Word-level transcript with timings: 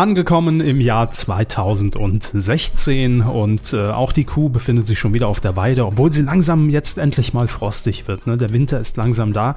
Angekommen 0.00 0.62
im 0.62 0.80
Jahr 0.80 1.10
2016 1.10 3.20
und 3.20 3.74
äh, 3.74 3.90
auch 3.90 4.12
die 4.12 4.24
Kuh 4.24 4.48
befindet 4.48 4.86
sich 4.86 4.98
schon 4.98 5.12
wieder 5.12 5.28
auf 5.28 5.40
der 5.40 5.56
Weide, 5.56 5.84
obwohl 5.84 6.10
sie 6.10 6.22
langsam 6.22 6.70
jetzt 6.70 6.96
endlich 6.96 7.34
mal 7.34 7.48
frostig 7.48 8.08
wird. 8.08 8.26
Ne? 8.26 8.38
Der 8.38 8.54
Winter 8.54 8.80
ist 8.80 8.96
langsam 8.96 9.34
da. 9.34 9.56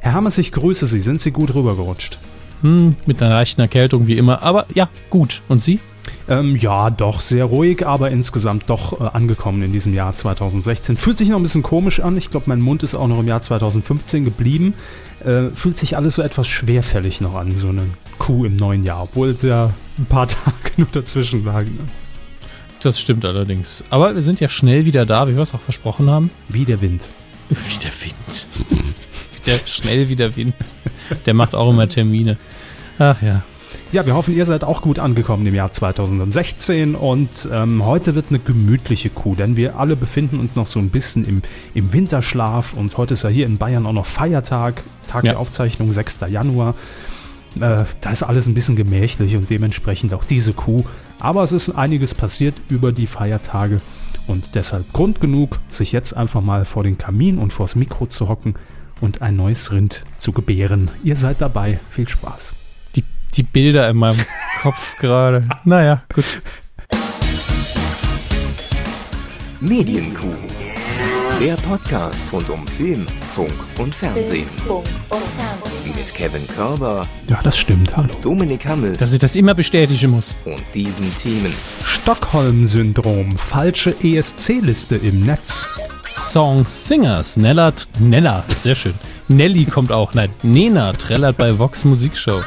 Herr 0.00 0.14
Hammers, 0.14 0.36
ich 0.38 0.50
grüße 0.50 0.88
Sie. 0.88 0.98
Sind 0.98 1.20
Sie 1.20 1.30
gut 1.30 1.54
rübergerutscht? 1.54 2.18
Hm, 2.62 2.96
mit 3.06 3.22
einer 3.22 3.34
leichten 3.34 3.60
Erkältung 3.60 4.08
wie 4.08 4.18
immer, 4.18 4.42
aber 4.42 4.66
ja, 4.74 4.88
gut. 5.10 5.42
Und 5.46 5.62
Sie? 5.62 5.78
Ähm, 6.26 6.56
ja, 6.56 6.90
doch 6.90 7.20
sehr 7.20 7.44
ruhig, 7.44 7.86
aber 7.86 8.10
insgesamt 8.10 8.68
doch 8.70 9.00
äh, 9.00 9.10
angekommen 9.12 9.62
in 9.62 9.70
diesem 9.70 9.94
Jahr 9.94 10.16
2016. 10.16 10.96
Fühlt 10.96 11.18
sich 11.18 11.28
noch 11.28 11.36
ein 11.36 11.44
bisschen 11.44 11.62
komisch 11.62 12.00
an. 12.00 12.16
Ich 12.16 12.32
glaube, 12.32 12.46
mein 12.48 12.60
Mund 12.60 12.82
ist 12.82 12.96
auch 12.96 13.06
noch 13.06 13.20
im 13.20 13.28
Jahr 13.28 13.42
2015 13.42 14.24
geblieben. 14.24 14.74
Äh, 15.24 15.50
fühlt 15.54 15.78
sich 15.78 15.96
alles 15.96 16.16
so 16.16 16.22
etwas 16.22 16.48
schwerfällig 16.48 17.20
noch 17.20 17.36
an, 17.36 17.56
so 17.56 17.68
eine 17.68 17.82
Kuh 18.18 18.44
im 18.44 18.56
neuen 18.56 18.84
Jahr, 18.84 19.02
obwohl 19.02 19.30
es 19.30 19.42
ja 19.42 19.72
ein 19.98 20.06
paar 20.06 20.28
Tage 20.28 20.72
nur 20.76 20.88
dazwischen 20.92 21.44
lagen. 21.44 21.76
Ne? 21.76 21.84
Das 22.82 23.00
stimmt 23.00 23.24
allerdings. 23.24 23.82
Aber 23.90 24.14
wir 24.14 24.22
sind 24.22 24.40
ja 24.40 24.48
schnell 24.48 24.84
wieder 24.84 25.06
da, 25.06 25.26
wie 25.26 25.34
wir 25.34 25.42
es 25.42 25.54
auch 25.54 25.60
versprochen 25.60 26.10
haben. 26.10 26.30
Wie 26.48 26.64
der 26.64 26.80
Wind. 26.80 27.08
Wie 27.48 27.78
der 27.82 27.92
Wind. 28.02 28.48
der 29.46 29.58
schnell 29.66 30.08
wie 30.08 30.16
der 30.16 30.34
Wind. 30.34 30.54
Der 31.26 31.34
macht 31.34 31.54
auch 31.54 31.70
immer 31.70 31.88
Termine. 31.88 32.38
Ach 32.98 33.20
ja. 33.20 33.42
Ja, 33.92 34.04
wir 34.06 34.14
hoffen, 34.14 34.34
ihr 34.34 34.44
seid 34.44 34.64
auch 34.64 34.82
gut 34.82 34.98
angekommen 34.98 35.46
im 35.46 35.54
Jahr 35.54 35.70
2016 35.70 36.94
und 36.94 37.48
ähm, 37.52 37.84
heute 37.84 38.14
wird 38.14 38.26
eine 38.30 38.38
gemütliche 38.38 39.10
Kuh, 39.10 39.34
denn 39.34 39.56
wir 39.56 39.78
alle 39.78 39.94
befinden 39.94 40.40
uns 40.40 40.56
noch 40.56 40.66
so 40.66 40.80
ein 40.80 40.90
bisschen 40.90 41.24
im, 41.24 41.42
im 41.74 41.92
Winterschlaf 41.92 42.74
und 42.74 42.96
heute 42.96 43.14
ist 43.14 43.22
ja 43.22 43.30
hier 43.30 43.46
in 43.46 43.58
Bayern 43.58 43.86
auch 43.86 43.92
noch 43.92 44.06
Feiertag, 44.06 44.82
Tag 45.06 45.24
ja. 45.24 45.32
der 45.32 45.40
Aufzeichnung, 45.40 45.92
6. 45.92 46.18
Januar. 46.28 46.74
Äh, 47.56 47.84
da 48.00 48.10
ist 48.10 48.22
alles 48.22 48.46
ein 48.46 48.54
bisschen 48.54 48.76
gemächlich 48.76 49.36
und 49.36 49.50
dementsprechend 49.50 50.14
auch 50.14 50.24
diese 50.24 50.52
Kuh. 50.52 50.84
Aber 51.18 51.42
es 51.44 51.52
ist 51.52 51.70
einiges 51.70 52.14
passiert 52.14 52.54
über 52.68 52.92
die 52.92 53.06
Feiertage 53.06 53.80
und 54.26 54.54
deshalb 54.54 54.92
Grund 54.92 55.20
genug, 55.20 55.60
sich 55.68 55.92
jetzt 55.92 56.16
einfach 56.16 56.40
mal 56.40 56.64
vor 56.64 56.82
den 56.82 56.98
Kamin 56.98 57.38
und 57.38 57.52
vors 57.52 57.76
Mikro 57.76 58.06
zu 58.06 58.28
hocken 58.28 58.54
und 59.00 59.22
ein 59.22 59.36
neues 59.36 59.72
Rind 59.72 60.04
zu 60.18 60.32
gebären. 60.32 60.90
Ihr 61.02 61.16
seid 61.16 61.40
dabei. 61.40 61.78
Viel 61.90 62.08
Spaß 62.08 62.54
die 63.36 63.42
Bilder 63.42 63.88
in 63.88 63.96
meinem 63.96 64.24
Kopf 64.62 64.96
gerade. 64.98 65.48
Naja, 65.64 66.02
gut. 66.12 66.42
Medienkuh. 69.60 70.53
Der 71.40 71.54
Podcast 71.56 72.32
rund 72.32 72.48
um 72.48 72.66
Film, 72.66 73.06
Funk 73.34 73.52
und 73.78 73.94
Fernsehen. 73.94 74.46
Mit 75.84 76.14
Kevin 76.14 76.46
Körber. 76.46 77.06
Ja, 77.28 77.40
das 77.42 77.58
stimmt. 77.58 77.96
Hallo. 77.96 78.08
Dominik 78.22 78.64
Hammes. 78.66 78.98
Dass 78.98 79.12
ich 79.12 79.18
das 79.18 79.34
immer 79.34 79.54
bestätigen 79.54 80.12
muss. 80.12 80.36
Und 80.44 80.62
diesen 80.74 81.12
Themen. 81.16 81.52
Stockholm-Syndrom. 81.84 83.36
Falsche 83.36 83.94
ESC-Liste 84.02 84.96
im 84.96 85.26
Netz. 85.26 85.68
Song 86.10 86.64
Singers. 86.66 87.36
Nellert. 87.36 87.88
Nella. 87.98 88.44
Sehr 88.58 88.76
schön. 88.76 88.94
Nelly 89.28 89.64
kommt 89.64 89.90
auch. 89.90 90.14
Nein, 90.14 90.30
Nena 90.42 90.92
trällert 90.92 91.36
bei 91.36 91.58
Vox 91.58 91.84
Musikshow. 91.84 92.42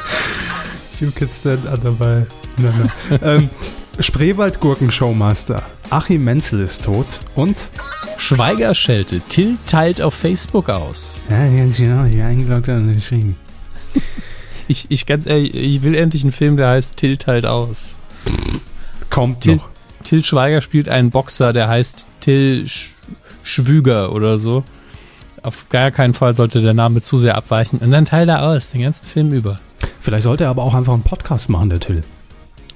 You 1.00 1.10
can 1.10 1.28
stand 1.28 1.64
dabei. 1.84 2.26
Nein, 2.56 2.90
nein. 3.10 3.20
ähm, 3.22 3.50
Spreewald-Gurken-Showmaster. 4.00 5.62
Achim 5.90 6.24
Menzel 6.24 6.60
ist 6.60 6.84
tot 6.84 7.06
und 7.34 7.56
Schweiger 8.16 8.74
schelte. 8.74 9.20
Till 9.20 9.56
teilt 9.66 10.00
auf 10.00 10.14
Facebook 10.14 10.68
aus. 10.68 11.20
Ja, 11.28 11.48
ganz 11.48 11.76
genau. 11.78 12.04
Hier 12.04 12.26
eingeloggt 12.26 12.68
und 12.68 12.92
geschrieben. 12.92 13.36
Ich, 14.68 14.86
ich 14.90 15.06
ganz 15.06 15.26
ehrlich, 15.26 15.54
ich 15.54 15.82
will 15.82 15.94
endlich 15.94 16.22
einen 16.22 16.32
Film, 16.32 16.56
der 16.56 16.68
heißt 16.68 16.96
Till 16.96 17.16
teilt 17.16 17.46
aus. 17.46 17.96
Kommt 19.10 19.40
Till, 19.42 19.56
noch. 19.56 19.68
Till 20.04 20.22
Schweiger 20.22 20.60
spielt 20.60 20.88
einen 20.88 21.10
Boxer, 21.10 21.52
der 21.52 21.68
heißt 21.68 22.06
Till 22.20 22.68
Sch 22.68 22.90
Schwüger 23.42 24.12
oder 24.12 24.36
so. 24.36 24.62
Auf 25.42 25.68
gar 25.70 25.90
keinen 25.90 26.12
Fall 26.12 26.34
sollte 26.34 26.60
der 26.60 26.74
Name 26.74 27.00
zu 27.00 27.16
sehr 27.16 27.36
abweichen. 27.36 27.78
Und 27.78 27.90
dann 27.92 28.04
teilt 28.04 28.28
er 28.28 28.42
aus, 28.42 28.70
den 28.70 28.82
ganzen 28.82 29.06
Film 29.06 29.32
über. 29.32 29.58
Vielleicht 30.00 30.24
sollte 30.24 30.44
er 30.44 30.50
aber 30.50 30.64
auch 30.64 30.74
einfach 30.74 30.92
einen 30.92 31.02
Podcast 31.02 31.48
machen, 31.48 31.70
der 31.70 31.80
Till. 31.80 32.02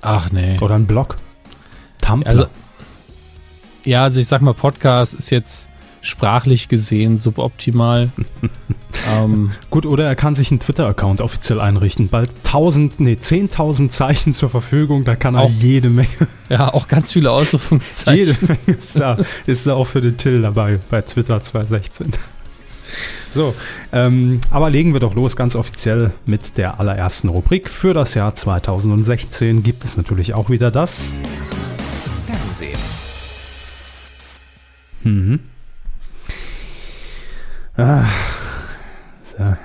Ach 0.02 0.30
nee. 0.30 0.58
Oder 0.60 0.74
einen 0.74 0.86
Blog. 0.86 1.16
Tumblr. 2.00 2.28
Also, 2.28 2.46
ja, 3.84 4.02
also 4.02 4.20
ich 4.20 4.26
sag 4.26 4.42
mal, 4.42 4.54
Podcast 4.54 5.14
ist 5.14 5.30
jetzt 5.30 5.68
sprachlich 6.02 6.68
gesehen 6.68 7.16
suboptimal. 7.16 8.10
ähm, 9.12 9.52
Gut, 9.70 9.86
oder 9.86 10.04
er 10.04 10.16
kann 10.16 10.34
sich 10.34 10.50
einen 10.50 10.60
Twitter-Account 10.60 11.20
offiziell 11.20 11.60
einrichten. 11.60 12.08
Bald 12.08 12.30
1000, 12.44 13.00
nee, 13.00 13.14
10.000 13.14 13.88
Zeichen 13.88 14.34
zur 14.34 14.50
Verfügung, 14.50 15.04
da 15.04 15.14
kann 15.16 15.36
er 15.36 15.42
auch, 15.42 15.50
jede 15.50 15.88
Menge. 15.88 16.08
Ja, 16.48 16.74
auch 16.74 16.88
ganz 16.88 17.12
viele 17.12 17.30
Ausrufungszeichen. 17.30 18.18
Jede 18.18 18.36
Menge 18.46 18.78
ist 18.78 18.98
da, 18.98 19.16
ist 19.46 19.66
da 19.66 19.74
auch 19.74 19.86
für 19.86 20.00
den 20.00 20.16
Till 20.16 20.42
dabei 20.42 20.78
bei 20.90 21.00
Twitter 21.02 21.40
2016. 21.42 22.12
So, 23.32 23.54
ähm, 23.92 24.40
aber 24.50 24.70
legen 24.70 24.92
wir 24.92 25.00
doch 25.00 25.14
los 25.14 25.36
ganz 25.36 25.56
offiziell 25.56 26.12
mit 26.26 26.58
der 26.58 26.80
allerersten 26.80 27.28
Rubrik. 27.28 27.70
Für 27.70 27.94
das 27.94 28.14
Jahr 28.14 28.34
2016 28.34 29.62
gibt 29.62 29.84
es 29.84 29.96
natürlich 29.96 30.34
auch 30.34 30.50
wieder 30.50 30.70
das 30.70 31.14
Fernsehen. 32.26 32.78
Mhm. 35.02 35.40
Ah, 37.76 38.04
so. 39.36 39.56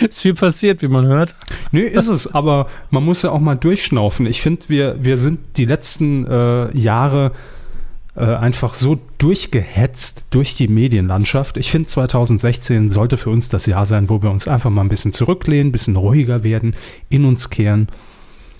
ist 0.06 0.20
viel 0.20 0.34
passiert, 0.34 0.82
wie 0.82 0.88
man 0.88 1.06
hört. 1.06 1.34
Nö, 1.72 1.80
ist 1.80 2.08
es, 2.08 2.34
aber 2.34 2.68
man 2.90 3.04
muss 3.04 3.22
ja 3.22 3.30
auch 3.30 3.40
mal 3.40 3.56
durchschnaufen. 3.56 4.26
Ich 4.26 4.42
finde, 4.42 4.68
wir, 4.68 5.02
wir 5.02 5.16
sind 5.16 5.56
die 5.56 5.64
letzten 5.64 6.26
äh, 6.26 6.76
Jahre 6.76 7.32
äh, 8.16 8.24
einfach 8.24 8.74
so 8.74 8.98
durchgehetzt 9.18 10.26
durch 10.30 10.54
die 10.54 10.68
Medienlandschaft. 10.68 11.58
Ich 11.58 11.70
finde, 11.70 11.88
2016 11.88 12.90
sollte 12.90 13.18
für 13.18 13.30
uns 13.30 13.48
das 13.50 13.66
Jahr 13.66 13.84
sein, 13.84 14.08
wo 14.08 14.22
wir 14.22 14.30
uns 14.30 14.48
einfach 14.48 14.70
mal 14.70 14.80
ein 14.80 14.88
bisschen 14.88 15.12
zurücklehnen, 15.12 15.68
ein 15.68 15.72
bisschen 15.72 15.96
ruhiger 15.96 16.42
werden, 16.42 16.74
in 17.10 17.24
uns 17.26 17.50
kehren. 17.50 17.88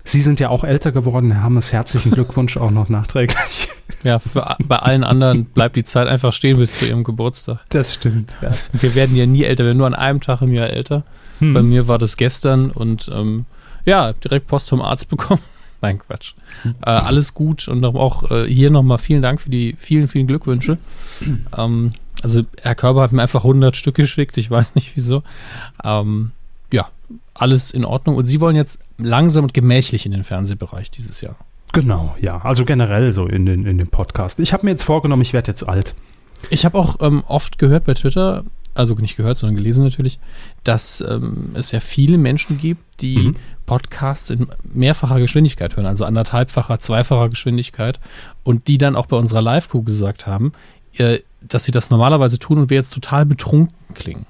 Sie 0.05 0.21
sind 0.21 0.39
ja 0.41 0.51
auch 0.51 0.63
älter 0.63 0.93
geworden, 0.93 1.33
Herr 1.33 1.43
Hammes. 1.43 1.73
Herzlichen 1.73 2.11
Glückwunsch 2.13 2.57
auch 2.57 2.71
noch 2.71 2.89
nachträglich. 2.89 3.69
Ja, 4.05 4.19
für, 4.19 4.57
bei 4.63 4.77
allen 4.77 5.05
anderen 5.05 5.47
bleibt 5.47 5.75
die 5.77 5.85
Zeit 5.85 6.07
einfach 6.07 6.33
stehen 6.33 6.59
bis 6.59 6.79
zu 6.79 6.87
ihrem 6.87 7.03
Geburtstag. 7.03 7.61
Das 7.71 7.95
stimmt. 7.95 8.37
Ja. 8.43 8.51
Wir 8.73 8.95
werden 8.95 9.17
ja 9.17 9.27
nie 9.27 9.45
älter, 9.45 9.65
wir 9.65 9.69
werden 9.69 9.79
nur 9.79 9.87
an 9.87 9.95
einem 9.95 10.21
Tag 10.21 10.43
im 10.43 10.53
Jahr 10.53 10.69
älter. 10.69 11.03
Hm. 11.41 11.55
Bei 11.55 11.63
mir 11.63 11.89
war 11.89 11.99
das 11.99 12.17
gestern 12.17 12.71
und 12.71 13.11
ähm, 13.13 13.47
ja, 13.85 14.13
direkt 14.13 14.47
Post 14.49 14.69
vom 14.69 14.83
Arzt 14.83 15.09
bekommen. 15.09 15.43
Nein, 15.83 15.99
Quatsch. 15.99 16.35
Äh, 16.65 16.91
alles 16.91 17.35
gut 17.35 17.69
und 17.69 17.85
auch 17.85 18.31
äh, 18.31 18.45
hier 18.45 18.71
nochmal 18.71 18.99
vielen 18.99 19.23
Dank 19.23 19.41
für 19.41 19.51
die 19.51 19.75
vielen, 19.79 20.09
vielen 20.09 20.27
Glückwünsche. 20.27 20.79
Ähm, 21.57 21.93
also, 22.23 22.43
Herr 22.61 22.75
Körber 22.75 23.03
hat 23.03 23.13
mir 23.13 23.23
einfach 23.23 23.45
100 23.45 23.77
Stück 23.77 23.95
geschickt, 23.95 24.37
ich 24.39 24.51
weiß 24.51 24.75
nicht 24.75 24.97
wieso. 24.97 25.23
Ähm, 25.85 26.33
ja, 26.73 26.89
alles 27.35 27.71
in 27.71 27.85
Ordnung. 27.85 28.17
Und 28.17 28.25
Sie 28.25 28.41
wollen 28.41 28.57
jetzt 28.57 28.79
langsam 28.99 29.45
und 29.45 29.55
gemächlich 29.55 30.07
in 30.07 30.13
den 30.13 30.25
Fernsehbereich 30.25 30.91
dieses 30.91 31.21
Jahr. 31.21 31.37
Genau, 31.73 32.17
ja. 32.21 32.39
Also 32.39 32.65
generell 32.65 33.13
so 33.13 33.27
in 33.27 33.45
den, 33.47 33.67
in 33.67 33.79
den 33.79 33.89
Podcast. 33.89 34.41
Ich 34.41 34.53
habe 34.53 34.65
mir 34.65 34.71
jetzt 34.71 34.85
vorgenommen, 34.85 35.23
ich 35.23 35.33
werde 35.33 35.51
jetzt 35.51 35.69
alt. 35.69 35.95
Ich 36.51 36.65
habe 36.65 36.79
auch 36.79 36.97
ähm, 37.01 37.23
oft 37.27 37.59
gehört 37.59 37.85
bei 37.85 37.95
Twitter, 37.95 38.45
also 38.75 38.95
nicht 38.95 39.17
gehört, 39.17 39.37
sondern 39.37 39.57
gelesen 39.57 39.85
natürlich, 39.85 40.19
dass 40.65 41.01
ähm, 41.01 41.51
es 41.55 41.73
ja 41.73 41.81
viele 41.81 42.19
Menschen 42.19 42.59
gibt, 42.59 42.83
die 43.01 43.29
mhm. 43.29 43.37
Podcasts 43.67 44.31
in 44.31 44.47
mehrfacher 44.63 45.21
Geschwindigkeit 45.21 45.77
hören, 45.77 45.87
also 45.87 46.05
anderthalbfacher, 46.05 46.79
zweifacher 46.81 47.29
Geschwindigkeit 47.29 48.01
und 48.45 48.69
die 48.69 48.79
dann 48.79 48.97
auch 48.97 49.07
bei 49.07 49.17
unserer 49.17 49.43
Live-Crew 49.43 49.83
gesagt 49.83 50.27
haben, 50.27 50.53
äh, 50.97 51.19
dass 51.43 51.65
sie 51.65 51.73
das 51.73 51.91
normalerweise 51.91 52.39
tun 52.39 52.59
und 52.59 52.71
wir 52.71 52.77
jetzt 52.77 52.95
total 52.95 53.27
betrunken 53.27 53.95
klingen. 53.95 54.27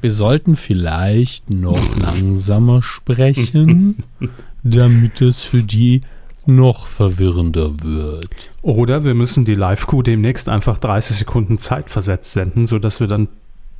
Wir 0.00 0.12
sollten 0.12 0.56
vielleicht 0.56 1.50
noch 1.50 1.96
langsamer 1.96 2.82
sprechen, 2.82 4.04
damit 4.62 5.20
es 5.20 5.42
für 5.42 5.62
die 5.62 6.02
noch 6.44 6.86
verwirrender 6.86 7.82
wird. 7.82 8.50
Oder 8.62 9.04
wir 9.04 9.14
müssen 9.14 9.44
die 9.44 9.54
Live-Crew 9.54 10.02
demnächst 10.02 10.48
einfach 10.48 10.78
30 10.78 11.16
Sekunden 11.16 11.58
Zeit 11.58 11.88
versetzt 11.88 12.32
senden, 12.32 12.66
sodass 12.66 13.00
wir 13.00 13.06
dann 13.06 13.28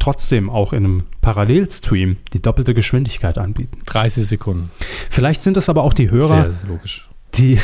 trotzdem 0.03 0.51
auch 0.51 0.73
in 0.73 0.85
einem 0.85 0.99
Parallelstream 1.21 2.17
die 2.33 2.43
doppelte 2.43 2.75
Geschwindigkeit 2.75 3.39
anbieten. 3.39 3.79
30 3.87 4.27
Sekunden. 4.27 4.71
Vielleicht 5.11 5.45
sind 5.45 5.57
das 5.57 5.69
aber 5.69 5.85
auch 5.85 5.93
die 5.93 6.11
Hörer, 6.11 6.51
Sehr 6.51 6.69
logisch. 6.69 7.09
die 7.35 7.61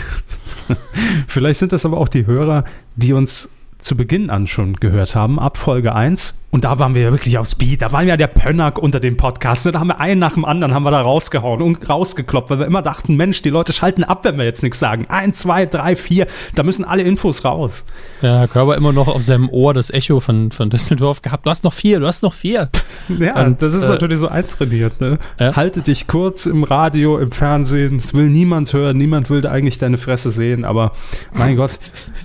vielleicht 1.28 1.58
sind 1.58 1.72
das 1.72 1.84
aber 1.84 1.98
auch 1.98 2.08
die 2.08 2.26
Hörer, 2.26 2.64
die 2.94 3.12
uns 3.12 3.50
zu 3.78 3.96
Beginn 3.96 4.30
an 4.30 4.46
schon 4.46 4.74
gehört 4.74 5.14
haben, 5.14 5.38
ab 5.38 5.56
Folge 5.56 5.94
1 5.94 6.34
und 6.50 6.64
da 6.64 6.78
waren 6.78 6.94
wir 6.94 7.02
ja 7.02 7.10
wirklich 7.10 7.36
auf 7.36 7.46
Speed. 7.46 7.82
Da 7.82 7.92
waren 7.92 8.06
wir 8.06 8.14
ja 8.14 8.16
der 8.16 8.26
Pönnack 8.26 8.78
unter 8.78 9.00
dem 9.00 9.18
Podcast. 9.18 9.66
Ne? 9.66 9.72
Da 9.72 9.80
haben 9.80 9.88
wir 9.88 10.00
einen 10.00 10.18
nach 10.18 10.32
dem 10.32 10.46
anderen 10.46 10.72
haben 10.72 10.82
wir 10.82 10.90
da 10.90 11.02
rausgehauen 11.02 11.60
und 11.60 11.86
rausgekloppt, 11.86 12.48
weil 12.48 12.58
wir 12.58 12.66
immer 12.66 12.80
dachten, 12.80 13.16
Mensch, 13.16 13.42
die 13.42 13.50
Leute 13.50 13.74
schalten 13.74 14.02
ab, 14.02 14.24
wenn 14.24 14.38
wir 14.38 14.46
jetzt 14.46 14.62
nichts 14.62 14.78
sagen. 14.78 15.04
Eins, 15.10 15.40
zwei, 15.40 15.66
drei, 15.66 15.94
vier, 15.94 16.26
da 16.54 16.62
müssen 16.62 16.86
alle 16.86 17.02
Infos 17.02 17.44
raus. 17.44 17.84
Ja, 18.22 18.38
Herr 18.38 18.48
Körber 18.48 18.78
immer 18.78 18.92
noch 18.92 19.08
auf 19.08 19.20
seinem 19.22 19.50
Ohr 19.50 19.74
das 19.74 19.90
Echo 19.90 20.20
von, 20.20 20.50
von 20.50 20.70
Düsseldorf 20.70 21.20
gehabt. 21.20 21.44
Du 21.44 21.50
hast 21.50 21.64
noch 21.64 21.74
vier, 21.74 22.00
du 22.00 22.06
hast 22.06 22.22
noch 22.22 22.34
vier. 22.34 22.70
Ja, 23.18 23.44
und, 23.46 23.62
das 23.62 23.74
ist 23.74 23.84
äh, 23.84 23.92
natürlich 23.92 24.18
so 24.18 24.28
eintrainiert. 24.28 25.00
Ne? 25.00 25.18
Ja? 25.40 25.56
Halte 25.56 25.80
dich 25.80 26.06
kurz 26.06 26.46
im 26.46 26.62
Radio, 26.62 27.18
im 27.18 27.30
Fernsehen. 27.30 27.96
Es 27.96 28.14
will 28.14 28.28
niemand 28.28 28.72
hören, 28.72 28.96
niemand 28.96 29.30
will 29.30 29.46
eigentlich 29.46 29.78
deine 29.78 29.98
Fresse 29.98 30.30
sehen, 30.30 30.64
aber 30.64 30.92
mein 31.32 31.56
Gott. 31.56 31.78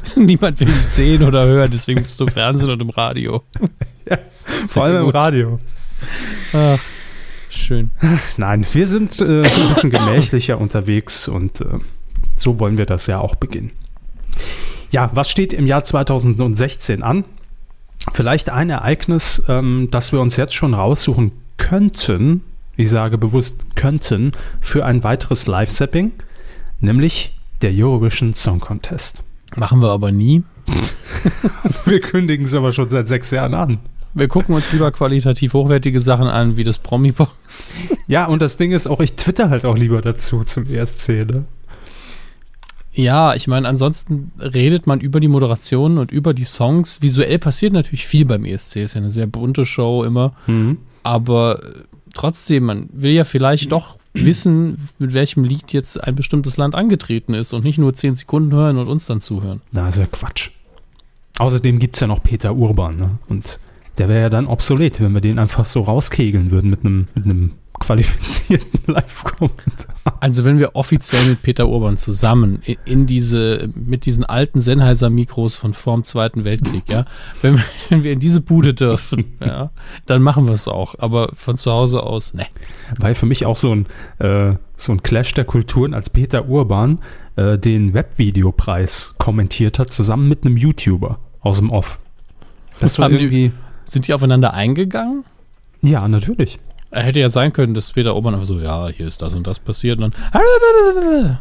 niemand 0.15 0.59
will 0.59 0.67
dich 0.67 0.85
sehen 0.85 1.23
oder 1.23 1.45
hören, 1.45 1.69
deswegen 1.71 2.01
bist 2.01 2.19
du 2.19 2.25
im 2.25 2.31
Fernsehen 2.31 2.69
und 2.71 2.81
im 2.81 2.89
Radio. 2.89 3.43
ja, 4.09 4.17
vor 4.67 4.85
allem 4.85 5.03
im 5.03 5.09
Radio. 5.09 5.59
Ach, 6.53 6.79
schön. 7.49 7.91
Nein, 8.37 8.65
wir 8.71 8.87
sind 8.87 9.19
äh, 9.19 9.43
ein 9.43 9.69
bisschen 9.69 9.91
gemächlicher 9.91 10.57
unterwegs 10.57 11.27
und 11.27 11.61
äh, 11.61 11.79
so 12.35 12.59
wollen 12.59 12.77
wir 12.77 12.85
das 12.85 13.07
ja 13.07 13.19
auch 13.19 13.35
beginnen. 13.35 13.71
Ja, 14.91 15.09
was 15.13 15.29
steht 15.29 15.53
im 15.53 15.65
Jahr 15.65 15.83
2016 15.83 17.01
an? 17.01 17.25
Vielleicht 18.11 18.49
ein 18.49 18.69
Ereignis, 18.69 19.43
ähm, 19.47 19.87
das 19.91 20.11
wir 20.11 20.19
uns 20.19 20.35
jetzt 20.35 20.53
schon 20.53 20.73
raussuchen 20.73 21.31
könnten, 21.57 22.41
ich 22.75 22.89
sage 22.89 23.17
bewusst 23.17 23.75
könnten, 23.75 24.33
für 24.59 24.85
ein 24.85 25.03
weiteres 25.03 25.47
Live-Sapping, 25.47 26.11
nämlich 26.79 27.33
der 27.61 27.71
Eurovision 27.71 28.33
Song 28.33 28.59
Contest. 28.59 29.23
Machen 29.55 29.81
wir 29.81 29.89
aber 29.89 30.11
nie. 30.11 30.43
wir 31.85 31.99
kündigen 31.99 32.45
es 32.45 32.53
aber 32.53 32.71
schon 32.71 32.89
seit 32.89 33.07
sechs 33.07 33.31
Jahren 33.31 33.53
an. 33.53 33.79
Wir 34.13 34.27
gucken 34.27 34.53
uns 34.53 34.71
lieber 34.71 34.91
qualitativ 34.91 35.53
hochwertige 35.53 35.99
Sachen 35.99 36.27
an, 36.27 36.55
wie 36.55 36.63
das 36.63 36.77
Promi-Box. 36.77 37.75
Ja, 38.07 38.25
und 38.25 38.41
das 38.41 38.57
Ding 38.57 38.73
ist 38.73 38.85
auch, 38.85 38.99
ich 38.99 39.13
twitter 39.13 39.49
halt 39.49 39.65
auch 39.65 39.77
lieber 39.77 40.01
dazu 40.01 40.43
zum 40.43 40.65
ESC, 40.65 41.25
ne? 41.25 41.45
Ja, 42.91 43.33
ich 43.33 43.47
meine, 43.47 43.67
ansonsten 43.67 44.33
redet 44.37 44.85
man 44.85 44.99
über 44.99 45.19
die 45.19 45.29
Moderation 45.29 45.97
und 45.97 46.11
über 46.11 46.33
die 46.33 46.43
Songs. 46.43 47.01
Visuell 47.01 47.39
passiert 47.39 47.73
natürlich 47.73 48.05
viel 48.05 48.25
beim 48.25 48.45
ESC, 48.45 48.75
ist 48.77 48.93
ja 48.93 49.01
eine 49.01 49.09
sehr 49.09 49.25
bunte 49.25 49.65
Show 49.65 50.03
immer. 50.03 50.33
Mhm. 50.45 50.77
Aber 51.01 51.59
trotzdem, 52.13 52.65
man 52.65 52.89
will 52.91 53.13
ja 53.13 53.23
vielleicht 53.23 53.71
doch 53.71 53.97
wissen, 54.13 54.89
mit 54.99 55.13
welchem 55.13 55.43
Lied 55.43 55.73
jetzt 55.73 56.01
ein 56.03 56.15
bestimmtes 56.15 56.57
Land 56.57 56.75
angetreten 56.75 57.33
ist 57.33 57.53
und 57.53 57.63
nicht 57.63 57.77
nur 57.77 57.93
zehn 57.93 58.15
Sekunden 58.15 58.51
hören 58.53 58.77
und 58.77 58.87
uns 58.87 59.05
dann 59.05 59.19
zuhören. 59.21 59.61
Na, 59.71 59.89
ist 59.89 59.97
ja 59.97 60.05
Quatsch. 60.05 60.51
Außerdem 61.39 61.79
gibt 61.79 61.95
es 61.95 61.99
ja 61.99 62.07
noch 62.07 62.21
Peter 62.21 62.55
Urban, 62.55 62.95
ne? 62.95 63.17
Und 63.27 63.59
der 63.97 64.09
wäre 64.09 64.21
ja 64.21 64.29
dann 64.29 64.47
obsolet, 64.47 64.99
wenn 65.01 65.13
wir 65.13 65.21
den 65.21 65.39
einfach 65.39 65.65
so 65.65 65.81
rauskegeln 65.81 66.51
würden 66.51 66.69
mit 66.69 66.85
einem 66.85 67.07
mit 67.15 67.25
einem 67.25 67.51
qualifizierten 67.79 68.79
Live-Kommentar. 68.93 69.95
Also 70.19 70.45
wenn 70.45 70.59
wir 70.59 70.75
offiziell 70.75 71.25
mit 71.25 71.41
Peter 71.41 71.67
Urban 71.67 71.97
zusammen 71.97 72.61
in 72.85 73.05
diese, 73.05 73.69
mit 73.75 74.05
diesen 74.05 74.23
alten 74.23 74.61
Sennheiser-Mikros 74.61 75.55
von 75.55 75.73
vorm 75.73 76.03
Zweiten 76.03 76.45
Weltkrieg, 76.45 76.83
ja, 76.87 77.05
wenn, 77.41 77.61
wenn, 77.89 78.03
wir 78.03 78.11
in 78.11 78.19
diese 78.19 78.41
Bude 78.41 78.73
dürfen, 78.73 79.25
ja, 79.39 79.71
dann 80.05 80.21
machen 80.21 80.47
wir 80.47 80.53
es 80.53 80.67
auch. 80.67 80.95
Aber 80.99 81.29
von 81.35 81.57
zu 81.57 81.71
Hause 81.71 82.03
aus, 82.03 82.33
ne. 82.33 82.47
War 82.97 83.15
für 83.15 83.25
mich 83.25 83.45
auch 83.45 83.55
so 83.55 83.73
ein, 83.73 83.85
äh, 84.19 84.55
so 84.77 84.91
ein 84.91 85.03
Clash 85.03 85.33
der 85.33 85.45
Kulturen, 85.45 85.93
als 85.93 86.09
Peter 86.09 86.47
Urban 86.47 86.99
äh, 87.35 87.57
den 87.57 87.93
Webvideopreis 87.93 89.15
kommentiert 89.17 89.79
hat, 89.79 89.91
zusammen 89.91 90.29
mit 90.29 90.45
einem 90.45 90.57
YouTuber 90.57 91.19
aus 91.41 91.57
dem 91.57 91.69
Off. 91.69 91.99
Das 92.79 92.99
war 92.99 93.09
irgendwie. 93.09 93.49
Die, 93.49 93.51
sind 93.85 94.07
die 94.07 94.13
aufeinander 94.13 94.53
eingegangen? 94.53 95.23
Ja, 95.81 96.07
natürlich. 96.07 96.59
Hätte 96.93 97.19
ja 97.19 97.29
sein 97.29 97.53
können, 97.53 97.73
dass 97.73 97.91
Peter 97.91 98.15
Obern 98.15 98.35
einfach 98.35 98.47
so, 98.47 98.59
ja, 98.59 98.87
hier 98.87 99.07
ist 99.07 99.21
das 99.21 99.33
und 99.33 99.47
das 99.47 99.59
passiert 99.59 99.99
und 99.99 100.13
dann. 100.13 101.39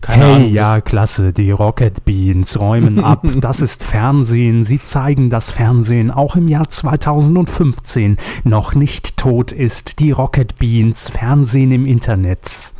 Keine 0.00 0.24
hey, 0.24 0.34
Ahnung, 0.34 0.52
ja, 0.54 0.80
klasse, 0.80 1.32
die 1.32 1.50
Rocket 1.50 2.04
Beans 2.04 2.58
räumen 2.58 3.00
ab. 3.04 3.26
Das 3.36 3.60
ist 3.60 3.84
Fernsehen. 3.84 4.64
Sie 4.64 4.80
zeigen, 4.80 5.28
dass 5.28 5.52
Fernsehen 5.52 6.10
auch 6.10 6.36
im 6.36 6.48
Jahr 6.48 6.68
2015 6.68 8.16
noch 8.44 8.74
nicht 8.74 9.16
tot 9.18 9.52
ist. 9.52 10.00
Die 10.00 10.10
Rocket 10.10 10.58
Beans, 10.58 11.10
Fernsehen 11.10 11.72
im 11.72 11.84
Internet. 11.84 12.72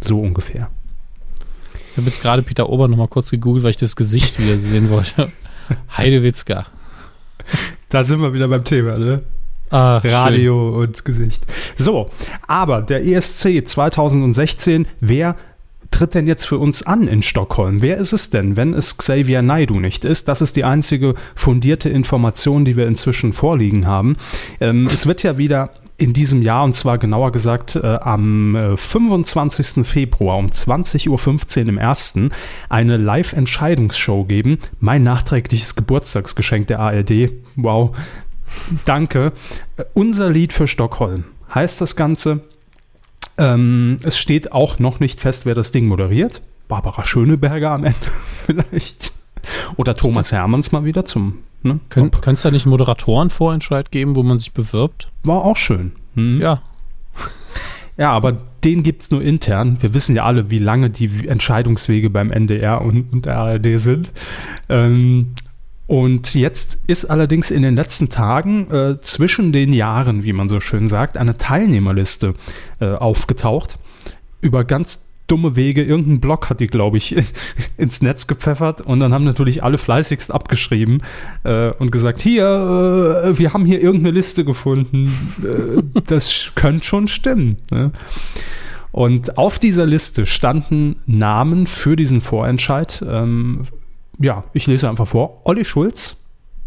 So 0.00 0.20
ungefähr. 0.20 0.68
Ich 1.92 1.96
habe 1.96 2.08
jetzt 2.08 2.22
gerade 2.22 2.42
Peter 2.42 2.68
Ober 2.68 2.88
noch 2.88 2.96
mal 2.96 3.08
kurz 3.08 3.30
gegoogelt, 3.30 3.64
weil 3.64 3.70
ich 3.70 3.76
das 3.76 3.96
Gesicht 3.96 4.38
wieder 4.38 4.58
sehen 4.58 4.90
wollte. 4.90 5.32
Heidewitzka. 5.96 6.66
Da 7.88 8.04
sind 8.04 8.20
wir 8.20 8.32
wieder 8.32 8.48
beim 8.48 8.64
Thema, 8.64 8.98
ne? 8.98 9.22
Ach, 9.70 10.04
Radio 10.04 10.72
schön. 10.72 10.82
und 10.82 11.04
Gesicht. 11.04 11.42
So, 11.76 12.10
aber 12.46 12.82
der 12.82 13.04
ESC 13.04 13.66
2016, 13.66 14.86
wer 15.00 15.36
tritt 15.90 16.14
denn 16.14 16.26
jetzt 16.26 16.46
für 16.46 16.58
uns 16.58 16.82
an 16.82 17.06
in 17.06 17.22
Stockholm? 17.22 17.80
Wer 17.80 17.98
ist 17.98 18.12
es 18.12 18.30
denn, 18.30 18.56
wenn 18.56 18.74
es 18.74 18.96
Xavier 18.96 19.42
Naidu 19.42 19.78
nicht 19.78 20.04
ist? 20.04 20.26
Das 20.28 20.42
ist 20.42 20.56
die 20.56 20.64
einzige 20.64 21.14
fundierte 21.34 21.88
Information, 21.88 22.64
die 22.64 22.76
wir 22.76 22.86
inzwischen 22.86 23.32
vorliegen 23.32 23.86
haben. 23.86 24.16
Ähm, 24.60 24.86
es 24.86 25.06
wird 25.06 25.22
ja 25.22 25.38
wieder 25.38 25.70
in 25.96 26.12
diesem 26.12 26.42
Jahr, 26.42 26.64
und 26.64 26.72
zwar 26.72 26.98
genauer 26.98 27.30
gesagt 27.30 27.76
äh, 27.76 27.86
am 27.86 28.56
äh, 28.56 28.76
25. 28.76 29.86
Februar 29.86 30.38
um 30.38 30.46
20.15 30.46 31.08
Uhr 31.62 31.68
im 31.68 31.78
ersten, 31.78 32.30
eine 32.68 32.96
Live-Entscheidungsshow 32.96 34.24
geben. 34.24 34.58
Mein 34.80 35.04
nachträgliches 35.04 35.76
Geburtstagsgeschenk 35.76 36.66
der 36.66 36.80
ARD. 36.80 37.30
Wow, 37.54 37.96
Danke. 38.84 39.32
Unser 39.92 40.30
Lied 40.30 40.52
für 40.52 40.66
Stockholm 40.66 41.24
heißt 41.54 41.80
das 41.80 41.96
Ganze. 41.96 42.40
Ähm, 43.36 43.98
es 44.02 44.18
steht 44.18 44.52
auch 44.52 44.78
noch 44.78 45.00
nicht 45.00 45.20
fest, 45.20 45.46
wer 45.46 45.54
das 45.54 45.72
Ding 45.72 45.86
moderiert. 45.86 46.42
Barbara 46.68 47.04
Schöneberger 47.04 47.72
am 47.72 47.84
Ende 47.84 47.98
vielleicht. 48.46 49.12
Oder 49.76 49.94
Thomas 49.94 50.32
Hermanns 50.32 50.72
mal 50.72 50.84
wieder 50.84 51.04
zum. 51.04 51.38
Ne? 51.62 51.80
Kön 51.88 52.10
Könnte 52.10 52.32
es 52.32 52.42
da 52.42 52.50
nicht 52.50 52.64
einen 52.64 52.70
Moderatorenvorentscheid 52.70 53.90
geben, 53.90 54.16
wo 54.16 54.22
man 54.22 54.38
sich 54.38 54.52
bewirbt? 54.52 55.10
War 55.22 55.44
auch 55.44 55.56
schön. 55.56 55.92
Hm? 56.14 56.40
Ja. 56.40 56.62
Ja, 57.96 58.10
aber 58.10 58.32
den 58.64 58.82
gibt 58.82 59.02
es 59.02 59.12
nur 59.12 59.22
intern. 59.22 59.76
Wir 59.80 59.94
wissen 59.94 60.16
ja 60.16 60.24
alle, 60.24 60.50
wie 60.50 60.58
lange 60.58 60.90
die 60.90 61.28
Entscheidungswege 61.28 62.10
beim 62.10 62.32
NDR 62.32 62.80
und, 62.80 63.12
und 63.12 63.26
der 63.26 63.38
ARD 63.38 63.78
sind. 63.78 64.10
Ähm, 64.68 65.34
und 65.86 66.34
jetzt 66.34 66.78
ist 66.86 67.06
allerdings 67.06 67.50
in 67.50 67.62
den 67.62 67.74
letzten 67.74 68.08
Tagen 68.08 68.70
äh, 68.70 69.00
zwischen 69.00 69.52
den 69.52 69.72
Jahren, 69.72 70.24
wie 70.24 70.32
man 70.32 70.48
so 70.48 70.60
schön 70.60 70.88
sagt, 70.88 71.18
eine 71.18 71.36
Teilnehmerliste 71.36 72.34
äh, 72.80 72.86
aufgetaucht. 72.86 73.78
Über 74.40 74.64
ganz 74.64 75.04
dumme 75.26 75.56
Wege. 75.56 75.82
Irgendein 75.82 76.20
Blog 76.20 76.48
hat 76.50 76.60
die, 76.60 76.66
glaube 76.66 76.96
ich, 76.96 77.16
ins 77.76 78.02
Netz 78.02 78.26
gepfeffert 78.26 78.80
und 78.80 79.00
dann 79.00 79.12
haben 79.12 79.24
natürlich 79.24 79.62
alle 79.62 79.78
fleißigst 79.78 80.30
abgeschrieben 80.30 81.02
äh, 81.44 81.70
und 81.70 81.90
gesagt, 81.90 82.20
hier, 82.20 82.44
äh, 83.24 83.38
wir 83.38 83.52
haben 83.52 83.66
hier 83.66 83.82
irgendeine 83.82 84.14
Liste 84.14 84.44
gefunden. 84.44 85.12
Äh, 85.42 86.00
das 86.06 86.52
könnte 86.54 86.84
schon 86.84 87.08
stimmen. 87.08 87.58
Ne? 87.70 87.92
Und 88.90 89.38
auf 89.38 89.58
dieser 89.58 89.86
Liste 89.86 90.24
standen 90.24 90.96
Namen 91.06 91.66
für 91.66 91.96
diesen 91.96 92.20
Vorentscheid 92.20 93.04
ähm, 93.06 93.66
ja, 94.18 94.44
ich 94.52 94.66
lese 94.66 94.88
einfach 94.88 95.08
vor. 95.08 95.40
Olli 95.44 95.64
Schulz. 95.64 96.16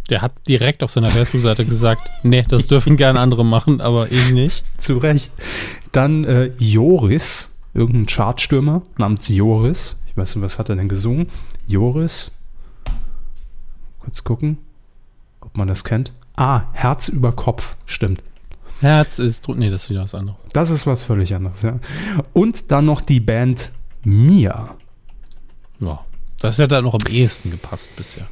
Der 0.10 0.22
hat 0.22 0.32
direkt 0.48 0.84
auf 0.84 0.92
seiner 0.92 1.10
Facebook-Seite 1.10 1.66
gesagt, 1.66 2.10
nee, 2.24 2.46
das 2.48 2.68
dürfen 2.68 2.96
gerne 2.96 3.20
andere 3.20 3.44
machen, 3.44 3.82
aber 3.82 4.10
ich 4.12 4.32
nicht. 4.32 4.64
Zu 4.80 4.98
Recht. 5.00 5.32
Dann 5.92 6.24
äh, 6.24 6.52
Joris, 6.58 7.54
irgendein 7.74 8.06
Chartstürmer 8.06 8.84
namens 8.98 9.28
Joris. 9.28 9.98
Ich 10.08 10.16
weiß 10.16 10.36
nicht, 10.36 10.46
was 10.46 10.60
hat 10.60 10.70
er 10.70 10.78
denn 10.78 10.88
gesungen? 10.88 11.28
Joris. 11.68 12.32
Kurz 14.00 14.24
gucken, 14.24 14.60
ob 15.42 15.58
man 15.58 15.68
das 15.68 15.84
kennt. 15.84 16.14
Ah, 16.38 16.62
Herz 16.72 17.10
über 17.10 17.34
Kopf, 17.34 17.76
stimmt. 17.86 18.24
Herz 18.80 19.20
ist, 19.20 19.48
nee, 19.50 19.70
das 19.70 19.86
ist 19.86 19.90
wieder 19.90 20.04
was 20.04 20.16
anderes. 20.16 20.40
Das 20.54 20.70
ist 20.70 20.88
was 20.88 21.04
völlig 21.04 21.36
anderes, 21.36 21.64
ja. 21.64 21.80
Und 22.32 22.72
dann 22.72 22.86
noch 22.86 23.02
die 23.02 23.20
Band 23.20 23.72
Mia. 24.04 24.76
Ja, 25.80 26.06
das 26.40 26.60
hätte 26.60 26.82
noch 26.82 26.94
am 26.94 27.12
ehesten 27.12 27.52
gepasst 27.52 27.96
bisher. 27.96 28.28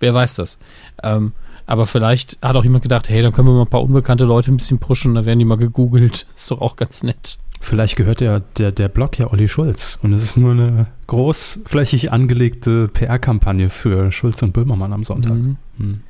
Wer 0.00 0.12
weiß 0.14 0.34
das. 0.34 0.58
Ähm, 1.02 1.32
aber 1.66 1.86
vielleicht 1.86 2.38
hat 2.42 2.56
auch 2.56 2.64
jemand 2.64 2.82
gedacht, 2.82 3.08
hey, 3.08 3.22
dann 3.22 3.32
können 3.32 3.48
wir 3.48 3.54
mal 3.54 3.62
ein 3.62 3.68
paar 3.68 3.82
unbekannte 3.82 4.24
Leute 4.24 4.50
ein 4.50 4.56
bisschen 4.56 4.78
pushen, 4.78 5.14
dann 5.14 5.24
werden 5.24 5.38
die 5.38 5.44
mal 5.44 5.56
gegoogelt. 5.56 6.26
Ist 6.34 6.50
doch 6.50 6.60
auch 6.60 6.76
ganz 6.76 7.02
nett. 7.02 7.38
Vielleicht 7.62 7.96
gehört 7.96 8.22
ja 8.22 8.40
der, 8.56 8.72
der 8.72 8.88
Blog 8.88 9.18
ja 9.18 9.30
Olli 9.30 9.46
Schulz 9.46 9.98
und 10.02 10.14
es 10.14 10.22
ist 10.22 10.38
nur 10.38 10.52
eine 10.52 10.86
großflächig 11.08 12.10
angelegte 12.10 12.88
PR-Kampagne 12.88 13.68
für 13.68 14.10
Schulz 14.10 14.42
und 14.42 14.52
Böhmermann 14.52 14.94
am 14.94 15.04
Sonntag. 15.04 15.34
Mhm. 15.34 15.56
Hm. 15.76 16.00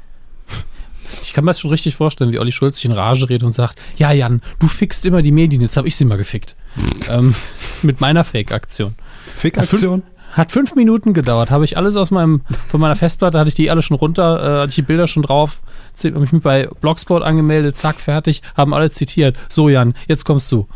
Ich 1.23 1.33
kann 1.33 1.45
mir 1.45 1.50
das 1.50 1.59
schon 1.59 1.71
richtig 1.71 1.97
vorstellen, 1.97 2.33
wie 2.33 2.38
Olli 2.38 2.52
Schulz 2.52 2.76
sich 2.76 2.85
in 2.85 2.92
Rage 2.92 3.28
redet 3.28 3.42
und 3.42 3.50
sagt, 3.50 3.80
ja 3.97 4.12
Jan, 4.12 4.42
du 4.61 4.69
fickst 4.69 5.04
immer 5.07 5.23
die 5.23 5.33
Medien, 5.33 5.61
jetzt 5.61 5.76
habe 5.76 5.88
ich 5.88 5.97
sie 5.97 6.04
mal 6.04 6.16
gefickt. 6.16 6.54
ähm, 7.11 7.35
mit 7.83 8.00
meiner 8.00 8.23
Fake-Aktion. 8.23 8.95
Fake-Aktion? 9.37 10.04
Hat 10.33 10.52
fünf 10.52 10.76
Minuten 10.76 11.12
gedauert. 11.12 11.50
Habe 11.50 11.64
ich 11.64 11.76
alles 11.76 11.97
aus 11.97 12.12
meinem, 12.12 12.42
von 12.69 12.80
meiner 12.80 12.95
Festplatte, 12.95 13.40
hatte 13.40 13.49
ich 13.49 13.57
die 13.57 13.69
alle 13.69 13.83
schon 13.83 13.97
runter, 13.97 14.38
äh, 14.38 14.61
hatte 14.61 14.69
ich 14.69 14.76
die 14.76 14.83
Bilder 14.83 15.09
schon 15.09 15.25
drauf, 15.25 15.62
habe 16.04 16.21
mich 16.21 16.30
bei 16.42 16.69
Blogspot 16.80 17.25
angemeldet, 17.25 17.76
zack, 17.76 17.99
fertig, 17.99 18.42
haben 18.57 18.73
alle 18.73 18.92
zitiert. 18.92 19.37
So, 19.49 19.69
Jan, 19.69 19.95
jetzt 20.07 20.25
kommst 20.25 20.52
du. 20.52 20.69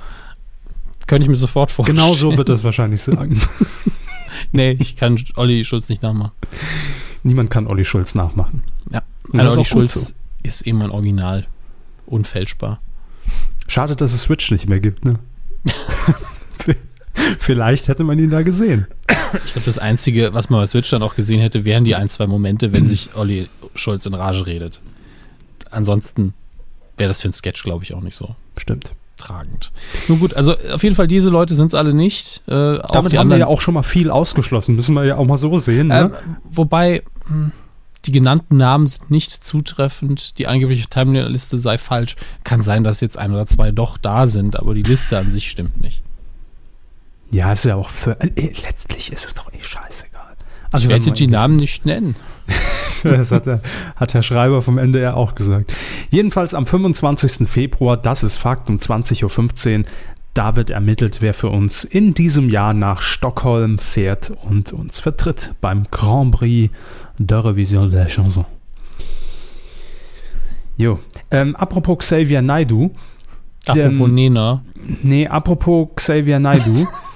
Könnte 1.06 1.24
ich 1.24 1.28
mir 1.28 1.36
sofort 1.36 1.70
vorstellen. 1.70 1.98
Genau 1.98 2.12
so 2.14 2.36
wird 2.36 2.48
das 2.48 2.64
wahrscheinlich 2.64 3.02
sagen. 3.02 3.40
nee, 4.52 4.76
ich 4.78 4.96
kann 4.96 5.22
Olli 5.36 5.64
Schulz 5.64 5.88
nicht 5.88 6.02
nachmachen. 6.02 6.32
Niemand 7.22 7.50
kann 7.50 7.66
Olli 7.66 7.84
Schulz 7.84 8.14
nachmachen. 8.14 8.62
Ja, 8.90 9.02
also 9.32 9.58
Olli 9.58 9.64
Schulz 9.64 9.94
so. 9.94 10.14
ist 10.42 10.62
eben 10.62 10.82
ein 10.82 10.90
Original. 10.90 11.46
Unfälschbar. 12.06 12.80
Schade, 13.66 13.96
dass 13.96 14.12
es 14.12 14.22
Switch 14.22 14.50
nicht 14.50 14.68
mehr 14.68 14.80
gibt, 14.80 15.04
ne? 15.04 15.18
Vielleicht 17.38 17.88
hätte 17.88 18.04
man 18.04 18.18
ihn 18.18 18.30
da 18.30 18.42
gesehen. 18.42 18.86
Ich 19.44 19.52
glaube, 19.52 19.66
das 19.66 19.78
Einzige, 19.78 20.34
was 20.34 20.50
man 20.50 20.60
bei 20.60 20.66
Switch 20.66 20.90
dann 20.90 21.02
auch 21.02 21.14
gesehen 21.14 21.40
hätte, 21.40 21.64
wären 21.64 21.84
die 21.84 21.94
ein, 21.94 22.08
zwei 22.08 22.26
Momente, 22.26 22.72
wenn 22.72 22.86
sich 22.86 23.14
Olli 23.14 23.48
Schulz 23.74 24.06
in 24.06 24.14
Rage 24.14 24.46
redet. 24.46 24.80
Ansonsten 25.70 26.34
wäre 26.96 27.08
das 27.08 27.22
für 27.22 27.28
ein 27.28 27.32
Sketch, 27.32 27.62
glaube 27.62 27.84
ich, 27.84 27.94
auch 27.94 28.00
nicht 28.00 28.16
so. 28.16 28.36
Stimmt. 28.56 28.92
Tragend. 29.24 29.72
Nun 30.08 30.20
gut, 30.20 30.34
also 30.34 30.56
auf 30.72 30.82
jeden 30.82 30.94
Fall, 30.94 31.06
diese 31.06 31.30
Leute 31.30 31.54
sind 31.54 31.68
es 31.68 31.74
alle 31.74 31.94
nicht. 31.94 32.42
Äh, 32.46 32.50
Damit 32.50 32.84
haben 32.92 33.06
anderen, 33.06 33.30
wir 33.30 33.38
ja 33.38 33.46
auch 33.46 33.60
schon 33.60 33.74
mal 33.74 33.82
viel 33.82 34.10
ausgeschlossen, 34.10 34.76
müssen 34.76 34.94
wir 34.94 35.04
ja 35.04 35.16
auch 35.16 35.24
mal 35.24 35.38
so 35.38 35.56
sehen. 35.58 35.88
Ne? 35.88 36.12
Ähm, 36.14 36.36
wobei, 36.50 37.02
hm, 37.26 37.52
die 38.04 38.12
genannten 38.12 38.58
Namen 38.58 38.86
sind 38.86 39.10
nicht 39.10 39.32
zutreffend, 39.32 40.38
die 40.38 40.46
angebliche 40.46 40.86
Timeline-Liste 40.88 41.56
sei 41.56 41.78
falsch. 41.78 42.16
Kann 42.44 42.60
sein, 42.60 42.84
dass 42.84 43.00
jetzt 43.00 43.16
ein 43.16 43.32
oder 43.32 43.46
zwei 43.46 43.72
doch 43.72 43.96
da 43.96 44.26
sind, 44.26 44.58
aber 44.58 44.74
die 44.74 44.82
Liste 44.82 45.16
an 45.16 45.32
sich 45.32 45.50
stimmt 45.50 45.80
nicht. 45.80 46.02
Ja, 47.32 47.52
ist 47.52 47.64
ja 47.64 47.76
auch 47.76 47.88
für. 47.88 48.20
Äh, 48.20 48.52
letztlich 48.64 49.10
ist 49.10 49.24
es 49.24 49.34
doch 49.34 49.52
eh 49.52 49.60
scheißegal. 49.60 50.34
Also, 50.70 50.84
ich 50.84 50.90
werde 50.90 51.10
die 51.12 51.26
Namen 51.26 51.56
nicht 51.56 51.86
nennen. 51.86 52.14
das 53.04 53.30
hat, 53.30 53.46
der, 53.46 53.60
hat 53.96 54.14
Herr 54.14 54.22
Schreiber 54.22 54.62
vom 54.62 54.78
NDR 54.78 55.16
auch 55.16 55.34
gesagt. 55.34 55.72
Jedenfalls 56.10 56.54
am 56.54 56.66
25. 56.66 57.48
Februar, 57.48 57.96
das 57.96 58.22
ist 58.22 58.36
Fakt, 58.36 58.68
um 58.70 58.76
20.15 58.76 59.78
Uhr, 59.78 59.84
da 60.34 60.56
wird 60.56 60.70
ermittelt, 60.70 61.18
wer 61.20 61.32
für 61.32 61.48
uns 61.48 61.84
in 61.84 62.12
diesem 62.12 62.48
Jahr 62.50 62.74
nach 62.74 63.00
Stockholm 63.00 63.78
fährt 63.78 64.32
und 64.42 64.72
uns 64.72 64.98
vertritt 65.00 65.54
beim 65.60 65.84
Grand 65.90 66.32
Prix 66.32 66.72
de 67.18 67.38
Revision 67.38 67.90
de 67.90 68.00
la 68.00 68.06
Chanson. 68.06 68.44
Jo, 70.76 70.98
ähm, 71.30 71.54
apropos 71.54 71.98
Xavier 71.98 72.42
Naidu. 72.42 72.90
Apropos 73.66 74.08
ähm, 74.08 74.14
Nena. 74.14 74.64
Nee, 75.02 75.28
apropos 75.28 75.88
Xavier 75.94 76.40
Naidu. 76.40 76.86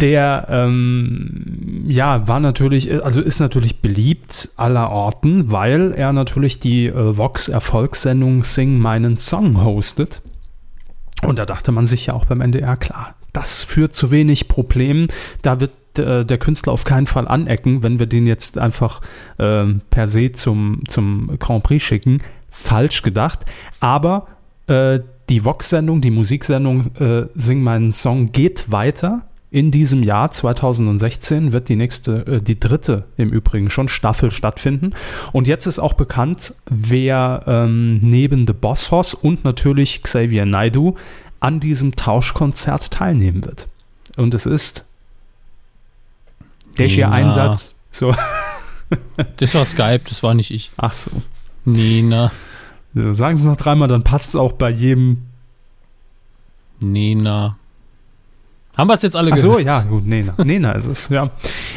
der 0.00 0.46
ähm, 0.48 1.84
ja 1.86 2.26
war 2.26 2.40
natürlich, 2.40 3.04
also 3.04 3.20
ist 3.20 3.40
natürlich 3.40 3.80
beliebt 3.80 4.50
aller 4.56 4.90
Orten, 4.90 5.50
weil 5.50 5.92
er 5.92 6.12
natürlich 6.12 6.58
die 6.58 6.86
äh, 6.86 7.16
Vox-Erfolgssendung 7.16 8.44
Sing 8.44 8.78
meinen 8.78 9.16
Song 9.16 9.62
hostet. 9.62 10.22
Und 11.22 11.38
da 11.38 11.44
dachte 11.44 11.70
man 11.70 11.86
sich 11.86 12.06
ja 12.06 12.14
auch 12.14 12.24
beim 12.24 12.40
NDR, 12.40 12.76
klar, 12.76 13.14
das 13.32 13.62
führt 13.62 13.94
zu 13.94 14.10
wenig 14.10 14.48
Problemen. 14.48 15.08
Da 15.42 15.60
wird 15.60 15.72
äh, 15.98 16.24
der 16.24 16.38
Künstler 16.38 16.72
auf 16.72 16.84
keinen 16.84 17.06
Fall 17.06 17.28
anecken, 17.28 17.82
wenn 17.82 17.98
wir 17.98 18.06
den 18.06 18.26
jetzt 18.26 18.58
einfach 18.58 19.02
äh, 19.38 19.66
per 19.90 20.06
se 20.06 20.32
zum, 20.32 20.82
zum 20.88 21.38
Grand 21.38 21.62
Prix 21.62 21.84
schicken. 21.84 22.18
Falsch 22.50 23.02
gedacht. 23.02 23.44
Aber 23.80 24.28
äh, 24.66 25.00
die 25.28 25.44
Vox-Sendung, 25.44 26.00
die 26.00 26.10
Musiksendung 26.10 26.94
äh, 26.96 27.26
Sing 27.34 27.62
meinen 27.62 27.92
Song 27.92 28.32
geht 28.32 28.72
weiter 28.72 29.29
in 29.50 29.70
diesem 29.72 30.02
Jahr 30.02 30.30
2016 30.30 31.52
wird 31.52 31.68
die 31.68 31.76
nächste, 31.76 32.26
äh, 32.26 32.42
die 32.42 32.60
dritte 32.60 33.04
im 33.16 33.30
Übrigen 33.30 33.68
schon 33.68 33.88
Staffel 33.88 34.30
stattfinden. 34.30 34.94
Und 35.32 35.48
jetzt 35.48 35.66
ist 35.66 35.78
auch 35.78 35.94
bekannt, 35.94 36.54
wer 36.66 37.42
ähm, 37.46 37.98
neben 37.98 38.46
The 38.46 38.52
Boss 38.52 38.90
Hoss 38.90 39.14
und 39.14 39.44
natürlich 39.44 40.02
Xavier 40.02 40.46
Naidu 40.46 40.94
an 41.40 41.58
diesem 41.58 41.96
Tauschkonzert 41.96 42.92
teilnehmen 42.92 43.44
wird. 43.44 43.66
Und 44.16 44.34
es 44.34 44.46
ist 44.46 44.84
der 46.78 46.86
hier 46.86 47.10
Einsatz. 47.10 47.76
So. 47.90 48.14
das 49.36 49.54
war 49.54 49.64
Skype, 49.64 50.02
das 50.08 50.22
war 50.22 50.34
nicht 50.34 50.52
ich. 50.52 50.70
Ach 50.76 50.92
so. 50.92 51.10
Nina. 51.64 52.30
Sagen 52.94 53.36
Sie 53.36 53.44
es 53.44 53.48
noch 53.48 53.56
dreimal, 53.56 53.88
dann 53.88 54.04
passt 54.04 54.30
es 54.30 54.36
auch 54.36 54.52
bei 54.52 54.70
jedem. 54.70 55.22
Nina. 56.80 57.56
Haben 58.76 58.88
wir 58.88 58.94
es 58.94 59.02
jetzt 59.02 59.16
alle 59.16 59.32
Ach 59.32 59.36
gehört? 59.36 59.52
Ach 59.52 59.58
so, 59.58 59.66
ja, 59.66 59.82
gut, 59.82 60.06
Nena. 60.06 60.34
Nena 60.44 60.72
ist 60.72 60.86
es, 60.86 61.08
ja. 61.08 61.30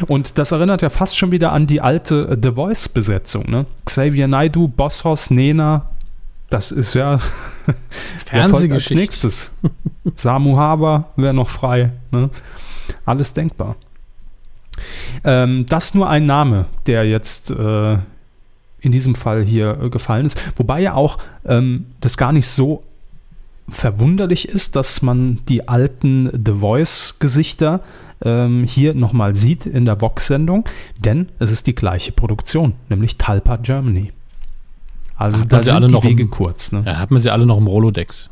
Und 0.08 0.38
das 0.38 0.52
erinnert 0.52 0.82
ja 0.82 0.90
fast 0.90 1.18
schon 1.18 1.32
wieder 1.32 1.52
an 1.52 1.68
die 1.68 1.82
alte 1.82 2.30
äh, 2.30 2.38
The 2.42 2.52
Voice-Besetzung, 2.52 3.50
ne? 3.50 3.66
Xavier 3.86 4.28
Naidu, 4.28 4.68
Bosshaus, 4.68 5.30
Nena, 5.30 5.90
das 6.50 6.72
ist 6.72 6.94
ja 6.94 7.20
Fernsehgeschichte. 8.26 8.94
als 8.94 9.00
nächstes. 9.00 9.58
Samu 10.16 10.58
Haber 10.58 11.06
wäre 11.16 11.34
noch 11.34 11.50
frei, 11.50 11.92
ne? 12.12 12.30
Alles 13.06 13.34
denkbar. 13.34 13.76
Ähm, 15.24 15.66
das 15.68 15.96
nur 15.96 16.10
ein 16.10 16.26
Name, 16.26 16.66
der 16.86 17.06
jetzt 17.06 17.50
äh, 17.52 17.94
in 18.82 18.92
diesem 18.92 19.16
Fall 19.16 19.44
hier 19.44 19.80
äh, 19.82 19.90
gefallen 19.90 20.26
ist. 20.26 20.38
Wobei 20.58 20.82
ja 20.82 20.94
auch 20.94 21.18
ähm, 21.46 21.86
das 22.02 22.18
gar 22.18 22.32
nicht 22.32 22.48
so 22.48 22.84
verwunderlich 23.67 24.48
ist, 24.48 24.75
dass 24.75 25.01
man 25.01 25.39
die 25.48 25.67
alten 25.67 26.29
The 26.46 26.53
Voice-Gesichter 26.53 27.82
ähm, 28.24 28.63
hier 28.63 28.93
nochmal 28.93 29.36
sieht 29.36 29.65
in 29.65 29.86
der 29.86 30.01
Vox-Sendung, 30.01 30.65
denn 31.00 31.29
es 31.39 31.51
ist 31.51 31.67
die 31.67 31.75
gleiche 31.75 32.12
Produktion, 32.12 32.74
nämlich 32.89 33.17
Talpa 33.17 33.58
Germany. 33.58 34.12
Also 35.15 35.39
hat 35.39 35.51
da 35.51 35.60
sind 35.62 35.74
alle 35.74 35.88
die 35.88 35.93
noch 35.93 36.03
Wege 36.03 36.24
im, 36.24 36.29
kurz. 36.29 36.72
Ne? 36.72 36.84
Ja, 36.86 36.98
hat 36.98 37.12
man 37.12 37.22
sie 37.22 37.29
alle 37.29 37.46
noch 37.46 37.58
im 37.58 37.67
Rolodex. 37.67 38.29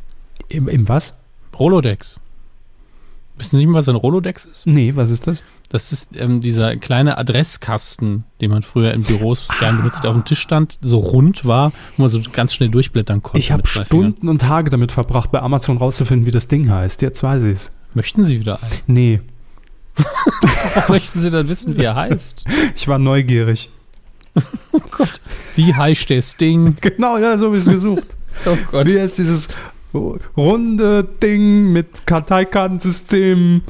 Im, 0.49 0.67
Im 0.67 0.87
was? 0.89 1.13
Rolodex. 1.57 2.19
Wissen 3.41 3.57
Sie 3.57 3.65
nicht, 3.65 3.73
was 3.73 3.89
ein 3.89 3.95
Rolodex 3.95 4.45
ist? 4.45 4.67
Nee, 4.67 4.95
was 4.95 5.09
ist 5.09 5.25
das? 5.25 5.41
Das 5.69 5.91
ist 5.91 6.15
ähm, 6.15 6.41
dieser 6.41 6.75
kleine 6.75 7.17
Adresskasten, 7.17 8.23
den 8.39 8.51
man 8.51 8.61
früher 8.61 8.93
in 8.93 9.01
Büros 9.01 9.45
ah. 9.47 9.55
gern 9.59 9.77
benutzt, 9.77 10.03
der 10.03 10.11
auf 10.11 10.15
dem 10.15 10.25
Tisch 10.25 10.39
stand, 10.39 10.77
so 10.81 10.99
rund 10.99 11.43
war, 11.43 11.71
wo 11.97 12.03
man 12.03 12.09
so 12.09 12.21
ganz 12.31 12.53
schnell 12.53 12.69
durchblättern 12.69 13.23
konnte. 13.23 13.39
Ich 13.39 13.51
habe 13.51 13.65
Stunden 13.65 14.29
und 14.29 14.43
Tage 14.43 14.69
damit 14.69 14.91
verbracht, 14.91 15.31
bei 15.31 15.41
Amazon 15.41 15.77
rauszufinden, 15.77 16.27
wie 16.27 16.31
das 16.31 16.49
Ding 16.49 16.69
heißt. 16.69 17.01
Jetzt 17.01 17.23
weiß 17.23 17.41
ich 17.43 17.51
es. 17.53 17.71
Möchten 17.95 18.23
Sie 18.25 18.39
wieder 18.39 18.61
einen? 18.61 18.71
Nee. 18.85 19.21
Möchten 20.87 21.19
Sie 21.19 21.31
dann 21.31 21.47
wissen, 21.47 21.75
wie 21.77 21.83
er 21.83 21.95
heißt? 21.95 22.45
Ich 22.75 22.87
war 22.87 22.99
neugierig. 22.99 23.71
oh 24.71 24.81
Gott. 24.91 25.19
Wie 25.55 25.73
heißt 25.73 26.11
das 26.11 26.37
Ding? 26.37 26.75
Genau, 26.81 27.17
ja, 27.17 27.39
so 27.39 27.47
habe 27.47 27.57
ich 27.57 27.65
es 27.65 27.71
gesucht. 27.71 28.15
oh 28.45 28.57
Gott. 28.69 28.85
Wie 28.85 28.99
heißt 28.99 29.17
dieses 29.17 29.49
runde 29.93 31.07
Ding 31.21 31.71
mit 31.71 32.05
Karteikartensystem? 32.05 33.61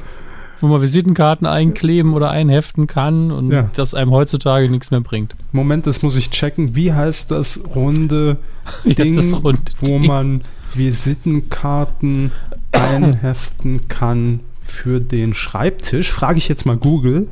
Wo 0.60 0.68
man 0.68 0.80
Visitenkarten 0.80 1.44
einkleben 1.46 2.14
oder 2.14 2.30
einheften 2.30 2.86
kann 2.86 3.32
und 3.32 3.50
ja. 3.50 3.68
das 3.74 3.94
einem 3.94 4.12
heutzutage 4.12 4.70
nichts 4.70 4.92
mehr 4.92 5.00
bringt. 5.00 5.34
Moment, 5.50 5.88
das 5.88 6.02
muss 6.02 6.16
ich 6.16 6.30
checken. 6.30 6.76
Wie 6.76 6.92
heißt 6.92 7.32
das 7.32 7.60
runde 7.74 8.36
Ding, 8.84 9.16
das 9.16 9.34
runde 9.42 9.60
wo 9.80 9.86
Ding? 9.86 10.06
man 10.06 10.44
Visitenkarten 10.72 12.30
einheften 12.72 13.88
kann 13.88 14.40
für 14.64 15.00
den 15.00 15.34
Schreibtisch? 15.34 16.12
Frage 16.12 16.38
ich 16.38 16.48
jetzt 16.48 16.64
mal 16.64 16.76
Google. 16.76 17.26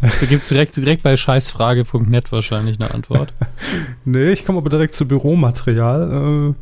Da 0.00 0.26
gibt 0.26 0.42
es 0.42 0.48
direkt, 0.48 0.76
direkt 0.76 1.02
bei 1.02 1.16
scheißfrage.net 1.16 2.32
wahrscheinlich 2.32 2.78
eine 2.80 2.92
Antwort. 2.92 3.32
nee, 4.04 4.32
ich 4.32 4.44
komme 4.44 4.58
aber 4.58 4.68
direkt 4.68 4.94
zu 4.94 5.06
Büromaterial. 5.06 6.52
Äh, 6.52 6.54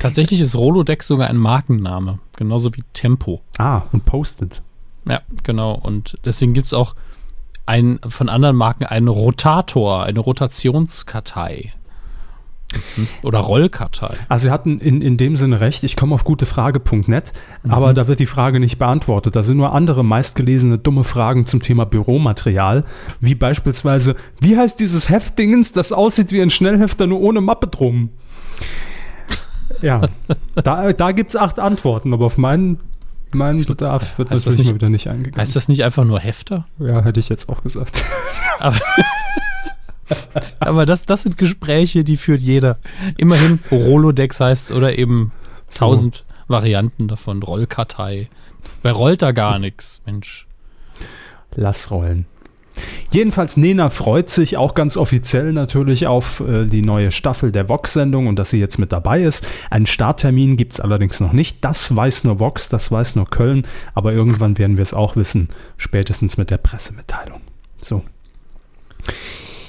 Tatsächlich 0.00 0.40
ist 0.40 0.56
Rolodex 0.56 1.06
sogar 1.06 1.28
ein 1.28 1.36
Markenname, 1.36 2.18
genauso 2.36 2.74
wie 2.74 2.82
Tempo. 2.94 3.42
Ah, 3.58 3.82
und 3.92 4.04
Posted. 4.04 4.62
Ja, 5.04 5.20
genau. 5.44 5.74
Und 5.74 6.16
deswegen 6.24 6.52
gibt 6.52 6.66
es 6.66 6.74
auch 6.74 6.94
ein, 7.66 8.00
von 8.08 8.28
anderen 8.28 8.56
Marken 8.56 8.84
einen 8.84 9.08
Rotator, 9.08 10.02
eine 10.04 10.20
Rotationskartei. 10.20 11.74
Mhm. 12.96 13.08
Oder 13.22 13.40
Rollkartei. 13.40 14.14
Also 14.28 14.44
Sie 14.44 14.50
hatten 14.50 14.78
in, 14.78 15.02
in 15.02 15.16
dem 15.16 15.36
Sinne 15.36 15.60
recht, 15.60 15.82
ich 15.82 15.96
komme 15.96 16.14
auf 16.14 16.24
gutefrage.net, 16.24 17.32
mhm. 17.62 17.70
aber 17.70 17.92
da 17.92 18.06
wird 18.06 18.20
die 18.20 18.26
Frage 18.26 18.60
nicht 18.60 18.78
beantwortet. 18.78 19.36
Da 19.36 19.42
sind 19.42 19.56
nur 19.56 19.72
andere 19.72 20.04
meistgelesene 20.04 20.78
dumme 20.78 21.04
Fragen 21.04 21.46
zum 21.46 21.60
Thema 21.60 21.84
Büromaterial, 21.84 22.84
wie 23.20 23.34
beispielsweise, 23.34 24.16
wie 24.40 24.56
heißt 24.56 24.80
dieses 24.80 25.08
Heftdingens, 25.10 25.72
das 25.72 25.92
aussieht 25.92 26.32
wie 26.32 26.40
ein 26.40 26.50
Schnellhefter, 26.50 27.06
nur 27.06 27.20
ohne 27.20 27.40
Mappe 27.40 27.66
drum? 27.66 28.10
Ja, 29.82 30.02
da, 30.54 30.92
da 30.92 31.12
gibt 31.12 31.30
es 31.30 31.36
acht 31.36 31.58
Antworten, 31.58 32.12
aber 32.12 32.26
auf 32.26 32.38
meinen, 32.38 32.80
meinen 33.32 33.64
Bedarf 33.64 34.18
wird 34.18 34.30
heißt 34.30 34.46
natürlich 34.46 34.58
nicht, 34.58 34.68
mal 34.68 34.74
wieder 34.74 34.88
nicht 34.88 35.08
eingegangen. 35.08 35.40
Heißt 35.40 35.56
das 35.56 35.68
nicht 35.68 35.84
einfach 35.84 36.04
nur 36.04 36.20
Hefter? 36.20 36.66
Ja, 36.78 37.02
hätte 37.02 37.20
ich 37.20 37.28
jetzt 37.28 37.48
auch 37.48 37.62
gesagt. 37.62 38.02
Aber 38.58 38.76
Aber 40.58 40.86
das, 40.86 41.06
das 41.06 41.22
sind 41.22 41.38
Gespräche, 41.38 42.04
die 42.04 42.16
führt 42.16 42.42
jeder. 42.42 42.78
Immerhin 43.16 43.60
Rolodex 43.70 44.40
heißt 44.40 44.72
oder 44.72 44.98
eben 44.98 45.32
tausend 45.72 46.24
so. 46.28 46.54
Varianten 46.54 47.08
davon. 47.08 47.42
Rollkartei. 47.42 48.28
Wer 48.82 48.92
rollt 48.92 49.22
da 49.22 49.32
gar 49.32 49.58
nichts, 49.58 50.02
Mensch. 50.06 50.46
Lass 51.54 51.90
rollen. 51.90 52.26
Jedenfalls, 53.10 53.56
Nena 53.56 53.90
freut 53.90 54.30
sich 54.30 54.56
auch 54.56 54.74
ganz 54.74 54.96
offiziell 54.96 55.52
natürlich 55.52 56.06
auf 56.06 56.40
äh, 56.40 56.66
die 56.66 56.82
neue 56.82 57.10
Staffel 57.10 57.52
der 57.52 57.68
Vox-Sendung 57.68 58.26
und 58.26 58.38
dass 58.38 58.50
sie 58.50 58.58
jetzt 58.58 58.78
mit 58.78 58.92
dabei 58.92 59.22
ist. 59.22 59.46
Einen 59.70 59.86
Starttermin 59.86 60.56
gibt 60.56 60.74
es 60.74 60.80
allerdings 60.80 61.20
noch 61.20 61.32
nicht. 61.32 61.64
Das 61.64 61.94
weiß 61.94 62.24
nur 62.24 62.40
Vox, 62.40 62.68
das 62.68 62.90
weiß 62.92 63.16
nur 63.16 63.28
Köln, 63.28 63.66
aber 63.94 64.12
irgendwann 64.12 64.58
werden 64.58 64.76
wir 64.76 64.82
es 64.82 64.94
auch 64.94 65.16
wissen, 65.16 65.48
spätestens 65.76 66.36
mit 66.36 66.50
der 66.50 66.58
Pressemitteilung. 66.58 67.40
So. 67.78 68.02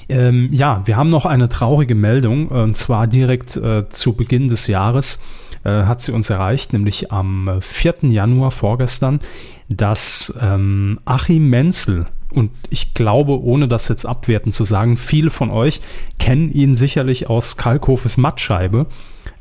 Ähm, 0.08 0.48
ja, 0.52 0.82
wir 0.84 0.96
haben 0.96 1.10
noch 1.10 1.26
eine 1.26 1.48
traurige 1.48 1.94
Meldung 1.94 2.48
und 2.48 2.76
zwar 2.76 3.06
direkt 3.06 3.56
äh, 3.56 3.88
zu 3.88 4.14
Beginn 4.14 4.48
des 4.48 4.66
Jahres 4.66 5.18
äh, 5.64 5.84
hat 5.84 6.00
sie 6.00 6.12
uns 6.12 6.30
erreicht, 6.30 6.72
nämlich 6.72 7.12
am 7.12 7.58
4. 7.60 7.94
Januar 8.02 8.50
vorgestern, 8.50 9.20
dass 9.68 10.34
ähm, 10.40 11.00
Achim 11.04 11.48
Menzel 11.48 12.06
und 12.34 12.50
ich 12.70 12.94
glaube, 12.94 13.42
ohne 13.42 13.68
das 13.68 13.88
jetzt 13.88 14.06
abwertend 14.06 14.54
zu 14.54 14.64
sagen, 14.64 14.96
viele 14.96 15.30
von 15.30 15.50
euch 15.50 15.80
kennen 16.18 16.50
ihn 16.52 16.74
sicherlich 16.74 17.28
aus 17.28 17.56
Kalkhofes 17.56 18.16
Mattscheibe 18.16 18.86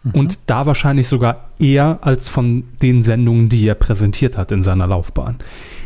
mhm. 0.04 0.12
und 0.12 0.40
da 0.48 0.66
wahrscheinlich 0.66 1.08
sogar 1.08 1.50
eher 1.60 2.00
als 2.02 2.30
von 2.30 2.64
den 2.82 3.04
Sendungen, 3.04 3.50
die 3.50 3.66
er 3.66 3.76
präsentiert 3.76 4.38
hat 4.38 4.52
in 4.52 4.64
seiner 4.64 4.88
Laufbahn. 4.88 5.40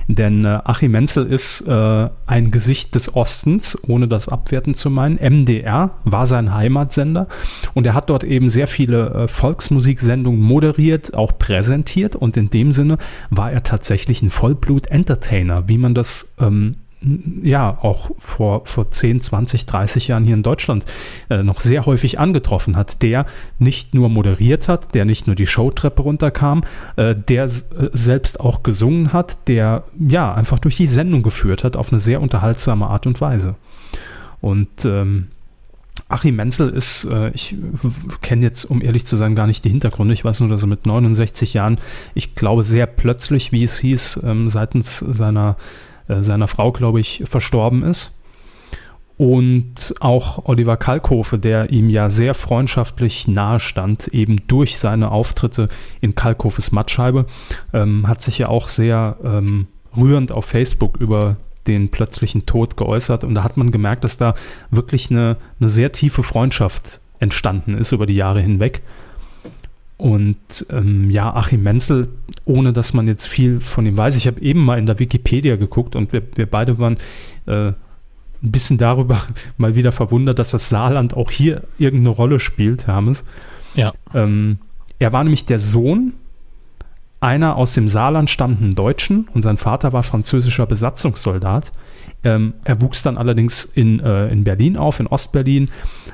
Denn 0.08 0.46
äh, 0.46 0.60
Achim 0.64 0.92
Menzel 0.92 1.26
ist 1.26 1.62
äh, 1.62 2.10
ein 2.28 2.52
Gesicht 2.52 2.94
des 2.96 3.16
Ostens, 3.16 3.78
ohne 3.88 4.08
das 4.08 4.30
abwerten 4.30 4.76
zu 4.76 4.90
meinen. 4.90 5.18
MDR 5.18 5.92
war 6.04 6.28
sein 6.28 6.54
Heimatsender 6.54 7.28
und 7.74 7.88
er 7.88 7.96
hat 7.96 8.10
dort 8.10 8.24
eben 8.24 8.50
sehr 8.50 8.68
viele 8.68 9.10
äh, 9.10 9.28
Volksmusiksendungen 9.28 10.42
moderiert, 10.42 11.16
auch 11.16 11.38
präsentiert 11.38 12.16
und 12.16 12.38
in 12.38 12.50
dem 12.50 12.72
Sinne 12.72 12.98
war 13.30 13.52
er 13.52 13.64
tatsächlich 13.64 14.22
ein 14.22 14.30
Vollblut-Entertainer, 14.30 15.68
wie 15.68 15.78
man 15.78 15.96
das 15.96 16.34
ähm, 16.40 16.76
ja 17.44 17.78
auch 17.82 18.12
vor, 18.18 18.66
vor 18.66 18.92
10, 18.92 19.20
20, 19.20 19.66
30 19.66 20.08
Jahren 20.08 20.26
hier 20.26 20.36
in 20.36 20.44
Deutschland 20.44 20.86
äh, 21.30 21.44
noch 21.44 21.60
sehr 21.60 21.86
häufig 21.86 22.20
angetroffen 22.20 22.76
hat, 22.76 23.02
der 23.02 23.26
nicht 23.60 23.94
nur 23.94 24.10
moderiert 24.10 24.68
hat, 24.68 24.96
der 24.96 25.06
nicht 25.06 25.28
nur 25.28 25.36
die 25.36 25.48
Showtreppe 25.48 26.02
runterkam, 26.02 26.64
äh, 26.96 27.16
der 27.16 27.46
äh, 27.46 27.50
selbst 27.94 28.40
auch 28.40 28.64
gesungen 28.64 29.14
hat, 29.14 29.48
der 29.48 29.84
ja 30.00 30.34
einfach 30.34 30.60
durch 30.60 30.78
die 30.78 30.88
Sendung 30.88 31.24
geführt 31.24 31.64
hat 31.64 31.78
auf 31.78 31.92
eine 31.92 32.00
sehr 32.00 32.22
unterhaltsame 32.22 32.88
Art 32.88 33.08
und 33.08 33.22
Weise. 33.22 33.56
Und 34.42 34.86
ähm, 34.86 35.28
Achim 36.08 36.36
Menzel 36.36 36.70
ist, 36.70 37.06
äh, 37.06 37.32
ich 37.32 37.56
kenne 38.22 38.44
jetzt, 38.44 38.66
um 38.66 38.82
ehrlich 38.82 39.06
zu 39.06 39.16
sein, 39.16 39.34
gar 39.34 39.48
nicht 39.48 39.66
die 39.66 39.70
Hintergründe. 39.70 40.14
Ich 40.14 40.24
weiß 40.24 40.42
nur, 40.42 40.50
dass 40.50 40.62
er 40.62 40.68
mit 40.68 40.86
69 40.86 41.56
Jahren, 41.56 41.80
ich 42.14 42.36
glaube, 42.36 42.64
sehr 42.64 42.86
plötzlich, 42.86 43.52
wie 43.52 43.64
es 43.64 43.80
hieß, 43.80 44.22
ähm, 44.24 44.50
seitens 44.50 45.00
seiner 45.00 45.58
äh, 46.08 46.22
seiner 46.22 46.48
Frau, 46.48 46.72
glaube 46.72 47.00
ich, 47.00 47.24
verstorben 47.26 47.84
ist. 47.84 48.14
Und 49.18 49.96
auch 50.02 50.46
Oliver 50.46 50.76
Kalkofe, 50.76 51.40
der 51.40 51.72
ihm 51.72 51.90
ja 51.90 52.10
sehr 52.10 52.34
freundschaftlich 52.34 53.30
nahe 53.30 53.62
stand, 53.62 54.10
eben 54.10 54.46
durch 54.48 54.78
seine 54.78 55.12
Auftritte 55.12 55.70
in 56.02 56.16
Kalkofes 56.16 56.74
Mattscheibe, 56.74 57.26
ähm, 57.74 58.08
hat 58.08 58.22
sich 58.22 58.40
ja 58.40 58.50
auch 58.50 58.68
sehr 58.68 59.16
ähm, 59.24 59.68
rührend 59.96 60.34
auf 60.34 60.46
Facebook 60.46 60.98
über 60.98 61.38
den 61.66 61.90
plötzlichen 61.90 62.46
Tod 62.46 62.76
geäußert. 62.76 63.24
Und 63.24 63.36
da 63.36 63.44
hat 63.44 63.56
man 63.56 63.72
gemerkt, 63.72 64.04
dass 64.04 64.18
da 64.18 64.36
wirklich 64.70 65.10
eine, 65.10 65.38
eine 65.60 65.70
sehr 65.70 65.94
tiefe 65.94 66.22
Freundschaft 66.22 67.00
entstanden 67.20 67.78
ist 67.78 67.94
über 67.94 68.06
die 68.06 68.16
Jahre 68.16 68.42
hinweg. 68.42 68.82
Und 69.98 70.66
ähm, 70.72 71.10
ja, 71.10 71.34
Achim 71.34 71.64
Menzel, 71.64 72.10
ohne 72.44 72.74
dass 72.74 72.94
man 72.94 73.08
jetzt 73.08 73.28
viel 73.28 73.62
von 73.62 73.86
ihm 73.86 73.96
weiß, 73.96 74.16
ich 74.18 74.28
habe 74.28 74.42
eben 74.42 74.64
mal 74.64 74.78
in 74.78 74.86
der 74.86 75.00
Wikipedia 75.00 75.56
geguckt 75.56 75.96
und 75.96 76.12
wir, 76.12 76.22
wir 76.36 76.46
beide 76.48 76.78
waren 76.80 76.98
äh, 77.46 77.68
ein 77.68 78.52
bisschen 78.52 78.78
darüber 78.78 79.22
mal 79.58 79.76
wieder 79.76 79.92
verwundert, 79.92 80.40
dass 80.40 80.52
das 80.52 80.70
Saarland 80.70 81.16
auch 81.16 81.32
hier 81.32 81.64
irgendeine 81.78 82.10
Rolle 82.10 82.40
spielt, 82.40 82.88
Hermes. 82.88 83.24
Ja. 83.76 83.94
Ähm, 84.14 84.60
er 85.00 85.14
war 85.14 85.24
nämlich 85.24 85.46
der 85.46 85.60
Sohn 85.60 86.14
einer 87.22 87.56
aus 87.56 87.74
dem 87.74 87.88
Saarland 87.88 88.30
stammenden 88.30 88.76
Deutschen 88.76 89.28
und 89.34 89.42
sein 89.42 89.58
Vater 89.58 89.94
war 89.94 90.04
französischer 90.04 90.66
Besatzungssoldat. 90.66 91.72
Ähm, 92.26 92.56
er 92.64 92.82
wuchs 92.82 93.04
dann 93.04 93.18
allerdings 93.18 93.66
in, 93.66 94.00
äh, 94.00 94.30
in 94.30 94.44
Berlin 94.44 94.78
auf, 94.78 95.00
in 95.00 95.06
Ostberlin, 95.06 95.70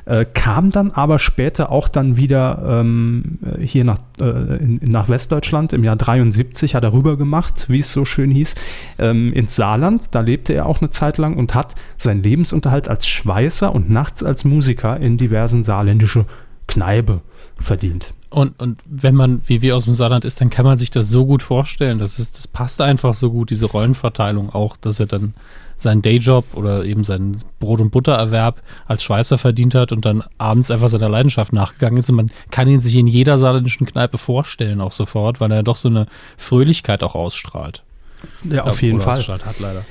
äh, 0.06 0.26
kam 0.26 0.70
dann 0.70 0.92
aber 0.92 1.20
später 1.20 1.72
auch 1.72 1.88
dann 1.88 2.18
wieder 2.18 2.82
ähm, 2.82 3.40
hier 3.60 3.86
nach, 3.86 3.98
äh, 4.20 4.58
in, 4.58 4.80
nach 4.84 5.08
Westdeutschland. 5.08 5.72
Im 5.72 5.86
Jahr 5.86 5.96
73 5.96 6.76
hat 6.76 6.84
er 6.84 6.92
rüber 6.92 7.18
gemacht, 7.18 7.66
wie 7.70 7.80
es 7.80 7.94
so 7.94 8.04
schön 8.04 8.30
hieß, 8.30 8.56
ähm, 9.00 9.32
ins 9.32 9.56
Saarland. 9.56 10.10
Da 10.12 10.20
lebte 10.20 10.52
er 10.52 10.66
auch 10.66 10.82
eine 10.82 10.90
Zeit 10.90 11.18
lang 11.18 11.38
und 11.38 11.56
hat 11.56 11.76
seinen 11.98 12.24
Lebensunterhalt 12.24 12.90
als 12.90 13.08
Schweißer 13.08 13.74
und 13.74 13.90
nachts 13.90 14.22
als 14.22 14.44
Musiker 14.44 15.00
in 15.00 15.18
diversen 15.18 15.64
saarländische 15.64 16.26
Kneipe 16.68 17.22
verdient. 17.56 18.14
Und, 18.30 18.60
und 18.62 18.82
wenn 18.86 19.14
man, 19.14 19.42
wie 19.46 19.62
wir 19.62 19.76
aus 19.76 19.84
dem 19.84 19.94
Saarland 19.94 20.24
ist, 20.24 20.40
dann 20.40 20.50
kann 20.50 20.66
man 20.66 20.78
sich 20.78 20.90
das 20.90 21.10
so 21.10 21.26
gut 21.26 21.44
vorstellen. 21.44 21.98
Das, 21.98 22.18
ist, 22.18 22.38
das 22.38 22.48
passt 22.48 22.80
einfach 22.80 23.14
so 23.14 23.30
gut, 23.30 23.50
diese 23.50 23.66
Rollenverteilung 23.66 24.50
auch, 24.50 24.78
dass 24.78 25.02
er 25.02 25.06
dann 25.06 25.34
seinen 25.82 26.02
Dayjob 26.04 26.54
oder 26.54 26.86
eben 26.86 27.04
seinen 27.04 27.38
Brot- 27.60 27.82
und 27.82 27.90
Buttererwerb 27.90 28.62
als 28.86 29.04
Schweißer 29.04 29.38
verdient 29.38 29.74
hat 29.74 29.92
und 29.92 30.06
dann 30.06 30.24
abends 30.38 30.70
einfach 30.70 30.90
seiner 30.90 31.10
Leidenschaft 31.10 31.54
nachgegangen 31.54 31.98
ist. 31.98 32.10
Und 32.10 32.18
man 32.18 32.32
kann 32.52 32.68
ihn 32.68 32.82
sich 32.82 32.96
in 32.96 33.08
jeder 33.08 33.40
saarländischen 33.40 33.88
Kneipe 33.88 34.20
vorstellen, 34.20 34.80
auch 34.80 34.92
sofort, 34.92 35.42
weil 35.42 35.52
er 35.52 35.64
doch 35.64 35.78
so 35.78 35.90
eine 35.90 36.06
Fröhlichkeit 36.38 37.04
auch 37.04 37.16
ausstrahlt. 37.16 37.84
Ja, 38.44 38.66
auf 38.66 38.82
jeden 38.84 39.02
Fall. 39.02 39.18
Ausstrahlt 39.18 39.46
hat 39.46 39.60
leider. 39.60 39.84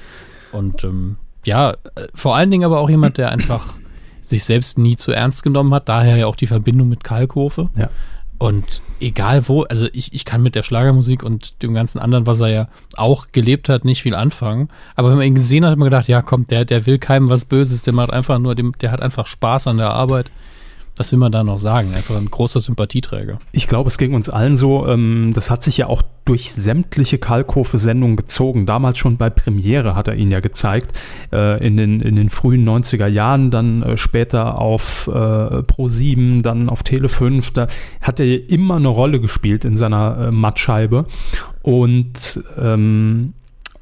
Und 0.53 0.85
ähm, 0.85 1.17
ja, 1.45 1.73
äh, 1.73 2.07
vor 2.15 2.37
allen 2.37 2.51
Dingen 2.53 2.65
aber 2.65 2.79
auch 2.79 2.89
jemand, 2.89 3.19
der 3.19 3.31
einfach 3.31 3.75
sich 4.23 4.45
selbst 4.45 4.79
nie 4.79 4.97
zu 4.97 5.11
ernst 5.11 5.43
genommen 5.43 5.75
hat, 5.75 5.89
daher 5.89 6.17
ja 6.17 6.27
auch 6.27 6.37
die 6.37 6.47
Verbindung 6.47 6.89
mit 6.89 7.03
Kalkofe. 7.03 7.69
Ja. 7.75 7.91
Und 8.41 8.81
egal 9.01 9.49
wo, 9.49 9.65
also 9.65 9.87
ich, 9.93 10.15
ich 10.15 10.25
kann 10.25 10.43
mit 10.43 10.55
der 10.55 10.63
Schlagermusik 10.63 11.23
und 11.23 11.63
dem 11.63 11.75
ganzen 11.75 11.99
anderen, 11.99 12.27
was 12.27 12.41
er 12.41 12.49
ja 12.49 12.69
auch 12.97 13.27
gelebt 13.33 13.69
hat, 13.69 13.85
nicht 13.85 14.01
viel 14.01 14.15
anfangen. 14.15 14.71
Aber 14.97 15.11
wenn 15.11 15.19
man 15.19 15.27
ihn 15.27 15.35
gesehen 15.35 15.63
hat, 15.63 15.73
hat 15.73 15.79
man 15.79 15.91
gedacht, 15.91 16.09
ja 16.09 16.23
komm, 16.23 16.47
der, 16.47 16.65
der 16.65 16.87
will 16.87 16.99
keinem 16.99 17.29
was 17.29 17.45
Böses, 17.45 17.83
der 17.83 17.93
macht 17.93 18.11
einfach 18.11 18.39
nur, 18.39 18.55
dem, 18.55 18.73
der 18.81 18.93
hat 18.93 19.03
einfach 19.03 19.27
Spaß 19.27 19.67
an 19.67 19.77
der 19.77 19.91
Arbeit 19.91 20.31
was 21.01 21.13
will 21.13 21.19
man 21.19 21.33
da 21.33 21.43
noch 21.43 21.57
sagen? 21.57 21.95
Einfach 21.95 22.19
ein 22.19 22.31
großer 22.31 22.61
Sympathieträger. 22.61 23.39
Ich 23.53 23.67
glaube, 23.67 23.89
es 23.89 23.97
ging 23.97 24.13
uns 24.13 24.29
allen 24.29 24.59
so. 24.59 24.87
Ähm, 24.87 25.33
das 25.35 25.51
hat 25.51 25.63
sich 25.63 25.79
ja 25.79 25.87
auch 25.87 26.03
durch 26.27 26.53
sämtliche 26.53 27.17
Kalkofe-Sendungen 27.17 28.19
gezogen. 28.19 28.67
Damals 28.67 28.99
schon 28.99 29.17
bei 29.17 29.31
Premiere 29.31 29.95
hat 29.95 30.09
er 30.09 30.15
ihn 30.17 30.31
ja 30.31 30.41
gezeigt. 30.41 30.93
Äh, 31.33 31.67
in, 31.67 31.79
den, 31.79 32.03
in 32.03 32.17
den 32.17 32.29
frühen 32.29 32.69
90er 32.69 33.07
Jahren, 33.07 33.51
dann 33.51 33.83
äh, 33.83 33.97
später 33.97 34.59
auf 34.59 35.07
äh, 35.07 35.11
Pro7, 35.11 36.43
dann 36.43 36.69
auf 36.69 36.83
Tele 36.83 37.09
5. 37.09 37.51
Da 37.53 37.69
hat 38.03 38.21
er 38.21 38.51
immer 38.51 38.77
eine 38.77 38.89
Rolle 38.89 39.21
gespielt 39.21 39.65
in 39.65 39.79
seiner 39.79 40.27
äh, 40.27 40.31
Mattscheibe. 40.31 41.07
Und 41.63 42.45
ähm, 42.59 43.33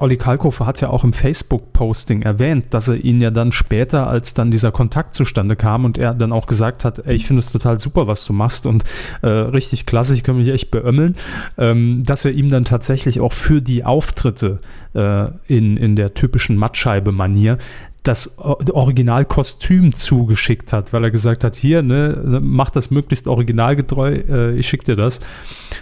Olli 0.01 0.17
Kalkofe 0.17 0.65
hat 0.65 0.81
ja 0.81 0.91
auch 0.91 1.03
im 1.03 1.13
Facebook-Posting 1.13 2.23
erwähnt, 2.23 2.67
dass 2.71 2.87
er 2.87 2.95
ihn 3.05 3.21
ja 3.21 3.33
dann 3.33 3.51
später, 3.51 4.07
als 4.07 4.33
dann 4.33 4.53
dieser 4.53 4.71
Kontakt 4.71 5.17
zustande 5.17 5.57
kam 5.57 5.85
und 5.85 5.99
er 5.99 6.15
dann 6.15 6.31
auch 6.31 6.47
gesagt 6.47 6.85
hat, 6.85 7.05
ey, 7.05 7.17
ich 7.17 7.27
finde 7.27 7.41
es 7.41 7.51
total 7.51 7.81
super, 7.81 8.07
was 8.07 8.25
du 8.25 8.33
machst 8.33 8.65
und 8.65 8.85
äh, 9.23 9.27
richtig 9.27 9.87
klasse, 9.87 10.15
ich 10.15 10.23
kann 10.23 10.37
mich 10.37 10.47
echt 10.49 10.71
beömmeln, 10.71 11.17
ähm, 11.59 12.05
dass 12.07 12.25
er 12.25 12.31
ihm 12.31 12.49
dann 12.49 12.65
tatsächlich 12.65 13.19
auch 13.19 13.33
für 13.33 13.61
die 13.61 13.85
Auftritte 13.85 14.61
äh, 14.95 15.27
in, 15.49 15.77
in 15.77 15.97
der 15.97 16.15
typischen 16.15 16.57
Mattscheibe-Manier 16.57 17.59
das 18.05 18.39
Originalkostüm 18.39 19.95
zugeschickt 19.97 20.73
hat, 20.73 20.93
weil 20.93 21.03
er 21.03 21.11
gesagt 21.11 21.43
hat, 21.43 21.57
hier, 21.57 21.83
ne, 21.83 22.39
mach 22.41 22.71
das 22.71 22.93
möglichst 22.93 23.27
originalgetreu, 23.27 24.13
äh, 24.13 24.55
ich 24.57 24.69
schicke 24.69 24.85
dir 24.85 24.97
das. 24.97 25.21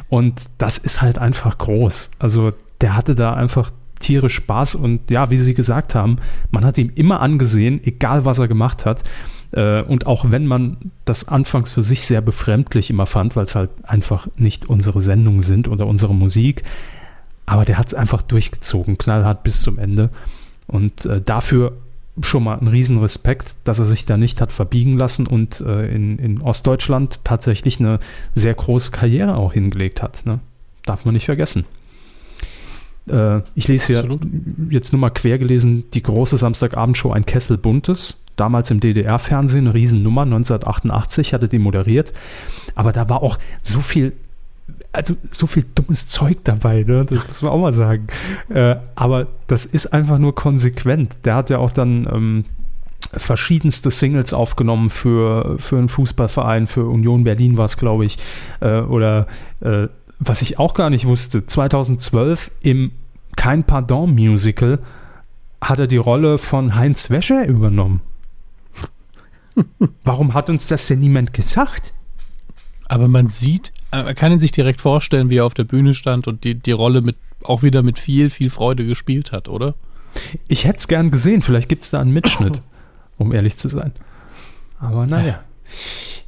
Und 0.09 0.47
das 0.57 0.79
ist 0.79 1.03
halt 1.03 1.19
einfach 1.19 1.59
groß. 1.59 2.13
Also 2.19 2.55
der 2.81 2.97
hatte 2.97 3.15
da 3.15 3.35
einfach 3.35 3.71
tierisch 4.01 4.35
Spaß 4.35 4.75
und 4.75 5.11
ja, 5.11 5.31
wie 5.31 5.39
Sie 5.39 5.55
gesagt 5.55 5.95
haben, 5.95 6.19
man 6.51 6.65
hat 6.65 6.79
ihm 6.79 6.91
immer 6.95 7.21
angesehen, 7.21 7.81
egal 7.85 8.25
was 8.25 8.39
er 8.39 8.49
gemacht 8.49 8.85
hat. 8.87 9.05
Äh, 9.53 9.83
und 9.83 10.07
auch 10.07 10.31
wenn 10.31 10.47
man 10.47 10.77
das 11.05 11.29
anfangs 11.29 11.73
für 11.73 11.83
sich 11.83 12.03
sehr 12.03 12.21
befremdlich 12.21 12.91
immer 12.91 13.07
fand, 13.07 13.37
weil 13.37 13.45
es 13.45 13.55
halt 13.55 13.71
einfach 13.85 14.29
nicht 14.37 14.69
unsere 14.69 15.01
Sendungen 15.01 15.41
sind 15.41 15.69
oder 15.69 15.87
unsere 15.87 16.15
Musik, 16.15 16.63
aber 17.47 17.65
der 17.65 17.79
hat 17.79 17.89
es 17.89 17.95
einfach 17.95 18.23
durchgezogen, 18.23 18.99
knallhart 18.99 19.43
bis 19.45 19.63
zum 19.63 19.79
Ende. 19.79 20.11
Und 20.67 21.07
äh, 21.07 21.21
dafür 21.21 21.73
schon 22.23 22.45
mal 22.45 22.59
ein 22.59 22.69
Riesenrespekt, 22.69 23.57
dass 23.65 23.79
er 23.79 23.85
sich 23.85 24.05
da 24.05 24.17
nicht 24.17 24.41
hat 24.41 24.51
verbiegen 24.51 24.97
lassen 24.97 25.27
und 25.27 25.61
äh, 25.61 25.87
in, 25.95 26.19
in 26.19 26.41
Ostdeutschland 26.41 27.25
tatsächlich 27.25 27.79
eine 27.79 28.01
sehr 28.35 28.55
große 28.55 28.91
Karriere 28.91 29.37
auch 29.37 29.53
hingelegt 29.53 30.03
hat. 30.03 30.25
Ne? 30.25 30.41
Darf 30.85 31.05
man 31.05 31.15
nicht 31.15 31.27
vergessen. 31.27 31.67
Äh, 33.11 33.41
ich 33.55 33.69
lese 33.69 33.87
hier 33.89 33.99
Absolut. 33.99 34.23
jetzt 34.71 34.93
nur 34.93 35.01
mal 35.01 35.11
quer 35.11 35.39
gelesen, 35.39 35.85
die 35.95 36.03
große 36.03 36.37
Samstagabendshow 36.37 37.13
Ein 37.13 37.27
Kessel 37.27 37.59
Buntes. 37.59 38.23
Damals 38.37 38.71
im 38.71 38.81
DDR-Fernsehen, 38.81 39.67
eine 39.67 39.75
Riesennummer, 39.75 40.23
1988 40.23 41.33
hatte 41.33 41.49
die 41.49 41.59
moderiert. 41.59 42.13
Aber 42.75 42.93
da 42.93 43.09
war 43.09 43.23
auch 43.23 43.39
so 43.63 43.81
viel 43.81 44.13
also 44.93 45.15
so 45.31 45.47
viel 45.47 45.65
dummes 45.75 46.09
Zeug 46.09 46.39
dabei, 46.45 46.83
ne? 46.83 47.05
das 47.05 47.29
muss 47.29 47.43
man 47.43 47.53
auch 47.53 47.61
mal 47.61 47.73
sagen. 47.73 48.07
Äh, 48.49 48.77
aber 48.95 49.27
das 49.47 49.67
ist 49.67 49.93
einfach 49.93 50.19
nur 50.19 50.35
konsequent. 50.35 51.19
Der 51.25 51.35
hat 51.35 51.51
ja 51.51 51.59
auch 51.59 51.71
dann 51.71 52.09
ähm, 52.11 52.45
verschiedenste 53.13 53.91
Singles 53.91 54.33
aufgenommen 54.33 54.91
für, 54.91 55.59
für 55.59 55.77
einen 55.79 55.89
Fußballverein, 55.89 56.67
für 56.67 56.87
Union 56.87 57.25
Berlin 57.25 57.59
war 57.59 57.67
es, 57.67 57.77
glaube 57.77 58.07
ich, 58.07 58.19
äh, 58.61 58.81
oder 58.81 59.27
äh, 59.61 59.89
was 60.19 60.43
ich 60.43 60.59
auch 60.59 60.75
gar 60.75 60.91
nicht 60.91 61.07
wusste, 61.07 61.47
2012 61.47 62.51
im 62.63 62.93
Kein 63.37 63.65
Pardon 63.65 64.15
Musical 64.15 64.79
hat 65.61 65.79
er 65.79 65.87
die 65.87 65.97
Rolle 65.97 66.39
von 66.39 66.75
Heinz 66.75 67.11
Wäscher 67.11 67.47
übernommen. 67.47 68.01
Warum 70.05 70.35
hat 70.35 70.51
uns 70.51 70.67
das 70.67 70.87
denn 70.87 71.01
niemand 71.01 71.33
gesagt? 71.33 71.93
Aber 72.89 73.09
man 73.09 73.29
sieht, 73.29 73.73
äh, 73.93 74.03
man 74.03 74.15
kann 74.15 74.33
ihn 74.33 74.41
sich 74.41 74.53
direkt 74.53 74.81
vorstellen, 74.81 75.31
wie 75.31 75.39
er 75.39 75.47
auf 75.47 75.55
der 75.55 75.65
Bühne 75.65 75.95
stand 75.95 76.29
und 76.29 76.45
die, 76.45 76.55
die 76.55 76.73
Rolle 76.73 77.03
mit, 77.03 77.17
auch 77.43 77.63
wieder 77.63 77.83
mit 77.83 77.99
viel, 77.99 78.31
viel 78.31 78.51
Freude 78.51 78.87
gespielt 78.87 79.33
hat, 79.33 79.49
oder? 79.49 79.75
Ich 80.49 80.65
hätte 80.65 80.79
es 80.79 80.89
gern 80.89 81.11
gesehen. 81.11 81.43
Vielleicht 81.43 81.69
gibt 81.69 81.83
es 81.83 81.91
da 81.91 82.01
einen 82.01 82.13
Mitschnitt, 82.13 82.63
um 83.19 83.33
ehrlich 83.33 83.57
zu 83.57 83.69
sein. 83.69 83.93
Aber 84.79 85.07
naja. 85.07 85.43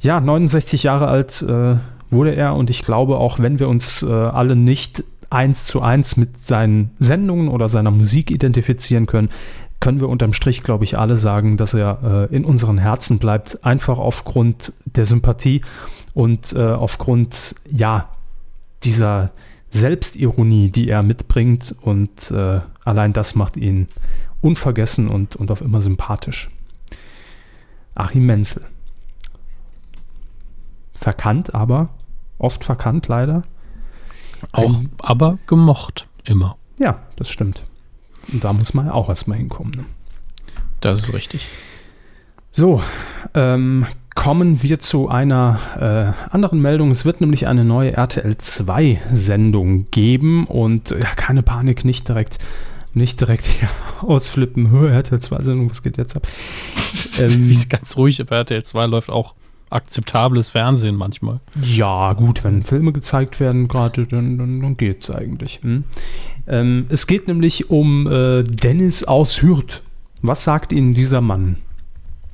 Ja, 0.01 0.19
69 0.19 0.83
Jahre 0.83 1.07
alt, 1.07 1.41
äh, 1.41 1.75
wurde 2.09 2.35
er. 2.35 2.55
Und 2.55 2.69
ich 2.69 2.81
glaube, 2.81 3.17
auch 3.17 3.39
wenn 3.39 3.59
wir 3.59 3.67
uns 3.67 4.03
äh, 4.03 4.11
alle 4.11 4.55
nicht 4.55 5.03
eins 5.29 5.65
zu 5.65 5.81
eins 5.81 6.17
mit 6.17 6.37
seinen 6.37 6.91
Sendungen 6.99 7.49
oder 7.49 7.69
seiner 7.69 7.91
Musik 7.91 8.31
identifizieren 8.31 9.05
können, 9.05 9.29
können 9.79 10.01
wir 10.01 10.09
unterm 10.09 10.33
Strich, 10.33 10.63
glaube 10.63 10.83
ich, 10.83 10.97
alle 10.97 11.17
sagen, 11.17 11.55
dass 11.55 11.73
er 11.73 12.27
äh, 12.31 12.35
in 12.35 12.43
unseren 12.43 12.77
Herzen 12.77 13.17
bleibt, 13.17 13.63
einfach 13.63 13.97
aufgrund 13.97 14.73
der 14.85 15.05
Sympathie 15.05 15.61
und 16.13 16.53
äh, 16.53 16.61
aufgrund, 16.61 17.55
ja, 17.69 18.09
dieser 18.83 19.31
Selbstironie, 19.69 20.69
die 20.69 20.89
er 20.89 21.03
mitbringt. 21.03 21.75
Und 21.81 22.31
äh, 22.31 22.59
allein 22.83 23.13
das 23.13 23.35
macht 23.35 23.55
ihn 23.55 23.87
unvergessen 24.41 25.07
und, 25.07 25.35
und 25.35 25.51
auf 25.51 25.61
immer 25.61 25.81
sympathisch. 25.81 26.49
Achim 27.95 28.25
Menzel. 28.25 28.63
Verkannt 30.93 31.53
aber 31.55 31.89
oft 32.39 32.63
verkannt, 32.63 33.07
leider. 33.07 33.43
Auch, 34.51 34.79
Ein, 34.79 34.89
aber 34.99 35.37
gemocht, 35.45 36.07
immer. 36.23 36.57
Ja, 36.79 36.99
das 37.17 37.29
stimmt. 37.29 37.65
Und 38.31 38.43
da 38.43 38.53
muss 38.53 38.73
man 38.73 38.89
auch 38.89 39.09
erstmal 39.09 39.37
hinkommen. 39.37 39.73
Ne? 39.75 39.85
Das 40.81 41.03
ist 41.03 41.13
richtig. 41.13 41.47
So, 42.51 42.81
ähm, 43.35 43.85
kommen 44.15 44.63
wir 44.63 44.79
zu 44.79 45.07
einer 45.07 46.15
äh, 46.27 46.31
anderen 46.33 46.61
Meldung. 46.61 46.91
Es 46.91 47.05
wird 47.05 47.21
nämlich 47.21 47.47
eine 47.47 47.63
neue 47.63 47.93
RTL 47.93 48.37
2 48.37 49.01
Sendung 49.13 49.85
geben 49.91 50.45
und 50.45 50.89
ja, 50.89 51.15
keine 51.15 51.43
Panik, 51.43 51.85
nicht 51.85 52.07
direkt, 52.07 52.39
nicht 52.93 53.21
direkt 53.21 53.45
hier 53.45 53.69
ausflippen. 54.01 54.69
Höhe 54.71 54.91
RTL 54.91 55.19
2 55.19 55.43
Sendung, 55.43 55.69
was 55.69 55.83
geht 55.83 55.97
jetzt 55.97 56.15
ab? 56.15 56.27
Ähm, 57.19 57.47
Wie 57.47 57.51
ist 57.51 57.69
ganz 57.69 57.97
ruhig, 57.97 58.21
aber 58.21 58.37
RTL 58.37 58.63
2 58.63 58.85
läuft 58.85 59.09
auch 59.09 59.35
akzeptables 59.69 60.49
Fernsehen 60.49 60.95
manchmal. 60.95 61.39
Ja, 61.63 62.13
gut, 62.13 62.43
wenn 62.43 62.63
Filme 62.63 62.91
gezeigt 62.91 63.39
werden 63.39 63.67
gerade, 63.67 64.07
dann, 64.07 64.37
dann, 64.37 64.61
dann 64.61 64.77
geht 64.77 65.03
es 65.03 65.11
eigentlich. 65.11 65.59
Hm? 65.61 65.83
Ähm, 66.47 66.85
es 66.89 67.07
geht 67.07 67.27
nämlich 67.27 67.69
um 67.69 68.07
äh, 68.07 68.43
Dennis 68.43 69.03
aus 69.03 69.41
Hürth. 69.41 69.81
Was 70.21 70.43
sagt 70.43 70.71
Ihnen 70.71 70.93
dieser 70.93 71.21
Mann? 71.21 71.57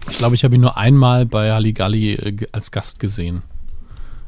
Ich 0.09 0.17
glaube, 0.17 0.35
ich 0.35 0.43
habe 0.43 0.55
ihn 0.55 0.61
nur 0.61 0.77
einmal 0.77 1.25
bei 1.25 1.51
Halligalli 1.51 2.13
äh, 2.13 2.47
als 2.51 2.71
Gast 2.71 2.99
gesehen. 2.99 3.41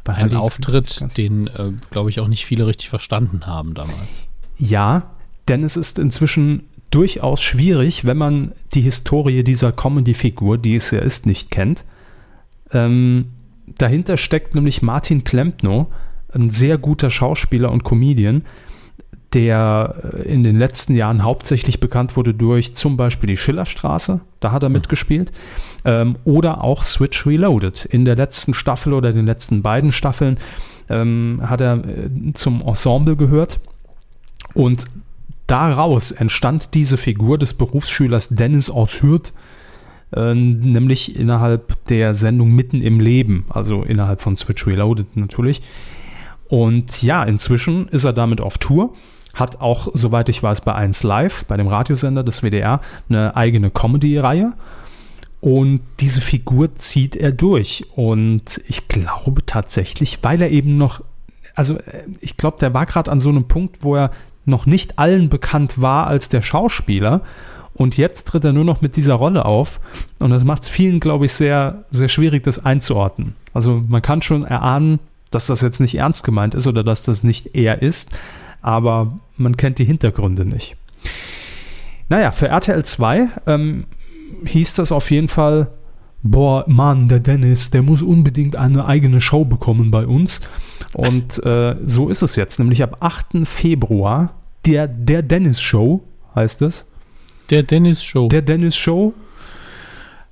Bei 0.03 0.13
Ein 0.13 0.35
Auftritt, 0.35 1.17
den, 1.17 1.47
äh, 1.47 1.71
glaube 1.89 2.09
ich, 2.09 2.19
auch 2.19 2.27
nicht 2.27 2.45
viele 2.45 2.65
richtig 2.65 2.89
verstanden 2.89 3.45
haben 3.45 3.73
damals. 3.73 4.25
Ja, 4.57 5.11
denn 5.47 5.63
es 5.63 5.77
ist 5.77 5.99
inzwischen 5.99 6.63
durchaus 6.91 7.41
schwierig, 7.41 8.05
wenn 8.05 8.17
man 8.17 8.53
die 8.73 8.81
Historie 8.81 9.43
dieser 9.43 9.71
Comedy-Figur, 9.71 10.57
die 10.57 10.75
es 10.75 10.91
ja 10.91 10.99
ist, 10.99 11.25
nicht 11.25 11.51
kennt 11.51 11.85
ähm, 12.71 13.25
dahinter 13.77 14.17
steckt 14.17 14.55
nämlich 14.55 14.81
Martin 14.81 15.23
Klempno, 15.23 15.87
ein 16.33 16.49
sehr 16.49 16.77
guter 16.77 17.09
Schauspieler 17.09 17.71
und 17.71 17.83
Comedian, 17.83 18.43
der 19.33 19.95
äh, 20.13 20.21
in 20.23 20.43
den 20.43 20.57
letzten 20.57 20.95
Jahren 20.95 21.23
hauptsächlich 21.23 21.79
bekannt 21.79 22.15
wurde 22.15 22.33
durch 22.33 22.75
zum 22.75 22.97
Beispiel 22.97 23.27
die 23.27 23.37
Schillerstraße, 23.37 24.21
da 24.39 24.51
hat 24.51 24.63
er 24.63 24.69
mhm. 24.69 24.73
mitgespielt, 24.73 25.31
ähm, 25.85 26.17
oder 26.23 26.63
auch 26.63 26.83
Switch 26.83 27.25
Reloaded. 27.25 27.85
In 27.85 28.05
der 28.05 28.15
letzten 28.15 28.53
Staffel 28.53 28.93
oder 28.93 29.11
den 29.13 29.25
letzten 29.25 29.61
beiden 29.61 29.91
Staffeln 29.91 30.37
ähm, 30.89 31.41
hat 31.43 31.61
er 31.61 31.77
äh, 31.77 32.33
zum 32.33 32.61
Ensemble 32.61 33.15
gehört 33.15 33.59
und 34.53 34.85
daraus 35.47 36.11
entstand 36.11 36.73
diese 36.73 36.97
Figur 36.97 37.37
des 37.37 37.53
Berufsschülers 37.53 38.29
Dennis 38.29 38.69
aus 38.69 39.01
Hürth, 39.01 39.33
äh, 40.15 40.33
nämlich 40.33 41.17
innerhalb 41.17 41.85
der 41.87 42.15
Sendung 42.15 42.51
Mitten 42.51 42.81
im 42.81 42.99
Leben, 42.99 43.45
also 43.49 43.83
innerhalb 43.83 44.21
von 44.21 44.35
Switch 44.35 44.65
Reloaded 44.65 45.17
natürlich. 45.17 45.61
Und 46.47 47.01
ja, 47.01 47.23
inzwischen 47.23 47.87
ist 47.89 48.05
er 48.05 48.13
damit 48.13 48.39
auf 48.39 48.57
Tour, 48.57 48.93
hat 49.33 49.59
auch, 49.59 49.89
soweit 49.93 50.29
ich 50.29 50.41
weiß, 50.41 50.61
bei 50.61 50.73
1 50.73 51.03
Live, 51.03 51.45
bei 51.45 51.57
dem 51.57 51.67
Radiosender 51.67 52.23
des 52.23 52.41
WDR, 52.41 52.81
eine 53.09 53.35
eigene 53.35 53.69
Comedy-Reihe. 53.69 54.53
Und 55.39 55.81
diese 55.99 56.21
Figur 56.21 56.75
zieht 56.75 57.15
er 57.15 57.31
durch. 57.31 57.85
Und 57.95 58.61
ich 58.67 58.87
glaube 58.87 59.45
tatsächlich, 59.45 60.19
weil 60.23 60.41
er 60.41 60.49
eben 60.49 60.77
noch, 60.77 61.01
also 61.53 61.77
äh, 61.77 62.05
ich 62.21 62.37
glaube, 62.37 62.57
der 62.59 62.73
war 62.73 62.85
gerade 62.85 63.11
an 63.11 63.19
so 63.19 63.29
einem 63.29 63.47
Punkt, 63.47 63.83
wo 63.83 63.95
er 63.95 64.11
noch 64.45 64.65
nicht 64.65 64.97
allen 64.97 65.29
bekannt 65.29 65.81
war 65.81 66.07
als 66.07 66.29
der 66.29 66.41
Schauspieler 66.41 67.21
und 67.77 67.95
jetzt 67.95 68.27
tritt 68.27 68.43
er 68.43 68.53
nur 68.53 68.65
noch 68.65 68.81
mit 68.81 68.97
dieser 68.97 69.13
Rolle 69.13 69.45
auf. 69.45 69.79
Und 70.19 70.31
das 70.31 70.43
macht 70.43 70.63
es 70.63 70.69
vielen, 70.69 70.99
glaube 70.99 71.25
ich, 71.25 71.33
sehr, 71.33 71.85
sehr 71.91 72.07
schwierig, 72.07 72.43
das 72.43 72.65
einzuordnen. 72.65 73.35
Also 73.53 73.83
man 73.87 74.01
kann 74.01 74.23
schon 74.23 74.43
erahnen, 74.43 74.99
dass 75.29 75.45
das 75.47 75.61
jetzt 75.61 75.79
nicht 75.79 75.93
ernst 75.95 76.23
gemeint 76.23 76.55
ist 76.55 76.65
oder 76.65 76.83
dass 76.83 77.03
das 77.03 77.23
nicht 77.23 77.55
er 77.55 77.83
ist, 77.83 78.09
aber 78.61 79.19
man 79.35 79.57
kennt 79.57 79.77
die 79.77 79.85
Hintergründe 79.85 80.43
nicht. 80.43 80.75
Naja, 82.09 82.31
für 82.31 82.47
RTL 82.47 82.83
2 82.83 83.27
ähm, 83.45 83.85
hieß 84.45 84.73
das 84.73 84.91
auf 84.91 85.11
jeden 85.11 85.27
Fall, 85.27 85.67
boah, 86.23 86.63
Mann, 86.67 87.09
der 87.09 87.19
Dennis, 87.19 87.69
der 87.69 87.83
muss 87.83 88.01
unbedingt 88.01 88.55
eine 88.55 88.85
eigene 88.85 89.21
Show 89.21 89.45
bekommen 89.45 89.91
bei 89.91 90.07
uns. 90.07 90.41
Und 90.93 91.43
äh, 91.45 91.75
so 91.85 92.09
ist 92.09 92.23
es 92.23 92.35
jetzt, 92.37 92.57
nämlich 92.57 92.81
ab 92.81 92.97
8. 93.01 93.47
Februar, 93.47 94.33
der, 94.65 94.87
der 94.87 95.21
Dennis 95.21 95.61
Show 95.61 96.01
heißt 96.33 96.63
es. 96.63 96.86
Der 97.49 97.63
Dennis 97.63 98.03
Show. 98.03 98.27
Der 98.27 98.41
Dennis 98.41 98.75
Show. 98.75 99.13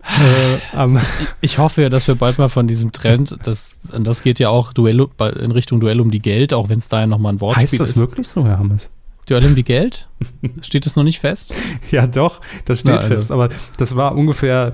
Äh, 0.03 0.77
um, 0.77 0.99
ich 1.41 1.57
hoffe 1.57 1.81
ja, 1.81 1.89
dass 1.89 2.07
wir 2.07 2.15
bald 2.15 2.37
mal 2.37 2.47
von 2.47 2.67
diesem 2.67 2.91
Trend, 2.91 3.37
das, 3.43 3.79
das 3.91 4.21
geht 4.21 4.39
ja 4.39 4.49
auch 4.49 4.71
Duell, 4.71 5.07
in 5.39 5.51
Richtung 5.51 5.79
Duell 5.79 5.99
um 5.99 6.11
die 6.11 6.19
Geld, 6.19 6.53
auch 6.53 6.69
wenn 6.69 6.77
es 6.77 6.87
da 6.87 7.01
ja 7.01 7.07
nochmal 7.07 7.33
ein 7.33 7.41
Wortspiel 7.41 7.63
ist. 7.63 7.71
Heißt 7.71 7.81
das 7.81 7.89
ist. 7.91 7.97
wirklich 7.97 8.27
so, 8.27 8.45
Herr 8.45 8.59
Hammes? 8.59 8.91
Duell 9.25 9.45
um 9.45 9.55
die 9.55 9.63
Geld? 9.63 10.07
Steht 10.61 10.85
das 10.85 10.95
noch 10.95 11.03
nicht 11.03 11.19
fest? 11.19 11.55
Ja, 11.89 12.05
doch, 12.05 12.41
das 12.65 12.81
steht 12.81 12.93
Na, 12.93 12.99
also. 12.99 13.15
fest. 13.15 13.31
Aber 13.31 13.49
das 13.77 13.95
war 13.95 14.15
ungefähr 14.15 14.73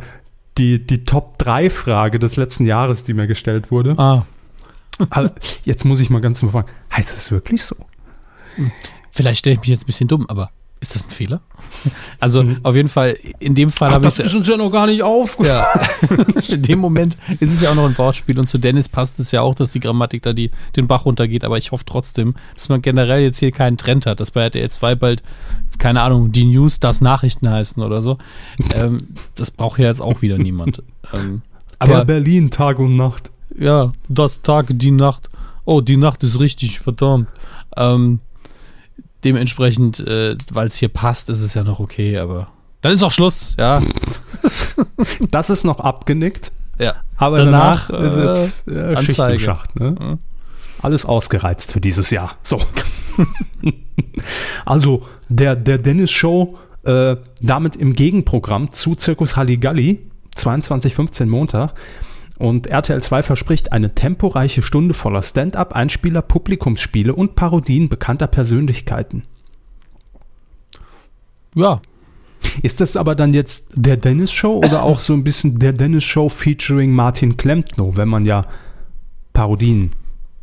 die, 0.58 0.86
die 0.86 1.06
Top-3-Frage 1.06 2.20
des 2.20 2.36
letzten 2.36 2.66
Jahres, 2.66 3.04
die 3.04 3.14
mir 3.14 3.28
gestellt 3.28 3.72
wurde. 3.72 3.98
Ah. 3.98 4.26
Jetzt 5.64 5.86
muss 5.86 6.02
ich 6.02 6.10
mal 6.10 6.20
ganz 6.20 6.40
zum 6.40 6.52
fragen, 6.52 6.70
heißt 6.94 7.16
das 7.16 7.32
wirklich 7.32 7.64
so? 7.64 7.76
Vielleicht 9.12 9.40
stelle 9.40 9.54
ich 9.54 9.62
mich 9.62 9.70
jetzt 9.70 9.84
ein 9.84 9.88
bisschen 9.88 10.10
dumm, 10.10 10.26
aber 10.28 10.52
ist 10.82 10.96
das 10.96 11.06
ein 11.06 11.12
Fehler? 11.12 11.42
Also 12.20 12.44
mhm. 12.44 12.60
auf 12.62 12.76
jeden 12.76 12.90
Fall, 12.90 13.18
in 13.40 13.56
dem 13.56 13.72
Fall 13.72 13.90
habe 13.90 14.08
ich. 14.08 14.16
Das 14.16 14.20
ist 14.20 14.36
uns 14.36 14.48
ja 14.48 14.56
noch 14.56 14.70
gar 14.70 14.86
nicht 14.86 15.02
auf. 15.02 15.40
Ja. 15.44 15.66
in 16.50 16.62
dem 16.62 16.78
Moment 16.78 17.18
ist 17.40 17.52
es 17.52 17.62
ja 17.62 17.72
auch 17.72 17.76
noch 17.76 17.86
ein 17.86 17.98
Wortspiel 17.98 18.38
und 18.38 18.48
zu 18.48 18.60
Dennis 18.60 18.90
passt 18.90 19.20
es 19.20 19.32
ja 19.32 19.42
auch, 19.42 19.56
dass 19.56 19.72
die 19.72 19.80
Grammatik 19.80 20.22
da 20.22 20.34
die, 20.34 20.52
den 20.76 20.88
Bach 20.88 21.06
runtergeht, 21.06 21.44
aber 21.44 21.58
ich 21.58 21.72
hoffe 21.72 21.86
trotzdem, 21.86 22.36
dass 22.54 22.70
man 22.70 22.84
generell 22.84 23.22
jetzt 23.22 23.40
hier 23.40 23.52
keinen 23.52 23.78
Trend 23.78 24.06
hat, 24.06 24.20
dass 24.20 24.32
bei 24.32 24.42
RTL 24.42 24.70
2 24.70 24.96
bald, 24.96 25.24
keine 25.80 26.04
Ahnung, 26.04 26.32
die 26.32 26.46
News 26.46 26.80
das 26.80 27.02
Nachrichten 27.02 27.50
heißen 27.50 27.82
oder 27.82 28.04
so. 28.04 28.20
ähm, 28.76 29.08
das 29.36 29.50
braucht 29.50 29.80
ja 29.80 29.88
jetzt 29.88 30.02
auch 30.02 30.22
wieder 30.22 30.38
niemand. 30.38 30.84
Ähm, 31.14 31.42
aber, 31.80 31.98
Der 31.98 32.06
Berlin 32.06 32.52
Tag 32.52 32.78
und 32.78 32.96
Nacht. 32.96 33.32
Ja, 33.58 33.94
das 34.08 34.42
Tag, 34.42 34.68
die 34.70 34.92
Nacht. 34.92 35.30
Oh, 35.66 35.82
die 35.82 35.98
Nacht 35.98 36.24
ist 36.24 36.40
richtig, 36.40 36.80
verdammt. 36.80 37.28
Ähm, 37.76 38.20
dementsprechend, 39.24 40.00
äh, 40.00 40.36
weil 40.52 40.68
es 40.68 40.76
hier 40.76 40.90
passt, 40.90 41.30
ist 41.30 41.42
es 41.42 41.54
ja 41.54 41.64
noch 41.64 41.80
okay, 41.80 42.18
aber 42.18 42.48
dann 42.82 42.94
ist 42.94 43.04
auch 43.04 43.12
Schluss, 43.12 43.56
ja. 43.60 43.82
das 45.32 45.50
ist 45.50 45.64
noch 45.64 45.80
abgenickt. 45.80 46.52
Ja. 46.80 46.96
Aber 47.18 47.38
danach, 47.38 47.90
danach 47.90 48.04
ist 48.04 48.66
jetzt 48.66 48.68
äh, 48.68 49.02
Schicht 49.02 49.20
im 49.20 49.40
Schacht. 49.40 49.80
Ne? 49.80 49.92
Mhm. 49.92 50.20
Alles 50.82 51.06
ausgereizt 51.06 51.72
für 51.72 51.80
dieses 51.80 52.10
Jahr. 52.10 52.38
So. 52.42 52.60
also, 54.66 55.06
der, 55.30 55.56
der 55.56 55.78
Dennis-Show, 55.78 56.58
äh, 56.84 57.18
damit 57.40 57.76
im 57.76 57.94
Gegenprogramm 57.94 58.72
zu 58.72 58.96
Zirkus 58.96 59.38
Halligalli, 59.38 60.00
22.15 60.36 61.28
Montag. 61.28 61.76
Und 62.42 62.72
RTL 62.72 63.04
2 63.04 63.22
verspricht 63.22 63.72
eine 63.72 63.94
temporeiche 63.94 64.64
Stunde 64.64 64.96
voller 64.96 65.22
Stand-up, 65.22 65.74
Einspieler, 65.74 66.24
Publikumsspiele 66.24 67.14
und 67.14 67.36
Parodien 67.36 67.88
bekannter 67.88 68.26
Persönlichkeiten. 68.26 69.26
Ja. 71.54 71.82
Ist 72.64 72.82
das 72.82 72.98
aber 72.98 73.14
dann 73.14 73.36
jetzt 73.36 73.74
der 73.76 73.96
Dennis 73.96 74.32
Show 74.32 74.58
oder 74.58 74.82
auch 74.82 74.98
so 74.98 75.14
ein 75.14 75.24
bisschen 75.24 75.60
der 75.60 75.74
Dennis 75.74 76.04
Show 76.04 76.30
featuring 76.30 76.94
Martin 76.94 77.38
Klempno, 77.38 77.96
wenn 77.96 78.10
man 78.10 78.26
ja 78.26 78.48
Parodien 79.34 79.92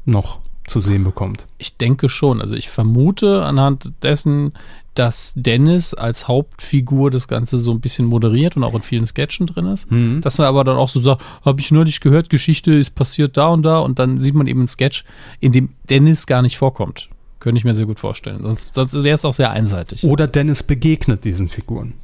noch 0.05 0.39
zu 0.69 0.81
sehen 0.81 1.03
bekommt? 1.03 1.47
Ich 1.59 1.79
denke 1.79 2.09
schon. 2.09 2.41
Also 2.41 2.55
ich 2.55 2.69
vermute 2.69 3.45
anhand 3.45 3.93
dessen, 4.05 4.53
dass 4.99 5.33
Dennis 5.37 5.95
als 5.95 6.27
Hauptfigur 6.27 7.11
das 7.11 7.29
Ganze 7.29 7.59
so 7.59 7.71
ein 7.71 7.81
bisschen 7.81 8.07
moderiert 8.07 8.57
und 8.57 8.65
auch 8.65 8.75
in 8.75 8.83
vielen 8.83 9.07
Sketchen 9.07 9.47
drin 9.47 9.67
ist. 9.67 9.91
Mhm. 9.91 10.21
Dass 10.23 10.39
man 10.39 10.49
aber 10.49 10.65
dann 10.65 10.77
auch 10.77 10.89
so 10.89 10.99
sagt, 10.99 11.23
habe 11.45 11.61
ich 11.61 11.71
neulich 11.71 12.01
gehört, 12.01 12.31
Geschichte 12.31 12.73
ist 12.75 12.91
passiert 12.91 13.37
da 13.37 13.49
und 13.49 13.63
da 13.63 13.79
und 13.79 14.01
dann 14.01 14.19
sieht 14.19 14.35
man 14.35 14.49
eben 14.49 14.61
einen 14.61 14.69
Sketch, 14.69 15.05
in 15.39 15.53
dem 15.53 15.71
Dennis 15.89 16.27
gar 16.27 16.43
nicht 16.43 16.59
vorkommt. 16.59 17.11
Könnte 17.39 17.59
ich 17.59 17.65
mir 17.65 17.75
sehr 17.75 17.87
gut 17.87 18.01
vorstellen. 18.01 18.43
Sonst, 18.43 18.75
sonst 18.75 18.95
wäre 18.95 19.15
es 19.15 19.25
auch 19.25 19.33
sehr 19.33 19.53
einseitig. 19.53 20.03
Oder 20.03 20.27
Dennis 20.27 20.65
begegnet 20.65 21.25
diesen 21.25 21.49
Figuren. 21.49 21.95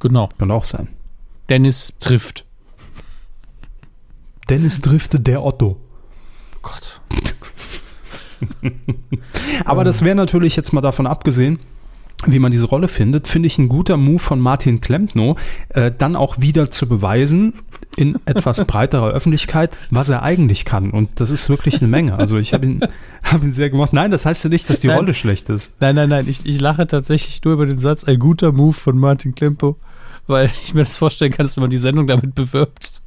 Genau. 0.00 0.28
Kann 0.36 0.50
auch 0.50 0.64
sein. 0.64 0.88
Dennis 1.48 1.92
trifft. 2.00 2.44
Dennis 4.48 4.80
trifft 4.80 5.24
der 5.24 5.44
Otto. 5.44 5.76
Gott. 6.62 7.00
Aber 9.64 9.84
das 9.84 10.02
wäre 10.02 10.16
natürlich 10.16 10.56
jetzt 10.56 10.72
mal 10.72 10.80
davon 10.80 11.06
abgesehen, 11.06 11.60
wie 12.26 12.38
man 12.38 12.52
diese 12.52 12.66
Rolle 12.66 12.88
findet, 12.88 13.26
finde 13.26 13.46
ich 13.46 13.58
ein 13.58 13.68
guter 13.68 13.96
Move 13.96 14.18
von 14.18 14.40
Martin 14.40 14.80
Klempno, 14.80 15.36
äh, 15.70 15.90
dann 15.96 16.16
auch 16.16 16.40
wieder 16.40 16.70
zu 16.70 16.88
beweisen 16.88 17.54
in 17.96 18.18
etwas 18.26 18.64
breiterer 18.64 19.10
Öffentlichkeit, 19.10 19.78
was 19.90 20.08
er 20.08 20.22
eigentlich 20.22 20.64
kann. 20.64 20.90
Und 20.90 21.08
das 21.20 21.30
ist 21.30 21.48
wirklich 21.48 21.80
eine 21.80 21.88
Menge. 21.88 22.16
Also 22.16 22.38
ich 22.38 22.52
habe 22.52 22.66
ihn, 22.66 22.80
hab 23.24 23.42
ihn 23.42 23.52
sehr 23.52 23.70
gemacht. 23.70 23.92
Nein, 23.92 24.10
das 24.10 24.26
heißt 24.26 24.44
ja 24.44 24.50
nicht, 24.50 24.68
dass 24.68 24.80
die 24.80 24.88
nein, 24.88 24.98
Rolle 24.98 25.14
schlecht 25.14 25.48
ist. 25.50 25.74
Nein, 25.80 25.94
nein, 25.94 26.08
nein. 26.08 26.26
Ich, 26.28 26.44
ich 26.44 26.60
lache 26.60 26.86
tatsächlich 26.86 27.42
nur 27.44 27.54
über 27.54 27.66
den 27.66 27.78
Satz, 27.78 28.04
ein 28.04 28.18
guter 28.18 28.52
Move 28.52 28.74
von 28.74 28.98
Martin 28.98 29.34
Klempo, 29.34 29.76
weil 30.26 30.50
ich 30.62 30.74
mir 30.74 30.84
das 30.84 30.98
vorstellen 30.98 31.32
kann, 31.32 31.44
dass 31.44 31.56
man 31.56 31.70
die 31.70 31.78
Sendung 31.78 32.06
damit 32.06 32.34
bewirbt. 32.34 33.02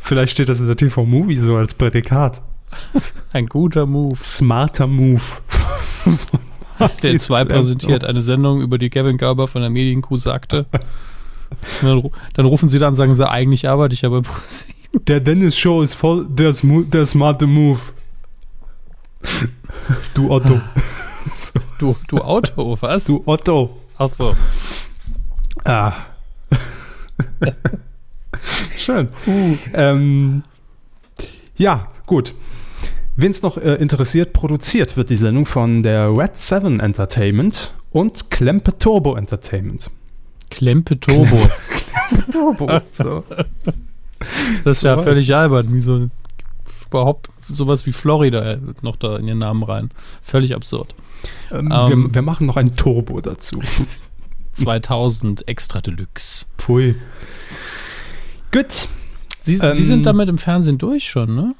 Vielleicht 0.00 0.32
steht 0.32 0.48
das 0.48 0.60
in 0.60 0.66
der 0.66 0.76
TV-Movie 0.76 1.36
so 1.36 1.56
als 1.56 1.74
Prädikat. 1.74 2.42
Ein 3.32 3.46
guter 3.46 3.86
Move. 3.86 4.16
Smarter 4.22 4.86
Move. 4.86 5.22
Der 7.02 7.18
2 7.18 7.44
präsentiert 7.44 8.04
eine 8.04 8.20
Sendung, 8.22 8.60
über 8.60 8.78
die 8.78 8.90
Kevin 8.90 9.16
Gerber 9.16 9.46
von 9.46 9.62
der 9.62 9.70
Medienkuh 9.70 10.16
sagte. 10.16 10.66
Dann, 11.80 12.10
dann, 12.34 12.46
rufen 12.46 12.68
sie 12.68 12.80
dann 12.80 12.88
und 12.88 12.94
sagen 12.96 13.14
sie, 13.14 13.30
eigentlich 13.30 13.68
arbeite 13.68 13.94
ich 13.94 14.04
aber 14.04 14.22
Der 15.06 15.20
Dennis 15.20 15.56
Show 15.56 15.80
ist 15.80 15.94
voll 15.94 16.26
der, 16.28 16.52
der 16.52 17.06
smarte 17.06 17.46
Move. 17.46 17.78
Du 20.12 20.30
Otto. 20.30 20.60
Du, 21.78 21.94
du 22.08 22.18
Auto, 22.18 22.76
was? 22.80 23.04
Du 23.04 23.22
Otto. 23.26 23.76
Ach 23.98 24.08
so. 24.08 24.34
Ah. 25.64 25.92
Schön. 28.78 29.08
Uh. 29.26 29.56
Ähm, 29.74 30.42
ja, 31.56 31.88
gut. 32.06 32.34
Wen 33.16 33.30
es 33.30 33.42
noch 33.42 33.56
äh, 33.56 33.74
interessiert, 33.74 34.34
produziert 34.34 34.96
wird 34.96 35.08
die 35.08 35.16
Sendung 35.16 35.46
von 35.46 35.82
der 35.82 36.14
Red 36.14 36.36
7 36.36 36.80
Entertainment 36.80 37.72
und 37.90 38.30
Klempe 38.30 38.78
Turbo 38.78 39.16
Entertainment. 39.16 39.90
Klempe 40.50 41.00
Turbo. 41.00 41.38
Klempe 41.70 42.30
Turbo. 42.30 42.80
so. 42.92 43.24
Das 44.64 44.76
ist 44.76 44.80
so 44.82 44.88
ja 44.88 44.98
völlig 44.98 45.34
albern, 45.34 45.72
wie 45.72 45.80
so 45.80 46.08
überhaupt 46.86 47.30
sowas 47.48 47.86
wie 47.86 47.92
Florida 47.92 48.58
noch 48.82 48.96
da 48.96 49.16
in 49.16 49.28
ihren 49.28 49.38
Namen 49.38 49.62
rein. 49.62 49.90
Völlig 50.22 50.54
absurd. 50.54 50.94
Ähm, 51.50 51.72
ähm, 51.72 52.04
wir, 52.06 52.14
wir, 52.16 52.22
machen 52.22 52.46
noch 52.46 52.56
ein 52.56 52.76
Turbo 52.76 53.20
dazu. 53.20 53.60
2000 54.52 55.48
Extra 55.48 55.80
Deluxe. 55.80 56.46
Pfui. 56.58 56.96
Gut. 58.52 58.88
Sie, 59.40 59.56
ähm, 59.56 59.74
Sie 59.74 59.84
sind 59.84 60.04
damit 60.06 60.28
im 60.28 60.38
Fernsehen 60.38 60.78
durch 60.78 61.08
schon, 61.08 61.34
ne? 61.34 61.54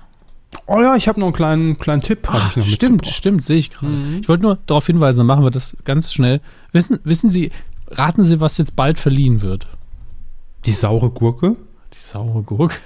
Oh 0.66 0.80
ja, 0.80 0.96
ich 0.96 1.08
habe 1.08 1.20
noch 1.20 1.26
einen 1.26 1.34
kleinen, 1.34 1.78
kleinen 1.78 2.02
Tipp. 2.02 2.28
Ach, 2.30 2.56
stimmt, 2.62 3.06
stimmt, 3.06 3.44
sehe 3.44 3.58
ich 3.58 3.70
gerade. 3.70 3.92
Mhm. 3.92 4.20
Ich 4.20 4.28
wollte 4.28 4.42
nur 4.42 4.58
darauf 4.66 4.86
hinweisen, 4.86 5.18
dann 5.18 5.26
machen 5.26 5.44
wir 5.44 5.50
das 5.50 5.76
ganz 5.84 6.12
schnell. 6.12 6.40
Wissen, 6.72 6.98
wissen 7.04 7.30
Sie, 7.30 7.50
raten 7.88 8.24
Sie, 8.24 8.40
was 8.40 8.58
jetzt 8.58 8.76
bald 8.76 8.98
verliehen 8.98 9.42
wird? 9.42 9.66
Die 10.64 10.72
saure 10.72 11.10
Gurke? 11.10 11.56
Die 11.92 11.98
saure 11.98 12.42
Gurke? 12.42 12.76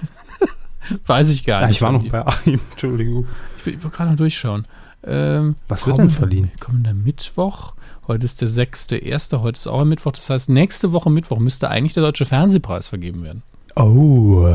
Weiß 1.07 1.29
ich 1.29 1.43
gar 1.43 1.65
nicht. 1.67 1.67
Ja, 1.67 1.71
ich 1.71 1.81
war 1.81 1.91
noch 1.91 2.07
bei 2.07 2.25
Achim, 2.25 2.59
Entschuldigung. 2.71 3.25
Ich 3.57 3.65
will, 3.65 3.83
will 3.83 3.89
gerade 3.89 4.11
noch 4.11 4.17
durchschauen. 4.17 4.63
Ähm, 5.03 5.55
was 5.67 5.87
wird 5.87 5.97
denn 5.97 6.11
verliehen? 6.11 6.51
Kommender 6.59 6.93
Mittwoch. 6.93 7.73
Heute 8.07 8.25
ist 8.25 8.41
der 8.41 8.47
6.1., 8.47 9.39
heute 9.41 9.57
ist 9.57 9.67
auch 9.67 9.81
ein 9.81 9.87
Mittwoch. 9.87 10.11
Das 10.11 10.29
heißt, 10.29 10.49
nächste 10.49 10.91
Woche 10.91 11.09
Mittwoch 11.09 11.39
müsste 11.39 11.69
eigentlich 11.69 11.93
der 11.93 12.03
Deutsche 12.03 12.25
Fernsehpreis 12.25 12.87
vergeben 12.87 13.23
werden. 13.23 13.41
Oh, 13.75 14.53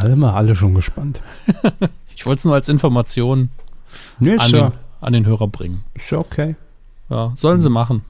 sind 0.00 0.18
wir 0.20 0.34
alle 0.34 0.54
schon 0.54 0.74
gespannt. 0.74 1.20
Ich 2.16 2.26
wollte 2.26 2.38
es 2.38 2.44
nur 2.44 2.54
als 2.54 2.68
Information 2.68 3.50
nee, 4.18 4.36
an, 4.36 4.52
den, 4.52 4.72
an, 5.00 5.12
den, 5.12 5.26
Hörer 5.26 5.48
bringen. 5.48 5.84
Ist 5.94 6.10
ja 6.10 6.18
okay. 6.18 6.56
Ja, 7.08 7.32
sollen 7.34 7.60
sie 7.60 7.70
machen. 7.70 8.02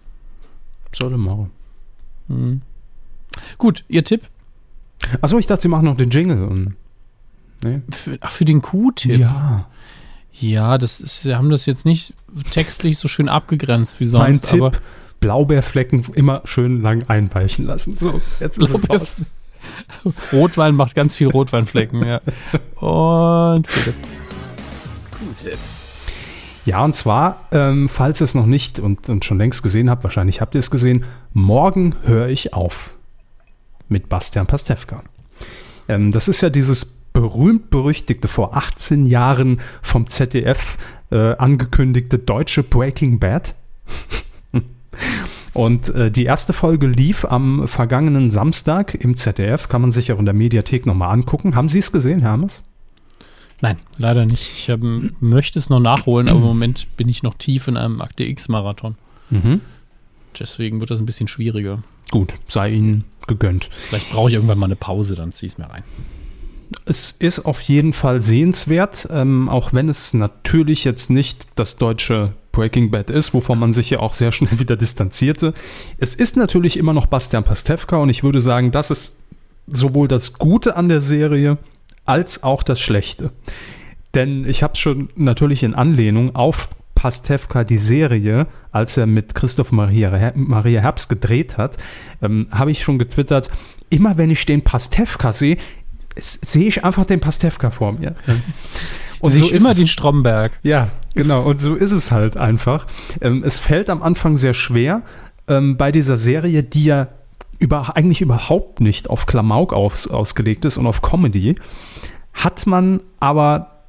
Sollen 0.93 1.21
machen. 1.21 1.51
Mhm. 2.29 2.63
Gut, 3.59 3.85
Ihr 3.89 4.05
Tipp? 4.05 4.23
Achso, 5.21 5.39
ich 5.39 5.47
dachte, 5.47 5.63
Sie 5.63 5.69
machen 5.69 5.87
noch 5.87 5.97
den 5.97 6.11
Jingle. 6.11 6.45
Und, 6.45 6.77
nee. 7.65 7.81
für, 7.91 8.19
ach, 8.21 8.31
für 8.31 8.45
den 8.45 8.63
Q-Tipp? 8.63 9.19
Ja. 9.19 9.67
Ja, 10.33 10.79
das 10.79 11.01
ist, 11.01 11.23
Sie 11.23 11.35
haben 11.35 11.51
das 11.51 11.67
jetzt 11.67 11.85
nicht 11.85 12.15
textlich 12.51 12.99
so 12.99 13.09
schön 13.09 13.29
abgegrenzt 13.29 14.01
wie 14.01 14.07
sonst. 14.07 14.51
Mein 14.53 14.73
Tipp, 14.73 14.83
Blaubeerflecken 15.21 16.05
immer 16.15 16.43
schön 16.45 16.81
lang 16.83 17.05
einweichen 17.09 17.67
lassen. 17.67 17.97
So, 17.99 18.21
jetzt 18.41 18.59
ist 18.59 18.75
es 18.75 18.91
raus. 18.91 19.15
Rotwein 20.33 20.75
macht 20.75 20.95
ganz 20.95 21.17
viel 21.17 21.29
Rotweinflecken, 21.29 22.05
ja. 22.05 22.21
Und 22.81 23.67
bitte. 23.67 23.95
Q-Tip. 25.11 25.59
Ja, 26.65 26.85
und 26.85 26.95
zwar, 26.95 27.49
ähm, 27.51 27.89
falls 27.89 28.21
ihr 28.21 28.25
es 28.25 28.35
noch 28.35 28.47
nicht 28.47 28.79
und, 28.79 29.09
und 29.09 29.25
schon 29.25 29.39
längst 29.39 29.63
gesehen 29.63 29.91
habt, 29.91 30.05
wahrscheinlich 30.05 30.41
habt 30.41 30.55
ihr 30.55 30.61
es 30.61 30.71
gesehen, 30.71 31.05
morgen 31.33 31.97
höre 32.05 32.29
ich 32.29 32.55
auf 32.55 32.95
mit 33.89 34.09
Bastian 34.09 34.47
Pastewka. 34.47 35.03
Ähm, 35.89 36.13
das 36.13 36.29
ist 36.29 36.41
ja 36.41 36.51
dieses 36.51 36.85
berühmt-berüchtigte, 37.13 38.29
vor 38.29 38.57
18 38.57 39.07
Jahren 39.07 39.61
vom 39.83 40.07
ZDF 40.07 40.79
äh, 41.11 41.37
angekündigte 41.37 42.19
deutsche 42.19 42.63
Breaking 42.63 43.19
Bad. 43.19 43.55
Und 45.55 45.91
äh, 45.91 46.11
die 46.11 46.25
erste 46.25 46.53
Folge 46.53 46.87
lief 46.87 47.25
am 47.25 47.69
vergangenen 47.69 48.31
Samstag 48.31 48.95
im 48.95 49.17
ZDF, 49.17 49.69
kann 49.69 49.83
man 49.83 49.93
sich 49.93 50.13
auch 50.13 50.19
in 50.19 50.25
der 50.25 50.35
Mediathek 50.35 50.87
nochmal 50.87 51.11
angucken. 51.11 51.55
Haben 51.55 51.69
Sie 51.69 51.79
es 51.79 51.93
gesehen, 51.93 52.21
Hermes? 52.21 52.63
Nein, 53.61 53.77
leider 53.97 54.25
nicht. 54.25 54.53
Ich 54.55 54.71
hab, 54.71 54.81
möchte 55.21 55.59
es 55.59 55.71
noch 55.71 55.79
nachholen, 55.79 56.29
aber 56.29 56.39
im 56.39 56.45
Moment 56.45 56.97
bin 56.97 57.09
ich 57.09 57.23
noch 57.23 57.35
tief 57.35 57.69
in 57.69 57.77
einem 57.77 58.01
Akte 58.01 58.25
X-Marathon. 58.25 58.97
Mhm. 59.31 59.61
Deswegen 60.39 60.81
wird 60.81 60.91
das 60.91 60.99
ein 60.99 61.07
bisschen 61.07 61.29
schwieriger. 61.29 61.83
Gut, 62.11 62.35
sei 62.49 62.71
Ihnen 62.71 63.05
gegönnt. 63.27 63.71
Vielleicht 63.89 64.11
brauche 64.11 64.31
ich 64.31 64.35
irgendwann 64.35 64.59
mal 64.59 64.67
eine 64.67 64.77
Pause, 64.77 65.15
dann 65.15 65.33
ziehe 65.33 65.47
ich 65.47 65.53
es 65.53 65.59
mir 65.59 65.71
rein. 65.71 65.85
Es 66.85 67.13
ist 67.13 67.41
auf 67.41 67.61
jeden 67.63 67.93
Fall 67.93 68.23
sehenswert, 68.23 69.09
ähm, 69.11 69.49
auch 69.49 69.73
wenn 69.73 69.89
es 69.89 70.15
natürlich 70.15 70.85
jetzt 70.85 71.11
nicht 71.11 71.47
das 71.55 71.77
deutsche 71.77 72.33
Breaking 72.53 72.91
Bad 72.91 73.11
ist, 73.11 73.35
wovon 73.35 73.59
man 73.59 73.73
sich 73.73 73.91
ja 73.91 74.01
auch 74.01 74.13
sehr 74.13 74.33
schnell 74.33 74.59
wieder 74.59 74.77
distanzierte. 74.77 75.55
Es 75.99 76.15
ist 76.15 76.37
natürlich 76.37 76.77
immer 76.77 76.93
noch 76.93 77.07
Bastian 77.07 77.45
Pastewka 77.45 77.97
und 77.97 78.11
ich 78.11 78.23
würde 78.23 78.41
sagen, 78.41 78.71
das 78.71 78.91
ist 78.91 79.17
sowohl 79.67 80.09
das 80.09 80.35
Gute 80.35 80.77
an 80.77 80.89
der 80.89 81.01
Serie 81.01 81.59
als 82.05 82.43
auch 82.43 82.63
das 82.63 82.81
Schlechte. 82.81 83.31
Denn 84.15 84.45
ich 84.47 84.63
habe 84.63 84.77
schon 84.77 85.09
natürlich 85.17 85.63
in 85.63 85.75
Anlehnung 85.75 86.35
auf 86.35 86.69
Pastewka 86.95 87.65
die 87.65 87.79
Serie, 87.79 88.47
als 88.71 88.97
er 88.97 89.07
mit 89.07 89.35
Christoph 89.35 89.73
Maria, 89.73 90.33
Maria 90.35 90.83
Herbst 90.83 91.09
gedreht 91.09 91.57
hat, 91.57 91.77
ähm, 92.21 92.49
habe 92.51 92.71
ich 92.71 92.83
schon 92.83 92.99
getwittert, 92.99 93.51
immer 93.91 94.19
wenn 94.19 94.31
ich 94.31 94.45
den 94.47 94.63
Pastewka 94.63 95.33
sehe, 95.33 95.57
sehe 96.17 96.67
ich 96.67 96.85
einfach 96.85 97.05
den 97.05 97.21
Pastewka 97.21 97.71
vor 97.71 97.93
mir. 97.93 98.15
Und 99.21 99.37
so 99.37 99.49
immer 99.49 99.73
den 99.73 99.87
Stromberg. 99.87 100.59
Ja, 100.63 100.89
genau. 101.15 101.43
Und 101.43 101.61
so 101.61 101.77
ist 101.77 101.93
es 101.93 102.11
halt 102.11 102.37
einfach. 102.37 102.87
Ähm, 103.21 103.45
es 103.45 103.59
fällt 103.59 103.89
am 103.89 104.03
Anfang 104.03 104.37
sehr 104.37 104.53
schwer 104.53 105.03
ähm, 105.47 105.77
bei 105.77 105.93
dieser 105.93 106.17
Serie, 106.17 106.65
die 106.65 106.85
ja 106.85 107.09
über, 107.61 107.97
eigentlich 107.97 108.21
überhaupt 108.21 108.81
nicht 108.81 109.09
auf 109.09 109.27
Klamauk 109.27 109.73
aus, 109.73 110.09
ausgelegt 110.09 110.65
ist 110.65 110.77
und 110.77 110.87
auf 110.87 111.03
Comedy, 111.03 111.55
hat 112.33 112.67
man 112.67 113.01
aber, 113.21 113.85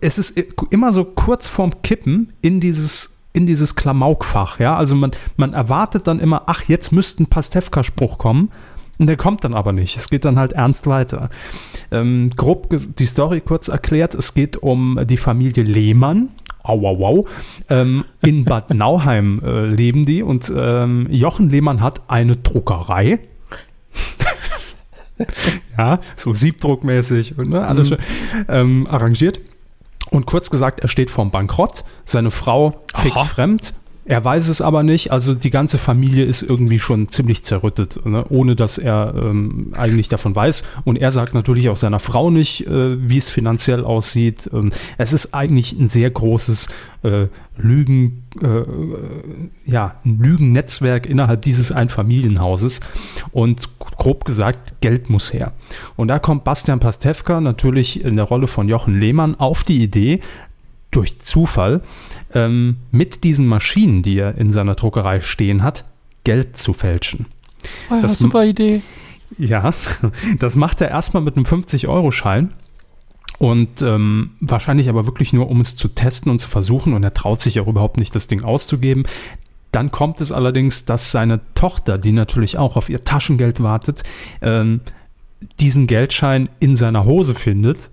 es 0.00 0.18
ist 0.18 0.36
immer 0.70 0.92
so 0.92 1.04
kurz 1.04 1.46
vorm 1.46 1.82
Kippen 1.82 2.32
in 2.42 2.60
dieses 2.60 3.12
in 3.32 3.46
dieses 3.46 3.76
Klamaukfach, 3.76 4.60
ja, 4.60 4.78
also 4.78 4.94
man, 4.94 5.10
man 5.36 5.52
erwartet 5.52 6.06
dann 6.06 6.20
immer, 6.20 6.44
ach, 6.46 6.62
jetzt 6.62 6.90
müsste 6.90 7.22
ein 7.22 7.26
Pastewka-Spruch 7.26 8.16
kommen 8.16 8.50
der 8.98 9.16
kommt 9.16 9.44
dann 9.44 9.54
aber 9.54 9.72
nicht. 9.72 9.96
Es 9.96 10.08
geht 10.08 10.24
dann 10.24 10.38
halt 10.38 10.52
ernst 10.52 10.86
weiter. 10.86 11.28
Ähm, 11.90 12.30
grob 12.36 12.68
die 12.70 13.06
Story 13.06 13.40
kurz 13.40 13.68
erklärt: 13.68 14.14
Es 14.14 14.34
geht 14.34 14.56
um 14.56 14.98
die 15.04 15.16
Familie 15.16 15.64
Lehmann. 15.64 16.30
Au, 16.62 16.84
au, 16.84 17.06
au. 17.06 17.26
Ähm, 17.68 18.04
in 18.22 18.44
Bad 18.44 18.70
Nauheim 18.74 19.40
äh, 19.44 19.66
leben 19.66 20.04
die 20.04 20.22
und 20.22 20.52
ähm, 20.54 21.06
Jochen 21.10 21.50
Lehmann 21.50 21.80
hat 21.80 22.02
eine 22.08 22.36
Druckerei. 22.36 23.20
ja, 25.78 26.00
so 26.16 26.32
siebdruckmäßig 26.32 27.38
und 27.38 27.50
ne, 27.50 27.66
alles 27.66 27.90
mhm. 27.90 27.96
ähm, 28.48 28.86
arrangiert. 28.90 29.40
Und 30.10 30.26
kurz 30.26 30.50
gesagt, 30.50 30.80
er 30.80 30.88
steht 30.88 31.10
vorm 31.10 31.30
Bankrott. 31.30 31.84
Seine 32.04 32.30
Frau 32.30 32.82
fickt 32.94 33.16
Aha. 33.16 33.24
fremd 33.24 33.74
er 34.08 34.24
weiß 34.24 34.48
es 34.48 34.60
aber 34.60 34.84
nicht. 34.84 35.10
Also 35.10 35.34
die 35.34 35.50
ganze 35.50 35.78
Familie 35.78 36.24
ist 36.24 36.42
irgendwie 36.42 36.78
schon 36.78 37.08
ziemlich 37.08 37.44
zerrüttet, 37.44 38.06
ne? 38.06 38.24
ohne 38.28 38.54
dass 38.54 38.78
er 38.78 39.12
ähm, 39.16 39.72
eigentlich 39.76 40.08
davon 40.08 40.34
weiß. 40.34 40.62
Und 40.84 40.96
er 40.96 41.10
sagt 41.10 41.34
natürlich 41.34 41.68
auch 41.68 41.76
seiner 41.76 41.98
Frau 41.98 42.30
nicht, 42.30 42.66
äh, 42.68 43.08
wie 43.08 43.18
es 43.18 43.28
finanziell 43.28 43.84
aussieht. 43.84 44.48
Ähm, 44.52 44.70
es 44.96 45.12
ist 45.12 45.34
eigentlich 45.34 45.72
ein 45.72 45.88
sehr 45.88 46.08
großes 46.10 46.68
äh, 47.02 47.26
Lügen, 47.56 48.22
äh, 48.40 48.62
ja, 49.68 49.96
ein 50.04 50.20
Lügennetzwerk 50.22 51.06
innerhalb 51.06 51.42
dieses 51.42 51.72
Einfamilienhauses. 51.72 52.80
Und 53.32 53.76
grob 53.80 54.24
gesagt, 54.24 54.80
Geld 54.80 55.10
muss 55.10 55.32
her. 55.32 55.52
Und 55.96 56.08
da 56.08 56.20
kommt 56.20 56.44
Bastian 56.44 56.78
Pastewka 56.78 57.40
natürlich 57.40 58.04
in 58.04 58.14
der 58.14 58.26
Rolle 58.26 58.46
von 58.46 58.68
Jochen 58.68 59.00
Lehmann 59.00 59.34
auf 59.34 59.64
die 59.64 59.82
Idee, 59.82 60.20
durch 60.96 61.18
Zufall 61.20 61.82
ähm, 62.36 62.76
mit 62.90 63.24
diesen 63.24 63.46
Maschinen, 63.46 64.02
die 64.02 64.18
er 64.18 64.36
in 64.36 64.52
seiner 64.52 64.74
Druckerei 64.74 65.22
stehen 65.22 65.62
hat, 65.62 65.84
Geld 66.22 66.58
zu 66.58 66.74
fälschen. 66.74 67.26
Oh 67.90 67.94
ja, 67.94 68.02
das, 68.02 68.18
super 68.18 68.44
Idee. 68.44 68.82
Ja, 69.38 69.72
das 70.38 70.54
macht 70.54 70.82
er 70.82 70.90
erstmal 70.90 71.22
mit 71.22 71.36
einem 71.36 71.46
50-Euro-Schein. 71.46 72.52
Und 73.38 73.82
ähm, 73.82 74.32
wahrscheinlich 74.40 74.88
aber 74.88 75.06
wirklich 75.06 75.32
nur, 75.32 75.48
um 75.48 75.60
es 75.60 75.76
zu 75.76 75.88
testen 75.88 76.30
und 76.30 76.38
zu 76.38 76.48
versuchen. 76.48 76.92
Und 76.92 77.02
er 77.04 77.14
traut 77.14 77.40
sich 77.40 77.58
auch 77.58 77.68
überhaupt 77.68 77.98
nicht, 77.98 78.14
das 78.14 78.26
Ding 78.26 78.44
auszugeben. 78.44 79.04
Dann 79.72 79.90
kommt 79.90 80.20
es 80.20 80.30
allerdings, 80.30 80.84
dass 80.84 81.10
seine 81.10 81.40
Tochter, 81.54 81.96
die 81.96 82.12
natürlich 82.12 82.58
auch 82.58 82.76
auf 82.76 82.90
ihr 82.90 83.00
Taschengeld 83.02 83.62
wartet, 83.62 84.02
ähm, 84.42 84.80
diesen 85.60 85.86
Geldschein 85.86 86.50
in 86.60 86.76
seiner 86.76 87.04
Hose 87.04 87.34
findet 87.34 87.90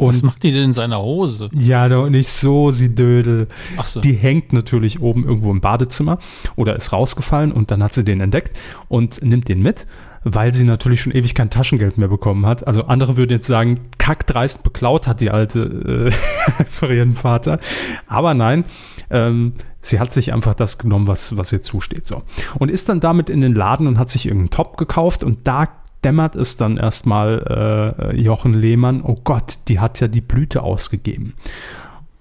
und 0.00 0.14
Was 0.14 0.22
macht 0.22 0.42
die 0.42 0.50
denn 0.50 0.64
in 0.64 0.72
seiner 0.72 1.00
Hose? 1.00 1.50
Ja, 1.52 1.88
doch 1.88 2.08
nicht 2.08 2.28
so, 2.28 2.72
sie 2.72 2.94
Dödel. 2.94 3.46
Ach 3.76 3.84
so. 3.84 4.00
Die 4.00 4.14
hängt 4.14 4.52
natürlich 4.52 5.00
oben 5.00 5.24
irgendwo 5.24 5.52
im 5.52 5.60
Badezimmer 5.60 6.18
oder 6.56 6.74
ist 6.74 6.92
rausgefallen 6.92 7.52
und 7.52 7.70
dann 7.70 7.82
hat 7.82 7.94
sie 7.94 8.04
den 8.04 8.20
entdeckt 8.20 8.56
und 8.88 9.22
nimmt 9.22 9.48
den 9.48 9.62
mit, 9.62 9.86
weil 10.24 10.52
sie 10.52 10.64
natürlich 10.64 11.00
schon 11.00 11.12
ewig 11.12 11.36
kein 11.36 11.48
Taschengeld 11.48 11.96
mehr 11.96 12.08
bekommen 12.08 12.44
hat. 12.44 12.66
Also 12.66 12.84
andere 12.84 13.16
würden 13.16 13.30
jetzt 13.30 13.46
sagen, 13.46 13.80
kackdreist 13.98 14.64
beklaut 14.64 15.06
hat 15.06 15.20
die 15.20 15.30
alte 15.30 16.10
äh, 16.10 16.64
für 16.68 16.92
ihren 16.92 17.14
Vater. 17.14 17.60
Aber 18.08 18.34
nein, 18.34 18.64
ähm, 19.10 19.52
sie 19.80 20.00
hat 20.00 20.10
sich 20.10 20.32
einfach 20.32 20.54
das 20.54 20.78
genommen, 20.78 21.06
was, 21.06 21.36
was 21.36 21.52
ihr 21.52 21.62
zusteht. 21.62 22.04
So. 22.04 22.22
Und 22.58 22.68
ist 22.68 22.88
dann 22.88 22.98
damit 22.98 23.30
in 23.30 23.40
den 23.40 23.54
Laden 23.54 23.86
und 23.86 23.98
hat 23.98 24.08
sich 24.08 24.26
irgendeinen 24.26 24.50
Top 24.50 24.76
gekauft 24.76 25.22
und 25.22 25.46
da 25.46 25.68
dämmert 26.04 26.36
es 26.36 26.56
dann 26.56 26.76
erstmal 26.76 28.10
äh, 28.12 28.20
Jochen 28.20 28.54
Lehmann, 28.54 29.02
oh 29.02 29.18
Gott, 29.24 29.60
die 29.68 29.80
hat 29.80 30.00
ja 30.00 30.08
die 30.08 30.20
Blüte 30.20 30.62
ausgegeben. 30.62 31.34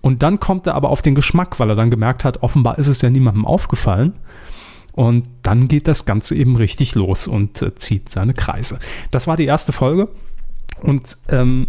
Und 0.02 0.24
dann 0.24 0.40
kommt 0.40 0.68
er 0.68 0.76
aber 0.76 0.90
auf 0.90 1.02
den 1.02 1.16
Geschmack, 1.16 1.60
weil 1.60 1.70
er 1.70 1.76
dann 1.76 1.90
gemerkt 1.90 2.26
hat, 2.26 2.44
offenbar 2.44 2.78
ist 2.78 2.88
es 2.88 3.02
ja 3.02 3.10
niemandem 3.10 3.46
aufgefallen. 3.46 4.14
Und 4.92 5.28
dann 5.42 5.68
geht 5.68 5.88
das 5.88 6.06
Ganze 6.06 6.36
eben 6.36 6.56
richtig 6.56 6.94
los 6.94 7.28
und 7.28 7.62
äh, 7.62 7.74
zieht 7.76 8.10
seine 8.10 8.34
Kreise. 8.34 8.80
Das 9.12 9.28
war 9.28 9.38
die 9.38 9.46
erste 9.46 9.72
Folge. 9.72 10.10
Und 10.82 11.18
ähm, 11.30 11.68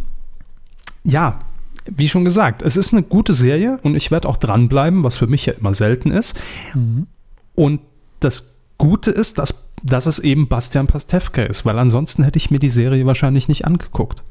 ja, 1.05 1.39
wie 1.87 2.09
schon 2.09 2.25
gesagt, 2.25 2.63
es 2.63 2.77
ist 2.77 2.93
eine 2.93 3.03
gute 3.03 3.33
Serie 3.33 3.79
und 3.83 3.95
ich 3.95 4.11
werde 4.11 4.29
auch 4.29 4.37
dranbleiben, 4.37 5.05
was 5.05 5.17
für 5.17 5.27
mich 5.27 5.47
ja 5.47 5.55
immer 5.55 5.75
selten 5.75 6.11
ist. 6.11 6.39
Mhm. 6.75 7.07
Und 7.55 7.81
das 8.21 8.55
Gute 8.79 9.11
ist, 9.11 9.39
dass 9.39 9.64
dass 9.85 10.07
es 10.07 10.19
eben 10.19 10.49
Bastian 10.49 10.87
Pastewka 10.87 11.43
ist, 11.43 11.65
weil 11.65 11.79
ansonsten 11.79 12.25
hätte 12.25 12.39
ich 12.39 12.51
mir 12.51 12.59
die 12.59 12.71
Serie 12.71 13.07
wahrscheinlich 13.07 13.49
nicht 13.49 13.67
angeguckt. 13.67 14.25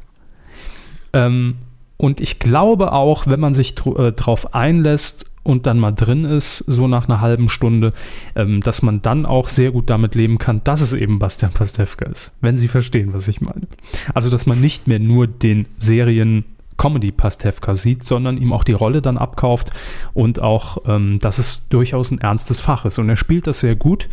Ähm, 1.14 1.56
und 1.98 2.20
ich 2.20 2.40
glaube 2.40 2.92
auch, 2.92 3.28
wenn 3.28 3.40
man 3.40 3.54
sich 3.54 3.76
äh, 3.86 4.12
drauf 4.12 4.56
einlässt 4.56 5.30
und 5.44 5.68
dann 5.68 5.80
mal 5.80 5.92
drin 5.92 6.26
ist, 6.26 6.58
so 6.58 6.88
nach 6.88 7.08
einer 7.08 7.22
halben 7.22 7.50
Stunde, 7.50 7.94
ähm, 8.36 8.62
dass 8.62 8.82
man 8.82 9.02
dann 9.02 9.26
auch 9.26 9.48
sehr 9.48 9.72
gut 9.72 9.90
damit 9.90 10.16
leben 10.16 10.40
kann, 10.40 10.62
dass 10.64 10.82
es 10.82 10.92
eben 10.94 11.20
Bastian 11.20 11.52
Pastewka 11.52 12.06
ist, 12.06 12.34
wenn 12.42 12.58
Sie 12.58 12.68
verstehen, 12.68 13.14
was 13.14 13.28
ich 13.28 13.42
meine. 13.42 13.68
Also, 14.14 14.30
dass 14.30 14.48
man 14.48 14.60
nicht 14.60 14.88
mehr 14.88 15.00
nur 15.00 15.28
den 15.28 15.68
Serien 15.78 16.46
Comedy 16.78 17.12
Pastewka 17.12 17.76
sieht, 17.76 18.04
sondern 18.04 18.38
ihm 18.38 18.52
auch 18.52 18.64
die 18.64 18.74
Rolle 18.74 19.04
dann 19.04 19.20
abkauft 19.20 19.72
und 20.16 20.42
auch, 20.42 20.80
ähm, 20.88 21.20
dass 21.20 21.38
es 21.38 21.70
durchaus 21.70 22.10
ein 22.10 22.20
ernstes 22.20 22.60
Fach 22.60 22.86
ist. 22.86 22.98
Und 22.98 23.10
er 23.10 23.18
spielt 23.18 23.46
das 23.46 23.60
sehr 23.60 23.76
gut. 23.76 24.10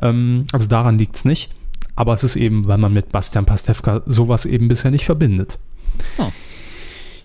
Ähm, 0.00 0.44
also 0.52 0.68
daran 0.68 0.98
liegt 0.98 1.16
es 1.16 1.24
nicht. 1.24 1.50
Aber 1.96 2.12
es 2.14 2.24
ist 2.24 2.36
eben, 2.36 2.66
weil 2.68 2.78
man 2.78 2.92
mit 2.92 3.12
Bastian 3.12 3.46
Pastewka 3.46 4.02
sowas 4.06 4.46
eben 4.46 4.68
bisher 4.68 4.90
nicht 4.90 5.04
verbindet. 5.04 5.58
Oh. 6.18 6.30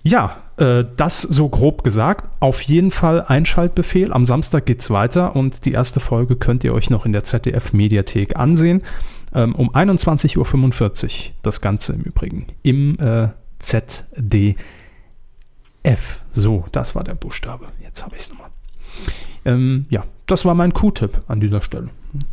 Ja, 0.04 0.38
äh, 0.58 0.84
das 0.98 1.22
so 1.22 1.50
grob 1.50 1.84
gesagt. 1.84 2.30
Auf 2.40 2.62
jeden 2.62 2.92
Fall 2.92 3.24
Einschaltbefehl. 3.28 4.14
Am 4.14 4.26
Samstag 4.26 4.66
geht 4.66 4.82
es 4.82 4.90
weiter 4.92 5.36
und 5.36 5.66
die 5.66 5.72
erste 5.72 6.00
Folge 6.00 6.36
könnt 6.36 6.64
ihr 6.64 6.74
euch 6.74 6.90
noch 6.90 7.06
in 7.06 7.12
der 7.12 7.24
ZDF-Mediathek 7.24 8.36
ansehen. 8.36 8.84
Ähm, 9.34 9.56
um 9.56 9.72
21.45 9.72 10.38
Uhr 10.38 11.34
das 11.42 11.60
Ganze 11.62 11.94
im 11.94 12.02
Übrigen. 12.02 12.48
Im 12.62 13.00
äh, 13.00 13.30
ZDF. 13.60 14.56
So, 16.32 16.66
das 16.72 16.96
war 16.96 17.04
der 17.04 17.16
Buchstabe. 17.16 17.68
Jetzt 17.84 18.04
habe 18.04 18.16
ich 18.16 18.22
es 18.22 18.30
nochmal. 18.30 18.50
Ähm, 19.44 19.86
ja, 19.90 20.04
das 20.26 20.46
war 20.46 20.56
mein 20.56 20.74
Q-Tipp 20.74 21.22
an 21.28 21.40
dieser 21.40 21.62
Stelle. 21.62 21.90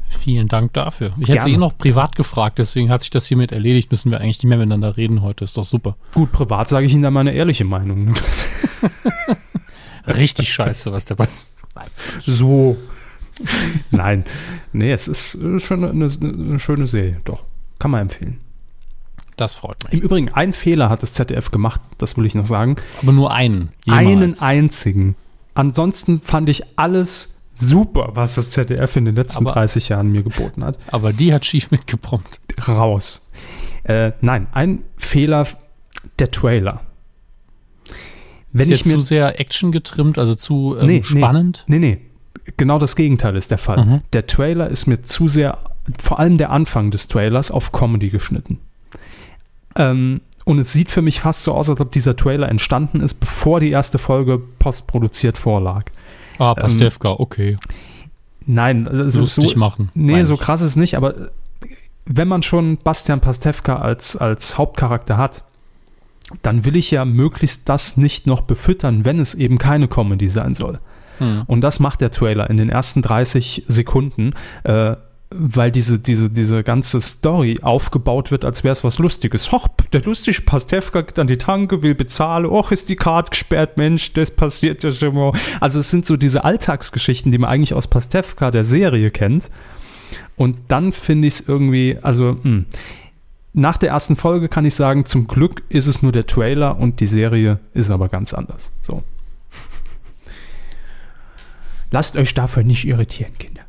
Vielen 0.08 0.48
Dank 0.48 0.72
dafür. 0.72 1.08
Ich 1.16 1.22
hätte 1.28 1.32
Gerne. 1.32 1.44
sie 1.44 1.52
eh 1.54 1.56
noch 1.56 1.76
privat 1.76 2.16
gefragt, 2.16 2.58
deswegen 2.58 2.90
hat 2.90 3.02
sich 3.02 3.10
das 3.10 3.26
hiermit 3.26 3.52
erledigt. 3.52 3.90
Müssen 3.90 4.10
wir 4.10 4.20
eigentlich 4.20 4.38
nicht 4.38 4.48
mehr 4.48 4.58
miteinander 4.58 4.96
reden 4.96 5.22
heute. 5.22 5.44
Ist 5.44 5.56
doch 5.56 5.64
super. 5.64 5.96
Gut, 6.14 6.32
privat 6.32 6.68
sage 6.68 6.86
ich 6.86 6.92
Ihnen 6.92 7.02
da 7.02 7.10
meine 7.10 7.32
ehrliche 7.32 7.64
Meinung. 7.64 8.06
ne? 8.06 8.12
Richtig 10.06 10.52
scheiße, 10.52 10.92
was 10.92 11.04
da 11.04 11.14
passiert. 11.14 11.52
So. 12.20 12.76
Nein. 13.90 14.24
Nee, 14.72 14.92
es 14.92 15.08
ist 15.08 15.38
schon 15.62 15.84
eine, 15.84 16.08
eine 16.10 16.58
schöne 16.58 16.86
Serie. 16.86 17.20
Doch. 17.24 17.44
Kann 17.78 17.90
man 17.90 18.02
empfehlen. 18.02 18.38
Das 19.36 19.54
freut 19.54 19.82
mich. 19.84 19.92
Im 19.94 20.00
Übrigen, 20.00 20.28
ein 20.28 20.52
Fehler 20.52 20.90
hat 20.90 21.02
das 21.02 21.14
ZDF 21.14 21.50
gemacht, 21.50 21.80
das 21.98 22.16
will 22.16 22.26
ich 22.26 22.34
noch 22.34 22.46
sagen. 22.46 22.76
Aber 23.02 23.12
nur 23.12 23.32
einen. 23.32 23.72
Einen 23.88 24.08
Jemals. 24.08 24.42
einzigen. 24.42 25.16
Ansonsten 25.54 26.20
fand 26.20 26.48
ich 26.48 26.78
alles 26.78 27.41
super, 27.54 28.10
was 28.14 28.34
das 28.36 28.50
ZDF 28.50 28.96
in 28.96 29.04
den 29.04 29.14
letzten 29.16 29.46
Aber- 29.46 29.54
30 29.54 29.88
Jahren 29.90 30.10
mir 30.10 30.22
geboten 30.22 30.64
hat. 30.64 30.78
Aber 30.88 31.12
die 31.12 31.32
hat 31.32 31.44
schief 31.44 31.70
mitgeprompt. 31.70 32.40
Raus. 32.66 33.30
Äh, 33.84 34.12
nein, 34.20 34.46
ein 34.52 34.82
Fehler, 34.96 35.46
der 36.18 36.30
Trailer. 36.30 36.82
Wenn 38.52 38.62
ist 38.62 38.70
ich 38.70 38.78
jetzt 38.80 38.86
mir 38.86 38.98
zu 38.98 39.00
sehr 39.00 39.40
Action 39.40 39.72
getrimmt, 39.72 40.18
also 40.18 40.34
zu 40.34 40.76
ähm, 40.78 40.86
Nee, 40.86 41.02
spannend. 41.02 41.64
Nee, 41.66 41.78
nee. 41.78 41.98
Genau 42.56 42.78
das 42.78 42.96
Gegenteil 42.96 43.36
ist 43.36 43.50
der 43.50 43.58
Fall. 43.58 43.84
Mhm. 43.84 44.00
Der 44.12 44.26
Trailer 44.26 44.68
ist 44.68 44.86
mir 44.86 45.02
zu 45.02 45.28
sehr, 45.28 45.58
vor 46.00 46.18
allem 46.18 46.38
der 46.38 46.50
Anfang 46.50 46.90
des 46.90 47.08
Trailers, 47.08 47.50
auf 47.50 47.72
Comedy 47.72 48.10
geschnitten. 48.10 48.58
Ähm, 49.76 50.20
und 50.44 50.58
es 50.58 50.72
sieht 50.72 50.90
für 50.90 51.02
mich 51.02 51.20
fast 51.20 51.44
so 51.44 51.52
aus, 51.52 51.70
als 51.70 51.80
ob 51.80 51.92
dieser 51.92 52.16
Trailer 52.16 52.48
entstanden 52.48 53.00
ist, 53.00 53.14
bevor 53.14 53.60
die 53.60 53.70
erste 53.70 53.98
Folge 53.98 54.38
postproduziert 54.38 55.38
vorlag. 55.38 55.84
Ah, 56.38 56.54
Pastewka, 56.54 57.10
okay. 57.18 57.56
Nein, 58.46 58.88
also 58.88 59.20
Lustig 59.20 59.50
so, 59.50 59.58
machen. 59.58 59.90
Nee, 59.94 60.22
so 60.24 60.36
krass 60.36 60.62
ist 60.62 60.70
es 60.70 60.76
nicht, 60.76 60.96
aber 60.96 61.16
äh, 61.16 61.28
wenn 62.04 62.28
man 62.28 62.42
schon 62.42 62.78
Bastian 62.78 63.20
Pastewka 63.20 63.76
als, 63.76 64.16
als 64.16 64.58
Hauptcharakter 64.58 65.16
hat, 65.16 65.44
dann 66.42 66.64
will 66.64 66.76
ich 66.76 66.90
ja 66.90 67.04
möglichst 67.04 67.68
das 67.68 67.96
nicht 67.96 68.26
noch 68.26 68.40
befüttern, 68.40 69.04
wenn 69.04 69.20
es 69.20 69.34
eben 69.34 69.58
keine 69.58 69.88
Comedy 69.88 70.28
sein 70.28 70.54
soll. 70.54 70.80
Hm. 71.18 71.42
Und 71.46 71.60
das 71.60 71.78
macht 71.78 72.00
der 72.00 72.10
Trailer 72.10 72.48
in 72.48 72.56
den 72.56 72.70
ersten 72.70 73.02
30 73.02 73.64
Sekunden, 73.68 74.32
äh, 74.64 74.96
weil 75.36 75.70
diese, 75.70 75.98
diese, 75.98 76.30
diese 76.30 76.62
ganze 76.62 77.00
Story 77.00 77.58
aufgebaut 77.62 78.30
wird, 78.30 78.44
als 78.44 78.64
wäre 78.64 78.72
es 78.72 78.84
was 78.84 78.98
Lustiges. 78.98 79.52
Hoch, 79.52 79.68
der 79.92 80.02
lustige 80.02 80.42
Pastewka 80.42 81.02
geht 81.02 81.18
an 81.18 81.26
die 81.26 81.38
Tanke, 81.38 81.82
will 81.82 81.94
bezahlen. 81.94 82.46
Och, 82.46 82.72
ist 82.72 82.88
die 82.88 82.96
Karte 82.96 83.30
gesperrt, 83.30 83.76
Mensch, 83.76 84.12
das 84.12 84.30
passiert 84.30 84.84
ja 84.84 84.92
schon 84.92 85.14
mal. 85.14 85.32
Also 85.60 85.80
es 85.80 85.90
sind 85.90 86.06
so 86.06 86.16
diese 86.16 86.44
Alltagsgeschichten, 86.44 87.32
die 87.32 87.38
man 87.38 87.50
eigentlich 87.50 87.74
aus 87.74 87.88
Pastewka, 87.88 88.50
der 88.50 88.64
Serie, 88.64 89.10
kennt. 89.10 89.50
Und 90.36 90.56
dann 90.68 90.92
finde 90.92 91.28
ich 91.28 91.34
es 91.34 91.48
irgendwie, 91.48 91.98
also 92.02 92.38
hm. 92.42 92.66
nach 93.52 93.76
der 93.76 93.90
ersten 93.90 94.16
Folge 94.16 94.48
kann 94.48 94.64
ich 94.64 94.74
sagen, 94.74 95.04
zum 95.04 95.26
Glück 95.26 95.62
ist 95.68 95.86
es 95.86 96.02
nur 96.02 96.12
der 96.12 96.26
Trailer 96.26 96.78
und 96.78 97.00
die 97.00 97.06
Serie 97.06 97.60
ist 97.74 97.90
aber 97.90 98.08
ganz 98.08 98.34
anders. 98.34 98.70
So. 98.82 99.02
Lasst 101.90 102.16
euch 102.16 102.32
dafür 102.34 102.64
nicht 102.64 102.86
irritieren, 102.86 103.36
Kinder. 103.38 103.61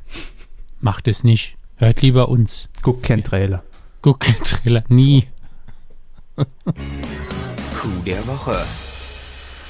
Macht 0.84 1.08
es 1.08 1.24
nicht. 1.24 1.56
Hört 1.78 2.02
lieber 2.02 2.28
uns. 2.28 2.68
Guckt 2.82 3.04
kein 3.04 3.24
Trailer. 3.24 3.64
Guck 4.02 4.20
kein 4.20 4.44
Trailer. 4.44 4.84
Nie. 4.90 5.28
Coup 6.36 8.04
der 8.06 8.28
Woche. 8.28 8.58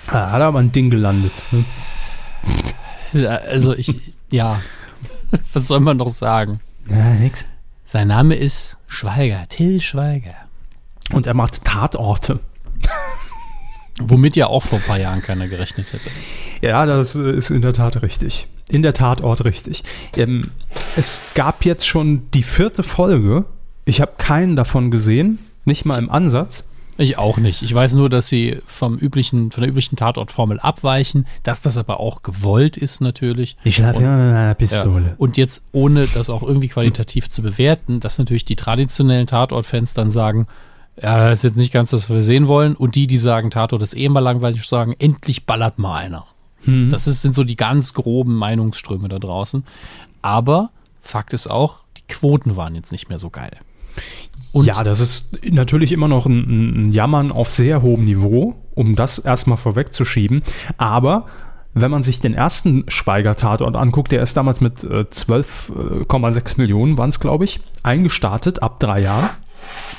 Ah, 0.08 0.32
hat 0.32 0.42
aber 0.42 0.58
ein 0.58 0.72
Ding 0.72 0.90
gelandet. 0.90 1.32
ne? 3.14 3.30
Also 3.48 3.76
ich, 3.76 4.14
ja. 4.32 4.60
Was 5.54 5.68
soll 5.68 5.82
man 5.82 5.98
noch 5.98 6.10
sagen? 6.10 6.62
Ja, 6.90 7.14
nix. 7.14 7.46
Sein 7.86 8.08
Name 8.08 8.34
ist 8.34 8.80
Schweiger, 8.88 9.46
Till 9.50 9.82
Schweiger. 9.82 10.34
Und 11.12 11.28
er 11.28 11.36
macht 11.36 11.64
Tatorte. 11.64 12.40
Womit 14.10 14.36
ja 14.36 14.48
auch 14.48 14.64
vor 14.64 14.80
ein 14.80 14.86
paar 14.86 15.00
Jahren 15.00 15.22
keiner 15.22 15.48
gerechnet 15.48 15.94
hätte. 15.94 16.10
Ja, 16.62 16.86
das 16.86 17.16
äh, 17.16 17.32
ist 17.32 17.50
in 17.50 17.62
der 17.62 17.74
Tat 17.74 18.02
richtig. 18.02 18.48
In 18.70 18.82
der 18.82 18.94
Tatort 18.94 19.44
richtig. 19.46 19.84
Ähm, 20.16 20.52
es 20.96 21.20
gab 21.36 21.66
jetzt 21.66 21.86
schon 21.88 22.22
die 22.34 22.44
vierte 22.44 22.84
Folge. 22.84 23.46
Ich 23.86 24.00
habe 24.02 24.14
keinen 24.18 24.56
davon 24.56 24.90
gesehen, 24.92 25.40
nicht 25.66 25.86
mal 25.86 26.00
im 26.02 26.10
Ansatz. 26.10 26.64
Ich 26.98 27.18
auch 27.18 27.38
nicht. 27.40 27.64
Ich 27.64 27.74
weiß 27.74 27.96
nur, 27.96 28.08
dass 28.08 28.28
sie 28.28 28.60
vom 28.68 28.98
üblichen, 28.98 29.52
von 29.52 29.62
der 29.62 29.70
üblichen 29.70 29.96
Tatortformel 29.96 30.60
abweichen, 30.60 31.26
dass 31.42 31.62
das 31.62 31.78
aber 31.78 32.00
auch 32.00 32.22
gewollt 32.22 32.78
ist 32.78 33.02
natürlich. 33.02 33.58
Ich 33.64 33.76
schlafe 33.78 34.00
immer 34.00 34.16
mit 34.18 34.28
einer 34.28 34.48
Ja. 34.50 34.54
Pistole. 34.54 35.16
Und 35.18 35.36
jetzt, 35.38 35.66
ohne 35.72 36.06
das 36.06 36.30
auch 36.30 36.44
irgendwie 36.44 36.68
qualitativ 36.68 37.30
zu 37.30 37.42
bewerten, 37.42 38.00
dass 38.00 38.20
natürlich 38.20 38.46
die 38.46 38.56
traditionellen 38.56 39.26
Tatort-Fans 39.26 39.96
dann 39.96 40.12
sagen, 40.12 40.48
ja, 41.02 41.30
das 41.30 41.40
ist 41.40 41.44
jetzt 41.44 41.58
nicht 41.58 41.74
ganz 41.74 41.90
das, 41.90 42.10
was 42.10 42.16
wir 42.16 42.22
sehen 42.22 42.48
wollen. 42.48 42.76
Und 42.76 42.96
die, 42.96 43.08
die 43.08 43.18
sagen, 43.18 43.50
Tatort 43.50 43.82
ist 43.82 43.96
eh 43.96 44.06
immer 44.06 44.22
langweilig, 44.22 44.64
sagen, 44.66 44.96
endlich 45.00 45.46
ballert 45.46 45.80
mal 45.80 45.96
einer. 45.96 46.26
Hm. 46.64 46.90
Das 46.90 47.08
ist, 47.08 47.22
sind 47.22 47.36
so 47.36 47.44
die 47.44 47.56
ganz 47.56 47.94
groben 47.94 48.36
Meinungsströme 48.36 49.10
da 49.10 49.20
draußen. 49.20 49.64
Aber 50.22 50.70
Fakt 51.02 51.34
ist 51.34 51.50
auch, 51.50 51.80
die 51.98 52.04
Quoten 52.08 52.56
waren 52.56 52.76
jetzt 52.76 52.92
nicht 52.92 53.10
mehr 53.10 53.20
so 53.20 53.30
geil. 53.30 53.58
Und 54.52 54.66
ja, 54.66 54.84
das 54.84 55.00
ist 55.00 55.40
natürlich 55.50 55.92
immer 55.92 56.08
noch 56.08 56.26
ein, 56.26 56.88
ein 56.88 56.92
Jammern 56.92 57.32
auf 57.32 57.52
sehr 57.52 57.82
hohem 57.82 58.06
Niveau, 58.06 58.56
um 58.76 58.96
das 58.96 59.18
erstmal 59.20 59.58
vorwegzuschieben. 59.58 60.44
Aber 60.78 61.26
wenn 61.74 61.90
man 61.90 62.04
sich 62.04 62.20
den 62.20 62.36
ersten 62.36 62.86
Schweiger-Tatort 62.88 63.76
anguckt, 63.76 64.12
der 64.12 64.22
ist 64.22 64.38
damals 64.38 64.62
mit 64.62 64.84
äh, 64.84 65.06
12,6 65.10 66.58
Millionen, 66.58 66.98
waren 67.00 67.10
es, 67.10 67.20
glaube 67.20 67.46
ich, 67.46 67.62
eingestartet 67.82 68.62
ab 68.62 68.80
drei 68.80 69.02
Jahren. 69.02 69.32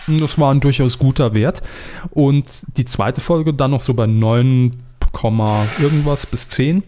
Das 0.07 0.39
war 0.39 0.53
ein 0.53 0.61
durchaus 0.61 0.99
guter 0.99 1.35
Wert. 1.35 1.63
Und 2.11 2.65
die 2.77 2.85
zweite 2.85 3.21
Folge 3.21 3.55
dann 3.55 3.71
noch 3.71 3.83
so 3.83 3.95
bei 3.95 4.07
9, 4.07 4.83
Komma 5.15 5.65
irgendwas 5.79 6.27
bis 6.27 6.49
10. 6.49 6.83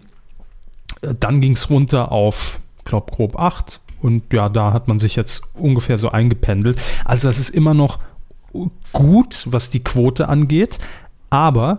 Äh, 1.01 1.14
Dann 1.18 1.41
ging 1.41 1.53
es 1.53 1.70
runter 1.70 2.12
auf, 2.12 2.61
glaube 2.84 3.12
grob 3.12 3.39
8. 3.39 3.80
Und 4.03 4.30
ja, 4.34 4.51
da 4.51 4.74
hat 4.74 4.89
man 4.89 4.99
sich 4.99 5.16
jetzt 5.16 5.43
ungefähr 5.55 5.97
so 5.97 6.11
eingependelt. 6.11 6.78
Also 7.07 7.30
es 7.30 7.39
ist 7.39 7.49
immer 7.49 7.72
noch 7.72 7.99
gut, 8.93 9.47
was 9.47 9.70
die 9.70 9.82
Quote 9.82 10.28
angeht. 10.28 10.78
Aber 11.30 11.78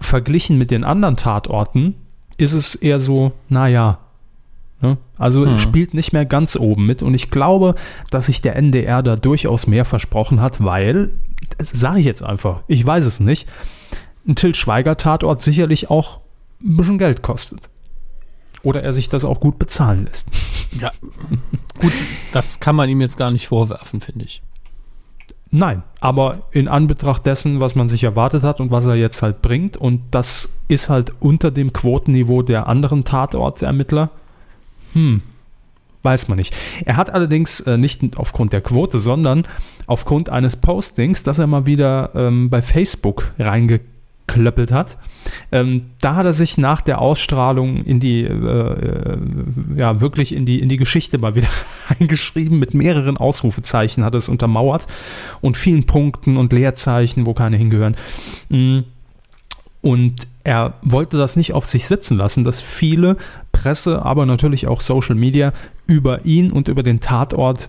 verglichen 0.00 0.56
mit 0.56 0.70
den 0.70 0.84
anderen 0.84 1.16
Tatorten 1.16 1.94
ist 2.38 2.52
es 2.52 2.74
eher 2.74 3.00
so, 3.00 3.32
naja. 3.48 3.98
Ne? 4.80 4.98
Also 5.16 5.46
Hm. 5.46 5.58
spielt 5.58 5.94
nicht 5.94 6.12
mehr 6.12 6.26
ganz 6.26 6.56
oben 6.56 6.86
mit. 6.86 7.02
Und 7.02 7.14
ich 7.14 7.30
glaube, 7.30 7.74
dass 8.10 8.26
sich 8.26 8.42
der 8.42 8.56
NDR 8.56 9.02
da 9.02 9.16
durchaus 9.16 9.66
mehr 9.66 9.84
versprochen 9.84 10.40
hat, 10.40 10.62
weil, 10.62 11.10
das 11.58 11.70
sage 11.70 12.00
ich 12.00 12.06
jetzt 12.06 12.22
einfach, 12.22 12.62
ich 12.68 12.86
weiß 12.86 13.06
es 13.06 13.20
nicht, 13.20 13.48
ein 14.26 14.34
Till 14.34 14.54
Schweiger-Tatort 14.54 15.40
sicherlich 15.40 15.88
auch 15.90 16.20
ein 16.62 16.76
bisschen 16.76 16.98
Geld 16.98 17.22
kostet. 17.22 17.68
Oder 18.62 18.82
er 18.82 18.92
sich 18.92 19.08
das 19.08 19.24
auch 19.24 19.40
gut 19.40 19.58
bezahlen 19.58 20.04
lässt. 20.06 20.28
ja, 20.80 20.90
gut, 21.80 21.92
das 22.32 22.58
kann 22.58 22.74
man 22.74 22.88
ihm 22.88 23.00
jetzt 23.00 23.16
gar 23.16 23.30
nicht 23.30 23.48
vorwerfen, 23.48 24.00
finde 24.00 24.24
ich. 24.24 24.42
Nein, 25.52 25.84
aber 26.00 26.48
in 26.50 26.66
Anbetracht 26.66 27.24
dessen, 27.24 27.60
was 27.60 27.76
man 27.76 27.88
sich 27.88 28.02
erwartet 28.02 28.42
hat 28.42 28.60
und 28.60 28.72
was 28.72 28.84
er 28.84 28.96
jetzt 28.96 29.22
halt 29.22 29.42
bringt, 29.42 29.76
und 29.76 30.02
das 30.10 30.50
ist 30.66 30.88
halt 30.88 31.12
unter 31.20 31.52
dem 31.52 31.72
Quotenniveau 31.72 32.42
der 32.42 32.66
anderen 32.66 33.04
Tatortermittler, 33.04 34.10
hm, 34.94 35.22
weiß 36.06 36.28
man 36.28 36.38
nicht. 36.38 36.54
Er 36.84 36.96
hat 36.96 37.10
allerdings 37.10 37.60
äh, 37.60 37.76
nicht 37.76 38.16
aufgrund 38.16 38.52
der 38.52 38.62
Quote, 38.62 38.98
sondern 38.98 39.42
aufgrund 39.86 40.30
eines 40.30 40.56
Postings, 40.56 41.22
das 41.22 41.38
er 41.38 41.46
mal 41.46 41.66
wieder 41.66 42.10
ähm, 42.14 42.48
bei 42.48 42.62
Facebook 42.62 43.32
reingeklöppelt 43.38 44.72
hat. 44.72 44.98
Ähm, 45.50 45.90
da 46.00 46.14
hat 46.14 46.24
er 46.24 46.32
sich 46.32 46.58
nach 46.58 46.80
der 46.80 47.00
Ausstrahlung 47.00 47.84
in 47.84 48.00
die, 48.00 48.22
äh, 48.22 48.28
äh, 48.28 49.18
ja, 49.76 50.00
wirklich 50.00 50.32
in 50.32 50.46
die, 50.46 50.60
in 50.60 50.68
die 50.68 50.76
Geschichte 50.76 51.18
mal 51.18 51.34
wieder 51.34 51.48
eingeschrieben. 51.98 52.58
Mit 52.58 52.72
mehreren 52.72 53.16
Ausrufezeichen 53.16 54.04
hat 54.04 54.14
er 54.14 54.18
es 54.18 54.28
untermauert 54.28 54.86
und 55.40 55.56
vielen 55.56 55.84
Punkten 55.86 56.36
und 56.36 56.52
Leerzeichen, 56.52 57.26
wo 57.26 57.34
keine 57.34 57.56
hingehören. 57.56 57.96
Mm. 58.48 58.80
Und 59.82 60.26
er 60.46 60.74
wollte 60.82 61.18
das 61.18 61.34
nicht 61.34 61.54
auf 61.54 61.64
sich 61.64 61.88
sitzen 61.88 62.16
lassen, 62.16 62.44
dass 62.44 62.60
viele 62.60 63.16
Presse, 63.50 64.02
aber 64.04 64.26
natürlich 64.26 64.68
auch 64.68 64.80
Social 64.80 65.16
Media 65.16 65.52
über 65.88 66.24
ihn 66.24 66.52
und 66.52 66.68
über 66.68 66.84
den 66.84 67.00
Tatort 67.00 67.68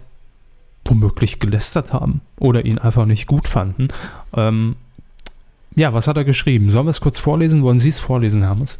womöglich 0.85 1.39
gelästert 1.39 1.91
haben 1.91 2.21
oder 2.39 2.65
ihn 2.65 2.77
einfach 2.77 3.07
nicht 3.07 3.25
gut 3.25 3.47
fanden. 3.47 3.87
Ähm, 4.35 4.75
ja, 5.75 5.91
was 5.93 6.07
hat 6.07 6.17
er 6.17 6.23
geschrieben? 6.23 6.69
Sollen 6.69 6.85
wir 6.85 6.91
es 6.91 7.01
kurz 7.01 7.17
vorlesen? 7.17 7.63
Wollen 7.63 7.79
Sie 7.79 7.89
es 7.89 7.97
vorlesen, 7.99 8.43
Hermes? 8.43 8.79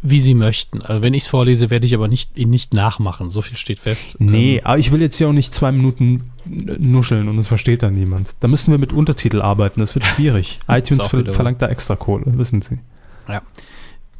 Wie 0.00 0.20
sie 0.20 0.34
möchten. 0.34 0.80
Also 0.80 1.02
wenn 1.02 1.12
ich 1.12 1.24
es 1.24 1.28
vorlese, 1.28 1.68
werde 1.68 1.84
ich 1.84 1.94
aber 1.94 2.08
nicht, 2.08 2.38
ihn 2.38 2.48
nicht 2.50 2.72
nachmachen. 2.72 3.28
So 3.28 3.42
viel 3.42 3.58
steht 3.58 3.80
fest. 3.80 4.16
Nee, 4.20 4.56
Ähm, 4.58 4.64
aber 4.64 4.78
ich 4.78 4.90
will 4.90 5.02
jetzt 5.02 5.16
hier 5.16 5.28
auch 5.28 5.32
nicht 5.32 5.54
zwei 5.54 5.70
Minuten 5.72 6.30
nuscheln 6.46 7.28
und 7.28 7.38
es 7.38 7.48
versteht 7.48 7.82
dann 7.82 7.94
niemand. 7.94 8.36
Da 8.40 8.48
müssen 8.48 8.70
wir 8.70 8.78
mit 8.78 8.94
Untertitel 8.94 9.42
arbeiten, 9.42 9.80
das 9.80 9.94
wird 9.94 10.06
schwierig. 10.14 10.60
iTunes 10.66 11.06
ver 11.06 11.30
verlangt 11.32 11.60
da 11.60 11.68
extra 11.68 11.94
Kohle, 11.94 12.24
wissen 12.38 12.62
Sie. 12.62 12.78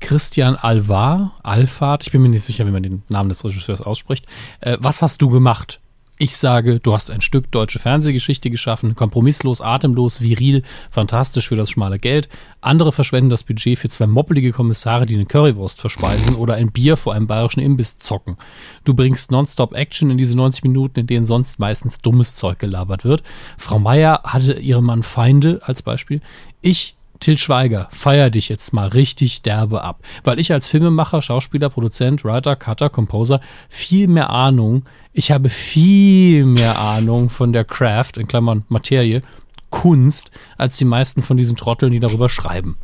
Christian 0.00 0.56
Alvar, 0.56 1.34
Alfahrt, 1.42 2.04
ich 2.04 2.12
bin 2.12 2.22
mir 2.22 2.28
nicht 2.28 2.44
sicher, 2.44 2.66
wie 2.66 2.70
man 2.70 2.82
den 2.82 3.02
Namen 3.08 3.28
des 3.28 3.44
Regisseurs 3.44 3.80
ausspricht. 3.80 4.26
Äh, 4.60 4.78
was 4.80 5.02
hast 5.02 5.20
du 5.22 5.28
gemacht? 5.28 5.80
Ich 6.20 6.36
sage, 6.36 6.80
du 6.80 6.94
hast 6.94 7.12
ein 7.12 7.20
Stück 7.20 7.52
deutsche 7.52 7.78
Fernsehgeschichte 7.78 8.50
geschaffen, 8.50 8.96
kompromisslos, 8.96 9.60
atemlos, 9.60 10.20
viril, 10.20 10.64
fantastisch 10.90 11.46
für 11.46 11.54
das 11.54 11.70
schmale 11.70 12.00
Geld. 12.00 12.28
Andere 12.60 12.90
verschwenden 12.90 13.30
das 13.30 13.44
Budget 13.44 13.78
für 13.78 13.88
zwei 13.88 14.08
moppelige 14.08 14.50
Kommissare, 14.50 15.06
die 15.06 15.14
eine 15.14 15.26
Currywurst 15.26 15.80
verspeisen 15.80 16.34
oder 16.34 16.54
ein 16.54 16.72
Bier 16.72 16.96
vor 16.96 17.14
einem 17.14 17.28
bayerischen 17.28 17.60
Imbiss 17.60 17.98
zocken. 17.98 18.36
Du 18.84 18.94
bringst 18.94 19.30
nonstop 19.30 19.74
Action 19.74 20.10
in 20.10 20.18
diese 20.18 20.36
90 20.36 20.64
Minuten, 20.64 20.98
in 20.98 21.06
denen 21.06 21.24
sonst 21.24 21.60
meistens 21.60 22.00
dummes 22.00 22.34
Zeug 22.34 22.58
gelabert 22.58 23.04
wird. 23.04 23.22
Frau 23.56 23.78
Meier 23.78 24.22
hatte 24.24 24.54
ihrem 24.54 24.86
Mann 24.86 25.04
Feinde 25.04 25.60
als 25.62 25.82
Beispiel. 25.82 26.20
Ich 26.62 26.96
Till 27.20 27.36
Schweiger, 27.36 27.88
feier 27.90 28.30
dich 28.30 28.48
jetzt 28.48 28.72
mal 28.72 28.88
richtig 28.88 29.42
derbe 29.42 29.82
ab. 29.82 30.00
Weil 30.24 30.38
ich 30.38 30.52
als 30.52 30.68
Filmemacher, 30.68 31.20
Schauspieler, 31.20 31.68
Produzent, 31.68 32.24
Writer, 32.24 32.54
Cutter, 32.54 32.90
Composer 32.90 33.40
viel 33.68 34.06
mehr 34.08 34.30
Ahnung, 34.30 34.84
ich 35.12 35.30
habe 35.30 35.48
viel 35.48 36.44
mehr 36.44 36.78
Ahnung 36.78 37.28
von 37.28 37.52
der 37.52 37.64
Craft, 37.64 38.12
in 38.18 38.28
Klammern 38.28 38.64
Materie, 38.68 39.22
Kunst, 39.70 40.30
als 40.56 40.78
die 40.78 40.84
meisten 40.84 41.22
von 41.22 41.36
diesen 41.36 41.56
Trotteln, 41.56 41.92
die 41.92 42.00
darüber 42.00 42.28
schreiben. 42.28 42.76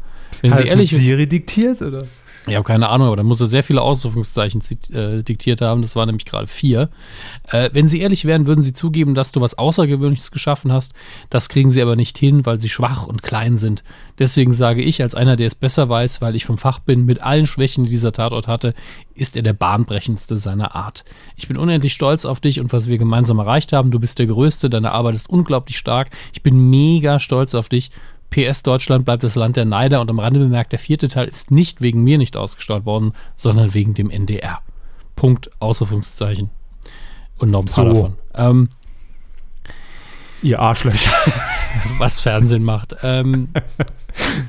Wenn 0.42 0.52
Hat 0.52 0.58
Sie 0.58 0.64
ehrlich 0.64 0.90
Siri 0.90 1.26
diktiert, 1.26 1.80
oder? 1.80 2.06
Ich 2.46 2.54
habe 2.54 2.64
keine 2.64 2.90
Ahnung, 2.90 3.06
aber 3.06 3.16
da 3.16 3.22
muss 3.22 3.40
er 3.40 3.46
sehr 3.46 3.64
viele 3.64 3.80
Ausrufungszeichen 3.80 4.60
äh, 4.92 5.22
diktiert 5.22 5.62
haben. 5.62 5.80
Das 5.80 5.96
waren 5.96 6.08
nämlich 6.08 6.26
gerade 6.26 6.46
vier. 6.46 6.90
Äh, 7.50 7.70
wenn 7.72 7.88
Sie 7.88 8.02
ehrlich 8.02 8.26
wären, 8.26 8.46
würden 8.46 8.62
Sie 8.62 8.74
zugeben, 8.74 9.14
dass 9.14 9.32
du 9.32 9.40
was 9.40 9.56
Außergewöhnliches 9.56 10.30
geschaffen 10.30 10.70
hast. 10.70 10.92
Das 11.30 11.48
kriegen 11.48 11.70
Sie 11.70 11.80
aber 11.80 11.96
nicht 11.96 12.18
hin, 12.18 12.44
weil 12.44 12.60
Sie 12.60 12.68
schwach 12.68 13.06
und 13.06 13.22
klein 13.22 13.56
sind. 13.56 13.82
Deswegen 14.18 14.52
sage 14.52 14.82
ich, 14.82 15.00
als 15.00 15.14
einer, 15.14 15.36
der 15.36 15.46
es 15.46 15.54
besser 15.54 15.88
weiß, 15.88 16.20
weil 16.20 16.36
ich 16.36 16.44
vom 16.44 16.58
Fach 16.58 16.80
bin, 16.80 17.06
mit 17.06 17.22
allen 17.22 17.46
Schwächen, 17.46 17.84
die 17.84 17.90
dieser 17.90 18.12
Tatort 18.12 18.46
hatte, 18.46 18.74
ist 19.14 19.36
er 19.36 19.42
der 19.42 19.54
bahnbrechendste 19.54 20.36
seiner 20.36 20.74
Art. 20.74 21.04
Ich 21.36 21.48
bin 21.48 21.56
unendlich 21.56 21.94
stolz 21.94 22.26
auf 22.26 22.40
dich 22.40 22.60
und 22.60 22.72
was 22.72 22.88
wir 22.88 22.98
gemeinsam 22.98 23.38
erreicht 23.38 23.72
haben. 23.72 23.90
Du 23.90 24.00
bist 24.00 24.18
der 24.18 24.26
Größte, 24.26 24.68
deine 24.68 24.92
Arbeit 24.92 25.14
ist 25.14 25.30
unglaublich 25.30 25.78
stark. 25.78 26.10
Ich 26.32 26.42
bin 26.42 26.68
mega 26.68 27.18
stolz 27.18 27.54
auf 27.54 27.70
dich 27.70 27.90
PS 28.34 28.64
Deutschland 28.64 29.04
bleibt 29.04 29.22
das 29.22 29.36
Land 29.36 29.56
der 29.56 29.64
Neider 29.64 30.00
und 30.00 30.10
am 30.10 30.18
Rande 30.18 30.40
bemerkt, 30.40 30.72
der 30.72 30.80
vierte 30.80 31.06
Teil 31.06 31.28
ist 31.28 31.52
nicht 31.52 31.80
wegen 31.80 32.02
mir 32.02 32.18
nicht 32.18 32.36
ausgestrahlt 32.36 32.84
worden, 32.84 33.12
sondern 33.36 33.74
wegen 33.74 33.94
dem 33.94 34.10
NDR. 34.10 34.58
Punkt, 35.14 35.50
Ausrufungszeichen. 35.60 36.50
Und 37.38 37.52
noch 37.52 37.60
ein 37.60 37.66
paar 37.66 37.94
so. 37.94 38.02
davon. 38.02 38.16
Ähm, 38.34 38.68
Ihr 40.42 40.58
Arschlöcher. 40.58 41.12
was 41.98 42.20
Fernsehen 42.20 42.64
macht. 42.64 42.96
Ähm, 43.02 43.50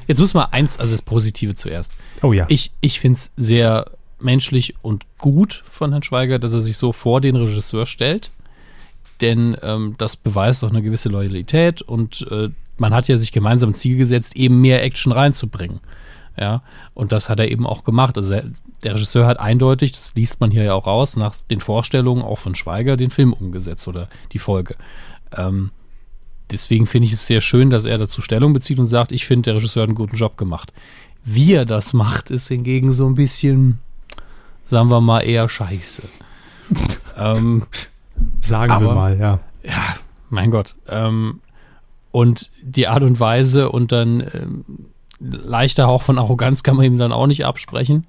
jetzt 0.07 0.19
muss 0.19 0.33
man 0.33 0.47
eins, 0.51 0.79
also 0.79 0.91
das 0.91 1.03
Positive 1.03 1.53
zuerst. 1.53 1.93
Oh 2.23 2.33
ja. 2.33 2.45
Ich, 2.49 2.71
ich 2.81 2.99
finde 2.99 3.17
es 3.17 3.31
sehr 3.37 3.91
menschlich 4.19 4.75
und 4.81 5.05
gut 5.19 5.61
von 5.63 5.91
Herrn 5.91 6.03
Schweiger, 6.03 6.39
dass 6.39 6.53
er 6.53 6.59
sich 6.59 6.77
so 6.77 6.91
vor 6.91 7.21
den 7.21 7.35
Regisseur 7.35 7.85
stellt. 7.85 8.31
Denn 9.21 9.55
ähm, 9.61 9.93
das 9.99 10.15
beweist 10.15 10.63
auch 10.63 10.69
eine 10.69 10.81
gewisse 10.81 11.09
Loyalität 11.09 11.83
und 11.83 12.27
äh, 12.31 12.49
man 12.77 12.93
hat 12.93 13.07
ja 13.07 13.17
sich 13.17 13.31
gemeinsam 13.31 13.71
ein 13.71 13.75
Ziel 13.75 13.97
gesetzt, 13.97 14.35
eben 14.35 14.61
mehr 14.61 14.83
Action 14.83 15.11
reinzubringen. 15.11 15.79
Ja, 16.37 16.63
und 16.93 17.13
das 17.13 17.29
hat 17.29 17.39
er 17.39 17.49
eben 17.49 17.65
auch 17.65 17.85
gemacht. 17.85 18.17
Also 18.17 18.35
der 18.83 18.93
Regisseur 18.93 19.25
hat 19.25 19.39
eindeutig, 19.39 19.93
das 19.93 20.13
liest 20.15 20.41
man 20.41 20.51
hier 20.51 20.63
ja 20.63 20.73
auch 20.73 20.85
raus, 20.85 21.15
nach 21.15 21.33
den 21.49 21.61
Vorstellungen 21.61 22.23
auch 22.23 22.39
von 22.39 22.55
Schweiger 22.55 22.97
den 22.97 23.09
Film 23.09 23.31
umgesetzt 23.31 23.87
oder 23.87 24.09
die 24.33 24.39
Folge. 24.39 24.75
Ähm, 25.31 25.71
deswegen 26.51 26.87
finde 26.87 27.07
ich 27.07 27.13
es 27.13 27.25
sehr 27.25 27.39
schön, 27.39 27.69
dass 27.69 27.85
er 27.85 27.97
dazu 27.97 28.21
Stellung 28.21 28.51
bezieht 28.51 28.79
und 28.79 28.85
sagt, 28.85 29.13
ich 29.13 29.25
finde, 29.25 29.43
der 29.43 29.55
Regisseur 29.55 29.83
hat 29.83 29.89
einen 29.89 29.95
guten 29.95 30.17
Job 30.17 30.35
gemacht. 30.35 30.73
Wie 31.23 31.53
er 31.53 31.65
das 31.65 31.93
macht, 31.93 32.29
ist 32.31 32.49
hingegen 32.49 32.91
so 32.91 33.07
ein 33.07 33.15
bisschen, 33.15 33.79
sagen 34.65 34.89
wir 34.89 34.99
mal, 34.99 35.21
eher 35.21 35.47
scheiße. 35.47 36.03
ähm, 37.17 37.65
Sagen 38.41 38.81
wir 38.81 38.93
mal, 38.93 39.19
ja. 39.19 39.39
Ja, 39.63 39.95
mein 40.29 40.51
Gott. 40.51 40.75
Ähm, 40.87 41.41
und 42.15 42.49
die 42.61 42.87
Art 42.87 43.03
und 43.03 43.19
Weise 43.19 43.69
und 43.69 43.91
dann 43.91 44.21
ähm, 44.33 44.63
leichter 45.19 45.87
Hauch 45.87 46.01
von 46.01 46.17
Arroganz 46.17 46.63
kann 46.63 46.77
man 46.77 46.85
ihm 46.85 46.97
dann 46.97 47.11
auch 47.11 47.27
nicht 47.27 47.45
absprechen. 47.45 48.05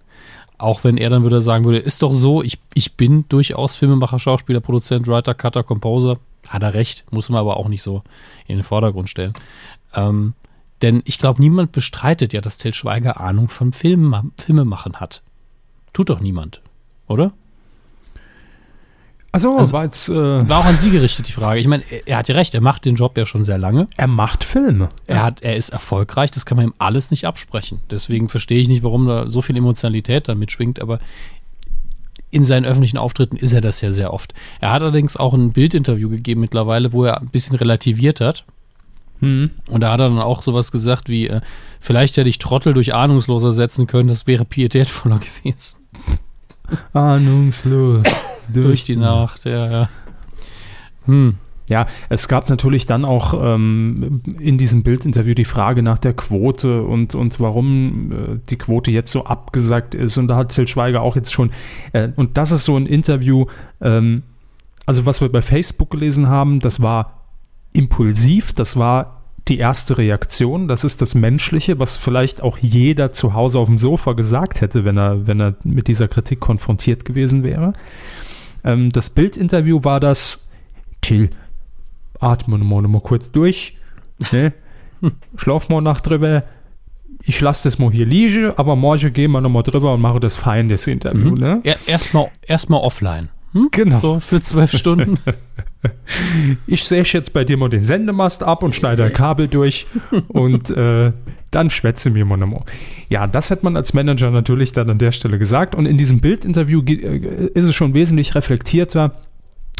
Auch 0.59 0.85
wenn 0.85 0.97
er 0.97 1.11
dann 1.11 1.25
wieder 1.25 1.41
sagen 1.41 1.65
würde, 1.65 1.81
ist 1.81 2.05
doch 2.05 2.15
so, 2.15 2.41
ich, 2.41 2.61
ich 2.75 2.95
bin 2.95 3.25
durchaus 3.29 3.75
Filmemacher, 3.75 4.21
Schauspieler, 4.21 4.61
Produzent, 4.61 5.09
Writer, 5.09 5.35
Cutter, 5.35 5.65
Composer. 5.65 6.19
Hat 6.47 6.63
er 6.63 6.75
recht, 6.75 7.05
muss 7.11 7.31
man 7.31 7.41
aber 7.41 7.57
auch 7.57 7.67
nicht 7.67 7.83
so 7.83 8.05
in 8.47 8.59
den 8.59 8.63
Vordergrund 8.63 9.11
stellen. 9.11 9.33
Ähm, 9.93 10.35
denn 10.83 11.03
ich 11.05 11.19
glaube, 11.19 11.41
niemand 11.41 11.73
bestreitet 11.73 12.33
ja, 12.33 12.41
dass 12.41 12.59
Till 12.59 12.75
Schweiger 12.75 13.21
Ahnung 13.21 13.49
Film, 13.49 14.33
Filmemachen 14.39 15.01
hat. 15.01 15.25
Tut 15.93 16.11
doch 16.11 16.21
niemand, 16.21 16.63
oder? 17.09 17.33
Achso, 19.37 19.59
also, 19.59 19.72
war 19.72 19.84
jetzt. 19.84 20.09
Äh, 20.09 20.49
war 20.49 20.61
auch 20.61 20.64
an 20.64 20.78
Sie 20.78 20.91
gerichtet, 20.91 21.28
die 21.28 21.32
Frage. 21.32 21.61
Ich 21.61 21.68
meine, 21.68 21.82
er 22.07 22.16
hat 22.16 22.28
ja 22.28 22.34
recht, 22.34 22.55
er 22.55 22.62
macht 22.62 22.87
den 22.87 22.95
Job 22.95 23.18
ja 23.18 23.26
schon 23.26 23.43
sehr 23.43 23.59
lange. 23.59 23.87
Er 23.99 24.07
macht 24.07 24.45
Filme. 24.45 24.89
Er, 25.07 25.22
hat, 25.22 25.43
er 25.43 25.57
ist 25.57 25.70
erfolgreich, 25.70 26.30
das 26.30 26.47
kann 26.47 26.57
man 26.57 26.68
ihm 26.68 26.74
alles 26.78 27.11
nicht 27.11 27.26
absprechen. 27.26 27.80
Deswegen 27.91 28.30
verstehe 28.30 28.59
ich 28.59 28.68
nicht, 28.68 28.82
warum 28.82 29.07
da 29.07 29.28
so 29.28 29.43
viel 29.43 29.57
Emotionalität 29.57 30.28
damit 30.28 30.53
schwingt, 30.53 30.80
aber 30.80 31.01
in 32.30 32.47
seinen 32.47 32.64
öffentlichen 32.64 32.97
Auftritten 32.97 33.37
ist 33.37 33.53
er 33.53 33.61
das 33.61 33.82
ja 33.82 33.93
sehr 33.93 34.14
oft. 34.14 34.32
Er 34.61 34.72
hat 34.72 34.80
allerdings 34.80 35.18
auch 35.18 35.34
ein 35.34 35.53
Bildinterview 35.53 36.09
gegeben 36.09 36.41
mittlerweile, 36.41 36.95
wo 36.95 37.05
er 37.05 37.20
ein 37.20 37.28
bisschen 37.28 37.57
relativiert 37.57 38.22
hat. 38.22 38.45
Hm. 39.20 39.45
Und 39.68 39.82
da 39.82 39.93
hat 39.93 40.01
er 40.01 40.09
dann 40.09 40.18
auch 40.18 40.41
sowas 40.41 40.72
gesagt 40.72 41.11
wie, 41.11 41.28
äh, 41.28 41.43
vielleicht 41.80 42.16
hätte 42.16 42.28
ich 42.30 42.39
Trottel 42.39 42.72
durch 42.72 42.95
Ahnungsloser 42.95 43.51
setzen 43.51 43.87
können, 43.87 44.09
das 44.09 44.26
wäre 44.26 44.47
pietätvoller 44.47 45.20
gewesen. 45.43 45.80
Ahnungslos. 46.95 48.05
Durch 48.53 48.85
die 48.85 48.97
Nacht, 48.97 49.45
ja, 49.45 49.71
ja. 49.71 49.89
Hm. 51.07 51.35
Ja, 51.69 51.87
es 52.09 52.29
gab 52.29 52.49
natürlich 52.49 52.87
dann 52.87 53.05
auch 53.05 53.35
ähm, 53.35 54.23
in 54.39 54.57
diesem 54.57 54.85
Bildinterview 54.85 55.35
die 55.35 55.45
Frage 55.45 55.83
nach 55.83 55.99
der 55.99 56.13
Quote 56.13 56.83
und, 56.83 57.17
und 57.17 57.41
warum 57.41 58.13
äh, 58.13 58.39
die 58.49 58.57
Quote 58.57 58.93
jetzt 58.93 59.11
so 59.11 59.25
abgesagt 59.25 59.95
ist. 59.95 60.17
Und 60.17 60.29
da 60.29 60.37
hat 60.37 60.51
Till 60.51 60.69
Schweiger 60.69 61.03
auch 61.03 61.17
jetzt 61.17 61.33
schon, 61.33 61.51
äh, 61.93 62.11
und 62.15 62.39
das 62.39 62.53
ist 62.53 62.65
so 62.65 62.77
ein 62.77 62.87
Interview, 62.87 63.47
ähm, 63.81 64.23
also 64.87 65.07
was 65.07 65.21
wir 65.21 65.29
bei 65.29 65.43
Facebook 65.43 65.91
gelesen 65.91 66.29
haben, 66.29 66.61
das 66.61 66.83
war 66.83 67.25
impulsiv, 67.73 68.55
das 68.55 68.77
war 68.77 69.23
die 69.49 69.59
erste 69.59 69.99
Reaktion, 69.99 70.69
das 70.69 70.85
ist 70.85 71.03
das 71.03 71.15
Menschliche, 71.15 71.79
was 71.79 71.97
vielleicht 71.97 72.43
auch 72.43 72.59
jeder 72.59 73.13
zu 73.13 73.35
Hause 73.35 73.59
auf 73.59 73.69
dem 73.69 73.79
Sofa 73.79 74.13
gesagt 74.13 74.61
hätte, 74.61 74.85
wenn 74.85 74.97
er, 74.97 75.27
wenn 75.27 75.41
er 75.41 75.57
mit 75.65 75.89
dieser 75.89 76.09
Kritik 76.09 76.41
konfrontiert 76.41 77.05
gewesen 77.05 77.43
wäre. 77.43 77.73
Ähm, 78.67 78.91
das 78.91 79.09
Bildinterview 79.09 79.85
war 79.85 80.01
das, 80.01 80.51
Till, 81.01 81.31
atme 82.21 82.59
mal, 82.59 82.83
mal 82.83 83.01
kurz 83.01 83.31
durch, 83.31 83.79
ne? 84.33 84.53
schlaf 85.37 85.69
mal 85.69 85.81
nach 85.81 86.01
drüber, 86.01 86.43
ich 87.23 87.41
lasse 87.41 87.69
das 87.69 87.79
mal 87.79 87.91
hier 87.91 88.07
liegen, 88.07 88.53
aber 88.57 88.77
morgen 88.77 89.12
gehen 89.12 89.31
wir 89.31 89.41
nochmal 89.41 89.62
drüber 89.62 89.95
und 89.95 90.01
machen 90.01 90.21
das 90.21 90.37
fein, 90.37 90.69
das 90.69 90.87
Interview. 90.87 91.31
Mhm. 91.31 91.35
Ne? 91.35 91.62
Erstmal 91.87 92.31
erst 92.43 92.71
offline. 92.71 93.29
Hm? 93.53 93.69
Genau. 93.71 94.01
So 94.01 94.21
für 94.21 94.43
zwölf 94.43 94.73
Stunden. 94.73 95.19
ich 96.67 96.85
säge 96.85 97.09
jetzt 97.12 97.33
bei 97.33 97.45
dir 97.45 97.57
mal 97.57 97.71
den 97.71 97.85
Sendemast 97.85 98.43
ab 98.43 98.62
und 98.62 98.75
schneide 98.75 99.05
ein 99.05 99.12
Kabel 99.12 99.49
durch 99.49 99.87
und 100.29 100.71
äh, 100.71 101.12
dann 101.57 101.71
schwätze 101.71 102.11
mir 102.11 102.27
mal 102.27 102.37
nochmal. 102.37 102.65
Ja, 103.09 103.27
das 103.27 103.51
hat 103.51 103.63
man 103.63 103.77
als 103.77 103.95
Manager 103.95 104.31
natürlich 104.31 104.73
dann 104.73 104.91
an 104.91 104.99
der 104.99 105.11
Stelle 105.11 105.39
gesagt. 105.39 105.75
Und 105.75 105.87
in 105.87 105.97
diesem 105.97 106.21
Bildinterview 106.21 106.83
äh, 106.83 107.49
ist 107.55 107.65
es 107.65 107.75
schon 107.75 107.95
wesentlich 107.95 108.35
reflektierter 108.35 109.13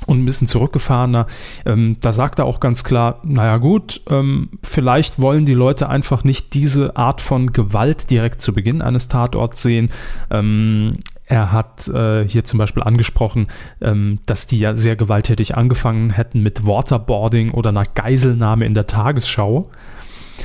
und 0.07 0.22
ein 0.22 0.24
bisschen 0.24 0.47
zurückgefahrener. 0.47 1.27
Ähm, 1.66 1.99
da 2.01 2.12
sagt 2.12 2.39
er 2.39 2.47
auch 2.47 2.61
ganz 2.61 2.83
klar, 2.83 3.20
naja 3.24 3.59
gut, 3.59 4.01
ähm, 4.09 4.49
vielleicht 4.62 5.20
wollen 5.20 5.45
die 5.45 5.55
Leute 5.55 5.91
einfach 5.91 6.24
nicht 6.24 6.55
diese 6.55 6.97
Art 6.97 7.20
von 7.20 7.53
Gewalt 7.53 8.11
direkt 8.11 8.41
zu 8.41 8.55
Beginn 8.55 8.81
eines 8.81 9.09
Tatorts 9.09 9.61
sehen. 9.61 9.91
Ähm, 10.31 10.97
er 11.27 11.53
hat 11.53 11.89
äh, 11.89 12.27
hier 12.27 12.45
zum 12.45 12.59
Beispiel 12.59 12.85
angesprochen, 12.85 13.49
ähm, 13.83 14.20
dass 14.24 14.47
die 14.47 14.61
ja 14.61 14.77
sehr 14.77 14.97
gewalttätig 14.97 15.57
angefangen 15.57 16.09
hätten 16.09 16.43
mit 16.43 16.66
Waterboarding 16.66 17.51
oder 17.51 17.68
einer 17.68 17.85
Geiselnahme 17.85 18.64
in 18.64 18.72
der 18.72 18.87
Tagesschau. 18.87 19.70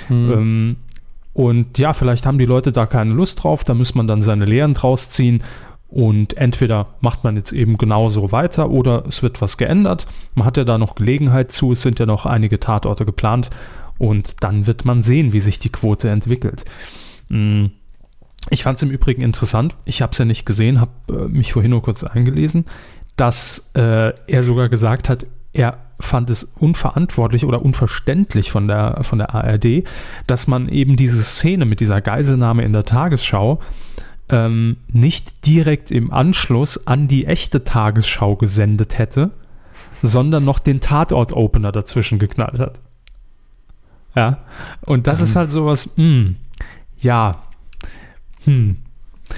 Hm. 0.08 0.78
Und 1.34 1.78
ja, 1.78 1.94
vielleicht 1.94 2.26
haben 2.26 2.38
die 2.38 2.46
Leute 2.46 2.72
da 2.72 2.86
keine 2.86 3.14
Lust 3.14 3.44
drauf, 3.44 3.64
da 3.64 3.74
muss 3.74 3.96
man 3.96 4.08
dann 4.08 4.22
seine 4.22 4.46
Lehren 4.46 4.74
draus 4.74 5.10
ziehen. 5.10 5.44
Und 5.88 6.38
entweder 6.38 6.88
macht 7.02 7.26
man 7.26 7.36
jetzt 7.36 7.52
eben 7.52 7.78
genauso 7.78 8.32
weiter 8.32 8.70
oder 8.70 9.04
es 9.08 9.24
wird 9.24 9.42
was 9.42 9.58
geändert. 9.58 10.08
Man 10.36 10.46
hat 10.46 10.56
ja 10.56 10.64
da 10.64 10.78
noch 10.78 10.96
Gelegenheit 10.96 11.52
zu, 11.52 11.74
es 11.74 11.82
sind 11.82 12.00
ja 12.00 12.06
noch 12.06 12.26
einige 12.26 12.62
Tatorte 12.62 13.06
geplant 13.06 13.50
und 13.98 14.42
dann 14.42 14.68
wird 14.68 14.86
man 14.86 15.04
sehen, 15.04 15.34
wie 15.34 15.42
sich 15.42 15.60
die 15.60 15.70
Quote 15.70 16.10
entwickelt. 16.10 16.64
Hm. 17.30 17.72
Ich 18.50 18.64
fand 18.64 18.78
es 18.78 18.84
im 18.84 18.90
Übrigen 18.90 19.22
interessant, 19.22 19.76
ich 19.86 20.02
habe 20.02 20.14
es 20.14 20.18
ja 20.18 20.26
nicht 20.26 20.46
gesehen, 20.46 20.82
habe 20.82 20.92
äh, 21.10 21.28
mich 21.28 21.54
vorhin 21.54 21.72
nur 21.72 21.84
kurz 21.84 22.04
eingelesen, 22.04 22.66
dass 23.16 23.70
äh, 23.76 24.14
er 24.28 24.44
sogar 24.44 24.68
gesagt 24.70 25.10
hat, 25.10 25.28
er 25.54 25.80
fand 26.00 26.30
es 26.30 26.44
unverantwortlich 26.44 27.46
oder 27.46 27.62
unverständlich 27.62 28.52
von 28.52 28.68
der, 28.68 29.04
von 29.04 29.20
der 29.20 29.36
ARD, 29.36 29.84
dass 30.28 30.48
man 30.48 30.68
eben 30.70 30.96
diese 30.96 31.22
Szene 31.24 31.66
mit 31.66 31.80
dieser 31.80 32.02
Geiselnahme 32.02 32.64
in 32.64 32.74
der 32.74 32.86
Tagesschau 32.86 33.60
ähm, 34.30 34.78
nicht 34.88 35.46
direkt 35.46 35.92
im 35.92 36.12
Anschluss 36.12 36.88
an 36.88 37.08
die 37.08 37.26
echte 37.26 37.64
Tagesschau 37.64 38.36
gesendet 38.36 38.98
hätte, 38.98 39.32
sondern 40.02 40.46
noch 40.46 40.60
den 40.60 40.80
Tatort-Opener 40.80 41.72
dazwischen 41.72 42.18
geknallt 42.18 42.60
hat. 42.60 42.80
Ja, 44.16 44.40
und 44.82 45.08
das 45.08 45.20
Ähm. 45.20 45.26
ist 45.26 45.36
halt 45.36 45.52
sowas, 45.52 45.92
mh, 45.98 46.32
ja, 46.98 47.34
hm, 48.46 48.78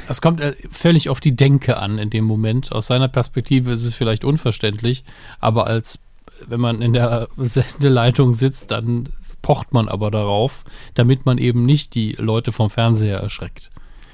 Es 0.07 0.21
kommt 0.21 0.39
äh, 0.39 0.55
völlig 0.71 1.09
auf 1.09 1.19
die 1.19 1.35
Denke 1.35 1.77
an 1.77 1.99
in 1.99 2.09
dem 2.09 2.25
Moment. 2.25 2.71
Aus 2.71 2.87
seiner 2.87 3.07
Perspektive 3.07 3.71
ist 3.71 3.83
es 3.83 3.93
vielleicht 3.93 4.23
unverständlich, 4.25 5.03
aber 5.39 5.67
als 5.67 5.99
wenn 6.47 6.59
man 6.59 6.81
in 6.81 6.93
der 6.93 7.27
Sendeleitung 7.37 8.33
sitzt, 8.33 8.71
dann 8.71 9.09
pocht 9.41 9.73
man 9.73 9.87
aber 9.87 10.11
darauf, 10.11 10.63
damit 10.93 11.25
man 11.25 11.37
eben 11.37 11.65
nicht 11.65 11.95
die 11.95 12.13
Leute 12.13 12.51
vom 12.51 12.69
Fernseher 12.69 13.19
erschreckt. 13.19 13.69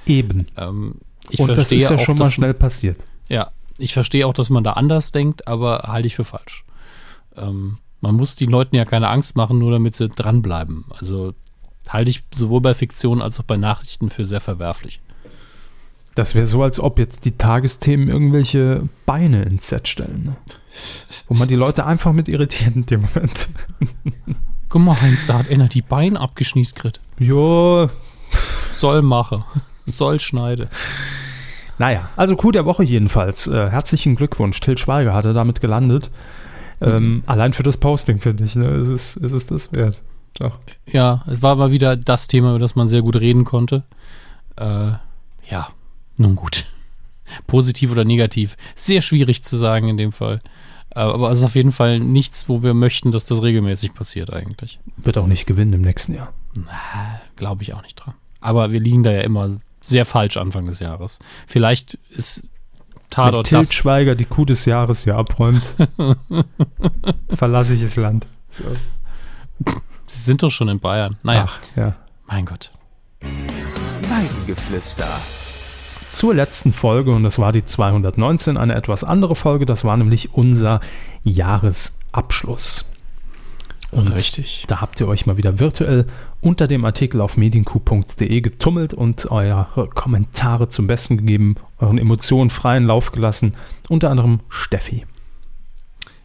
eben. 0.06 0.48
Ähm, 0.58 0.96
ich 1.30 1.40
und 1.40 1.50
das 1.50 1.58
verstehe 1.58 1.78
ist 1.78 1.90
ja 1.90 1.96
auch, 1.96 2.00
schon 2.00 2.18
mal 2.18 2.26
dass- 2.26 2.34
schnell 2.34 2.54
passiert. 2.54 2.98
Ja, 3.28 3.52
ich 3.78 3.94
verstehe 3.94 4.26
auch, 4.26 4.34
dass 4.34 4.50
man 4.50 4.64
da 4.64 4.74
anders 4.74 5.12
denkt, 5.12 5.48
aber 5.48 5.84
halte 5.88 6.08
ich 6.08 6.16
für 6.16 6.24
falsch. 6.24 6.64
Ähm, 7.38 7.78
man 8.02 8.16
muss 8.16 8.36
den 8.36 8.50
Leuten 8.50 8.76
ja 8.76 8.86
keine 8.86 9.10
Angst 9.10 9.36
machen, 9.36 9.60
nur 9.60 9.72
damit 9.72 9.96
sie 9.96 10.10
dranbleiben. 10.10 10.86
Also 10.98 11.34
halte 11.90 12.10
ich 12.10 12.24
sowohl 12.34 12.62
bei 12.62 12.74
Fiktion 12.74 13.22
als 13.22 13.40
auch 13.40 13.44
bei 13.44 13.58
Nachrichten 13.58 14.10
für 14.10 14.26
sehr 14.26 14.40
verwerflich. 14.42 15.00
Das 16.16 16.34
wäre 16.36 16.46
so, 16.48 16.64
als 16.64 16.80
ob 16.80 16.98
jetzt 16.98 17.26
die 17.26 17.38
Tagesthemen 17.38 18.10
irgendwelche 18.10 18.90
Beine 19.06 19.44
ins 19.44 19.68
Set 19.70 19.88
stellen. 19.88 20.24
Ne? 20.26 20.36
Wo 21.28 21.34
man 21.36 21.48
die 21.48 21.56
Leute 21.56 21.86
einfach 21.86 22.14
mit 22.14 22.28
irritiert 22.28 22.76
in 22.76 22.86
dem 22.86 23.02
Moment. 23.02 23.50
Guck 24.70 24.82
mal, 24.82 25.02
Heinz, 25.02 25.28
da 25.28 25.40
hat 25.40 25.50
einer 25.50 25.68
die 25.68 25.82
Beine 25.82 26.20
abgeschniet, 26.20 26.76
Grit. 26.76 27.00
Jo, 27.18 27.88
Soll 28.72 29.02
mache. 29.02 29.44
Soll 29.86 30.20
schneide. 30.20 30.70
Naja, 31.78 32.10
also 32.16 32.36
Coup 32.36 32.52
der 32.52 32.66
Woche 32.66 32.84
jedenfalls. 32.84 33.48
Äh, 33.48 33.70
herzlichen 33.70 34.16
Glückwunsch. 34.16 34.60
Till 34.60 34.78
Schweiger 34.78 35.14
hatte 35.14 35.34
damit 35.34 35.62
gelandet. 35.62 36.12
Ähm, 36.82 37.24
allein 37.26 37.54
für 37.54 37.64
das 37.64 37.78
Posting, 37.78 38.20
finde 38.20 38.46
ich, 38.46 38.56
ne, 38.56 38.68
ist, 38.68 38.88
es, 38.88 39.16
ist 39.18 39.34
es 39.34 39.46
das 39.48 39.74
wert. 39.74 40.02
Doch. 40.36 40.60
Ja, 40.86 41.24
es 41.28 41.42
war 41.42 41.56
mal 41.56 41.72
wieder 41.72 41.98
das 41.98 42.28
Thema, 42.28 42.52
über 42.52 42.60
das 42.60 42.76
man 42.76 42.88
sehr 42.88 43.02
gut 43.02 43.18
reden 43.18 43.44
konnte. 43.44 43.84
Äh, 44.56 44.92
ja, 45.50 45.68
nun 46.18 46.36
gut. 46.36 46.66
Positiv 47.48 47.92
oder 47.92 48.06
negativ. 48.06 48.56
Sehr 48.76 49.02
schwierig 49.02 49.44
zu 49.44 49.58
sagen 49.58 49.90
in 49.90 49.98
dem 49.98 50.12
Fall. 50.12 50.42
Äh, 50.92 51.00
aber 51.00 51.32
es 51.32 51.40
ist 51.40 51.44
auf 51.44 51.56
jeden 51.56 51.72
Fall 51.72 52.00
nichts, 52.00 52.50
wo 52.50 52.64
wir 52.64 52.74
möchten, 52.74 53.12
dass 53.12 53.26
das 53.26 53.42
regelmäßig 53.42 53.94
passiert 53.94 54.32
eigentlich. 54.34 54.80
Wird 54.98 55.18
auch 55.18 55.28
nicht 55.28 55.46
gewinnen 55.46 55.74
im 55.74 55.82
nächsten 55.82 56.14
Jahr. 56.16 56.34
Glaube 57.36 57.64
ich 57.64 57.74
auch 57.74 57.82
nicht 57.84 57.96
dran. 57.96 58.14
Aber 58.42 58.72
wir 58.72 58.80
liegen 58.80 59.04
da 59.04 59.12
ja 59.12 59.22
immer 59.22 59.50
sehr 59.82 60.06
falsch 60.06 60.38
Anfang 60.38 60.66
des 60.66 60.80
Jahres. 60.80 61.20
Vielleicht 61.48 61.96
ist 62.10 62.44
Wenn 62.44 62.50
Tatort 63.10 63.48
Till 63.48 63.58
das. 63.60 63.74
Schweiger 63.74 64.16
die 64.16 64.26
Coup 64.26 64.46
des 64.46 64.66
Jahres 64.66 65.04
hier 65.04 65.16
abräumt, 65.16 65.76
verlasse 67.36 67.74
ich 67.76 67.82
das 67.82 67.96
Land. 67.96 68.28
Sie 70.08 70.20
sind 70.22 70.42
doch 70.44 70.50
schon 70.50 70.70
in 70.70 70.80
Bayern. 70.80 71.18
Naja, 71.24 71.48
Ach, 71.50 71.60
ja. 71.78 71.96
mein 72.28 72.46
Gott. 72.46 72.72
Weidengeflüster. 73.22 75.08
Zur 76.12 76.36
letzten 76.36 76.74
Folge 76.74 77.12
und 77.12 77.24
das 77.24 77.40
war 77.40 77.52
die 77.52 77.66
219, 77.66 78.58
eine 78.58 78.76
etwas 78.76 79.04
andere 79.04 79.36
Folge. 79.36 79.66
Das 79.66 79.84
war 79.84 79.98
nämlich 79.98 80.34
unser 80.34 80.82
Jahresabschluss. 81.24 82.86
Und 83.92 84.10
Richtig. 84.10 84.66
da 84.68 84.82
habt 84.82 85.00
ihr 85.02 85.08
euch 85.08 85.26
mal 85.26 85.38
wieder 85.38 85.60
virtuell 85.60 86.06
unter 86.42 86.68
dem 86.68 86.86
Artikel 86.86 87.22
auf 87.22 87.38
medienku.de 87.38 88.42
getummelt 88.42 88.94
und 88.94 89.32
eure 89.32 89.90
Kommentare 89.96 90.70
zum 90.70 90.86
Besten 90.86 91.18
gegeben, 91.18 91.56
euren 91.80 91.98
Emotionen 91.98 92.52
freien 92.52 92.86
Lauf 92.86 93.12
gelassen. 93.12 93.54
Unter 93.90 94.12
anderem 94.12 94.42
Steffi. 94.48 95.06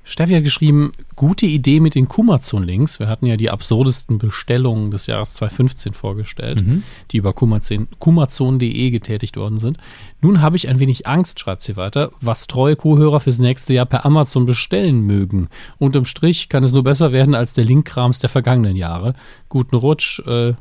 Steffi 0.06 0.34
hat 0.34 0.44
geschrieben, 0.44 0.92
gute 1.16 1.46
Idee 1.46 1.80
mit 1.80 1.94
den 1.94 2.08
Kumazon-Links. 2.08 3.00
Wir 3.00 3.08
hatten 3.08 3.24
ja 3.24 3.38
die 3.38 3.48
absurdesten 3.48 4.18
Bestellungen 4.18 4.90
des 4.90 5.06
Jahres 5.06 5.32
2015 5.34 5.94
vorgestellt, 5.94 6.62
die 7.10 7.16
über 7.16 7.30
Kumazon- 7.30 7.86
kumazon.de 7.98 8.90
getätigt 8.90 9.38
worden 9.38 9.56
sind. 9.58 9.78
Nun 10.20 10.42
habe 10.42 10.56
ich 10.56 10.68
ein 10.68 10.78
wenig 10.78 11.06
Angst, 11.06 11.40
schreibt 11.40 11.62
sie 11.62 11.76
weiter, 11.78 12.10
was 12.20 12.46
treue 12.48 12.76
Co-Hörer 12.76 13.18
fürs 13.20 13.38
nächste 13.38 13.72
Jahr 13.72 13.86
per 13.86 14.04
Amazon 14.04 14.44
bestellen 14.44 15.00
mögen. 15.06 15.48
Unterm 15.78 16.04
Strich 16.04 16.50
kann 16.50 16.62
es 16.64 16.72
nur 16.74 16.84
besser 16.84 17.12
werden 17.12 17.34
als 17.34 17.54
der 17.54 17.64
Linkkrams 17.64 18.18
der 18.18 18.28
vergangenen 18.28 18.76
Jahre. 18.76 19.14
Guten 19.48 19.76
Rutsch, 19.76 20.20
äh, 20.26 20.52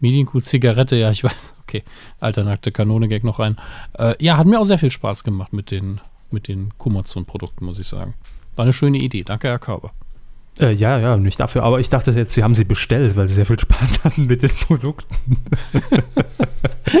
Medienkuh, 0.00 0.40
Zigarette, 0.40 0.96
ja, 0.96 1.10
ich 1.10 1.24
weiß, 1.24 1.54
okay, 1.62 1.82
alter 2.20 2.44
nackte 2.44 2.72
Kanone-Gag 2.72 3.24
noch 3.24 3.38
rein. 3.38 3.56
Äh, 3.94 4.22
ja, 4.22 4.36
hat 4.36 4.46
mir 4.46 4.60
auch 4.60 4.66
sehr 4.66 4.78
viel 4.78 4.90
Spaß 4.90 5.24
gemacht 5.24 5.54
mit 5.54 5.70
den, 5.70 6.02
mit 6.30 6.46
den 6.46 6.76
Kumazon-Produkten, 6.76 7.64
muss 7.64 7.78
ich 7.78 7.86
sagen. 7.86 8.12
War 8.56 8.64
eine 8.64 8.72
schöne 8.72 8.98
Idee. 8.98 9.22
Danke, 9.22 9.48
Herr 9.48 9.58
Körber. 9.58 9.92
Äh, 10.58 10.72
ja, 10.72 10.98
ja, 10.98 11.16
nicht 11.18 11.38
dafür, 11.38 11.62
aber 11.64 11.80
ich 11.80 11.90
dachte 11.90 12.10
jetzt, 12.12 12.32
sie 12.32 12.42
haben 12.42 12.54
sie 12.54 12.64
bestellt, 12.64 13.14
weil 13.14 13.28
sie 13.28 13.34
sehr 13.34 13.44
viel 13.46 13.58
Spaß 13.58 14.00
hatten 14.04 14.26
mit 14.26 14.42
den 14.42 14.50
Produkten. 14.50 15.14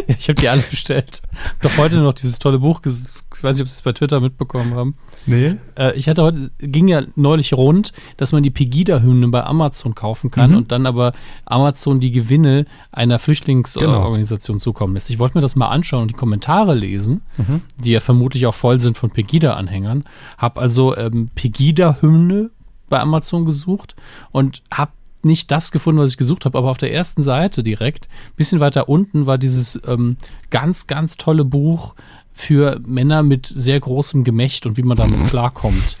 Ja, 0.08 0.16
ich 0.18 0.28
habe 0.28 0.34
die 0.40 0.48
alle 0.48 0.62
bestellt. 0.62 1.22
Doch 1.62 1.76
heute 1.76 1.98
noch 1.98 2.12
dieses 2.12 2.40
tolle 2.40 2.58
Buch, 2.58 2.80
ges- 2.80 3.06
ich 3.36 3.42
weiß 3.44 3.56
nicht, 3.56 3.62
ob 3.62 3.68
Sie 3.68 3.74
es 3.74 3.82
bei 3.82 3.92
Twitter 3.92 4.20
mitbekommen 4.20 4.74
haben. 4.74 4.94
Nee? 5.26 5.56
Äh, 5.78 5.94
ich 5.96 6.08
hatte 6.08 6.22
heute, 6.22 6.50
ging 6.58 6.88
ja 6.88 7.02
neulich 7.16 7.52
rund, 7.54 7.92
dass 8.16 8.32
man 8.32 8.42
die 8.42 8.50
Pegida-Hymne 8.50 9.28
bei 9.28 9.44
Amazon 9.44 9.94
kaufen 9.94 10.30
kann 10.30 10.50
Mhm. 10.52 10.56
und 10.56 10.72
dann 10.72 10.86
aber 10.86 11.12
Amazon 11.44 12.00
die 12.00 12.12
Gewinne 12.12 12.64
einer 12.92 13.18
Flüchtlingsorganisation 13.18 14.60
zukommen 14.60 14.94
lässt. 14.94 15.10
Ich 15.10 15.18
wollte 15.18 15.36
mir 15.38 15.42
das 15.42 15.56
mal 15.56 15.68
anschauen 15.68 16.02
und 16.02 16.08
die 16.08 16.14
Kommentare 16.14 16.74
lesen, 16.74 17.22
Mhm. 17.36 17.62
die 17.82 17.92
ja 17.92 18.00
vermutlich 18.00 18.46
auch 18.46 18.54
voll 18.54 18.80
sind 18.80 18.96
von 18.96 19.10
Pegida-Anhängern. 19.10 20.04
Hab 20.38 20.58
also 20.58 20.96
ähm, 20.96 21.28
Pegida-Hymne 21.34 22.50
bei 22.88 23.00
Amazon 23.00 23.44
gesucht 23.44 23.96
und 24.30 24.62
hab 24.72 24.92
nicht 25.22 25.50
das 25.50 25.72
gefunden, 25.72 26.00
was 26.00 26.12
ich 26.12 26.16
gesucht 26.18 26.44
habe, 26.44 26.56
aber 26.56 26.70
auf 26.70 26.78
der 26.78 26.92
ersten 26.92 27.20
Seite 27.20 27.64
direkt, 27.64 28.08
bisschen 28.36 28.60
weiter 28.60 28.88
unten, 28.88 29.26
war 29.26 29.38
dieses 29.38 29.80
ähm, 29.86 30.16
ganz, 30.50 30.86
ganz 30.86 31.16
tolle 31.16 31.44
Buch 31.44 31.96
für 32.36 32.78
Männer 32.86 33.22
mit 33.22 33.46
sehr 33.46 33.80
großem 33.80 34.22
Gemächt 34.22 34.66
und 34.66 34.76
wie 34.76 34.82
man 34.82 34.98
damit 34.98 35.24
klarkommt. 35.24 35.96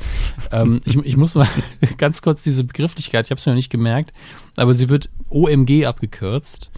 ähm, 0.52 0.82
ich, 0.84 0.94
ich 0.96 1.16
muss 1.16 1.34
mal 1.34 1.48
ganz 1.96 2.20
kurz 2.20 2.44
diese 2.44 2.62
Begrifflichkeit, 2.64 3.24
ich 3.24 3.30
habe 3.30 3.38
es 3.38 3.46
mir 3.46 3.52
noch 3.52 3.56
nicht 3.56 3.70
gemerkt, 3.70 4.12
aber 4.54 4.74
sie 4.74 4.90
wird 4.90 5.08
OMG 5.30 5.86
abgekürzt. 5.86 6.70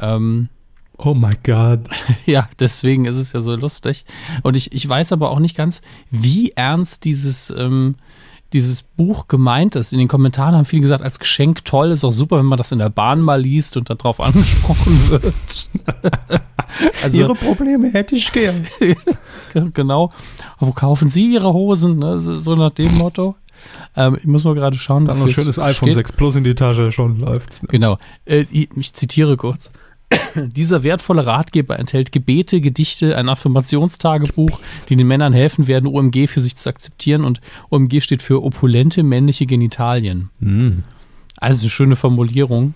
Ähm, 0.00 0.50
Oh 0.98 1.14
my 1.14 1.32
God. 1.42 1.88
ja, 2.26 2.46
deswegen 2.58 3.06
ist 3.06 3.16
es 3.16 3.32
ja 3.32 3.40
so 3.40 3.56
lustig. 3.56 4.04
Und 4.42 4.54
ich, 4.54 4.74
ich 4.74 4.86
weiß 4.86 5.12
aber 5.12 5.30
auch 5.30 5.38
nicht 5.38 5.56
ganz, 5.56 5.80
wie 6.10 6.50
ernst 6.50 7.06
dieses, 7.06 7.48
ähm, 7.56 7.94
dieses 8.52 8.82
Buch 8.82 9.28
gemeint 9.28 9.76
ist. 9.76 9.92
In 9.92 9.98
den 9.98 10.08
Kommentaren 10.08 10.54
haben 10.54 10.64
viele 10.64 10.82
gesagt, 10.82 11.02
als 11.02 11.18
Geschenk 11.18 11.64
toll, 11.64 11.90
ist 11.90 12.04
auch 12.04 12.10
super, 12.10 12.38
wenn 12.38 12.46
man 12.46 12.58
das 12.58 12.72
in 12.72 12.78
der 12.78 12.90
Bahn 12.90 13.20
mal 13.20 13.40
liest 13.40 13.76
und 13.76 13.90
darauf 13.90 14.20
angesprochen 14.20 15.10
wird. 15.10 15.68
also, 17.02 17.18
Ihre 17.18 17.34
Probleme 17.34 17.92
hätte 17.92 18.16
ich 18.16 18.32
gern. 18.32 18.66
genau. 19.74 20.10
Wo 20.58 20.72
kaufen 20.72 21.08
Sie 21.08 21.32
Ihre 21.32 21.52
Hosen? 21.52 21.98
Ne? 21.98 22.20
So, 22.20 22.54
nach 22.56 22.70
dem 22.70 22.96
Motto. 22.96 23.36
Ähm, 23.94 24.16
ich 24.18 24.26
muss 24.26 24.44
mal 24.44 24.54
gerade 24.54 24.78
schauen. 24.78 25.04
Dann 25.04 25.18
noch 25.18 25.26
ein 25.26 25.32
schönes 25.32 25.58
iPhone 25.58 25.88
steht. 25.88 25.94
6 25.94 26.12
Plus 26.12 26.36
in 26.36 26.44
die 26.44 26.54
Tasche, 26.54 26.90
schon 26.90 27.18
läuft's. 27.18 27.62
Ne? 27.62 27.68
Genau. 27.70 27.98
Äh, 28.24 28.46
ich 28.50 28.94
zitiere 28.94 29.36
kurz. 29.36 29.70
Dieser 30.34 30.82
wertvolle 30.82 31.26
Ratgeber 31.26 31.78
enthält 31.78 32.12
Gebete, 32.12 32.60
Gedichte, 32.60 33.16
ein 33.16 33.28
Affirmationstagebuch, 33.28 34.60
die 34.88 34.96
den 34.96 35.06
Männern 35.06 35.32
helfen 35.32 35.66
werden, 35.66 35.86
OMG 35.86 36.28
für 36.28 36.40
sich 36.40 36.56
zu 36.56 36.68
akzeptieren. 36.68 37.24
Und 37.24 37.40
OMG 37.70 38.00
steht 38.00 38.22
für 38.22 38.42
opulente 38.42 39.02
männliche 39.02 39.46
Genitalien. 39.46 40.30
Mhm. 40.40 40.84
Also 41.36 41.62
eine 41.62 41.70
schöne 41.70 41.96
Formulierung. 41.96 42.74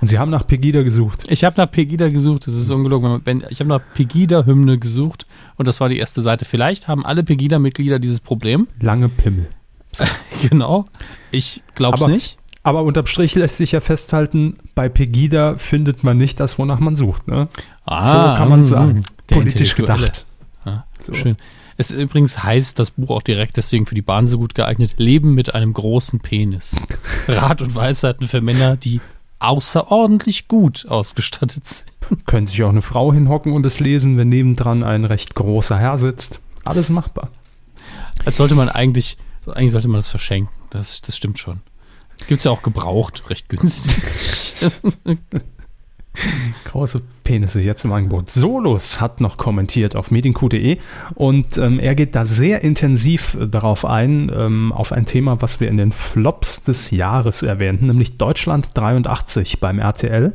Und 0.00 0.08
sie 0.08 0.18
haben 0.18 0.30
nach 0.30 0.46
Pegida 0.46 0.82
gesucht. 0.82 1.24
Ich 1.28 1.44
habe 1.44 1.60
nach 1.60 1.70
Pegida 1.70 2.08
gesucht, 2.08 2.46
das 2.46 2.54
ist 2.54 2.70
ungelogen. 2.70 3.22
Ich 3.50 3.58
habe 3.60 3.68
nach 3.68 3.80
Pegida-Hymne 3.94 4.78
gesucht 4.78 5.26
und 5.56 5.66
das 5.66 5.80
war 5.80 5.88
die 5.88 5.98
erste 5.98 6.22
Seite. 6.22 6.44
Vielleicht 6.44 6.86
haben 6.86 7.04
alle 7.04 7.24
Pegida-Mitglieder 7.24 7.98
dieses 7.98 8.20
Problem. 8.20 8.68
Lange 8.80 9.08
Pimmel. 9.08 9.48
genau. 10.48 10.84
Ich 11.30 11.62
glaube 11.74 11.98
es 12.00 12.06
nicht. 12.06 12.38
Aber 12.66 12.82
unterm 12.82 13.06
Strich 13.06 13.36
lässt 13.36 13.58
sich 13.58 13.70
ja 13.70 13.80
festhalten, 13.80 14.54
bei 14.74 14.88
Pegida 14.88 15.56
findet 15.56 16.02
man 16.02 16.18
nicht 16.18 16.40
das, 16.40 16.58
wonach 16.58 16.80
man 16.80 16.96
sucht. 16.96 17.28
Ne? 17.28 17.46
so 17.86 17.92
kann 17.92 18.48
man 18.48 18.60
mm, 18.60 18.64
sagen. 18.64 19.02
der 19.30 19.36
Politisch 19.36 19.76
gedacht. 19.76 20.26
Ja, 20.64 20.84
So. 20.98 21.14
Schön. 21.14 21.36
Es 21.76 21.92
übrigens 21.92 22.42
heißt 22.42 22.76
das 22.80 22.90
Buch 22.90 23.10
auch 23.10 23.22
direkt 23.22 23.56
deswegen 23.56 23.86
für 23.86 23.94
die 23.94 24.02
Bahn 24.02 24.26
so 24.26 24.38
gut 24.38 24.56
geeignet: 24.56 24.94
Leben 24.96 25.32
mit 25.32 25.54
einem 25.54 25.74
großen 25.74 26.18
Penis. 26.18 26.74
Rat 27.28 27.62
und 27.62 27.76
Weisheiten 27.76 28.26
für 28.26 28.40
Männer, 28.40 28.76
die 28.76 29.00
außerordentlich 29.38 30.48
gut 30.48 30.86
ausgestattet 30.88 31.64
sind. 31.68 32.26
Können 32.26 32.48
sich 32.48 32.60
auch 32.64 32.70
eine 32.70 32.82
Frau 32.82 33.12
hinhocken 33.12 33.52
und 33.52 33.64
es 33.64 33.78
lesen, 33.78 34.16
wenn 34.16 34.28
nebendran 34.28 34.82
ein 34.82 35.04
recht 35.04 35.36
großer 35.36 35.78
Herr 35.78 35.98
sitzt. 35.98 36.40
Alles 36.64 36.90
machbar. 36.90 37.30
Das 38.24 38.34
sollte 38.34 38.56
man 38.56 38.68
eigentlich, 38.68 39.18
eigentlich 39.46 39.70
sollte 39.70 39.86
man 39.86 39.98
das 39.98 40.08
verschenken. 40.08 40.52
Das, 40.70 41.00
das 41.00 41.16
stimmt 41.16 41.38
schon. 41.38 41.60
Gibt 42.26 42.38
es 42.40 42.44
ja 42.44 42.50
auch 42.50 42.62
gebraucht, 42.62 43.28
recht 43.30 43.48
günstig. 43.48 43.96
Große 46.64 47.02
Penisse 47.24 47.60
jetzt 47.60 47.84
im 47.84 47.92
Angebot. 47.92 48.30
Solus 48.30 49.00
hat 49.00 49.20
noch 49.20 49.36
kommentiert 49.36 49.96
auf 49.96 50.10
medienq.de 50.10 50.78
und 51.14 51.58
ähm, 51.58 51.78
er 51.78 51.94
geht 51.94 52.14
da 52.14 52.24
sehr 52.24 52.62
intensiv 52.62 53.36
äh, 53.40 53.48
darauf 53.48 53.84
ein, 53.84 54.30
ähm, 54.34 54.72
auf 54.72 54.92
ein 54.92 55.06
Thema, 55.06 55.42
was 55.42 55.60
wir 55.60 55.68
in 55.68 55.76
den 55.76 55.92
Flops 55.92 56.62
des 56.62 56.90
Jahres 56.90 57.42
erwähnten, 57.42 57.86
nämlich 57.86 58.16
Deutschland 58.16 58.70
83 58.74 59.60
beim 59.60 59.78
RTL. 59.78 60.32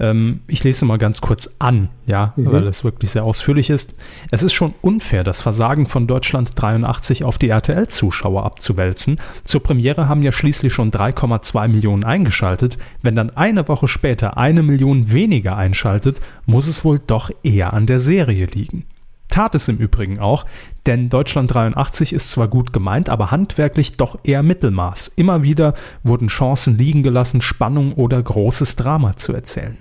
Ähm, 0.00 0.40
ich 0.46 0.64
lese 0.64 0.84
mal 0.84 0.98
ganz 0.98 1.20
kurz 1.20 1.50
an, 1.58 1.88
ja, 2.06 2.32
mhm. 2.36 2.52
weil 2.52 2.66
es 2.66 2.84
wirklich 2.84 3.10
sehr 3.10 3.24
ausführlich 3.24 3.70
ist. 3.70 3.94
Es 4.30 4.42
ist 4.42 4.52
schon 4.52 4.74
unfair, 4.80 5.24
das 5.24 5.42
Versagen 5.42 5.86
von 5.86 6.06
Deutschland 6.06 6.52
83 6.54 7.24
auf 7.24 7.38
die 7.38 7.48
RTL-Zuschauer 7.48 8.44
abzuwälzen. 8.44 9.18
Zur 9.44 9.62
Premiere 9.62 10.08
haben 10.08 10.22
ja 10.22 10.32
schließlich 10.32 10.72
schon 10.72 10.90
3,2 10.90 11.68
Millionen 11.68 12.04
eingeschaltet. 12.04 12.78
Wenn 13.02 13.16
dann 13.16 13.30
eine 13.30 13.68
Woche 13.68 13.88
später 13.88 14.36
eine 14.36 14.62
Million 14.62 15.12
weniger 15.12 15.56
einschaltet, 15.56 16.20
muss 16.46 16.66
es 16.66 16.84
wohl 16.84 17.00
doch 17.06 17.30
eher 17.42 17.72
an 17.72 17.86
der 17.86 18.00
Serie 18.00 18.46
liegen. 18.46 18.84
Tat 19.32 19.54
es 19.54 19.66
im 19.66 19.78
Übrigen 19.78 20.20
auch, 20.20 20.44
denn 20.86 21.08
Deutschland 21.08 21.52
83 21.52 22.12
ist 22.12 22.30
zwar 22.30 22.48
gut 22.48 22.72
gemeint, 22.72 23.08
aber 23.08 23.30
handwerklich 23.30 23.96
doch 23.96 24.18
eher 24.24 24.42
Mittelmaß. 24.42 25.08
Immer 25.16 25.42
wieder 25.42 25.74
wurden 26.02 26.28
Chancen 26.28 26.76
liegen 26.76 27.02
gelassen, 27.02 27.40
Spannung 27.40 27.94
oder 27.94 28.22
großes 28.22 28.76
Drama 28.76 29.16
zu 29.16 29.32
erzählen. 29.32 29.78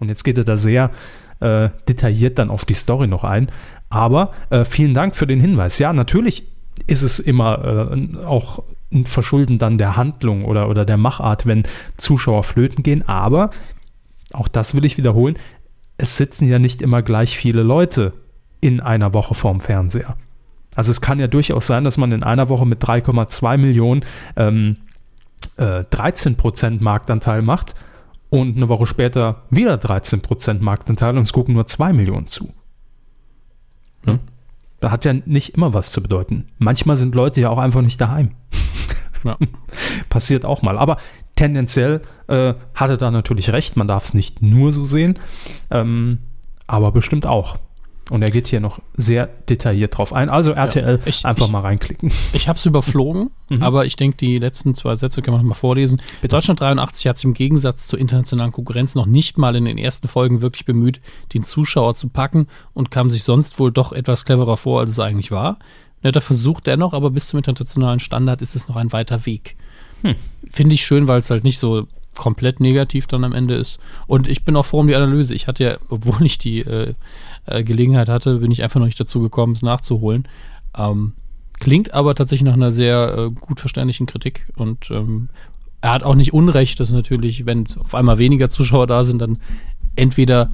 Und 0.00 0.08
jetzt 0.08 0.24
geht 0.24 0.38
er 0.38 0.44
da 0.44 0.56
sehr 0.56 0.90
äh, 1.40 1.68
detailliert 1.88 2.38
dann 2.38 2.50
auf 2.50 2.64
die 2.64 2.74
Story 2.74 3.06
noch 3.06 3.24
ein. 3.24 3.50
Aber 3.90 4.32
äh, 4.50 4.64
vielen 4.64 4.94
Dank 4.94 5.14
für 5.14 5.26
den 5.26 5.40
Hinweis. 5.40 5.78
Ja, 5.78 5.92
natürlich 5.92 6.44
ist 6.86 7.02
es 7.02 7.18
immer 7.18 7.92
äh, 7.92 8.24
auch 8.24 8.64
ein 8.90 9.04
Verschulden 9.04 9.58
dann 9.58 9.76
der 9.76 9.96
Handlung 9.96 10.44
oder, 10.44 10.68
oder 10.68 10.84
der 10.84 10.96
Machart, 10.96 11.46
wenn 11.46 11.64
Zuschauer 11.98 12.44
flöten 12.44 12.82
gehen. 12.82 13.06
Aber 13.06 13.50
auch 14.32 14.48
das 14.48 14.74
will 14.74 14.84
ich 14.84 14.96
wiederholen. 14.96 15.36
Es 15.98 16.16
sitzen 16.16 16.48
ja 16.48 16.58
nicht 16.58 16.80
immer 16.80 17.02
gleich 17.02 17.36
viele 17.36 17.62
Leute 17.62 18.14
in 18.64 18.80
einer 18.80 19.12
Woche 19.12 19.34
vorm 19.34 19.60
Fernseher. 19.60 20.16
Also 20.74 20.90
es 20.90 21.02
kann 21.02 21.20
ja 21.20 21.26
durchaus 21.26 21.66
sein, 21.66 21.84
dass 21.84 21.98
man 21.98 22.12
in 22.12 22.22
einer 22.22 22.48
Woche 22.48 22.64
mit 22.64 22.82
3,2 22.82 23.58
Millionen 23.58 24.06
ähm, 24.36 24.78
äh, 25.58 25.80
13% 25.80 26.82
Marktanteil 26.82 27.42
macht 27.42 27.74
und 28.30 28.56
eine 28.56 28.70
Woche 28.70 28.86
später 28.86 29.42
wieder 29.50 29.74
13% 29.74 30.60
Marktanteil 30.60 31.14
und 31.14 31.24
es 31.24 31.34
gucken 31.34 31.52
nur 31.52 31.66
2 31.66 31.92
Millionen 31.92 32.26
zu. 32.26 32.54
Ne? 34.06 34.18
Da 34.80 34.90
hat 34.90 35.04
ja 35.04 35.12
nicht 35.12 35.50
immer 35.50 35.74
was 35.74 35.92
zu 35.92 36.02
bedeuten. 36.02 36.48
Manchmal 36.56 36.96
sind 36.96 37.14
Leute 37.14 37.42
ja 37.42 37.50
auch 37.50 37.58
einfach 37.58 37.82
nicht 37.82 38.00
daheim. 38.00 38.30
Ja. 39.24 39.36
Passiert 40.08 40.46
auch 40.46 40.62
mal. 40.62 40.78
Aber 40.78 40.96
tendenziell 41.36 42.00
äh, 42.28 42.54
hatte 42.74 42.96
da 42.96 43.10
natürlich 43.10 43.50
recht. 43.50 43.76
Man 43.76 43.88
darf 43.88 44.04
es 44.04 44.14
nicht 44.14 44.40
nur 44.40 44.72
so 44.72 44.84
sehen, 44.84 45.18
ähm, 45.70 46.20
aber 46.66 46.92
bestimmt 46.92 47.26
auch. 47.26 47.58
Und 48.10 48.20
er 48.20 48.30
geht 48.30 48.46
hier 48.48 48.60
noch 48.60 48.80
sehr 48.94 49.28
detailliert 49.48 49.96
drauf 49.96 50.12
ein. 50.12 50.28
Also 50.28 50.52
RTL, 50.52 50.98
ja, 50.98 51.06
ich, 51.06 51.24
einfach 51.24 51.46
ich, 51.46 51.52
mal 51.52 51.60
reinklicken. 51.60 52.12
Ich 52.34 52.48
habe 52.48 52.58
es 52.58 52.66
überflogen, 52.66 53.30
mhm. 53.48 53.62
aber 53.62 53.86
ich 53.86 53.96
denke, 53.96 54.18
die 54.18 54.38
letzten 54.38 54.74
zwei 54.74 54.94
Sätze 54.94 55.22
kann 55.22 55.32
man 55.32 55.40
noch 55.40 55.48
mal 55.48 55.54
vorlesen. 55.54 56.02
Bitte. 56.20 56.32
Deutschland 56.32 56.60
83 56.60 57.06
hat 57.06 57.16
sich 57.16 57.24
im 57.24 57.32
Gegensatz 57.32 57.86
zur 57.86 57.98
internationalen 57.98 58.52
Konkurrenz 58.52 58.94
noch 58.94 59.06
nicht 59.06 59.38
mal 59.38 59.56
in 59.56 59.64
den 59.64 59.78
ersten 59.78 60.08
Folgen 60.08 60.42
wirklich 60.42 60.66
bemüht, 60.66 61.00
den 61.32 61.44
Zuschauer 61.44 61.94
zu 61.94 62.08
packen 62.08 62.48
und 62.74 62.90
kam 62.90 63.10
sich 63.10 63.22
sonst 63.22 63.58
wohl 63.58 63.72
doch 63.72 63.92
etwas 63.92 64.26
cleverer 64.26 64.58
vor, 64.58 64.80
als 64.80 64.90
es 64.90 65.00
eigentlich 65.00 65.30
war. 65.30 65.58
Netter 66.02 66.20
Versuch 66.20 66.60
dennoch, 66.60 66.92
aber 66.92 67.10
bis 67.10 67.28
zum 67.28 67.38
internationalen 67.38 68.00
Standard 68.00 68.42
ist 68.42 68.54
es 68.54 68.68
noch 68.68 68.76
ein 68.76 68.92
weiter 68.92 69.24
Weg. 69.24 69.56
Hm. 70.02 70.16
Finde 70.50 70.74
ich 70.74 70.84
schön, 70.84 71.08
weil 71.08 71.18
es 71.18 71.30
halt 71.30 71.44
nicht 71.44 71.58
so 71.58 71.86
komplett 72.14 72.60
negativ 72.60 73.06
dann 73.06 73.24
am 73.24 73.32
Ende 73.32 73.54
ist. 73.54 73.78
Und 74.06 74.28
ich 74.28 74.44
bin 74.44 74.56
auch 74.56 74.66
froh 74.66 74.80
um 74.80 74.88
die 74.88 74.94
Analyse. 74.94 75.34
Ich 75.34 75.46
hatte 75.46 75.64
ja, 75.64 75.76
obwohl 75.88 76.24
ich 76.24 76.38
die 76.38 76.60
äh, 76.60 76.94
äh, 77.46 77.64
Gelegenheit 77.64 78.08
hatte, 78.08 78.38
bin 78.38 78.50
ich 78.50 78.62
einfach 78.62 78.80
noch 78.80 78.86
nicht 78.86 79.00
dazu 79.00 79.20
gekommen, 79.20 79.54
es 79.54 79.62
nachzuholen. 79.62 80.28
Ähm, 80.76 81.12
klingt 81.60 81.94
aber 81.94 82.14
tatsächlich 82.14 82.46
nach 82.46 82.54
einer 82.54 82.72
sehr 82.72 83.16
äh, 83.16 83.30
gut 83.30 83.60
verständlichen 83.60 84.06
Kritik 84.06 84.46
und 84.56 84.90
ähm, 84.90 85.28
er 85.80 85.92
hat 85.92 86.02
auch 86.02 86.14
nicht 86.14 86.32
Unrecht, 86.32 86.80
dass 86.80 86.92
natürlich, 86.92 87.44
wenn 87.44 87.66
auf 87.78 87.94
einmal 87.94 88.18
weniger 88.18 88.48
Zuschauer 88.48 88.86
da 88.86 89.04
sind, 89.04 89.20
dann 89.20 89.38
entweder 89.96 90.48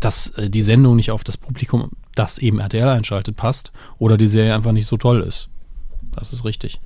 dass 0.00 0.28
äh, 0.30 0.50
die 0.50 0.62
Sendung 0.62 0.96
nicht 0.96 1.10
auf 1.10 1.24
das 1.24 1.36
Publikum, 1.36 1.90
das 2.14 2.38
eben 2.38 2.58
RTL 2.58 2.88
einschaltet, 2.88 3.36
passt 3.36 3.72
oder 3.98 4.16
die 4.16 4.26
Serie 4.26 4.54
einfach 4.54 4.72
nicht 4.72 4.86
so 4.86 4.96
toll 4.96 5.20
ist. 5.20 5.48
Das 6.14 6.32
ist 6.32 6.44
richtig. 6.44 6.80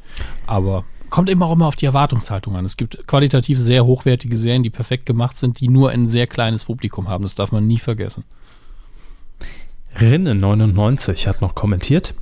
Aber 0.46 0.84
kommt 1.10 1.28
eben 1.28 1.42
auch 1.42 1.52
immer 1.52 1.66
auf 1.66 1.76
die 1.76 1.86
Erwartungshaltung 1.86 2.56
an. 2.56 2.64
Es 2.64 2.76
gibt 2.76 3.06
qualitativ 3.06 3.58
sehr 3.58 3.84
hochwertige 3.84 4.36
Serien, 4.36 4.62
die 4.62 4.70
perfekt 4.70 5.06
gemacht 5.06 5.38
sind, 5.38 5.60
die 5.60 5.68
nur 5.68 5.90
ein 5.90 6.08
sehr 6.08 6.26
kleines 6.26 6.64
Publikum 6.64 7.08
haben. 7.08 7.22
Das 7.22 7.34
darf 7.34 7.52
man 7.52 7.66
nie 7.66 7.78
vergessen. 7.78 8.24
Rinne99 9.98 11.26
hat 11.26 11.40
noch 11.40 11.54
kommentiert: 11.54 12.14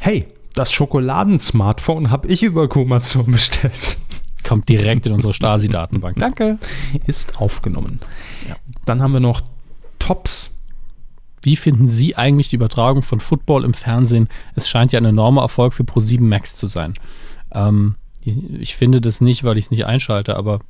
Hey, 0.00 0.26
das 0.54 0.72
Schokoladen-Smartphone 0.72 2.10
habe 2.10 2.28
ich 2.28 2.42
über 2.42 2.68
Kumazon 2.68 3.30
bestellt. 3.32 3.98
Kommt 4.44 4.68
direkt 4.68 5.06
in 5.06 5.12
unsere 5.12 5.32
Stasi-Datenbank. 5.32 6.18
Danke. 6.18 6.58
Ist 7.06 7.40
aufgenommen. 7.40 8.00
Ja. 8.48 8.56
Dann 8.84 9.00
haben 9.00 9.12
wir 9.12 9.20
noch 9.20 9.40
Tops. 9.98 10.50
Wie 11.42 11.56
finden 11.56 11.88
Sie 11.88 12.16
eigentlich 12.16 12.48
die 12.48 12.56
Übertragung 12.56 13.02
von 13.02 13.20
Football 13.20 13.64
im 13.64 13.74
Fernsehen? 13.74 14.28
Es 14.54 14.68
scheint 14.68 14.92
ja 14.92 15.00
ein 15.00 15.04
enormer 15.04 15.42
Erfolg 15.42 15.74
für 15.74 15.84
Pro7 15.84 16.20
Max 16.20 16.56
zu 16.56 16.66
sein. 16.66 16.94
Ähm, 17.52 17.96
ich 18.24 18.76
finde 18.76 19.00
das 19.00 19.20
nicht, 19.20 19.44
weil 19.44 19.58
ich 19.58 19.66
es 19.66 19.70
nicht 19.70 19.86
einschalte, 19.86 20.36
aber 20.36 20.60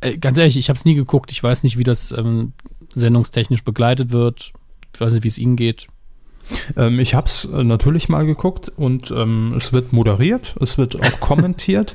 äh, 0.00 0.16
ganz 0.16 0.38
ehrlich, 0.38 0.56
ich 0.56 0.68
habe 0.68 0.78
es 0.78 0.84
nie 0.84 0.94
geguckt. 0.94 1.30
Ich 1.32 1.42
weiß 1.42 1.62
nicht, 1.62 1.78
wie 1.78 1.84
das 1.84 2.12
ähm, 2.12 2.52
sendungstechnisch 2.94 3.64
begleitet 3.64 4.12
wird. 4.12 4.52
Ich 4.94 5.00
weiß 5.00 5.12
nicht, 5.12 5.24
wie 5.24 5.28
es 5.28 5.38
Ihnen 5.38 5.56
geht. 5.56 5.86
Ähm, 6.76 6.98
ich 6.98 7.14
habe 7.14 7.26
es 7.26 7.44
äh, 7.44 7.64
natürlich 7.64 8.08
mal 8.08 8.24
geguckt 8.24 8.70
und 8.76 9.10
ähm, 9.10 9.54
es 9.56 9.72
wird 9.72 9.92
moderiert, 9.92 10.56
es 10.60 10.78
wird 10.78 11.00
auch 11.00 11.20
kommentiert. 11.20 11.94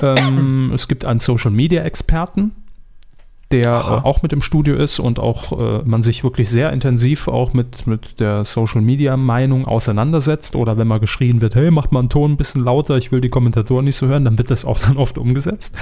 Ähm, 0.00 0.72
es 0.74 0.88
gibt 0.88 1.04
einen 1.04 1.20
Social 1.20 1.50
Media 1.50 1.82
Experten, 1.82 2.52
der 3.52 4.02
äh, 4.04 4.06
auch 4.06 4.22
mit 4.22 4.32
im 4.32 4.42
Studio 4.42 4.76
ist 4.76 5.00
und 5.00 5.18
auch 5.18 5.58
äh, 5.58 5.82
man 5.84 6.02
sich 6.02 6.22
wirklich 6.22 6.48
sehr 6.48 6.72
intensiv 6.72 7.26
auch 7.26 7.52
mit, 7.52 7.86
mit 7.86 8.20
der 8.20 8.44
Social 8.44 8.80
Media 8.80 9.16
Meinung 9.16 9.66
auseinandersetzt 9.66 10.54
oder 10.54 10.78
wenn 10.78 10.86
mal 10.86 11.00
geschrien 11.00 11.40
wird, 11.40 11.56
hey, 11.56 11.72
macht 11.72 11.90
mal 11.90 11.98
einen 11.98 12.10
Ton 12.10 12.32
ein 12.32 12.36
bisschen 12.36 12.62
lauter, 12.62 12.96
ich 12.96 13.10
will 13.10 13.20
die 13.20 13.28
Kommentatoren 13.28 13.84
nicht 13.84 13.96
so 13.96 14.06
hören, 14.06 14.24
dann 14.24 14.38
wird 14.38 14.52
das 14.52 14.64
auch 14.64 14.78
dann 14.86 14.96
oft 14.96 15.18
umgesetzt. 15.18 15.74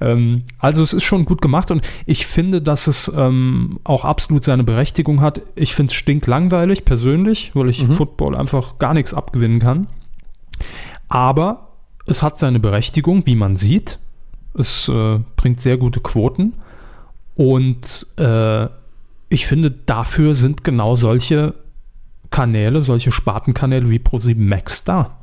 Ähm, 0.00 0.42
also 0.58 0.82
es 0.82 0.92
ist 0.92 1.04
schon 1.04 1.24
gut 1.24 1.40
gemacht 1.40 1.70
und 1.70 1.82
ich 2.06 2.26
finde, 2.26 2.60
dass 2.60 2.88
es 2.88 3.12
ähm, 3.16 3.78
auch 3.84 4.04
absolut 4.04 4.42
seine 4.42 4.64
Berechtigung 4.64 5.20
hat. 5.20 5.42
Ich 5.54 5.74
finde 5.76 5.90
es 5.90 5.94
stinklangweilig 5.94 6.84
persönlich, 6.84 7.52
weil 7.54 7.68
ich 7.68 7.86
mhm. 7.86 7.92
Football 7.92 8.34
einfach 8.34 8.78
gar 8.78 8.94
nichts 8.94 9.14
abgewinnen 9.14 9.60
kann. 9.60 9.86
Aber 11.08 11.68
es 12.06 12.22
hat 12.22 12.36
seine 12.36 12.58
Berechtigung, 12.58 13.26
wie 13.26 13.36
man 13.36 13.56
sieht. 13.56 14.00
Es 14.58 14.88
äh, 14.88 15.20
bringt 15.36 15.60
sehr 15.60 15.76
gute 15.76 16.00
Quoten. 16.00 16.54
Und 17.36 18.06
äh, 18.16 18.66
ich 19.28 19.46
finde, 19.46 19.70
dafür 19.70 20.34
sind 20.34 20.64
genau 20.64 20.96
solche 20.96 21.54
Kanäle, 22.30 22.82
solche 22.82 23.12
Spartenkanäle 23.12 23.90
wie 23.90 23.98
Pro7 23.98 24.36
Max 24.38 24.84
da. 24.84 25.18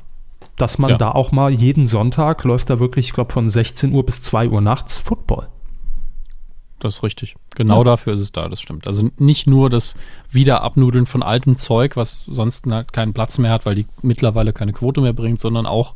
Dass 0.56 0.78
man 0.78 0.90
ja. 0.90 0.98
da 0.98 1.10
auch 1.10 1.32
mal 1.32 1.50
jeden 1.50 1.88
Sonntag 1.88 2.44
läuft 2.44 2.70
da 2.70 2.78
wirklich, 2.78 3.06
ich 3.06 3.12
glaube, 3.12 3.32
von 3.32 3.50
16 3.50 3.92
Uhr 3.92 4.06
bis 4.06 4.22
2 4.22 4.48
Uhr 4.48 4.60
nachts 4.60 5.00
Football. 5.00 5.48
Das 6.78 6.96
ist 6.96 7.02
richtig. 7.02 7.34
Genau 7.56 7.78
ja. 7.78 7.84
dafür 7.84 8.12
ist 8.12 8.20
es 8.20 8.30
da, 8.30 8.48
das 8.48 8.60
stimmt. 8.60 8.86
Also 8.86 9.10
nicht 9.18 9.46
nur 9.46 9.70
das 9.70 9.96
Wiederabnudeln 10.30 11.06
von 11.06 11.22
altem 11.22 11.56
Zeug, 11.56 11.96
was 11.96 12.24
sonst 12.26 12.66
halt 12.66 12.92
keinen 12.92 13.14
Platz 13.14 13.38
mehr 13.38 13.50
hat, 13.50 13.64
weil 13.64 13.74
die 13.74 13.86
mittlerweile 14.02 14.52
keine 14.52 14.72
Quote 14.72 15.00
mehr 15.00 15.14
bringt, 15.14 15.40
sondern 15.40 15.66
auch 15.66 15.94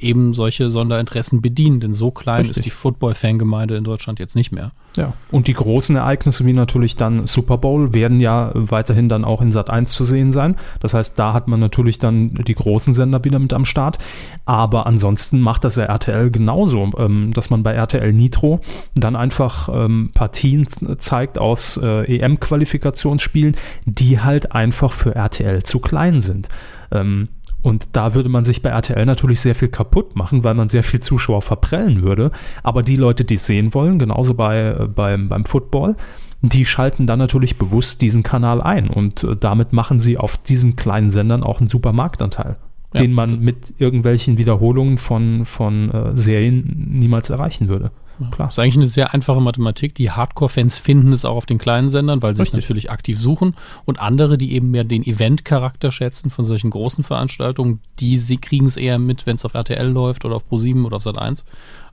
eben 0.00 0.34
solche 0.34 0.70
Sonderinteressen 0.70 1.40
bedienen. 1.40 1.80
Denn 1.80 1.92
so 1.92 2.10
klein 2.10 2.42
Richtig. 2.42 2.58
ist 2.58 2.66
die 2.66 2.70
Football-Fangemeinde 2.70 3.76
in 3.76 3.84
Deutschland 3.84 4.18
jetzt 4.18 4.36
nicht 4.36 4.52
mehr. 4.52 4.72
Ja, 4.96 5.12
und 5.30 5.46
die 5.46 5.54
großen 5.54 5.94
Ereignisse 5.94 6.44
wie 6.46 6.52
natürlich 6.52 6.96
dann 6.96 7.26
Super 7.26 7.58
Bowl 7.58 7.94
werden 7.94 8.20
ja 8.20 8.50
weiterhin 8.54 9.08
dann 9.08 9.24
auch 9.24 9.40
in 9.40 9.50
Sat 9.50 9.70
1 9.70 9.92
zu 9.92 10.02
sehen 10.02 10.32
sein. 10.32 10.56
Das 10.80 10.94
heißt, 10.94 11.18
da 11.18 11.32
hat 11.32 11.46
man 11.46 11.60
natürlich 11.60 11.98
dann 11.98 12.34
die 12.34 12.54
großen 12.54 12.92
Sender 12.92 13.22
wieder 13.24 13.38
mit 13.38 13.52
am 13.52 13.64
Start. 13.64 13.98
Aber 14.46 14.86
ansonsten 14.86 15.40
macht 15.40 15.64
das 15.64 15.76
ja 15.76 15.84
RTL 15.84 16.30
genauso, 16.30 16.90
ähm, 16.98 17.32
dass 17.32 17.50
man 17.50 17.62
bei 17.62 17.72
RTL 17.72 18.12
Nitro 18.12 18.60
dann 18.94 19.14
einfach 19.14 19.68
ähm, 19.72 20.10
Partien 20.12 20.66
zeigt 20.66 21.38
aus 21.38 21.76
äh, 21.76 22.16
EM-Qualifikationsspielen, 22.16 23.56
die 23.84 24.20
halt 24.20 24.52
einfach 24.52 24.92
für 24.92 25.14
RTL 25.14 25.62
zu 25.62 25.78
klein 25.78 26.20
sind. 26.20 26.48
Ähm, 26.90 27.28
und 27.62 27.88
da 27.92 28.14
würde 28.14 28.28
man 28.28 28.44
sich 28.44 28.62
bei 28.62 28.70
RTL 28.70 29.04
natürlich 29.04 29.40
sehr 29.40 29.54
viel 29.54 29.68
kaputt 29.68 30.16
machen, 30.16 30.44
weil 30.44 30.54
man 30.54 30.68
sehr 30.68 30.82
viel 30.82 31.00
Zuschauer 31.00 31.42
verprellen 31.42 32.02
würde. 32.02 32.30
Aber 32.62 32.82
die 32.82 32.96
Leute, 32.96 33.24
die 33.24 33.34
es 33.34 33.46
sehen 33.46 33.74
wollen, 33.74 33.98
genauso 33.98 34.34
bei, 34.34 34.70
äh, 34.70 34.86
beim, 34.86 35.28
beim 35.28 35.44
Football, 35.44 35.96
die 36.42 36.64
schalten 36.64 37.06
dann 37.06 37.18
natürlich 37.18 37.58
bewusst 37.58 38.00
diesen 38.00 38.22
Kanal 38.22 38.62
ein. 38.62 38.88
Und 38.88 39.24
äh, 39.24 39.36
damit 39.36 39.72
machen 39.72 40.00
sie 40.00 40.16
auf 40.16 40.38
diesen 40.38 40.76
kleinen 40.76 41.10
Sendern 41.10 41.42
auch 41.42 41.60
einen 41.60 41.68
super 41.68 41.92
Marktanteil, 41.92 42.56
ja. 42.94 43.00
den 43.02 43.12
man 43.12 43.40
mit 43.40 43.74
irgendwelchen 43.78 44.38
Wiederholungen 44.38 44.96
von, 44.96 45.44
von 45.44 45.90
äh, 45.90 46.16
Serien 46.16 46.88
niemals 46.92 47.28
erreichen 47.28 47.68
würde. 47.68 47.90
Klar. 48.30 48.48
Das 48.48 48.54
ist 48.54 48.58
eigentlich 48.58 48.76
eine 48.76 48.86
sehr 48.86 49.14
einfache 49.14 49.40
Mathematik. 49.40 49.94
Die 49.94 50.10
Hardcore-Fans 50.10 50.78
finden 50.78 51.12
es 51.12 51.24
auch 51.24 51.36
auf 51.36 51.46
den 51.46 51.58
kleinen 51.58 51.88
Sendern, 51.88 52.22
weil 52.22 52.34
sie 52.34 52.42
es 52.42 52.48
Richtig. 52.48 52.64
natürlich 52.64 52.90
aktiv 52.90 53.18
suchen. 53.18 53.56
Und 53.84 54.00
andere, 54.00 54.36
die 54.36 54.52
eben 54.52 54.70
mehr 54.70 54.84
den 54.84 55.04
Event-Charakter 55.04 55.90
schätzen 55.90 56.30
von 56.30 56.44
solchen 56.44 56.70
großen 56.70 57.04
Veranstaltungen, 57.04 57.80
die 57.98 58.18
sie 58.18 58.38
kriegen 58.38 58.66
es 58.66 58.76
eher 58.76 58.98
mit, 58.98 59.26
wenn 59.26 59.36
es 59.36 59.44
auf 59.44 59.54
RTL 59.54 59.88
läuft 59.88 60.24
oder 60.24 60.36
auf 60.36 60.44
Pro7 60.50 60.84
oder 60.84 60.96
auf 60.96 61.06
Sat1. 61.06 61.44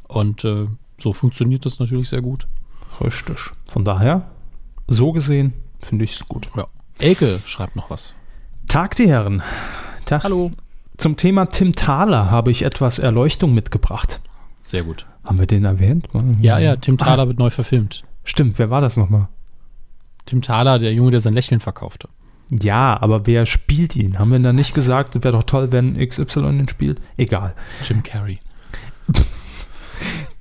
Und 0.07 0.43
äh, 0.43 0.67
so 0.97 1.13
funktioniert 1.13 1.65
das 1.65 1.79
natürlich 1.79 2.09
sehr 2.09 2.21
gut. 2.21 2.47
Richtig. 3.01 3.37
Von 3.67 3.85
daher, 3.85 4.27
so 4.87 5.11
gesehen, 5.11 5.53
finde 5.79 6.05
ich 6.05 6.13
es 6.13 6.25
gut. 6.27 6.49
Ja. 6.55 6.67
Elke 6.99 7.39
schreibt 7.45 7.75
noch 7.75 7.89
was. 7.89 8.13
Tag, 8.67 8.95
die 8.95 9.07
Herren. 9.07 9.43
Tag. 10.05 10.23
Hallo. 10.23 10.51
Zum 10.97 11.15
Thema 11.15 11.45
Tim 11.45 11.73
Thaler 11.73 12.31
habe 12.31 12.49
ich 12.49 12.63
etwas 12.63 12.97
Erleuchtung 12.97 13.53
mitgebracht. 13.53 14.19
Sehr 14.61 14.83
gut. 14.83 15.05
Haben 15.23 15.39
wir 15.39 15.47
den 15.47 15.65
erwähnt? 15.65 16.07
Ja, 16.39 16.59
ja, 16.59 16.75
Tim 16.75 16.97
Thaler 16.97 17.27
wird 17.27 17.39
neu 17.39 17.49
verfilmt. 17.49 18.03
Stimmt, 18.23 18.59
wer 18.59 18.69
war 18.69 18.81
das 18.81 18.97
nochmal? 18.97 19.27
Tim 20.25 20.41
Thaler, 20.41 20.79
der 20.79 20.93
Junge, 20.93 21.11
der 21.11 21.19
sein 21.19 21.33
Lächeln 21.33 21.59
verkaufte. 21.59 22.09
Ja, 22.49 22.97
aber 23.01 23.25
wer 23.25 23.45
spielt 23.45 23.95
ihn? 23.95 24.19
Haben 24.19 24.31
wir 24.31 24.39
da 24.39 24.53
nicht 24.53 24.73
gesagt, 24.73 25.15
wäre 25.15 25.33
doch 25.33 25.43
toll, 25.43 25.71
wenn 25.71 25.97
XY 25.97 26.39
ihn 26.49 26.67
spielt? 26.69 27.01
Egal. 27.17 27.53
Jim 27.83 28.03
Carrey. 28.03 28.39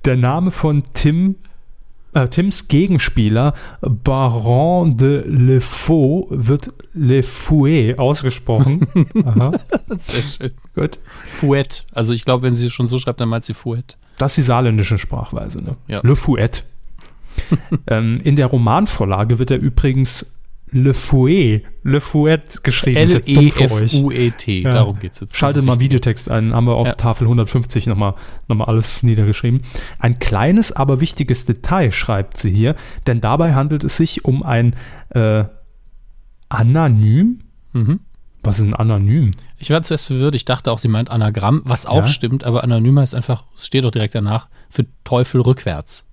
Der 0.05 0.15
Name 0.15 0.51
von 0.51 0.83
Tim, 0.93 1.35
äh, 2.13 2.27
Tims 2.29 2.69
Gegenspieler, 2.69 3.53
Baron 3.81 4.95
de 4.95 5.23
Le 5.27 5.59
Faux, 5.59 6.27
wird 6.29 6.71
Le 6.93 7.23
Fouet 7.23 7.99
ausgesprochen. 7.99 8.87
Aha, 9.25 9.51
Sehr 9.97 10.23
schön. 10.23 10.51
gut. 10.75 10.99
Fouette. 11.31 11.83
Also 11.91 12.13
ich 12.13 12.23
glaube, 12.23 12.43
wenn 12.43 12.55
sie 12.55 12.69
schon 12.69 12.87
so 12.87 12.99
schreibt, 12.99 13.19
dann 13.19 13.27
meint 13.29 13.43
sie 13.43 13.53
Fouette. 13.53 13.97
Das 14.17 14.31
ist 14.31 14.37
die 14.37 14.41
saarländische 14.43 14.97
Sprachweise, 14.97 15.63
ne? 15.63 15.75
Ja. 15.87 16.01
Le 16.03 16.15
Fouet. 16.15 16.63
ähm, 17.87 18.19
in 18.23 18.35
der 18.35 18.47
Romanvorlage 18.47 19.39
wird 19.39 19.51
er 19.51 19.59
übrigens 19.59 20.37
Le 20.69 20.93
Fouet, 20.93 21.63
Le 21.83 22.01
Fouet 22.01 22.61
geschrieben. 22.63 22.97
Ist 22.97 23.13
jetzt 23.13 23.29
dumm 23.29 23.51
für 23.51 23.71
euch. 23.71 23.93
L-E-F-U-E-T. 23.93 24.61
Ja. 24.63 24.73
Darum 24.73 24.99
geht 24.99 25.13
es 25.13 25.21
jetzt. 25.21 25.37
Schaltet 25.37 25.63
mal 25.63 25.73
wichtig. 25.73 25.85
Videotext 25.85 26.29
ein, 26.29 26.53
haben 26.53 26.67
wir 26.67 26.75
auf 26.75 26.87
Ja. 26.87 26.95
Tafel 26.95 27.23
150 27.25 27.87
nochmal 27.87 28.15
noch 28.49 28.57
mal 28.57 28.65
alles 28.65 29.01
niedergeschrieben. 29.01 29.61
Ein 29.99 30.19
kleines, 30.19 30.73
aber 30.73 30.99
wichtiges 30.99 31.45
Detail 31.45 31.91
schreibt 31.91 32.35
sie 32.37 32.51
hier, 32.51 32.75
denn 33.05 33.21
dabei 33.21 33.53
handelt 33.55 33.85
es 33.85 33.95
sich 33.95 34.25
um 34.25 34.43
ein 34.43 34.75
äh, 35.09 35.45
Anonym. 36.49 37.39
Mhm. 37.71 38.01
Was 38.43 38.59
ist 38.59 38.65
ein 38.65 38.75
Anonym? 38.75 39.31
Ich 39.57 39.69
war 39.71 39.81
zuerst 39.81 40.07
verwirrt. 40.07 40.35
Ich 40.35 40.45
dachte 40.45 40.71
auch, 40.71 40.79
sie 40.79 40.87
meint 40.87 41.09
Anagramm, 41.09 41.61
was 41.65 41.85
auch 41.85 42.01
Ja. 42.01 42.07
stimmt, 42.07 42.43
aber 42.43 42.63
anonym 42.63 42.99
heißt 42.99 43.15
einfach, 43.15 43.43
steht 43.57 43.83
doch 43.85 43.91
direkt 43.91 44.13
danach, 44.15 44.47
für 44.69 44.85
Teufel 45.03 45.41
rückwärts. 45.41 46.05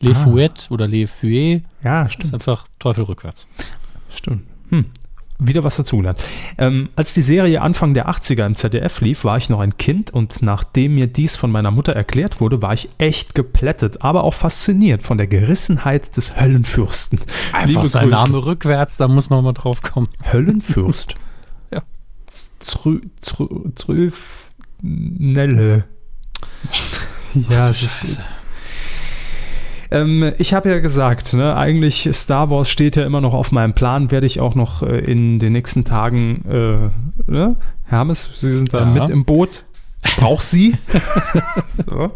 Le 0.00 0.12
Ah. 0.12 0.14
Fouet 0.14 0.68
oder 0.70 0.88
Le 0.88 1.06
Fouet 1.06 1.62
Ja, 1.84 2.04
ist 2.04 2.32
einfach 2.32 2.66
Teufel 2.78 3.04
rückwärts. 3.04 3.46
Stimmt. 4.14 4.44
Hm. 4.70 4.86
Wieder 5.42 5.64
was 5.64 5.76
dazugelernt. 5.76 6.22
Ähm, 6.58 6.90
als 6.96 7.14
die 7.14 7.22
Serie 7.22 7.62
Anfang 7.62 7.94
der 7.94 8.08
80er 8.10 8.44
im 8.44 8.54
ZDF 8.56 9.00
lief, 9.00 9.24
war 9.24 9.38
ich 9.38 9.48
noch 9.48 9.60
ein 9.60 9.78
Kind 9.78 10.10
und 10.10 10.42
nachdem 10.42 10.94
mir 10.96 11.06
dies 11.06 11.36
von 11.36 11.50
meiner 11.50 11.70
Mutter 11.70 11.94
erklärt 11.94 12.40
wurde, 12.40 12.60
war 12.60 12.74
ich 12.74 12.90
echt 12.98 13.34
geplättet, 13.34 14.02
aber 14.02 14.24
auch 14.24 14.34
fasziniert 14.34 15.02
von 15.02 15.16
der 15.16 15.26
Gerissenheit 15.26 16.14
des 16.18 16.38
Höllenfürsten. 16.38 17.20
Einfach 17.52 17.68
Liebe 17.68 17.86
sein 17.86 18.10
Grüße. 18.10 18.22
Name 18.24 18.44
rückwärts, 18.44 18.98
da 18.98 19.08
muss 19.08 19.30
man 19.30 19.42
mal 19.44 19.52
drauf 19.54 19.80
kommen. 19.82 20.08
Höllenfürst? 20.32 21.14
Trüfnelle. 23.74 25.84
Ja, 27.48 27.68
es 27.70 27.80
ist 27.82 28.00
gut. 28.00 28.18
Ähm, 29.92 30.32
ich 30.38 30.52
habe 30.52 30.68
ja 30.68 30.80
gesagt, 30.80 31.32
ne, 31.32 31.54
eigentlich 31.56 32.08
Star 32.12 32.50
Wars 32.50 32.68
steht 32.68 32.96
ja 32.96 33.06
immer 33.06 33.20
noch 33.20 33.34
auf 33.34 33.52
meinem 33.52 33.72
Plan, 33.72 34.10
werde 34.10 34.26
ich 34.26 34.40
auch 34.40 34.56
noch 34.56 34.82
äh, 34.82 34.98
in 34.98 35.38
den 35.38 35.52
nächsten 35.52 35.84
Tagen, 35.84 36.44
äh, 36.48 36.90
ne? 37.30 37.54
Hermes, 37.84 38.30
Sie 38.40 38.50
sind 38.50 38.74
da 38.74 38.80
Ja. 38.80 38.84
mit 38.86 39.10
im 39.10 39.24
Boot. 39.24 39.64
Ich 40.04 40.16
brauche 40.16 40.42
Sie. 40.42 40.76
so. 41.88 42.10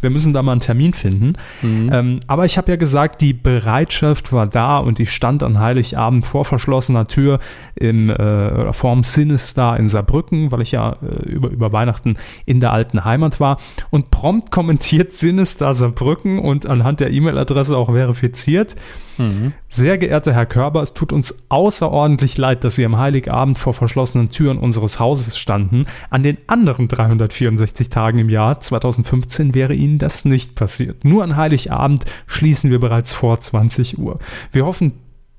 Wir 0.00 0.10
müssen 0.10 0.32
da 0.32 0.42
mal 0.42 0.52
einen 0.52 0.60
Termin 0.60 0.94
finden. 0.94 1.34
Mhm. 1.62 1.90
Ähm, 1.92 2.20
aber 2.26 2.44
ich 2.44 2.58
habe 2.58 2.70
ja 2.70 2.76
gesagt, 2.76 3.20
die 3.20 3.32
Bereitschaft 3.32 4.32
war 4.32 4.46
da 4.46 4.78
und 4.78 5.00
ich 5.00 5.12
stand 5.12 5.42
an 5.42 5.58
Heiligabend 5.58 6.26
vor 6.26 6.44
verschlossener 6.44 7.06
Tür 7.06 7.40
im, 7.74 8.10
äh, 8.10 8.72
vorm 8.72 9.02
Sinister 9.02 9.76
in 9.76 9.88
Saarbrücken, 9.88 10.52
weil 10.52 10.62
ich 10.62 10.72
ja 10.72 10.96
äh, 11.02 11.28
über, 11.28 11.48
über 11.48 11.72
Weihnachten 11.72 12.16
in 12.46 12.60
der 12.60 12.72
alten 12.72 13.04
Heimat 13.04 13.40
war. 13.40 13.58
Und 13.90 14.10
prompt 14.10 14.50
kommentiert 14.50 15.12
Sinister 15.18 15.74
Saarbrücken 15.74 16.38
und 16.38 16.66
anhand 16.66 17.00
der 17.00 17.10
E-Mail-Adresse 17.10 17.76
auch 17.76 17.92
verifiziert. 17.92 18.76
Mhm. 19.18 19.52
Sehr 19.68 19.98
geehrter 19.98 20.32
Herr 20.32 20.46
Körber, 20.46 20.82
es 20.82 20.94
tut 20.94 21.12
uns 21.12 21.44
außerordentlich 21.48 22.38
leid, 22.38 22.64
dass 22.64 22.76
Sie 22.76 22.84
am 22.84 22.98
Heiligabend 22.98 23.58
vor 23.58 23.74
verschlossenen 23.74 24.30
Türen 24.30 24.58
unseres 24.58 25.00
Hauses 25.00 25.36
standen. 25.38 25.86
An 26.10 26.22
den 26.22 26.38
anderen 26.46 26.88
364 26.88 27.90
Tagen 27.90 28.18
im 28.18 28.28
Jahr 28.28 28.60
2015 28.60 29.54
wäre 29.54 29.74
Ihnen 29.74 29.87
das 29.96 30.26
nicht 30.26 30.54
passiert. 30.54 31.04
Nur 31.04 31.24
an 31.24 31.36
Heiligabend 31.36 32.04
schließen 32.26 32.70
wir 32.70 32.78
bereits 32.78 33.14
vor 33.14 33.40
20 33.40 33.98
Uhr. 33.98 34.18
Wir 34.52 34.66
hoffen 34.66 34.92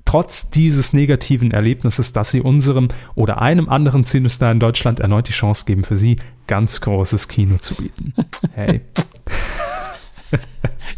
trotz 0.09 0.49
dieses 0.49 0.91
negativen 0.91 1.51
Erlebnisses, 1.51 2.13
dass 2.13 2.31
Sie 2.31 2.41
unserem 2.41 2.87
oder 3.13 3.43
einem 3.43 3.69
anderen 3.69 4.03
Cinestar 4.03 4.51
in 4.51 4.59
Deutschland 4.59 4.99
erneut 4.99 5.27
die 5.27 5.33
Chance 5.33 5.65
geben, 5.65 5.83
für 5.83 5.97
Sie 5.97 6.15
ganz 6.47 6.81
großes 6.81 7.27
Kino 7.27 7.57
zu 7.59 7.75
bieten. 7.75 8.13
Hey. 8.55 8.81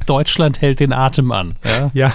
Deutschland 0.05 0.61
hält 0.61 0.79
den 0.79 0.93
Atem 0.93 1.31
an. 1.31 1.55
Ja? 1.63 1.91
Ja, 1.93 2.13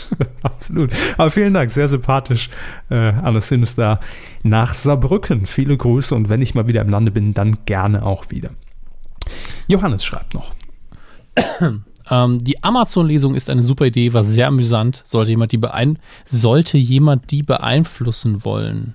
absolut. 0.42 0.90
Aber 1.16 1.30
vielen 1.30 1.54
Dank, 1.54 1.70
sehr 1.70 1.88
sympathisch 1.88 2.50
äh, 2.90 2.94
an 2.94 3.34
das 3.34 3.48
Sinister 3.48 4.00
nach 4.42 4.74
Saarbrücken. 4.74 5.46
Viele 5.46 5.76
Grüße 5.76 6.14
und 6.14 6.28
wenn 6.28 6.42
ich 6.42 6.54
mal 6.54 6.66
wieder 6.66 6.82
im 6.82 6.88
Lande 6.88 7.10
bin, 7.12 7.34
dann 7.34 7.58
gerne 7.66 8.04
auch 8.04 8.30
wieder. 8.30 8.50
Johannes 9.66 10.04
schreibt 10.04 10.34
noch. 10.34 10.52
Ähm, 12.10 12.42
die 12.42 12.62
Amazon-Lesung 12.62 13.34
ist 13.34 13.48
eine 13.48 13.62
super 13.62 13.86
Idee, 13.86 14.12
war 14.12 14.24
sehr 14.24 14.48
amüsant. 14.48 15.02
Sollte 15.04 15.30
jemand 15.30 15.52
die, 15.52 15.58
beein 15.58 16.00
sollte 16.24 16.76
jemand 16.76 17.30
die 17.30 17.42
beeinflussen 17.44 18.44
wollen, 18.44 18.94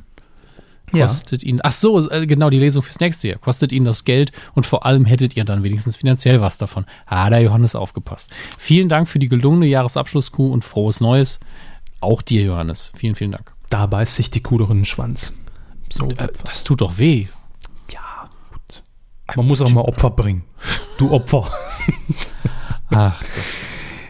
kostet 0.92 1.44
ihn. 1.44 1.60
Ach 1.64 1.72
so, 1.72 2.10
äh, 2.10 2.28
genau, 2.28 2.50
die 2.50 2.60
Lesung 2.60 2.84
fürs 2.84 3.00
nächste 3.00 3.30
Jahr. 3.30 3.40
Kostet 3.40 3.72
ihn 3.72 3.86
das 3.86 4.04
Geld 4.04 4.32
und 4.56 4.66
vor 4.66 4.86
allem 4.86 5.06
hättet 5.06 5.36
ihr 5.36 5.46
dann 5.46 5.64
wenigstens 5.64 5.96
finanziell 5.96 6.42
was 6.42 6.58
davon. 6.58 6.86
Ah, 7.06 7.30
der 7.30 7.42
Johannes 7.42 7.76
aufgepasst. 7.76 8.30
Vielen 8.58 8.90
Dank 8.90 9.08
für 9.08 9.20
die 9.20 9.30
gelungene 9.30 9.68
Jahresabschlusskuh 9.68 10.52
und 10.52 10.64
frohes 10.64 11.02
Neues. 11.02 11.40
Auch 12.00 12.22
dir, 12.22 12.44
Johannes. 12.44 12.92
Vielen, 12.96 13.16
vielen 13.16 13.32
Dank. 13.32 13.54
Da 13.70 13.86
beißt 13.86 14.16
sich 14.16 14.32
die 14.32 14.42
Kuh 14.42 14.58
doch 14.58 14.70
in 14.70 14.80
den 14.80 14.86
Schwanz. 14.86 15.34
So 15.90 16.10
Äh, 16.10 16.28
das 16.44 16.64
tut 16.64 16.82
doch 16.82 16.98
weh. 16.98 17.28
Ja, 17.92 18.30
gut. 18.52 18.84
Man 19.36 19.48
muss 19.48 19.62
auch 19.62 19.72
mal 19.72 19.82
Opfer 19.82 20.10
bringen. 20.10 20.44
Du 20.98 21.12
Opfer. 21.12 21.50
Ach, 22.90 23.22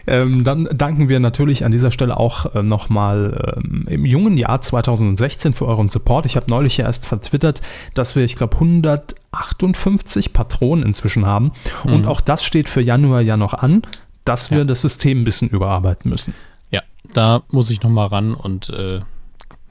Ähm, 0.10 0.46
dann 0.46 0.70
danken 0.74 1.10
wir 1.10 1.20
natürlich 1.20 1.66
an 1.66 1.74
dieser 1.74 1.92
Stelle 1.92 2.16
auch 2.16 2.56
äh, 2.56 2.64
nochmal 2.64 3.58
ähm, 3.62 3.86
im 3.90 4.06
jungen 4.06 4.38
Jahr 4.38 4.62
2016 4.62 5.54
für 5.54 5.66
euren 5.66 5.90
Support. 5.90 6.26
Ich 6.26 6.38
habe 6.38 6.50
neulich 6.50 6.78
ja 6.78 6.86
erst 6.86 7.06
vertwittert, 7.06 7.62
dass 7.94 8.16
wir, 8.16 8.24
ich 8.24 8.38
glaube, 8.38 8.56
158 8.56 10.32
Patronen 10.32 10.86
inzwischen 10.86 11.26
haben. 11.26 11.52
Und 11.84 12.08
auch 12.08 12.22
das 12.22 12.46
steht 12.46 12.70
für 12.70 12.80
Januar 12.82 13.20
ja 13.20 13.36
noch 13.36 13.54
an, 13.54 13.82
dass 14.24 14.50
wir 14.50 14.60
Ja. 14.60 14.64
das 14.64 14.82
System 14.82 15.22
ein 15.22 15.24
bisschen 15.26 15.50
überarbeiten 15.50 16.10
müssen. 16.10 16.34
Ja, 16.72 16.84
da 17.14 17.42
muss 17.50 17.70
ich 17.70 17.82
noch 17.84 17.90
mal 17.90 18.06
ran 18.08 18.34
und 18.34 18.70
äh, 18.70 19.02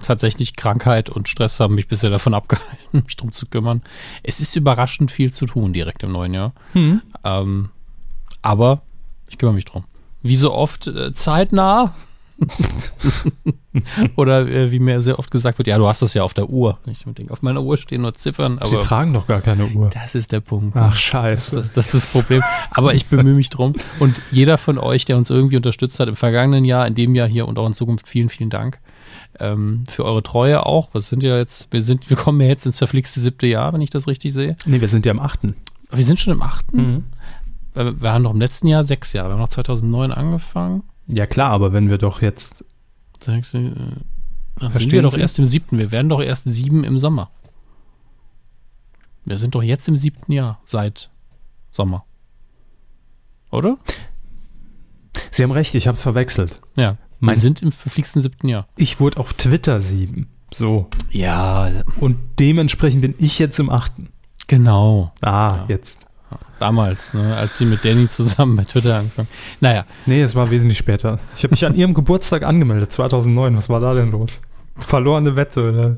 tatsächlich 0.02 0.54
Krankheit 0.56 1.08
und 1.08 1.30
Stress 1.30 1.60
haben 1.60 1.74
mich 1.76 1.88
bisher 1.88 2.10
davon 2.10 2.34
abgehalten, 2.40 3.04
mich 3.06 3.16
drum 3.16 3.32
zu 3.32 3.46
kümmern. 3.46 3.80
Es 4.22 4.40
ist 4.40 4.54
überraschend 4.54 5.10
viel 5.10 5.32
zu 5.32 5.46
tun 5.46 5.72
direkt 5.72 6.02
im 6.02 6.12
neuen 6.12 6.34
Jahr. 6.34 6.52
Ähm, 7.24 7.70
aber 8.46 8.82
ich 9.28 9.38
kümmere 9.38 9.54
mich 9.54 9.64
drum. 9.64 9.84
Wie 10.22 10.36
so 10.36 10.52
oft 10.52 10.86
äh, 10.86 11.12
zeitnah. 11.12 11.94
Oder 14.16 14.46
äh, 14.46 14.70
wie 14.70 14.78
mir 14.78 15.00
sehr 15.00 15.18
oft 15.18 15.30
gesagt 15.30 15.56
wird, 15.58 15.68
ja, 15.68 15.78
du 15.78 15.86
hast 15.88 16.02
das 16.02 16.12
ja 16.14 16.22
auf 16.22 16.34
der 16.34 16.48
Uhr. 16.50 16.78
Ich 16.86 17.04
denke, 17.04 17.32
auf 17.32 17.42
meiner 17.42 17.62
Uhr 17.62 17.76
stehen 17.78 18.02
nur 18.02 18.12
Ziffern, 18.14 18.60
Sie 18.66 18.76
tragen 18.76 19.14
doch 19.14 19.26
gar 19.26 19.40
keine 19.40 19.66
Uhr. 19.68 19.88
das 19.90 20.14
ist 20.14 20.32
der 20.32 20.40
Punkt. 20.40 20.76
Ach, 20.76 20.90
Das, 20.90 21.00
scheiße. 21.00 21.56
das, 21.56 21.72
das 21.72 21.94
ist 21.94 22.04
das 22.04 22.12
Problem. 22.12 22.42
Aber 22.70 22.94
ich 22.94 23.06
bemühe 23.06 23.34
mich 23.34 23.48
drum. 23.50 23.72
Und 24.00 24.20
jeder 24.30 24.58
von 24.58 24.78
euch, 24.78 25.04
der 25.06 25.16
uns 25.16 25.30
irgendwie 25.30 25.56
unterstützt 25.56 25.98
hat 25.98 26.08
im 26.08 26.16
vergangenen 26.16 26.64
Jahr, 26.64 26.86
in 26.86 26.94
dem 26.94 27.14
Jahr 27.14 27.26
hier 27.28 27.48
und 27.48 27.58
auch 27.58 27.66
in 27.66 27.72
Zukunft, 27.72 28.06
vielen, 28.06 28.28
vielen 28.28 28.50
Dank. 28.50 28.80
Ähm, 29.40 29.84
für 29.88 30.04
eure 30.04 30.22
Treue 30.22 30.64
auch. 30.66 30.90
Was 30.92 31.08
sind 31.08 31.22
ja 31.22 31.36
jetzt, 31.38 31.72
wir 31.72 31.80
sind, 31.82 32.10
wir 32.10 32.16
kommen 32.18 32.40
ja 32.42 32.48
jetzt 32.48 32.66
ins 32.66 32.78
verflixte 32.78 33.18
siebte 33.20 33.46
Jahr, 33.46 33.72
wenn 33.72 33.80
ich 33.80 33.90
das 33.90 34.06
richtig 34.06 34.32
sehe. 34.34 34.56
Nee, 34.66 34.80
wir 34.80 34.88
sind 34.88 35.06
ja 35.06 35.12
am 35.12 35.20
8. 35.20 35.48
Wir 35.90 36.04
sind 36.04 36.18
schon 36.18 36.32
im 36.34 36.42
achten. 36.42 36.76
Mhm. 36.76 37.04
Wir 37.76 38.12
haben 38.12 38.24
doch 38.24 38.32
im 38.32 38.40
letzten 38.40 38.66
Jahr 38.68 38.84
sechs 38.84 39.12
Jahre. 39.12 39.28
Wir 39.28 39.32
haben 39.34 39.40
noch 39.40 39.48
2009 39.48 40.10
angefangen. 40.12 40.82
Ja 41.06 41.26
klar, 41.26 41.50
aber 41.50 41.72
wenn 41.72 41.88
wir 41.90 41.98
doch 41.98 42.22
jetzt 42.22 42.64
Sechs, 43.20 43.54
äh, 43.54 43.72
Verstehen 44.58 44.92
wir 44.92 45.02
doch 45.02 45.12
Sie? 45.12 45.20
erst 45.20 45.38
im 45.38 45.46
siebten. 45.46 45.78
Wir 45.78 45.90
werden 45.92 46.08
doch 46.08 46.20
erst 46.20 46.44
sieben 46.44 46.84
im 46.84 46.98
Sommer. 46.98 47.30
Wir 49.24 49.38
sind 49.38 49.54
doch 49.54 49.62
jetzt 49.62 49.88
im 49.88 49.96
siebten 49.96 50.32
Jahr 50.32 50.60
seit 50.64 51.10
Sommer. 51.70 52.04
Oder? 53.50 53.78
Sie 55.30 55.42
haben 55.42 55.50
recht, 55.50 55.74
ich 55.74 55.86
habe 55.88 55.96
es 55.96 56.02
verwechselt. 56.02 56.60
Ja. 56.76 56.96
Mein- 57.20 57.36
Wir 57.36 57.40
sind 57.40 57.62
im 57.62 57.72
verflixten 57.72 58.20
siebten 58.22 58.48
Jahr. 58.48 58.68
Ich 58.76 59.00
wurde 59.00 59.18
auf 59.18 59.32
Twitter 59.34 59.80
sieben. 59.80 60.28
So. 60.52 60.88
Ja, 61.10 61.70
Und 61.98 62.16
dementsprechend 62.38 63.00
bin 63.02 63.14
ich 63.18 63.38
jetzt 63.38 63.58
im 63.58 63.70
achten. 63.70 64.10
genau. 64.46 65.12
Ah, 65.20 65.56
Ja. 65.56 65.64
jetzt. 65.68 66.05
Damals, 66.58 67.12
ne, 67.12 67.36
als 67.36 67.58
sie 67.58 67.66
mit 67.66 67.84
Danny 67.84 68.08
zusammen 68.08 68.56
bei 68.56 68.64
Twitter 68.64 68.96
angefangen. 68.98 69.28
Naja, 69.60 69.84
Nee, 70.06 70.22
es 70.22 70.34
war 70.34 70.50
wesentlich 70.50 70.78
später. 70.78 71.18
Ich 71.36 71.44
habe 71.44 71.52
mich 71.52 71.64
an 71.66 71.74
ihrem 71.74 71.92
Geburtstag 71.92 72.42
angemeldet, 72.44 72.92
2009. 72.92 73.56
Was 73.56 73.68
war 73.68 73.80
da 73.80 73.92
denn 73.94 74.10
los? 74.10 74.40
Verlorene 74.76 75.36
Wette, 75.36 75.70
oder? 75.70 75.96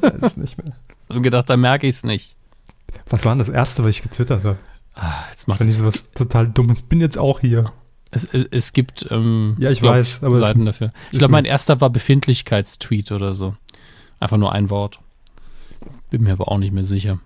Weiß 0.00 0.36
nicht 0.38 0.56
mehr. 0.58 0.74
so 1.08 1.20
gedacht, 1.20 1.48
da 1.50 1.56
merke 1.56 1.86
ich 1.86 1.96
es 1.96 2.04
nicht. 2.04 2.36
Was 3.10 3.24
war 3.24 3.32
denn 3.32 3.38
das 3.38 3.48
Erste, 3.48 3.84
was 3.84 3.90
ich 3.90 4.02
getwittert 4.02 4.44
habe? 4.44 4.58
Ah, 4.94 5.24
jetzt 5.30 5.46
macht 5.46 5.60
Wenn 5.60 5.68
ich 5.68 5.76
sowas 5.76 6.12
total 6.12 6.48
Dummes 6.48 6.82
bin, 6.82 7.00
jetzt 7.00 7.18
auch 7.18 7.40
hier. 7.40 7.72
es, 8.10 8.24
es, 8.32 8.44
es 8.50 8.72
gibt 8.72 9.06
ähm, 9.10 9.56
Ja, 9.58 9.70
ich 9.70 9.80
glaub 9.80 9.94
weiß, 9.94 10.24
aber 10.24 10.36
es 10.36 10.40
Seiten 10.40 10.64
dafür. 10.64 10.92
Ich 11.12 11.18
glaube, 11.18 11.32
mein 11.32 11.44
erster 11.44 11.80
war 11.80 11.90
Befindlichkeitstweet 11.90 13.12
oder 13.12 13.34
so. 13.34 13.54
Einfach 14.20 14.38
nur 14.38 14.52
ein 14.52 14.70
Wort. 14.70 14.98
Bin 16.10 16.22
mir 16.22 16.32
aber 16.32 16.48
auch 16.50 16.58
nicht 16.58 16.72
mehr 16.72 16.84
sicher. 16.84 17.20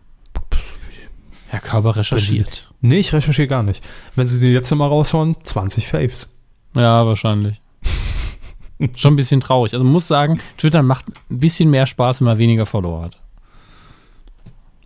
Herr 1.48 1.60
Körper 1.60 1.96
recherchiert. 1.96 2.71
Nee, 2.82 2.98
ich 2.98 3.12
recherchiere 3.12 3.48
gar 3.48 3.62
nicht. 3.62 3.82
Wenn 4.16 4.26
sie 4.26 4.40
den 4.40 4.52
jetzt 4.52 4.70
mal 4.74 4.86
raushauen, 4.88 5.36
20 5.42 5.86
Faves. 5.86 6.28
Ja, 6.76 7.06
wahrscheinlich. 7.06 7.60
Schon 8.96 9.14
ein 9.14 9.16
bisschen 9.16 9.40
traurig. 9.40 9.72
Also 9.72 9.84
man 9.84 9.92
muss 9.92 10.08
sagen, 10.08 10.40
Twitter 10.58 10.82
macht 10.82 11.06
ein 11.30 11.38
bisschen 11.38 11.70
mehr 11.70 11.86
Spaß, 11.86 12.20
wenn 12.20 12.26
man 12.26 12.38
weniger 12.38 12.66
Follower 12.66 13.02
hat. 13.02 13.18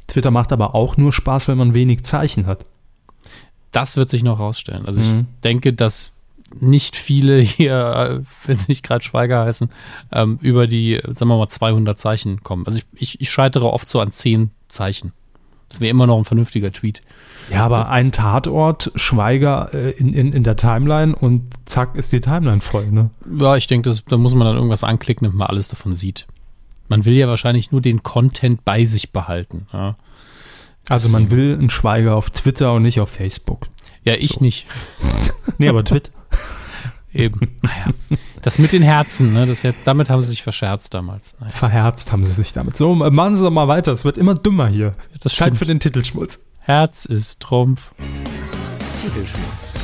Twitter 0.08 0.30
macht 0.30 0.52
aber 0.52 0.74
auch 0.74 0.96
nur 0.96 1.12
Spaß, 1.12 1.48
wenn 1.48 1.58
man 1.58 1.74
wenig 1.74 2.04
Zeichen 2.04 2.46
hat. 2.46 2.64
Das 3.72 3.96
wird 3.96 4.10
sich 4.10 4.22
noch 4.24 4.38
rausstellen. 4.38 4.86
Also 4.86 5.00
ich 5.00 5.10
Mhm. 5.12 5.26
denke, 5.44 5.72
dass 5.72 6.12
nicht 6.60 6.96
viele 6.96 7.38
hier, 7.40 8.22
äh, 8.22 8.46
wenn 8.46 8.56
sie 8.56 8.66
nicht 8.68 8.84
gerade 8.84 9.04
Schweiger 9.04 9.44
heißen, 9.44 9.68
ähm, 10.12 10.38
über 10.40 10.66
die, 10.66 11.00
sagen 11.08 11.28
wir 11.30 11.36
mal, 11.38 11.48
200 11.48 11.98
Zeichen 11.98 12.42
kommen. 12.42 12.66
Also 12.66 12.78
ich, 12.78 12.84
ich, 12.94 13.20
ich 13.20 13.30
scheitere 13.30 13.64
oft 13.66 13.88
so 13.88 14.00
an 14.00 14.12
10 14.12 14.50
Zeichen. 14.68 15.12
Das 15.68 15.80
wäre 15.80 15.90
immer 15.90 16.06
noch 16.06 16.18
ein 16.18 16.24
vernünftiger 16.24 16.72
Tweet. 16.72 17.02
Ja, 17.50 17.64
aber 17.64 17.88
ein 17.88 18.12
Tatort, 18.12 18.92
Schweiger 18.94 19.72
äh, 19.74 19.90
in, 19.90 20.12
in, 20.14 20.32
in 20.32 20.42
der 20.44 20.56
Timeline 20.56 21.14
und 21.14 21.42
zack 21.64 21.94
ist 21.96 22.12
die 22.12 22.20
Timeline 22.20 22.60
voll, 22.60 22.86
ne? 22.90 23.10
Ja, 23.38 23.56
ich 23.56 23.66
denke, 23.66 23.92
da 24.08 24.16
muss 24.16 24.34
man 24.34 24.46
dann 24.46 24.56
irgendwas 24.56 24.84
anklicken, 24.84 25.24
damit 25.26 25.38
man 25.38 25.48
alles 25.48 25.68
davon 25.68 25.94
sieht. 25.94 26.26
Man 26.88 27.04
will 27.04 27.14
ja 27.14 27.26
wahrscheinlich 27.28 27.72
nur 27.72 27.80
den 27.80 28.02
Content 28.04 28.64
bei 28.64 28.84
sich 28.84 29.12
behalten. 29.12 29.66
Ja, 29.72 29.96
Also 30.88 31.08
man 31.08 31.30
will 31.32 31.54
einen 31.54 31.70
Schweiger 31.70 32.14
auf 32.14 32.30
Twitter 32.30 32.72
und 32.72 32.82
nicht 32.82 33.00
auf 33.00 33.10
Facebook. 33.10 33.66
ja 34.04 34.14
ich 34.14 34.34
So. 34.34 34.44
nicht. 34.44 34.66
Nee, 35.58 35.68
aber 35.68 35.82
Twitter. 35.84 36.12
Eben. 37.12 37.40
Naja. 37.62 37.86
Das 38.46 38.60
mit 38.60 38.70
den 38.70 38.82
Herzen, 38.82 39.32
ne, 39.32 39.44
das, 39.44 39.64
damit 39.82 40.08
haben 40.08 40.20
sie 40.20 40.28
sich 40.28 40.44
verscherzt 40.44 40.94
damals. 40.94 41.34
Naja, 41.40 41.52
Verherzt 41.52 42.12
haben 42.12 42.24
sie 42.24 42.30
sich 42.30 42.52
damit. 42.52 42.76
So, 42.76 42.92
äh, 43.04 43.10
machen 43.10 43.34
Sie 43.34 43.42
doch 43.42 43.50
mal 43.50 43.66
weiter. 43.66 43.92
Es 43.92 44.04
wird 44.04 44.16
immer 44.16 44.36
dümmer 44.36 44.68
hier. 44.68 44.94
das 45.20 45.32
stimmt. 45.32 45.58
für 45.58 45.64
den 45.64 45.80
Titelschmutz. 45.80 46.46
Herz 46.60 47.06
ist 47.06 47.40
Trumpf. 47.40 47.90
Titelschmutz. 49.02 49.80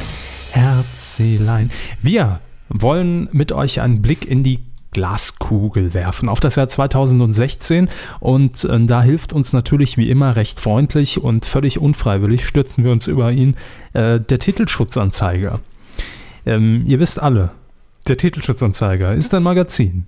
Herzelein. 0.52 1.72
Wir 2.02 2.38
wollen 2.68 3.28
mit 3.32 3.50
euch 3.50 3.80
einen 3.80 4.00
Blick 4.00 4.30
in 4.30 4.44
die 4.44 4.60
Glaskugel 4.92 5.92
werfen 5.92 6.28
auf 6.28 6.38
das 6.38 6.54
Jahr 6.54 6.68
2016 6.68 7.88
und 8.20 8.62
äh, 8.62 8.86
da 8.86 9.02
hilft 9.02 9.32
uns 9.32 9.52
natürlich 9.52 9.96
wie 9.96 10.08
immer 10.08 10.36
recht 10.36 10.60
freundlich 10.60 11.20
und 11.20 11.46
völlig 11.46 11.80
unfreiwillig 11.80 12.46
stürzen 12.46 12.84
wir 12.84 12.92
uns 12.92 13.08
über 13.08 13.32
ihn 13.32 13.56
äh, 13.92 14.20
der 14.20 14.38
Titelschutzanzeiger. 14.38 15.58
Ähm, 16.46 16.84
ihr 16.86 17.00
wisst 17.00 17.20
alle, 17.20 17.50
der 18.08 18.16
Titelschutzanzeiger 18.16 19.12
ist 19.12 19.32
ein 19.34 19.42
Magazin. 19.42 20.06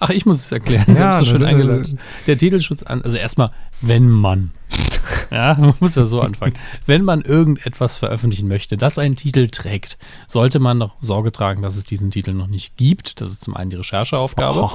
Ach, 0.00 0.10
ich 0.10 0.26
muss 0.26 0.38
es 0.38 0.50
erklären. 0.50 0.84
Sie 0.86 1.00
Ja, 1.00 1.10
haben 1.10 1.22
es 1.22 1.28
so 1.28 1.36
schön 1.36 1.44
eingeleitet. 1.44 1.96
Der 2.26 2.36
Titelschutz 2.36 2.82
an, 2.82 3.02
also 3.02 3.16
erstmal, 3.18 3.52
wenn 3.82 4.08
man, 4.08 4.50
ja, 5.30 5.54
man 5.54 5.74
muss 5.78 5.94
ja 5.94 6.04
so 6.06 6.20
anfangen. 6.20 6.54
Wenn 6.86 7.04
man 7.04 7.20
irgendetwas 7.20 7.98
veröffentlichen 8.00 8.48
möchte, 8.48 8.76
das 8.76 8.98
einen 8.98 9.14
Titel 9.14 9.46
trägt, 9.48 9.98
sollte 10.26 10.58
man 10.58 10.78
noch 10.78 10.96
Sorge 11.00 11.30
tragen, 11.30 11.62
dass 11.62 11.76
es 11.76 11.84
diesen 11.84 12.10
Titel 12.10 12.32
noch 12.32 12.48
nicht 12.48 12.76
gibt. 12.76 13.20
Das 13.20 13.32
ist 13.32 13.44
zum 13.44 13.54
einen 13.54 13.70
die 13.70 13.76
Rechercheaufgabe. 13.76 14.62
Oh. 14.62 14.70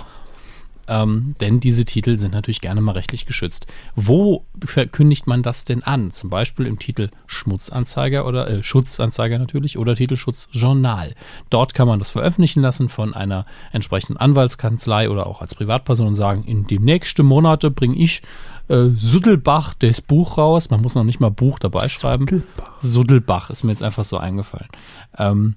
Ähm, 0.88 1.36
denn 1.42 1.60
diese 1.60 1.86
Titel 1.86 2.18
sind 2.18 2.34
natürlich 2.34 2.62
gerne 2.62 2.82
mal 2.82 2.94
rechtlich 2.94 3.26
geschützt. 3.26 3.68
Wo 3.96 4.46
verkündigt 4.64 5.28
man 5.28 5.44
das 5.44 5.66
denn 5.66 5.84
an? 5.84 6.12
Zum 6.12 6.30
Beispiel 6.30 6.66
im 6.66 6.80
Titel 6.80 7.10
Schmutzanzeiger 7.26 8.26
oder 8.26 8.50
äh, 8.50 8.64
Schutzanzeiger 8.64 9.38
natürlich 9.38 9.78
oder 9.78 9.96
Titelschutzjournal. 9.96 11.14
Dort 11.50 11.74
kann 11.74 11.88
man 11.88 12.00
das 12.00 12.10
veröffentlichen 12.10 12.62
lassen 12.62 12.90
von 12.90 13.14
einer 13.14 13.46
entsprechenden 13.72 14.18
Anwaltskanzlei 14.18 15.10
oder 15.10 15.28
auch 15.28 15.42
als 15.42 15.56
Privatperson 15.56 16.08
und 16.08 16.16
sagen, 16.16 16.44
in 16.46 16.66
den 16.66 16.84
nächsten 16.84 17.26
Monate 17.26 17.70
bringe 17.72 17.96
ich 17.96 18.22
äh, 18.70 18.90
Suddelbach 18.96 19.74
das 19.74 20.02
Buch 20.02 20.38
raus. 20.38 20.70
Man 20.70 20.82
muss 20.82 20.96
noch 20.96 21.04
nicht 21.04 21.20
mal 21.20 21.32
Buch 21.32 21.60
dabei 21.60 21.90
schreiben. 21.90 22.44
Suddelbach 22.80 23.50
ist 23.50 23.64
mir 23.64 23.72
jetzt 23.72 23.84
einfach 23.84 24.06
so 24.06 24.18
eingefallen. 24.18 24.70
Ähm, 25.18 25.56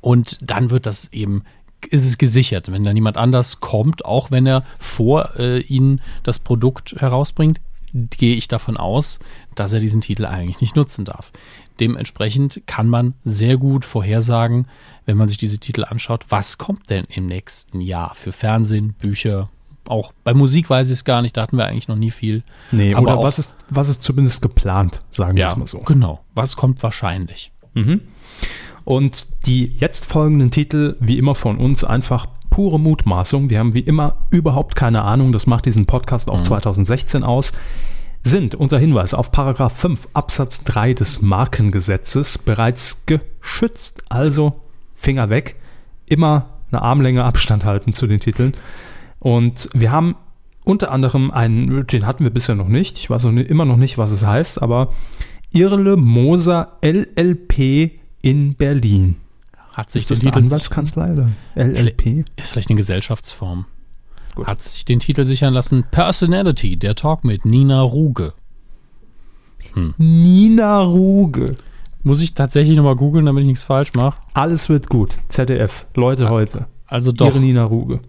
und 0.00 0.38
dann 0.40 0.70
wird 0.70 0.86
das 0.86 1.12
eben, 1.12 1.44
ist 1.86 2.06
es 2.06 2.18
gesichert. 2.18 2.70
Wenn 2.70 2.84
da 2.84 2.92
niemand 2.92 3.16
anders 3.16 3.60
kommt, 3.60 4.04
auch 4.04 4.30
wenn 4.30 4.46
er 4.46 4.64
vor 4.78 5.36
äh, 5.38 5.60
Ihnen 5.60 6.00
das 6.22 6.38
Produkt 6.38 6.96
herausbringt, 6.98 7.60
gehe 7.94 8.34
ich 8.34 8.48
davon 8.48 8.76
aus, 8.76 9.20
dass 9.54 9.72
er 9.72 9.80
diesen 9.80 10.00
Titel 10.00 10.26
eigentlich 10.26 10.60
nicht 10.60 10.74
nutzen 10.74 11.04
darf. 11.04 11.32
Dementsprechend 11.78 12.62
kann 12.66 12.88
man 12.88 13.14
sehr 13.24 13.56
gut 13.56 13.84
vorhersagen, 13.84 14.66
wenn 15.06 15.16
man 15.16 15.28
sich 15.28 15.38
diese 15.38 15.58
Titel 15.58 15.84
anschaut, 15.84 16.26
was 16.28 16.58
kommt 16.58 16.90
denn 16.90 17.04
im 17.08 17.26
nächsten 17.26 17.80
Jahr 17.80 18.14
für 18.14 18.32
Fernsehen, 18.32 18.94
Bücher, 18.94 19.48
auch 19.88 20.12
bei 20.24 20.34
Musik 20.34 20.70
weiß 20.70 20.88
ich 20.88 20.94
es 20.94 21.04
gar 21.04 21.22
nicht, 21.22 21.36
da 21.36 21.42
hatten 21.42 21.56
wir 21.56 21.66
eigentlich 21.66 21.88
noch 21.88 21.96
nie 21.96 22.10
viel. 22.10 22.42
Nee, 22.72 22.94
Aber 22.94 23.14
oder 23.14 23.22
was 23.22 23.38
ist, 23.38 23.56
was 23.68 23.88
ist 23.88 24.02
zumindest 24.02 24.40
geplant, 24.42 25.02
sagen 25.10 25.36
wir 25.36 25.46
es 25.46 25.56
mal 25.56 25.66
so. 25.66 25.80
genau. 25.80 26.24
Was 26.34 26.56
kommt 26.56 26.82
wahrscheinlich? 26.82 27.52
Und 28.84 29.46
die 29.46 29.74
jetzt 29.78 30.06
folgenden 30.06 30.50
Titel, 30.50 30.96
wie 31.00 31.18
immer 31.18 31.34
von 31.34 31.56
uns, 31.56 31.84
einfach 31.84 32.26
pure 32.50 32.78
Mutmaßung. 32.78 33.50
Wir 33.50 33.58
haben 33.58 33.74
wie 33.74 33.80
immer 33.80 34.16
überhaupt 34.30 34.76
keine 34.76 35.02
Ahnung, 35.02 35.32
das 35.32 35.46
macht 35.46 35.66
diesen 35.66 35.86
Podcast 35.86 36.30
auch 36.30 36.40
2016 36.40 37.24
aus, 37.24 37.52
sind 38.22 38.54
unter 38.54 38.78
Hinweis 38.78 39.12
auf 39.12 39.32
Paragraph 39.32 39.76
5 39.76 40.08
Absatz 40.12 40.62
3 40.64 40.94
des 40.94 41.20
Markengesetzes 41.20 42.38
bereits 42.38 43.06
geschützt. 43.06 44.04
Also 44.08 44.60
Finger 44.94 45.30
weg, 45.30 45.56
immer 46.08 46.50
eine 46.70 46.82
Armlänge 46.82 47.24
Abstand 47.24 47.64
halten 47.64 47.92
zu 47.92 48.06
den 48.06 48.20
Titeln. 48.20 48.54
Und 49.18 49.68
wir 49.74 49.90
haben 49.90 50.16
unter 50.64 50.92
anderem 50.92 51.30
einen, 51.30 51.86
den 51.86 52.06
hatten 52.06 52.24
wir 52.24 52.30
bisher 52.30 52.54
noch 52.54 52.68
nicht, 52.68 52.98
ich 52.98 53.10
weiß 53.10 53.24
noch 53.24 53.32
immer 53.32 53.64
noch 53.64 53.76
nicht, 53.76 53.98
was 53.98 54.12
es 54.12 54.24
heißt, 54.24 54.62
aber 54.62 54.92
Irle 55.52 55.96
Moser 55.96 56.78
LLP 56.82 58.03
in 58.24 58.54
Berlin. 58.54 59.16
Hat 59.72 59.90
sich 59.90 60.02
Ist 60.04 60.10
das 60.10 60.20
den 60.20 60.28
eine 60.28 60.34
Titel 60.36 60.44
Anwaltskanzlei 60.46 61.12
oder 61.12 61.30
LLP? 61.56 62.24
ist 62.36 62.48
vielleicht 62.50 62.70
eine 62.70 62.76
Gesellschaftsform. 62.76 63.66
Gut. 64.34 64.46
Hat 64.46 64.62
sich 64.62 64.84
den 64.84 64.98
Titel 64.98 65.24
sichern 65.24 65.52
lassen 65.52 65.84
Personality, 65.90 66.76
der 66.76 66.94
Talk 66.94 67.24
mit 67.24 67.44
Nina 67.44 67.82
Ruge. 67.82 68.32
Nina 69.98 70.80
Ruge. 70.82 71.56
Muss 72.02 72.20
ich 72.20 72.34
tatsächlich 72.34 72.76
nochmal 72.76 72.96
googeln, 72.96 73.26
damit 73.26 73.42
ich 73.42 73.48
nichts 73.48 73.62
falsch 73.64 73.92
mache? 73.94 74.18
Alles 74.32 74.68
wird 74.68 74.88
gut. 74.88 75.16
ZDF. 75.28 75.86
Leute 75.94 76.28
heute. 76.30 76.66
Also 76.86 77.12
doch. 77.12 77.26
Ihre 77.26 77.40
Nina 77.40 77.64
Ruge. 77.64 78.00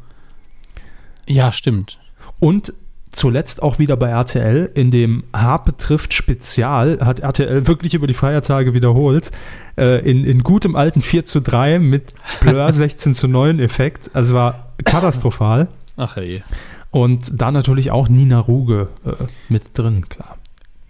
Ja, 1.28 1.52
stimmt. 1.52 2.00
Und 2.40 2.74
zuletzt 3.16 3.64
auch 3.64 3.80
wieder 3.80 3.96
bei 3.98 4.10
RTL 4.10 4.70
in 4.76 4.92
dem 4.92 5.24
Harpe 5.36 5.76
trifft 5.78 6.14
Spezial 6.14 7.00
hat 7.02 7.20
RTL 7.20 7.68
wirklich 7.68 7.94
über 7.94 8.08
die 8.08 8.14
Feiertage 8.14 8.74
wiederholt. 8.74 9.32
Äh, 9.78 10.10
in, 10.10 10.24
in 10.26 10.44
gutem 10.44 10.76
alten 10.76 11.02
4 11.02 11.26
zu 11.26 11.42
3 11.42 11.80
mit 11.80 12.14
Blur 12.42 12.72
16 12.74 13.14
zu 13.14 13.28
9 13.28 13.60
Effekt. 13.60 14.12
Also 14.14 14.36
war 14.36 14.74
katastrophal. 14.84 15.68
Ach 15.98 16.16
hey. 16.16 16.44
Und 16.92 17.42
da 17.42 17.52
natürlich 17.52 17.92
auch 17.92 18.08
Nina 18.08 18.40
Ruge 18.40 18.90
äh, 19.06 19.12
mit 19.50 19.78
drin, 19.78 20.08
klar. 20.08 20.38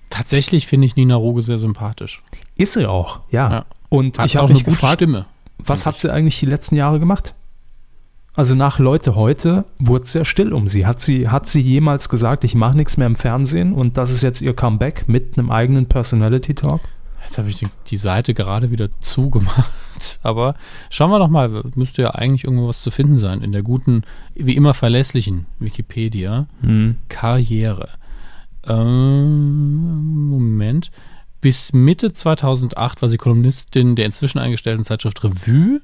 Tatsächlich 0.10 0.68
finde 0.68 0.86
ich 0.86 0.96
Nina 0.96 1.16
Ruge 1.16 1.42
sehr 1.42 1.58
sympathisch. 1.58 2.22
Ist 2.58 2.74
sie 2.74 2.86
auch, 2.88 3.20
ja. 3.32 3.52
Ja. 3.52 3.66
Und 3.90 4.18
Hat 4.18 4.28
ich 4.28 4.36
habe 4.36 4.46
eine 4.46 4.54
mich 4.54 4.64
gute 4.64 4.76
gefragt, 4.76 4.96
Stimme. 4.96 5.26
was 5.58 5.86
hat 5.86 5.98
sie 5.98 6.12
eigentlich 6.12 6.40
die 6.40 6.46
letzten 6.46 6.76
Jahre 6.76 7.00
gemacht? 7.00 7.34
Also 8.36 8.54
nach 8.54 8.80
Leute 8.80 9.16
heute 9.16 9.64
wurde 9.80 10.04
es 10.04 10.12
sehr 10.12 10.26
still 10.26 10.52
um 10.52 10.68
sie. 10.68 10.86
Hat 10.86 11.00
sie, 11.00 11.30
hat 11.30 11.48
sie 11.48 11.62
jemals 11.62 12.10
gesagt, 12.10 12.44
ich 12.44 12.54
mache 12.54 12.76
nichts 12.76 12.98
mehr 12.98 13.08
im 13.08 13.16
Fernsehen 13.16 13.74
und 13.74 13.98
das 13.98 14.12
ist 14.12 14.24
jetzt 14.24 14.42
ihr 14.42 14.54
Comeback 14.54 15.08
mit 15.08 15.38
einem 15.38 15.52
eigenen 15.52 15.86
Personality 15.88 16.54
Talk? 16.54 16.82
Jetzt 17.24 17.38
habe 17.38 17.50
ich 17.50 17.58
die, 17.58 17.68
die 17.88 17.98
Seite 17.98 18.34
gerade 18.34 18.72
wieder 18.72 18.90
zugemacht. 19.00 19.72
Aber 20.24 20.56
schauen 20.90 21.12
wir 21.12 21.20
doch 21.20 21.30
mal, 21.30 21.64
müsste 21.76 22.04
ja 22.04 22.12
eigentlich 22.12 22.44
irgendwo 22.44 22.68
was 22.68 22.82
zu 22.82 22.92
finden 22.92 23.16
sein 23.16 23.42
in 23.42 23.52
der 23.52 23.64
guten, 23.64 24.04
wie 24.36 24.56
immer 24.56 24.74
verlässlichen 24.74 25.46
Wikipedia. 25.60 26.48
Karriere. 27.10 27.90
Ähm, 28.68 30.30
Moment. 30.30 30.92
Bis 31.42 31.74
Mitte 31.74 32.12
2008 32.12 33.02
war 33.02 33.10
sie 33.10 33.18
Kolumnistin 33.18 33.96
der 33.96 34.06
inzwischen 34.06 34.40
eingestellten 34.40 34.84
Zeitschrift 34.84 35.24
Revue. 35.24 35.82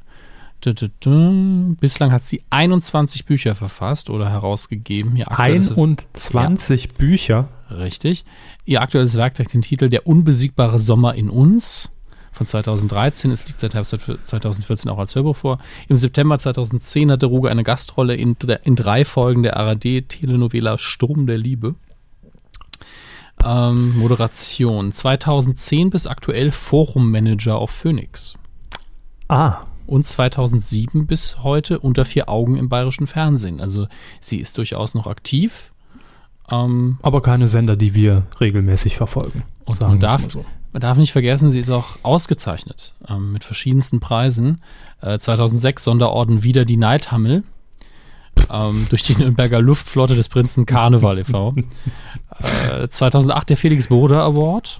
Bislang 0.62 2.12
hat 2.12 2.24
sie 2.24 2.44
21 2.50 3.26
Bücher 3.26 3.56
verfasst 3.56 4.10
oder 4.10 4.30
herausgegeben. 4.30 5.16
Ihr 5.16 5.32
aktuelles- 5.32 5.72
21 5.72 6.94
Bücher. 6.94 7.50
Richtig. 7.70 8.26
Ihr 8.66 8.82
aktuelles 8.82 9.18
Werk 9.18 9.34
trägt 9.36 9.54
den 9.54 9.62
Titel 9.62 9.90
Der 9.90 10.06
unbesiegbare 10.08 10.78
Sommer 10.78 11.16
in 11.16 11.30
uns 11.30 11.92
von 12.32 12.46
2013. 12.48 13.32
Es 13.32 13.48
liegt 13.48 13.60
seit 13.60 13.74
Herbst 13.74 13.98
2014 14.24 14.90
auch 14.92 15.00
als 15.00 15.16
Hörbuch 15.16 15.36
vor. 15.36 15.58
Im 15.88 15.96
September 15.96 16.38
2010 16.38 17.12
hatte 17.12 17.26
Ruge 17.26 17.50
eine 17.50 17.64
Gastrolle 17.64 18.16
in, 18.16 18.36
in 18.64 18.76
drei 18.76 19.04
Folgen 19.06 19.44
der 19.44 19.58
ARD-Telenovela 19.58 20.78
Sturm 20.78 21.26
der 21.28 21.38
Liebe. 21.38 21.76
Ähm, 23.44 23.98
Moderation. 23.98 24.92
2010 24.92 25.90
bis 25.90 26.06
aktuell 26.08 26.52
Forummanager 26.52 27.56
auf 27.58 27.72
Phoenix. 27.72 28.36
Ah, 29.28 29.66
Und 29.92 30.08
2007 30.08 31.06
bis 31.06 31.44
heute 31.44 31.78
unter 31.78 32.06
vier 32.06 32.30
Augen 32.30 32.56
im 32.56 32.70
bayerischen 32.70 33.08
Fernsehen. 33.08 33.60
Also 33.60 33.88
sie 34.22 34.38
ist 34.38 34.58
durchaus 34.58 34.94
noch 34.94 35.06
aktiv. 35.06 35.74
Ähm, 36.50 36.98
aber 37.02 37.22
keine 37.22 37.50
Sender, 37.50 37.76
die 37.76 37.94
wir 37.94 38.24
regelmäßig 38.40 38.96
verfolgen. 38.96 39.44
Und 39.66 39.82
man 39.82 40.00
darf, 40.00 40.24
so. 40.30 40.46
man 40.72 40.80
darf 40.80 40.98
nicht 40.98 41.12
vergessen, 41.12 41.52
sie 41.52 41.60
ist 41.60 41.70
auch 41.70 41.98
ausgezeichnet 42.04 42.94
ähm, 43.10 43.34
mit 43.34 43.44
verschiedensten 43.44 44.00
Preisen. 44.00 44.62
Äh, 45.02 45.20
2006 45.20 45.84
Sonderorden 45.84 46.42
Wieder 46.42 46.64
die 46.64 46.78
Neidhammel 46.78 47.44
ähm, 48.50 48.88
durch 48.90 49.04
die 49.04 49.18
Nürnberger 49.18 49.60
Luftflotte 49.60 50.16
des 50.16 50.30
Prinzen 50.30 50.66
Karneval 50.66 51.20
e.V. 51.20 51.54
äh, 52.80 52.88
2008 52.88 53.50
der 53.50 53.58
Felix 53.58 53.90
Boder 53.90 54.24
Award. 54.24 54.80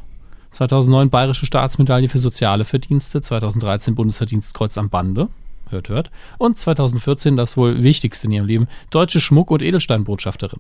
2009 0.52 1.10
Bayerische 1.10 1.46
Staatsmedaille 1.46 2.10
für 2.10 2.20
soziale 2.20 2.66
Verdienste. 2.66 3.22
2013 3.22 3.96
Bundesverdienstkreuz 3.96 4.78
am 4.78 4.90
Bande. 4.90 5.30
Hört, 5.70 5.90
hört. 5.90 6.12
Und 6.38 6.60
2014 6.60 7.38
das 7.38 7.56
wohl 7.56 7.82
wichtigste 7.82 8.28
in 8.28 8.34
ihrem 8.34 8.46
Leben, 8.48 8.68
deutsche 8.90 9.22
Schmuck- 9.22 9.52
und 9.52 9.62
Edelsteinbotschafterin. 9.62 10.60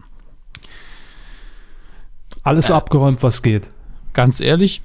Alles 2.43 2.67
so 2.67 2.73
abgeräumt, 2.73 3.21
was 3.21 3.41
geht. 3.41 3.69
Ganz 4.13 4.39
ehrlich, 4.39 4.81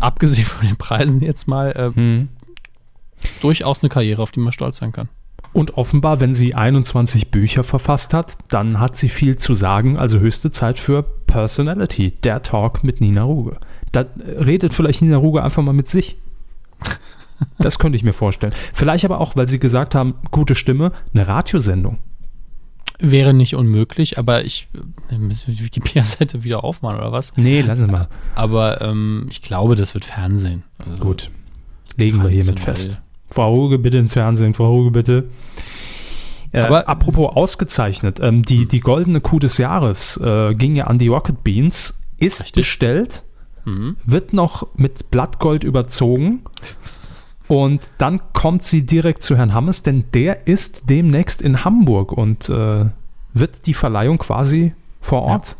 abgesehen 0.00 0.46
von 0.46 0.66
den 0.66 0.76
Preisen 0.76 1.20
jetzt 1.20 1.48
mal, 1.48 1.72
äh, 1.72 1.94
Hm. 1.94 2.28
durchaus 3.40 3.82
eine 3.82 3.90
Karriere, 3.90 4.22
auf 4.22 4.30
die 4.30 4.40
man 4.40 4.52
stolz 4.52 4.76
sein 4.78 4.92
kann. 4.92 5.08
Und 5.52 5.76
offenbar, 5.76 6.20
wenn 6.20 6.34
sie 6.34 6.54
21 6.54 7.30
Bücher 7.30 7.64
verfasst 7.64 8.12
hat, 8.14 8.36
dann 8.48 8.78
hat 8.78 8.94
sie 8.94 9.08
viel 9.08 9.36
zu 9.36 9.54
sagen, 9.54 9.96
also 9.96 10.18
höchste 10.18 10.50
Zeit 10.50 10.78
für 10.78 11.02
Personality, 11.02 12.12
der 12.22 12.42
Talk 12.42 12.84
mit 12.84 13.00
Nina 13.00 13.22
Ruge. 13.22 13.58
Da 13.92 14.04
redet 14.18 14.74
vielleicht 14.74 15.02
Nina 15.02 15.16
Ruge 15.16 15.42
einfach 15.42 15.62
mal 15.62 15.72
mit 15.72 15.88
sich. 15.88 16.16
Das 17.58 17.78
könnte 17.78 17.96
ich 17.96 18.02
mir 18.04 18.12
vorstellen. 18.12 18.52
Vielleicht 18.72 19.04
aber 19.04 19.20
auch, 19.20 19.36
weil 19.36 19.48
sie 19.48 19.58
gesagt 19.58 19.94
haben, 19.94 20.14
gute 20.30 20.54
Stimme, 20.54 20.92
eine 21.12 21.28
Radiosendung. 21.28 21.98
Wäre 22.98 23.34
nicht 23.34 23.54
unmöglich, 23.54 24.16
aber 24.18 24.44
ich 24.44 24.68
äh, 25.10 25.18
müssen 25.18 25.48
wir 25.48 25.54
die 25.54 25.64
Wikipedia-Seite 25.64 26.44
wieder 26.44 26.64
aufmachen 26.64 26.96
oder 26.98 27.12
was? 27.12 27.36
Nee, 27.36 27.60
lassen 27.60 27.86
wir 27.88 27.92
mal. 27.92 28.08
Aber 28.34 28.80
ähm, 28.80 29.26
ich 29.30 29.42
glaube, 29.42 29.74
das 29.76 29.92
wird 29.92 30.06
Fernsehen. 30.06 30.62
Also 30.78 30.98
Gut. 30.98 31.30
Legen 31.98 32.22
wir 32.22 32.30
hiermit 32.30 32.58
fest. 32.60 32.96
Frau 33.30 33.54
Ruge, 33.54 33.78
bitte 33.78 33.98
ins 33.98 34.14
Fernsehen, 34.14 34.54
Frau 34.54 34.70
Ruge, 34.70 34.90
bitte. 34.92 35.24
Äh, 36.52 36.60
Aber- 36.60 36.88
apropos 36.88 37.36
ausgezeichnet, 37.36 38.18
ähm, 38.22 38.44
die, 38.44 38.66
die 38.66 38.80
goldene 38.80 39.20
Kuh 39.20 39.38
des 39.40 39.58
Jahres 39.58 40.16
äh, 40.22 40.54
ging 40.54 40.74
ja 40.76 40.86
an 40.86 40.98
die 40.98 41.08
Rocket 41.08 41.44
Beans, 41.44 42.00
ist 42.18 42.40
Richtig. 42.40 42.54
bestellt, 42.54 43.24
Mhm. 43.66 43.96
wird 44.04 44.32
noch 44.32 44.66
mit 44.76 45.10
Blattgold 45.10 45.64
überzogen 45.64 46.42
und 47.48 47.90
dann 47.98 48.20
kommt 48.32 48.62
sie 48.62 48.86
direkt 48.86 49.22
zu 49.22 49.36
Herrn 49.36 49.54
Hammes, 49.54 49.82
denn 49.82 50.04
der 50.14 50.46
ist 50.48 50.88
demnächst 50.88 51.42
in 51.42 51.64
Hamburg 51.64 52.12
und 52.12 52.48
äh, 52.48 52.86
wird 53.34 53.66
die 53.66 53.74
Verleihung 53.74 54.18
quasi 54.18 54.72
vor 55.00 55.22
Ort 55.22 55.56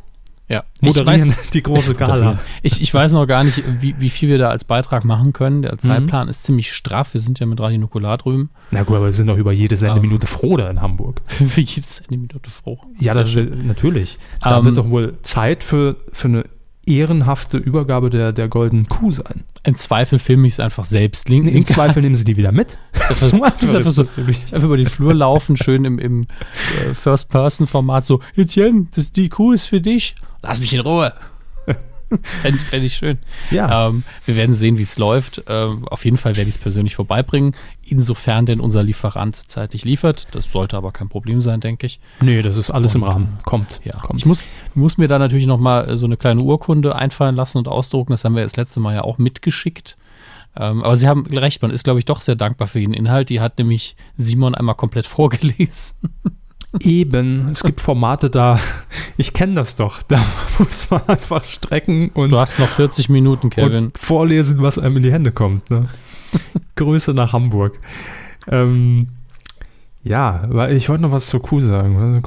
Ja, 0.49 0.65
ich 0.81 0.83
moderieren, 0.97 1.31
weiß, 1.31 1.51
die 1.53 1.63
große 1.63 1.95
Gala. 1.95 2.39
ich, 2.63 2.81
ich 2.83 2.93
weiß 2.93 3.13
noch 3.13 3.27
gar 3.27 3.45
nicht, 3.45 3.63
wie, 3.81 3.95
wie 4.01 4.11
viel 4.11 4.29
wir 4.29 4.39
da 4.39 4.49
als 4.51 4.65
Beitrag 4.65 5.05
machen 5.05 5.33
können. 5.33 5.63
Der 5.63 5.79
Zeitplan 5.79 6.29
ist 6.29 6.43
ziemlich 6.45 6.73
straff. 6.73 7.15
Wir 7.15 7.21
sind 7.21 7.39
ja 7.39 7.47
mit 7.47 7.61
Radio 7.61 7.79
Nukular 7.79 8.19
drüben. 8.19 8.51
Na 8.73 8.83
gut, 8.83 8.97
aber 8.97 9.07
wir 9.07 9.13
sind 9.13 9.27
doch 9.29 9.37
über 9.37 9.53
jede 9.53 9.77
Sendeminute 9.77 10.27
froh 10.27 10.57
da 10.57 10.69
in 10.71 10.81
Hamburg. 10.81 11.21
Für 11.27 11.61
jede 11.61 11.87
Minute 12.11 12.51
froh. 12.51 12.81
Ja, 12.99 13.15
das, 13.15 13.31
schön. 13.31 13.67
natürlich. 13.67 14.19
Da 14.41 14.59
Ähm, 14.59 14.65
wird 14.65 14.77
doch 14.79 14.91
wohl 14.91 15.15
Zeit 15.23 15.63
für, 15.63 15.97
für 16.13 16.29
eine 16.29 16.45
ehrenhafte 16.87 17.59
Übergabe 17.59 18.11
der, 18.11 18.33
der 18.33 18.49
goldenen 18.49 18.89
Kuh 18.89 19.13
sein. 19.13 19.45
Im 19.65 19.75
Zweifel 19.75 20.19
filme 20.19 20.47
ich 20.47 20.55
es 20.55 20.61
einfach 20.61 20.85
selbst. 20.85 21.29
Link, 21.29 21.53
Im 21.53 21.67
Zweifel 21.67 22.03
nehmen 22.03 22.15
sie 22.15 22.25
die 22.25 22.37
wieder 22.37 22.53
mit. 22.53 22.79
Das 23.09 23.21
So 23.21 23.27
ist 23.27 23.35
einfach 23.35 23.63
einfach, 23.63 23.93
so, 23.93 24.03
das 24.03 24.17
nämlich. 24.17 24.39
einfach 24.53 24.65
über 24.65 24.77
den 24.77 24.89
Flur 24.89 25.15
laufen, 25.15 25.57
schön 25.57 25.85
im, 25.85 25.99
im 25.99 26.27
äh, 26.89 26.95
First-Person-Format, 26.95 28.05
so, 28.05 28.21
Etienne, 28.37 28.87
das, 28.95 29.13
die 29.13 29.29
Kuh 29.29 29.53
ist 29.53 29.67
für 29.67 29.81
dich. 29.81 30.17
Lass 30.43 30.59
mich 30.61 30.73
in 30.75 30.81
Ruhe. 30.81 31.13
Fände 32.43 32.59
fänd 32.61 32.85
ich 32.85 32.95
schön. 32.95 33.19
Ja, 33.51 33.89
Ähm, 33.89 34.05
wir 34.25 34.37
werden 34.37 34.55
sehen, 34.55 34.79
wie 34.79 34.83
es 34.83 34.99
läuft. 34.99 35.43
Ähm, 35.49 35.87
auf 35.89 36.05
jeden 36.05 36.17
Fall 36.17 36.37
werde 36.37 36.49
ich 36.49 36.57
es 36.57 36.59
persönlich 36.63 36.95
vorbeibringen, 36.95 37.55
insofern 37.83 38.47
denn 38.47 38.61
unser 38.61 38.83
Lieferant 38.83 39.37
zeitlich 39.49 39.85
liefert. 39.85 40.27
Das 40.33 40.51
sollte 40.51 40.77
aber 40.77 40.93
kein 40.93 41.09
Problem 41.09 41.43
sein, 41.43 41.61
denke 41.61 41.87
ich. 41.87 42.01
nee, 42.21 42.43
das 42.43 42.57
ist 42.57 42.71
alles 42.71 42.95
im 42.95 43.03
Und, 43.03 43.09
Rahmen. 43.09 43.39
Kommt. 43.45 43.81
Ja, 43.85 43.99
kommt. 43.99 44.21
ich 44.21 44.27
muss, 44.27 44.43
muss 44.75 44.99
mir 44.99 45.09
da 45.09 45.19
natürlich 45.19 45.47
noch 45.47 45.59
mal 45.59 45.89
äh, 45.91 45.97
so 45.97 46.07
eine 46.07 46.17
kleine 46.17 46.43
Urkunde 46.43 46.95
einfallen 46.95 47.35
lassen 47.35 47.59
und 47.59 47.69
ausdrucken. 47.69 48.13
Das 48.13 48.25
haben 48.25 48.37
wir 48.37 48.43
das 48.43 48.57
letzte 48.57 48.81
Mal 48.81 48.95
ja 48.95 49.03
auch 49.03 49.19
mitgeschickt. 49.19 49.97
Ähm, 50.59 50.83
aber 50.85 50.97
Sie 50.97 51.07
haben 51.09 51.27
recht, 51.27 51.61
man 51.61 51.71
ist, 51.71 51.85
glaube 51.85 51.99
ich, 51.99 52.05
doch 52.07 52.21
sehr 52.23 52.35
dankbar 52.37 52.67
für 52.69 52.81
den 52.81 52.95
Inhalt. 52.95 53.29
Die 53.29 53.41
hat 53.41 53.59
nämlich 53.59 53.95
Simon 54.17 54.55
einmal 54.55 54.75
komplett 54.75 55.07
vorgelesen. 55.09 55.97
Eben, 56.81 57.49
es 57.51 57.63
gibt 57.63 57.81
Formate 57.81 58.31
da, 58.31 58.59
ich 59.17 59.33
kenne 59.33 59.55
das 59.55 59.77
doch, 59.77 60.03
da 60.03 60.21
muss 60.59 60.91
man 60.91 61.03
einfach 61.07 61.45
strecken 61.45 62.11
und, 62.11 62.31
Du 62.31 62.39
hast 62.41 62.59
noch 62.59 62.69
40 62.69 63.09
Minuten, 63.09 63.51
Kevin. 63.51 63.93
vorlesen, 63.99 64.63
was 64.63 64.79
einem 64.79 64.99
in 64.99 65.03
die 65.03 65.13
Hände 65.13 65.33
kommt. 65.33 65.71
Ne? 65.71 65.89
Grüße 66.77 67.15
nach 67.15 67.33
Hamburg. 67.33 67.79
Ähm, 68.49 69.09
ja, 70.07 70.45
weil 70.49 70.77
ich 70.77 70.89
wollte 70.89 71.03
noch 71.03 71.11
was 71.11 71.27
zur 71.27 71.43
Kuh 71.43 71.59
sagen. 71.59 72.23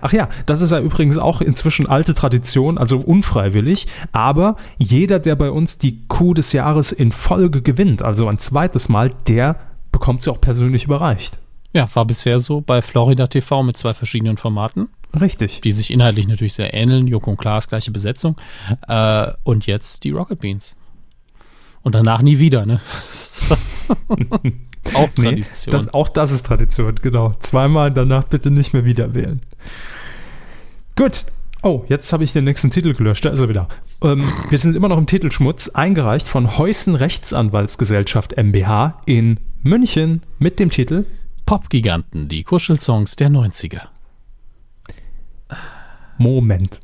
Ach 0.00 0.12
ja, 0.12 0.28
das 0.46 0.60
ist 0.60 0.70
ja 0.70 0.78
übrigens 0.78 1.18
auch 1.18 1.40
inzwischen 1.40 1.88
alte 1.88 2.14
Tradition, 2.14 2.78
also 2.78 2.98
unfreiwillig. 2.98 3.88
Aber 4.12 4.54
jeder, 4.78 5.18
der 5.18 5.34
bei 5.34 5.50
uns 5.50 5.78
die 5.78 6.06
Kuh 6.06 6.34
des 6.34 6.52
Jahres 6.52 6.92
in 6.92 7.10
Folge 7.10 7.62
gewinnt, 7.62 8.02
also 8.02 8.28
ein 8.28 8.38
zweites 8.38 8.88
Mal, 8.88 9.10
der 9.26 9.56
bekommt 9.90 10.22
sie 10.22 10.30
auch 10.30 10.40
persönlich 10.40 10.84
überreicht. 10.84 11.38
Ja, 11.76 11.86
war 11.92 12.06
bisher 12.06 12.38
so 12.38 12.62
bei 12.62 12.80
Florida 12.80 13.26
TV 13.26 13.62
mit 13.62 13.76
zwei 13.76 13.92
verschiedenen 13.92 14.38
Formaten, 14.38 14.88
Richtig. 15.20 15.60
die 15.60 15.72
sich 15.72 15.92
inhaltlich 15.92 16.26
natürlich 16.26 16.54
sehr 16.54 16.72
ähneln. 16.72 17.06
Joko 17.06 17.32
und 17.32 17.36
Klaas, 17.36 17.68
gleiche 17.68 17.90
Besetzung. 17.90 18.36
Äh, 18.88 19.26
und 19.42 19.66
jetzt 19.66 20.04
die 20.04 20.10
Rocket 20.10 20.40
Beans. 20.40 20.78
Und 21.82 21.94
danach 21.94 22.22
nie 22.22 22.38
wieder, 22.38 22.64
ne? 22.64 22.80
Auch 24.94 25.08
Nee, 25.18 25.24
Tradition. 25.24 25.72
das, 25.72 25.92
auch 25.92 26.08
das 26.08 26.30
ist 26.30 26.46
Tradition, 26.46 26.94
genau. 27.02 27.28
Zweimal 27.40 27.92
danach 27.92 28.24
bitte 28.24 28.50
nicht 28.50 28.72
mehr 28.72 28.86
wieder 28.86 29.14
wählen. 29.14 29.42
Gut. 30.96 31.26
Oh, 31.62 31.84
jetzt 31.88 32.10
habe 32.14 32.24
ich 32.24 32.32
den 32.32 32.44
nächsten 32.44 32.70
Titel 32.70 32.94
gelöscht. 32.94 33.26
Da 33.26 33.30
ist 33.30 33.40
er 33.40 33.50
wieder. 33.50 33.68
Ähm, 34.00 34.24
wir 34.48 34.58
sind 34.58 34.76
immer 34.76 34.88
noch 34.88 34.96
im 34.96 35.06
Titelschmutz, 35.06 35.68
eingereicht 35.68 36.26
von 36.26 36.56
Heusen 36.56 36.94
Rechtsanwaltsgesellschaft 36.94 38.34
MBH 38.38 39.02
in 39.04 39.40
München 39.62 40.22
mit 40.38 40.58
dem 40.58 40.70
Titel 40.70 41.04
Popgiganten, 41.46 42.28
die 42.28 42.42
Kuschelsongs 42.42 43.16
der 43.16 43.30
90er. 43.30 43.82
Moment. 46.18 46.80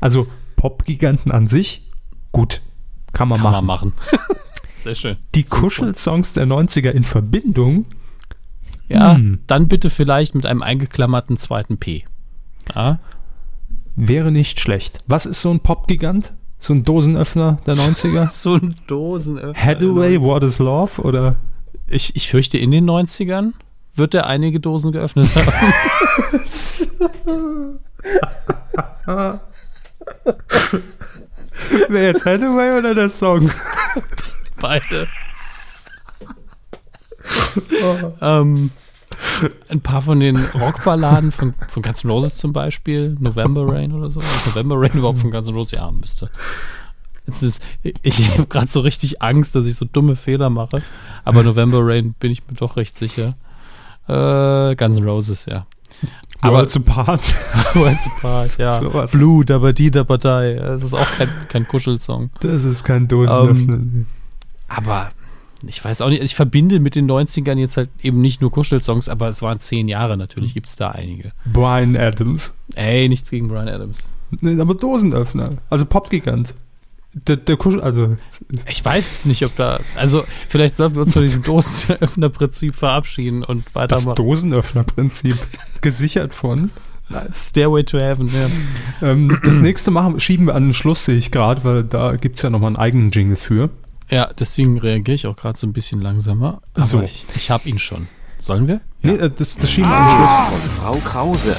also 0.00 0.26
Popgiganten 0.56 1.32
an 1.32 1.46
sich, 1.46 1.90
gut, 2.32 2.60
kann 3.12 3.28
man 3.28 3.40
Kann 3.40 3.52
machen. 3.52 3.66
man 3.66 3.66
machen. 3.66 3.92
Sehr 4.74 4.94
schön. 4.94 5.16
Die 5.34 5.42
Super. 5.46 5.62
Kuschelsongs 5.62 6.32
der 6.34 6.46
90er 6.46 6.90
in 6.90 7.04
Verbindung, 7.04 7.86
Ja, 8.88 9.14
Hm. 9.16 9.40
dann 9.46 9.66
bitte 9.68 9.88
vielleicht 9.88 10.34
mit 10.34 10.44
einem 10.44 10.62
eingeklammerten 10.62 11.38
zweiten 11.38 11.78
P. 11.78 12.04
Ja, 12.74 12.98
wäre 13.96 14.30
nicht 14.30 14.60
schlecht. 14.60 14.98
Was 15.06 15.24
ist 15.26 15.40
so 15.40 15.50
ein 15.50 15.60
Popgigant? 15.60 16.34
So 16.58 16.74
ein 16.74 16.82
Dosenöffner 16.82 17.58
der 17.66 17.76
90er? 17.76 18.28
so 18.30 18.54
ein 18.56 18.74
Dosenöffner. 18.86 19.54
Hathaway, 19.62 20.20
What 20.20 20.42
is 20.42 20.58
Love? 20.58 21.00
Oder 21.00 21.36
Ich, 21.88 22.16
ich 22.16 22.28
fürchte, 22.28 22.58
in 22.58 22.70
den 22.70 22.88
90ern 22.88 23.52
wird 23.94 24.14
er 24.14 24.26
einige 24.26 24.60
Dosen 24.60 24.92
geöffnet 24.92 25.28
haben. 29.06 29.40
wer 31.88 32.02
jetzt 32.04 32.24
Hathaway 32.24 32.78
oder 32.78 32.94
der 32.94 33.08
Song? 33.08 33.50
Beide. 34.60 35.06
ähm, 38.20 38.70
ein 39.68 39.80
paar 39.80 40.02
von 40.02 40.20
den 40.20 40.36
Rockballaden 40.36 41.32
von, 41.32 41.54
von 41.68 41.82
Guns 41.82 42.04
N' 42.04 42.10
Roses 42.10 42.36
zum 42.36 42.52
Beispiel, 42.52 43.16
November 43.18 43.66
Rain 43.66 43.92
oder 43.92 44.10
so. 44.10 44.20
Ist 44.20 44.46
November 44.46 44.76
Rain 44.78 44.92
überhaupt 44.92 45.18
von 45.18 45.30
Guns 45.30 45.48
N' 45.48 45.54
Roses? 45.54 45.72
Ja, 45.72 45.90
müsste. 45.90 46.30
Ist, 47.26 47.62
ich 48.02 48.30
habe 48.30 48.46
gerade 48.46 48.66
so 48.66 48.80
richtig 48.80 49.22
Angst, 49.22 49.54
dass 49.54 49.66
ich 49.66 49.76
so 49.76 49.86
dumme 49.86 50.14
Fehler 50.14 50.50
mache. 50.50 50.82
Aber 51.24 51.42
November 51.42 51.78
Rain 51.80 52.14
bin 52.18 52.30
ich 52.30 52.46
mir 52.46 52.54
doch 52.54 52.76
recht 52.76 52.96
sicher. 52.96 53.34
Äh, 54.08 54.76
Guns 54.76 54.98
N' 54.98 55.04
Roses, 55.04 55.46
ja. 55.46 55.66
Aber 56.40 56.58
Worlds 56.58 56.76
Apart. 56.76 57.34
Worlds 57.74 58.06
Apart, 58.06 58.58
ja. 58.58 58.72
Sowas. 58.80 59.12
Blue, 59.12 59.44
Dabadi, 59.44 59.90
Dabadai. 59.90 60.54
Das 60.56 60.82
ist 60.82 60.94
auch 60.94 61.10
kein, 61.16 61.30
kein 61.48 61.66
Kuschelsong. 61.66 62.30
Das 62.40 62.64
ist 62.64 62.84
kein 62.84 63.08
Dosenöffner. 63.08 63.80
Aber 64.68 65.10
ich 65.66 65.82
weiß 65.82 66.02
auch 66.02 66.10
nicht, 66.10 66.22
ich 66.22 66.34
verbinde 66.34 66.80
mit 66.80 66.94
den 66.94 67.10
90ern 67.10 67.56
jetzt 67.56 67.78
halt 67.78 67.88
eben 68.02 68.20
nicht 68.20 68.42
nur 68.42 68.50
Kuschelsongs, 68.50 69.08
aber 69.08 69.28
es 69.28 69.40
waren 69.40 69.60
zehn 69.60 69.88
Jahre, 69.88 70.16
natürlich 70.16 70.52
gibt 70.52 70.66
es 70.66 70.76
da 70.76 70.90
einige. 70.90 71.32
Brian 71.50 71.96
Adams. 71.96 72.54
Ey, 72.74 73.08
nichts 73.08 73.30
gegen 73.30 73.48
Brian 73.48 73.68
Adams. 73.68 74.02
Nee, 74.40 74.60
aber 74.60 74.74
Dosenöffner. 74.74 75.50
Also 75.70 75.86
Popgigant. 75.86 76.54
Der, 77.14 77.36
der 77.36 77.56
Kuschel, 77.56 77.80
also 77.80 78.16
Ich 78.68 78.84
weiß 78.84 79.06
es 79.20 79.26
nicht, 79.26 79.44
ob 79.44 79.54
da, 79.56 79.78
also 79.94 80.24
vielleicht 80.48 80.76
sollten 80.76 80.96
wir 80.96 81.02
uns 81.02 81.12
von 81.12 81.22
diesem 81.22 81.42
Dosenöffner-Prinzip 81.42 82.74
verabschieden 82.74 83.44
und 83.44 83.64
das 83.66 83.74
weitermachen. 83.74 84.16
Dosenöffner-Prinzip. 84.16 85.38
Gesichert 85.80 86.34
von. 86.34 86.72
Stairway 87.34 87.84
to 87.84 87.98
Heaven, 87.98 88.28
ja. 88.28 89.08
Ähm, 89.10 89.38
das 89.44 89.58
nächste 89.60 89.90
machen, 89.90 90.18
schieben 90.20 90.46
wir 90.46 90.54
an 90.54 90.64
den 90.68 90.74
Schluss, 90.74 91.04
sehe 91.04 91.16
ich 91.16 91.30
gerade, 91.30 91.62
weil 91.62 91.84
da 91.84 92.16
gibt 92.16 92.36
es 92.36 92.42
ja 92.42 92.50
nochmal 92.50 92.68
einen 92.68 92.76
eigenen 92.76 93.10
Jingle 93.10 93.36
für. 93.36 93.70
Ja, 94.10 94.30
deswegen 94.38 94.78
reagiere 94.78 95.14
ich 95.14 95.26
auch 95.26 95.36
gerade 95.36 95.58
so 95.58 95.66
ein 95.66 95.72
bisschen 95.72 96.00
langsamer. 96.00 96.62
Aber 96.74 96.82
So. 96.84 97.02
ich, 97.02 97.24
ich 97.36 97.50
habe 97.50 97.68
ihn 97.68 97.78
schon. 97.78 98.08
Sollen 98.38 98.66
wir? 98.68 98.80
Nee, 99.02 99.12
äh, 99.12 99.30
das, 99.30 99.56
das 99.56 99.70
schieben 99.70 99.88
wir 99.90 99.96
an 99.96 100.08
den 100.08 100.16
Schluss. 100.16 100.36
Von 100.48 100.70
Frau 100.82 101.08
Krause. 101.08 101.56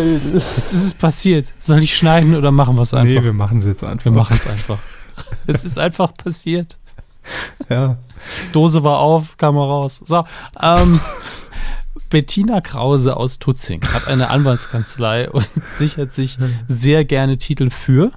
Jetzt 0.00 0.72
ist 0.72 0.84
es 0.84 0.94
passiert. 0.94 1.52
Soll 1.58 1.82
ich 1.82 1.96
schneiden 1.96 2.34
oder 2.34 2.50
machen 2.52 2.76
wir 2.76 2.82
es 2.82 2.94
einfach? 2.94 3.06
Nee, 3.20 3.22
wir 3.24 3.32
machen 3.32 3.58
es 3.58 3.66
jetzt 3.66 3.82
einfach. 3.84 4.04
wir 4.04 4.12
machen 4.12 4.36
es 4.38 4.46
einfach. 4.46 4.78
es 5.46 5.64
ist 5.64 5.78
einfach 5.78 6.12
passiert. 6.14 6.78
Ja. 7.68 7.96
Dose 8.52 8.84
war 8.84 8.98
auf, 8.98 9.36
kam 9.36 9.56
raus. 9.56 10.00
So, 10.04 10.24
ähm, 10.60 11.00
Bettina 12.10 12.60
Krause 12.60 13.16
aus 13.16 13.38
Tutzing 13.38 13.82
hat 13.92 14.06
eine 14.06 14.30
Anwaltskanzlei 14.30 15.28
und 15.30 15.48
sichert 15.64 16.12
sich 16.12 16.38
sehr 16.68 17.04
gerne 17.04 17.38
Titel 17.38 17.70
für. 17.70 18.12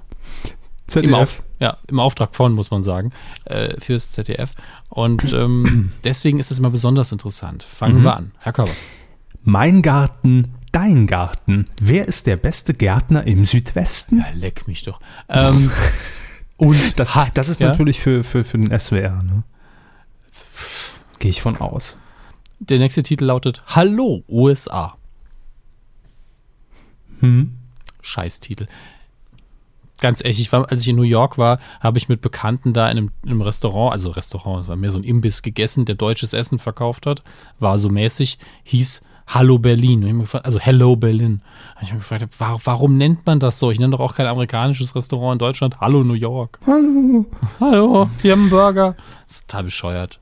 Im, 0.94 1.14
Auf, 1.14 1.30
ZDF. 1.36 1.42
ja, 1.60 1.76
Im 1.86 2.00
Auftrag 2.00 2.34
von, 2.34 2.52
muss 2.52 2.70
man 2.72 2.82
sagen, 2.82 3.12
äh, 3.44 3.78
fürs 3.80 4.12
ZDF. 4.12 4.50
Und 4.88 5.32
ähm, 5.32 5.92
deswegen 6.04 6.40
ist 6.40 6.50
es 6.50 6.58
immer 6.58 6.70
besonders 6.70 7.12
interessant. 7.12 7.62
Fangen 7.62 7.98
Mhm. 8.00 8.04
wir 8.04 8.16
an. 8.16 8.32
Herr 8.40 8.52
Körber. 8.52 8.72
Mein 9.42 9.82
Garten, 9.82 10.52
dein 10.72 11.06
Garten. 11.06 11.66
Wer 11.80 12.06
ist 12.08 12.26
der 12.26 12.36
beste 12.36 12.74
Gärtner 12.74 13.26
im 13.26 13.44
Südwesten? 13.44 14.18
Ja, 14.18 14.26
leck 14.34 14.66
mich 14.68 14.82
doch. 14.84 15.00
Ähm, 15.28 15.70
und 16.56 16.98
Das, 16.98 17.16
das 17.34 17.48
ist 17.48 17.60
ja? 17.60 17.68
natürlich 17.68 18.00
für, 18.00 18.24
für, 18.24 18.44
für 18.44 18.58
den 18.58 18.76
SWR. 18.78 19.22
Ne? 19.22 19.42
Gehe 21.18 21.30
ich 21.30 21.42
von 21.42 21.56
aus. 21.56 21.98
der 22.60 22.78
nächste 22.78 23.02
Titel 23.02 23.24
lautet 23.24 23.62
Hallo 23.66 24.22
USA. 24.28 24.96
Hm? 27.20 27.56
Scheißtitel. 28.02 28.66
Ganz 30.00 30.24
ehrlich, 30.24 30.40
ich 30.40 30.50
war, 30.50 30.70
als 30.70 30.80
ich 30.80 30.88
in 30.88 30.96
New 30.96 31.02
York 31.02 31.36
war, 31.36 31.58
habe 31.80 31.98
ich 31.98 32.08
mit 32.08 32.22
Bekannten 32.22 32.72
da 32.72 32.90
in 32.90 32.96
einem, 32.96 33.10
in 33.22 33.32
einem 33.32 33.42
Restaurant, 33.42 33.92
also 33.92 34.08
Restaurant, 34.10 34.62
es 34.62 34.68
war 34.68 34.76
mehr 34.76 34.90
so 34.90 34.98
ein 34.98 35.04
Imbiss 35.04 35.42
gegessen, 35.42 35.84
der 35.84 35.94
deutsches 35.96 36.32
Essen 36.32 36.58
verkauft 36.58 37.04
hat, 37.04 37.22
war 37.58 37.76
so 37.76 37.90
mäßig, 37.90 38.38
hieß 38.62 39.02
Hallo 39.32 39.58
Berlin. 39.58 40.00
Mir 40.00 40.44
also 40.44 40.58
Hello 40.58 40.96
Berlin. 40.96 41.40
Und 41.76 41.82
ich 41.82 41.88
habe 41.88 41.98
mich 42.00 42.08
gefragt, 42.08 42.40
wa- 42.40 42.58
warum 42.64 42.96
nennt 42.98 43.24
man 43.26 43.38
das 43.38 43.58
so? 43.60 43.70
Ich 43.70 43.78
nenne 43.78 43.92
doch 43.92 44.00
auch 44.00 44.14
kein 44.16 44.26
amerikanisches 44.26 44.94
Restaurant 44.96 45.34
in 45.34 45.38
Deutschland. 45.38 45.80
Hallo 45.80 46.02
New 46.02 46.14
York. 46.14 46.58
Hallo. 46.66 47.26
Hallo, 47.60 48.08
wir 48.22 48.32
haben 48.32 48.40
einen 48.42 48.50
Burger. 48.50 48.96
Das 49.26 49.36
ist 49.36 49.48
total 49.48 49.64
bescheuert. 49.64 50.20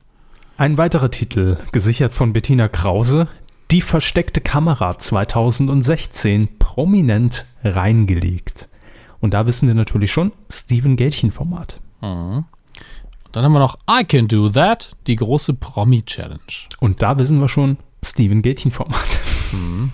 Ein 0.57 0.77
weiterer 0.77 1.09
Titel, 1.09 1.57
gesichert 1.71 2.13
von 2.13 2.33
Bettina 2.33 2.67
Krause. 2.67 3.27
Die 3.71 3.81
versteckte 3.81 4.41
Kamera 4.41 4.97
2016 4.97 6.59
prominent 6.59 7.45
reingelegt. 7.63 8.69
Und 9.21 9.33
da 9.33 9.45
wissen 9.47 9.67
wir 9.67 9.75
natürlich 9.75 10.11
schon, 10.11 10.31
Steven 10.51 10.95
Gätchen-Format. 10.95 11.79
Mhm. 12.01 12.45
Dann 13.31 13.43
haben 13.43 13.51
wir 13.53 13.59
noch 13.59 13.77
I 13.89 14.03
Can 14.05 14.27
Do 14.27 14.49
That, 14.49 14.91
die 15.07 15.15
große 15.15 15.53
Promi-Challenge. 15.53 16.39
Und 16.79 17.01
da 17.01 17.19
wissen 17.19 17.39
wir 17.39 17.47
schon, 17.47 17.77
Steven 18.03 18.41
Gätchen-Format. 18.41 19.19
Mhm. 19.51 19.91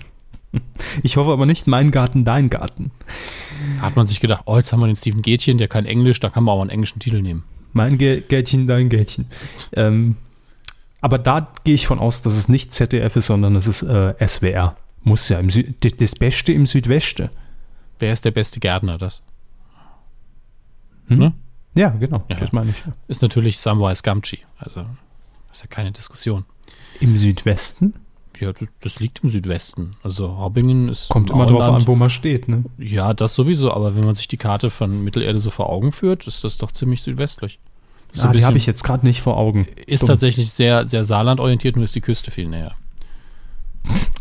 Ich 1.02 1.16
hoffe 1.16 1.32
aber 1.32 1.44
nicht 1.46 1.66
mein 1.66 1.90
Garten, 1.90 2.24
dein 2.24 2.48
Garten. 2.48 2.90
Hat 3.80 3.96
man 3.96 4.06
sich 4.06 4.20
gedacht, 4.20 4.42
oh, 4.46 4.56
jetzt 4.56 4.72
haben 4.72 4.80
wir 4.80 4.86
den 4.86 4.96
Steven 4.96 5.20
Gätchen, 5.22 5.58
der 5.58 5.68
kann 5.68 5.84
Englisch, 5.86 6.20
da 6.20 6.30
kann 6.30 6.44
man 6.44 6.54
auch 6.54 6.60
einen 6.60 6.70
englischen 6.70 6.98
Titel 7.00 7.20
nehmen. 7.20 7.44
Mein 7.72 7.98
Gä 7.98 8.20
Gätchen, 8.20 8.66
dein 8.66 8.88
Gätchen. 8.88 9.26
Ähm, 9.74 10.16
aber 11.02 11.18
da 11.18 11.52
gehe 11.64 11.74
ich 11.74 11.86
von 11.86 11.98
aus, 11.98 12.22
dass 12.22 12.34
es 12.36 12.48
nicht 12.48 12.72
ZDF 12.72 13.16
ist, 13.16 13.26
sondern 13.26 13.54
es 13.56 13.66
ist 13.66 13.82
äh, 13.82 14.14
SWR. 14.26 14.76
Muss 15.02 15.28
ja 15.28 15.38
im 15.38 15.50
Sü 15.50 15.62
das 15.80 16.14
Beste 16.14 16.52
im 16.52 16.64
Südwesten. 16.66 17.28
Wer 17.98 18.12
ist 18.12 18.24
der 18.24 18.30
beste 18.30 18.60
Gärtner? 18.60 18.98
Das 18.98 19.22
Hm? 21.08 21.18
Ne? 21.18 21.32
Ja, 21.76 21.90
genau, 21.90 22.24
Ja, 22.28 22.36
das 22.36 22.52
meine 22.52 22.70
ich. 22.70 22.76
ist 23.08 23.20
natürlich 23.22 23.58
Samwise 23.58 24.02
Gamgee. 24.02 24.38
Also, 24.58 24.86
ist 25.52 25.60
ja 25.60 25.66
keine 25.68 25.92
Diskussion. 25.92 26.44
Im 27.00 27.16
Südwesten? 27.16 27.94
Ja, 28.38 28.52
das, 28.82 29.00
liegt 29.00 29.20
im 29.22 29.30
Südwesten. 29.30 29.96
Also, 30.02 30.36
Hobbingen 30.38 30.88
ist. 30.88 31.08
Kommt 31.08 31.30
im 31.30 31.36
immer 31.36 31.46
drauf 31.46 31.62
Auenland. 31.62 31.82
an, 31.82 31.88
wo 31.88 31.94
man 31.94 32.10
steht, 32.10 32.48
ne? 32.48 32.64
Ja, 32.78 33.14
das 33.14 33.34
sowieso. 33.34 33.72
Aber 33.72 33.96
wenn 33.96 34.04
man 34.04 34.14
sich 34.14 34.28
die 34.28 34.36
Karte 34.36 34.68
von 34.68 35.02
Mittelerde 35.04 35.38
so 35.38 35.50
vor 35.50 35.70
Augen 35.70 35.92
führt, 35.92 36.26
ist 36.26 36.44
das 36.44 36.58
doch 36.58 36.70
ziemlich 36.70 37.02
südwestlich. 37.02 37.58
Ist, 38.12 38.20
so 38.20 38.28
ah, 38.28 38.32
die 38.32 38.44
habe 38.44 38.58
ich 38.58 38.66
jetzt 38.66 38.84
gerade 38.84 39.06
nicht 39.06 39.22
vor 39.22 39.36
Augen. 39.36 39.66
ist 39.86 40.02
Dumm. 40.02 40.08
tatsächlich 40.08 40.52
sehr, 40.52 40.86
sehr 40.86 41.04
saarlandorientiert, 41.04 41.76
nur 41.76 41.84
ist 41.84 41.94
die 41.94 42.00
Küste 42.00 42.30
viel 42.30 42.48
näher. 42.48 42.74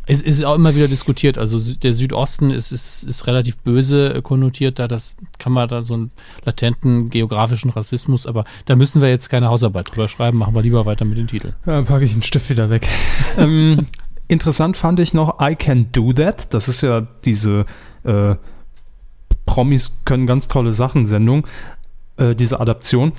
Es 0.08 0.22
ist 0.22 0.44
auch 0.44 0.56
immer 0.56 0.76
wieder 0.76 0.88
diskutiert. 0.88 1.38
Also 1.38 1.60
der 1.60 1.94
Südosten 1.94 2.52
ist, 2.52 2.72
ist, 2.72 3.04
ist 3.04 3.28
relativ 3.28 3.58
böse 3.58 4.16
äh, 4.16 4.22
konnotiert, 4.22 4.78
da 4.80 4.88
das 4.88 5.16
kann 5.40 5.52
man 5.52 5.68
da 5.68 5.82
so 5.82 5.96
einen 5.96 6.12
latenten 6.44 7.10
geografischen 7.10 7.72
Rassismus, 7.72 8.28
aber 8.28 8.46
da 8.66 8.76
müssen 8.76 9.02
wir 9.02 9.10
jetzt 9.10 9.30
keine 9.30 9.48
Hausarbeit 9.48 9.90
drüber 9.90 10.08
schreiben, 10.08 10.38
machen 10.38 10.54
wir 10.54 10.62
lieber 10.62 10.86
weiter 10.86 11.06
mit 11.06 11.18
den 11.18 11.28
Titeln. 11.28 11.56
Ja, 11.66 11.74
dann 11.74 11.86
packe 11.86 12.06
ich 12.06 12.14
den 12.14 12.22
Stift 12.22 12.50
wieder 12.50 12.70
weg. 12.70 12.88
ähm, 13.38 13.88
interessant 14.28 14.78
fand 14.78 15.00
ich 15.00 15.14
noch 15.14 15.40
I 15.42 15.56
Can 15.56 15.92
Do 15.92 16.14
That. 16.14 16.54
Das 16.54 16.68
ist 16.68 16.82
ja 16.82 17.08
diese 17.24 17.66
äh, 18.04 18.36
Promis 19.46 20.02
können 20.06 20.28
ganz 20.28 20.48
tolle 20.48 20.74
Sachen 20.74 21.06
Sendung, 21.06 21.48
äh, 22.18 22.36
diese 22.36 22.60
Adaption. 22.60 23.14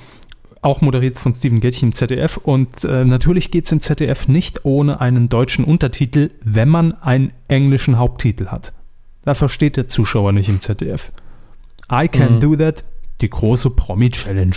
Auch 0.61 0.81
moderiert 0.81 1.17
von 1.17 1.33
Steven 1.33 1.59
Gätchen 1.59 1.89
im 1.89 1.93
ZDF. 1.93 2.37
Und 2.37 2.83
äh, 2.83 3.05
natürlich 3.05 3.51
geht 3.51 3.65
es 3.65 3.71
im 3.71 3.79
ZDF 3.79 4.27
nicht 4.27 4.65
ohne 4.65 4.99
einen 5.01 5.29
deutschen 5.29 5.63
Untertitel, 5.65 6.31
wenn 6.41 6.69
man 6.69 6.93
einen 7.01 7.31
englischen 7.47 7.97
Haupttitel 7.97 8.47
hat. 8.47 8.73
Da 9.23 9.33
versteht 9.35 9.77
der 9.77 9.87
Zuschauer 9.87 10.31
nicht 10.31 10.49
im 10.49 10.59
ZDF. 10.59 11.11
I 11.91 12.07
Can 12.07 12.35
Mhm. 12.35 12.39
Do 12.39 12.55
That, 12.55 12.83
die 13.21 13.29
große 13.29 13.69
Promi-Challenge. 13.69 14.55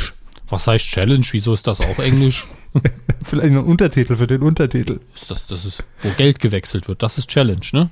Was 0.48 0.66
heißt 0.66 0.88
Challenge? 0.88 1.24
Wieso 1.30 1.52
ist 1.52 1.66
das 1.66 1.80
auch 1.80 1.98
Englisch? 1.98 2.46
Vielleicht 3.22 3.52
ein 3.52 3.58
Untertitel 3.58 4.16
für 4.16 4.26
den 4.26 4.42
Untertitel. 4.42 5.00
ist 5.14 5.30
das, 5.30 5.46
das 5.46 5.64
ist, 5.64 5.84
wo 6.02 6.08
Geld 6.16 6.40
gewechselt 6.40 6.88
wird. 6.88 7.02
Das 7.02 7.18
ist 7.18 7.28
Challenge, 7.28 7.60
ne? 7.72 7.90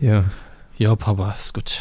Ja. 0.00 0.24
Ja, 0.78 0.94
Papa, 0.94 1.34
ist 1.38 1.54
gut. 1.54 1.80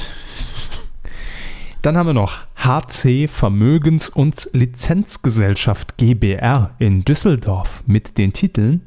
Dann 1.86 1.98
haben 1.98 2.07
wir 2.07 2.14
noch 2.14 2.40
HC 2.56 3.28
Vermögens- 3.28 4.10
und 4.10 4.49
Lizenzgesellschaft 4.53 5.98
GBR 5.98 6.72
in 6.80 7.06
Düsseldorf 7.06 7.84
mit 7.86 8.18
den 8.18 8.34
Titeln 8.34 8.82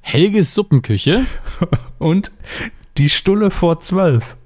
Helges 0.00 0.54
Suppenküche. 0.54 1.26
und 1.98 2.32
Die 2.96 3.10
Stulle 3.10 3.50
vor 3.50 3.80
zwölf. 3.80 4.38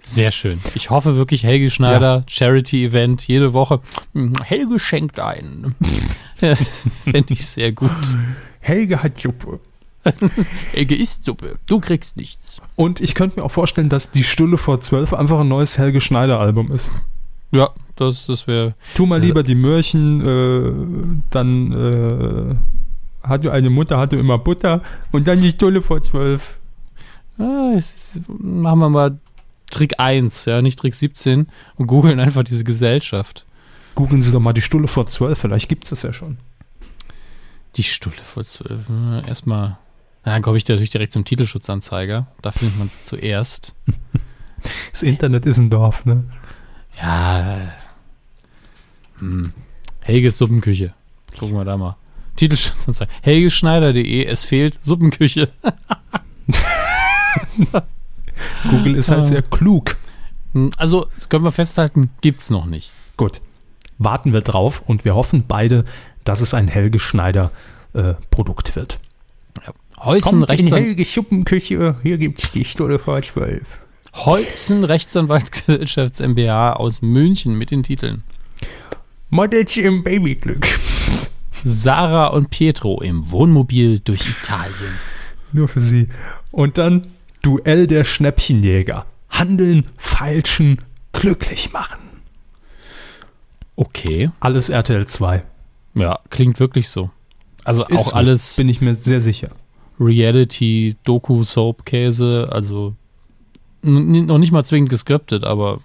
Sehr 0.00 0.32
schön. 0.32 0.58
Ich 0.74 0.90
hoffe 0.90 1.14
wirklich, 1.14 1.44
Helge 1.44 1.70
Schneider, 1.70 2.24
Charity-Event, 2.26 3.28
jede 3.28 3.52
Woche. 3.52 3.80
Hm, 4.12 4.32
Helge 4.42 4.80
schenkt 4.80 5.20
ein. 5.20 5.76
Fände 7.04 7.32
ich 7.32 7.46
sehr 7.46 7.70
gut. 7.70 8.16
Helge 8.58 9.04
hat 9.04 9.20
Juppe. 9.20 9.60
Helge 10.72 10.96
isst 10.96 11.26
Suppe. 11.26 11.60
Du 11.66 11.78
kriegst 11.78 12.16
nichts. 12.16 12.60
Und 12.74 13.00
ich 13.00 13.14
könnte 13.14 13.38
mir 13.38 13.46
auch 13.46 13.52
vorstellen, 13.52 13.88
dass 13.88 14.10
Die 14.10 14.24
Stulle 14.24 14.58
vor 14.58 14.80
zwölf 14.80 15.14
einfach 15.14 15.38
ein 15.38 15.48
neues 15.48 15.78
Helge 15.78 16.00
Schneider 16.00 16.40
Album 16.40 16.72
ist. 16.72 17.04
Ja, 17.52 17.70
das, 17.96 18.26
das 18.26 18.46
wäre. 18.46 18.74
Tu 18.94 19.06
mal 19.06 19.16
Also- 19.16 19.26
lieber 19.26 19.42
die 19.42 19.54
Möhrchen, 19.54 20.20
äh, 20.20 21.20
dann 21.30 21.72
äh, 21.72 22.56
hatte 23.26 23.52
eine 23.52 23.70
Mutter, 23.70 23.98
hatte 23.98 24.16
immer 24.16 24.38
Butter 24.38 24.82
und 25.12 25.26
dann 25.28 25.40
Die 25.40 25.50
Stulle 25.50 25.82
vor 25.82 26.00
zwölf. 26.02 26.58
Ah, 27.38 27.72
es- 27.76 28.20
machen 28.28 28.78
wir 28.80 28.90
mal 28.90 29.18
Trick 29.70 29.94
1, 29.98 30.44
ja, 30.46 30.62
nicht 30.62 30.78
Trick 30.78 30.94
17 30.94 31.46
und 31.76 31.86
googeln 31.86 32.18
einfach 32.20 32.44
diese 32.44 32.64
Gesellschaft. 32.64 33.46
Googeln 33.94 34.22
Sie 34.22 34.32
doch 34.32 34.40
mal 34.40 34.52
Die 34.52 34.62
Stulle 34.62 34.88
vor 34.88 35.06
zwölf, 35.06 35.38
vielleicht 35.38 35.68
gibt 35.68 35.84
es 35.84 35.90
das 35.90 36.02
ja 36.02 36.12
schon. 36.12 36.38
Die 37.76 37.82
Stulle 37.84 38.16
vor 38.16 38.44
12. 38.44 38.88
Hm, 38.88 39.22
Erstmal. 39.26 39.78
Na, 40.24 40.32
Dann 40.34 40.42
komme 40.42 40.56
ich 40.58 40.66
natürlich 40.68 40.90
direkt 40.90 41.12
zum 41.12 41.24
Titelschutzanzeiger. 41.24 42.26
Da 42.42 42.50
findet 42.52 42.78
man 42.78 42.86
es 42.88 43.04
zuerst. 43.04 43.74
Das 44.92 45.02
Internet 45.02 45.46
ist 45.46 45.56
ein 45.56 45.70
Dorf, 45.70 46.04
ne? 46.04 46.22
Ja. 47.00 47.72
Helges 50.00 50.38
Suppenküche. 50.38 50.94
Gucken 51.38 51.56
wir 51.56 51.64
da 51.64 51.76
mal. 51.76 51.96
Titelschutz. 52.36 53.00
Helgeschneider.de, 53.22 54.24
es 54.24 54.44
fehlt 54.44 54.78
Suppenküche. 54.82 55.48
Google 58.70 58.96
ist 58.96 59.10
halt 59.10 59.26
sehr 59.26 59.42
klug. 59.42 59.96
Hm, 60.52 60.70
Also, 60.76 61.06
das 61.14 61.28
können 61.28 61.44
wir 61.44 61.52
festhalten, 61.52 62.10
gibt's 62.20 62.50
noch 62.50 62.66
nicht. 62.66 62.90
Gut, 63.16 63.40
warten 63.98 64.32
wir 64.32 64.40
drauf 64.40 64.82
und 64.86 65.04
wir 65.04 65.14
hoffen 65.14 65.44
beide, 65.46 65.84
dass 66.24 66.40
es 66.40 66.54
ein 66.54 66.68
Helge 66.68 66.98
Schneider 66.98 67.50
äh, 67.92 68.14
Produkt 68.30 68.74
wird. 68.76 68.98
Heusen, 69.98 70.42
Rechtsan 70.42 70.82
Helge 70.82 71.04
Suppenküche, 71.04 71.96
hier 72.02 72.16
gibt's 72.16 72.50
die 72.52 72.64
Stunde 72.64 72.98
vor 72.98 73.20
12. 73.22 73.80
Heusen 74.14 74.84
Rechtsanwaltsgesellschafts 74.84 76.20
MBA 76.20 76.72
aus 76.74 77.02
München 77.02 77.54
mit 77.54 77.70
den 77.70 77.82
Titeln 77.82 78.22
Models 79.28 79.76
im 79.76 80.02
Babyglück. 80.02 80.66
Sarah 81.64 82.28
und 82.28 82.50
Pietro 82.50 83.00
im 83.00 83.30
Wohnmobil 83.30 84.00
durch 84.00 84.28
Italien. 84.28 84.98
Nur 85.52 85.68
für 85.68 85.80
sie. 85.80 86.08
Und 86.50 86.78
dann 86.78 87.06
Duell 87.42 87.86
der 87.86 88.04
Schnäppchenjäger. 88.04 89.06
Handeln, 89.30 89.86
feilschen, 89.96 90.82
glücklich 91.12 91.72
machen. 91.72 92.00
Okay, 93.76 94.30
Alles 94.40 94.68
RTL 94.68 95.06
2. 95.06 95.42
ja, 95.94 96.18
klingt 96.28 96.60
wirklich 96.60 96.88
so. 96.90 97.10
Also 97.64 97.86
Ist 97.86 97.98
auch 97.98 98.08
so, 98.08 98.14
alles 98.14 98.56
Bin 98.56 98.68
ich 98.68 98.80
mir 98.80 98.94
sehr 98.94 99.20
sicher. 99.20 99.50
Reality, 99.98 100.96
Doku, 101.04 101.44
Soap, 101.44 101.86
Käse, 101.86 102.48
also 102.50 102.94
noch 103.82 104.38
nicht 104.38 104.52
mal 104.52 104.64
zwingend 104.64 104.90
geskriptet, 104.90 105.44
aber 105.44 105.80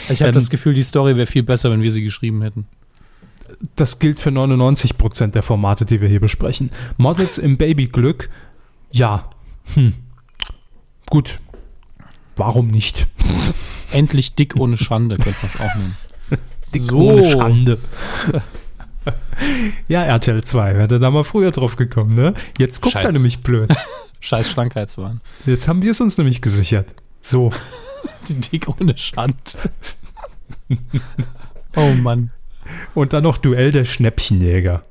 Ich 0.09 0.21
habe 0.21 0.31
Ähm, 0.31 0.35
das 0.35 0.51
Gefühl, 0.51 0.75
die 0.75 0.83
Story 0.83 1.17
wäre 1.17 1.27
viel 1.27 1.43
besser, 1.43 1.71
wenn 1.71 1.83
wir 1.83 1.93
sie 1.93 2.03
geschrieben 2.03 2.43
hätten. 2.43 2.67
Das 3.75 3.99
gilt 3.99 4.19
für 4.19 4.31
99% 4.31 5.29
der 5.29 5.43
Formate, 5.43 5.87
die 5.87 6.01
wir 6.01 6.09
hier 6.09 6.21
besprechen. 6.21 6.71
Models 6.97 7.39
im 7.39 7.57
Babyglück, 7.57 8.29
ja. 8.91 9.31
Hm. 9.75 9.95
Gut. 11.07 11.39
Warum 12.37 12.69
nicht? 12.69 13.07
Endlich 13.93 14.35
dick 14.35 14.57
ohne 14.57 14.77
Schande, 14.77 15.17
könnte 15.17 15.39
man 15.43 15.51
es 15.55 15.61
auch 15.61 15.75
nennen. 15.77 15.97
Dick 16.75 16.83
so. 16.83 16.97
ohne 16.99 17.31
Schande. 17.31 17.79
ja, 19.89 20.03
RTL 20.05 20.43
2, 20.43 20.77
wäre 20.77 20.99
da 20.99 21.11
mal 21.11 21.25
früher 21.25 21.53
drauf 21.53 21.77
gekommen, 21.77 22.15
ne? 22.15 22.35
Jetzt 22.59 22.83
guckt 22.83 22.95
Scheiße. 22.95 23.07
er 23.07 23.13
nämlich 23.13 23.43
blöd. 23.43 23.71
Scheiß 24.21 24.51
Schlankheitswahn. 24.51 25.21
Jetzt 25.47 25.69
haben 25.69 25.83
wir 25.83 25.93
es 25.93 26.01
uns 26.01 26.19
nämlich 26.19 26.43
gesichert. 26.43 26.89
So. 27.23 27.53
Die 28.29 28.35
dick 28.35 28.69
ohne 28.69 28.97
Schand. 28.97 29.59
oh 31.77 31.93
Mann. 31.95 32.33
Und 32.95 33.13
dann 33.13 33.23
noch 33.23 33.39
Duell 33.39 33.73
der 33.73 33.85
Schnäppchenjäger. 33.85 34.85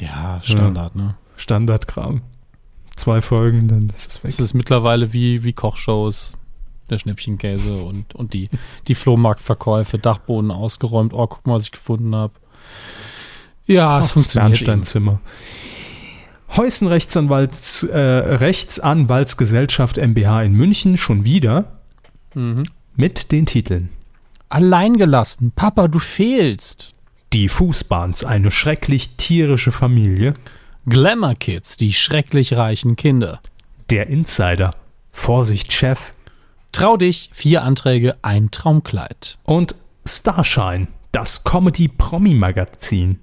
Ja, 0.00 0.40
Standard, 0.42 0.96
ne? 0.96 1.16
Standardkram. 1.36 2.22
Zwei 2.96 3.20
Folgen, 3.20 3.68
dann 3.68 3.90
ist 3.94 4.10
es 4.10 4.24
weg. 4.24 4.30
Es 4.32 4.40
ist 4.40 4.54
mittlerweile 4.54 5.12
wie, 5.12 5.44
wie 5.44 5.52
Kochshows. 5.52 6.34
Der 6.90 6.98
Schnäppchenkäse 6.98 7.74
und, 7.74 8.14
und 8.14 8.32
die, 8.32 8.48
die 8.86 8.94
Flohmarktverkäufe, 8.94 9.98
Dachboden 9.98 10.50
ausgeräumt. 10.50 11.12
Oh, 11.12 11.26
guck 11.26 11.46
mal, 11.46 11.56
was 11.56 11.64
ich 11.64 11.72
gefunden 11.72 12.14
habe. 12.14 12.32
Ja, 13.66 14.00
es 14.00 14.08
Ach, 14.08 14.12
funktioniert. 14.14 14.52
Bernsteinzimmer. 14.52 15.20
Heusen 16.56 16.88
Rechtsanwalts, 16.88 17.82
äh, 17.82 17.98
Rechtsanwaltsgesellschaft 17.98 19.98
MBH 19.98 20.42
in 20.44 20.54
München 20.54 20.96
schon 20.96 21.24
wieder 21.24 21.72
Mhm. 22.34 22.62
mit 22.96 23.32
den 23.32 23.44
Titeln 23.46 23.90
Alleingelassen. 24.48 25.52
Papa, 25.54 25.88
du 25.88 25.98
fehlst. 25.98 26.94
Die 27.32 27.48
Fußbahns, 27.48 28.24
eine 28.24 28.50
schrecklich 28.50 29.16
tierische 29.16 29.72
Familie, 29.72 30.32
Glamour 30.86 31.34
Kids, 31.34 31.76
die 31.76 31.92
schrecklich 31.92 32.54
reichen 32.54 32.96
Kinder. 32.96 33.40
der 33.90 34.06
Insider, 34.08 34.70
Vorsicht 35.12 35.72
Chef 35.72 36.12
Trau 36.72 36.96
dich, 36.96 37.30
vier 37.32 37.62
Anträge, 37.64 38.16
ein 38.22 38.50
Traumkleid. 38.50 39.38
und 39.44 39.74
Starshine, 40.06 40.88
das 41.12 41.44
Comedy-Promi-Magazin. 41.44 43.18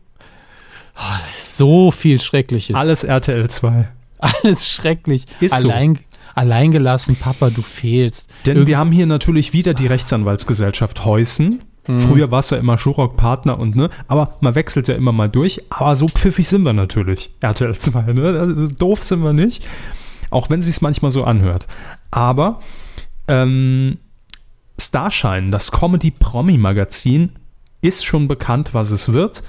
Oh, 0.97 0.99
da 0.99 1.23
ist 1.37 1.57
so 1.57 1.91
viel 1.91 2.21
Schreckliches. 2.21 2.75
Alles 2.75 3.03
RTL 3.03 3.49
2. 3.49 3.87
Alles 4.19 4.69
schrecklich. 4.71 5.25
Ist 5.39 5.59
so. 5.61 5.69
Allein, 5.69 5.99
Alleingelassen, 6.35 7.15
Papa, 7.15 7.49
du 7.49 7.61
fehlst. 7.61 8.29
Denn 8.45 8.57
Irgend- 8.57 8.67
wir 8.67 8.77
haben 8.77 8.91
hier 8.91 9.05
natürlich 9.05 9.51
wieder 9.53 9.73
die 9.73 9.87
Rechtsanwaltsgesellschaft 9.87 11.05
Heusen. 11.05 11.63
Mhm. 11.87 11.99
Früher 11.99 12.31
war 12.31 12.39
es 12.39 12.49
ja 12.49 12.57
immer 12.57 12.77
Schurok 12.77 13.17
Partner 13.17 13.59
und 13.59 13.75
ne, 13.75 13.89
aber 14.07 14.37
man 14.41 14.55
wechselt 14.55 14.87
ja 14.87 14.95
immer 14.95 15.11
mal 15.11 15.29
durch. 15.29 15.61
Aber 15.69 15.95
so 15.95 16.07
pfiffig 16.07 16.47
sind 16.47 16.63
wir 16.63 16.73
natürlich. 16.73 17.29
RTL 17.41 17.77
2, 17.77 18.13
ne? 18.13 18.39
Also, 18.39 18.67
doof 18.67 19.03
sind 19.03 19.21
wir 19.23 19.33
nicht. 19.33 19.65
Auch 20.31 20.49
wenn 20.49 20.61
sich 20.61 20.81
manchmal 20.81 21.11
so 21.11 21.23
anhört. 21.23 21.67
Aber 22.11 22.59
ähm, 23.27 23.99
Starshine, 24.79 25.51
das 25.51 25.71
Comedy-Promi-Magazin, 25.71 27.31
ist 27.81 28.05
schon 28.05 28.27
bekannt, 28.27 28.73
was 28.73 28.91
es 28.91 29.13
wird. 29.13 29.43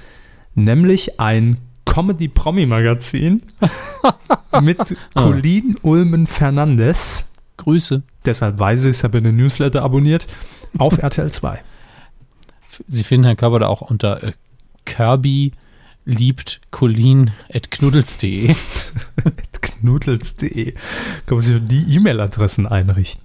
Nämlich 0.53 1.19
ein 1.19 1.57
Comedy-Promi-Magazin 1.85 3.41
mit 4.61 4.95
Colin 5.15 5.75
Ulmen 5.81 6.27
Fernandes 6.27 7.25
Grüße. 7.57 8.03
deshalb 8.25 8.59
weiß 8.59 8.85
ich 8.85 8.91
es, 8.91 9.03
habe 9.03 9.21
den 9.21 9.35
Newsletter 9.35 9.81
abonniert, 9.81 10.27
auf 10.77 10.97
RTL 10.99 11.31
2. 11.31 11.59
Sie 12.87 13.03
finden 13.03 13.25
Herrn 13.25 13.37
Körber 13.37 13.59
da 13.59 13.67
auch 13.67 13.81
unter 13.81 14.23
äh, 14.23 14.33
Kirby 14.85 15.51
liebt 16.05 16.61
Colin 16.71 17.31
at 17.53 17.69
knuddels.de. 17.71 18.55
Knudels.de. 19.61 20.71
Kann 20.73 21.37
man 21.37 21.41
sich 21.41 21.61
die 21.67 21.95
E-Mail-Adressen 21.95 22.65
einrichten. 22.67 23.21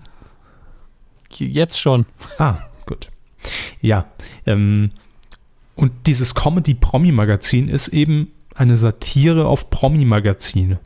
Jetzt 1.37 1.81
schon. 1.81 2.07
Ah, 2.39 2.59
gut. 2.87 3.09
Ja, 3.81 4.07
ähm, 4.47 4.91
und 5.77 5.93
dieses 6.07 6.35
Comedy-Promi-Magazin 6.35 7.69
ist 7.69 7.89
eben 7.89 8.31
eine 8.55 8.77
Satire 8.77 9.47
auf 9.47 9.71
Promi-Magazine. 9.71 10.79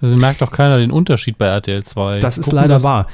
Also 0.00 0.16
merkt 0.16 0.40
doch 0.42 0.50
keiner 0.50 0.78
den 0.78 0.90
Unterschied 0.90 1.38
bei 1.38 1.46
RTL 1.46 1.84
2. 1.84 2.20
Das 2.20 2.38
ist 2.38 2.46
Gucken 2.46 2.56
leider 2.56 2.74
das- 2.74 2.82
wahr. 2.84 3.06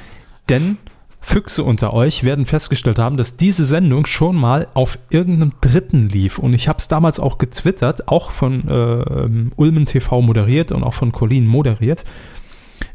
Denn 0.47 0.77
Füchse 1.21 1.63
unter 1.63 1.93
euch 1.93 2.23
werden 2.23 2.45
festgestellt 2.45 2.97
haben, 2.97 3.17
dass 3.17 3.35
diese 3.35 3.65
Sendung 3.65 4.05
schon 4.05 4.35
mal 4.35 4.67
auf 4.73 4.99
irgendeinem 5.09 5.53
Dritten 5.61 6.07
lief. 6.07 6.39
Und 6.39 6.53
ich 6.53 6.67
habe 6.67 6.77
es 6.77 6.87
damals 6.87 7.19
auch 7.19 7.37
getwittert, 7.37 8.07
auch 8.07 8.31
von 8.31 8.67
äh, 8.67 9.51
Ulmen 9.55 9.85
TV 9.85 10.21
moderiert 10.21 10.71
und 10.71 10.83
auch 10.83 10.93
von 10.93 11.11
Colin 11.11 11.45
moderiert. 11.45 12.05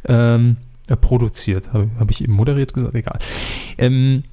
Ähm, 0.07 0.57
äh, 0.87 0.97
produziert, 0.97 1.73
habe 1.73 1.91
hab 1.99 2.11
ich 2.11 2.23
eben 2.23 2.35
moderiert 2.35 2.75
gesagt, 2.75 2.95
egal. 2.95 3.19
Ähm, 3.79 4.25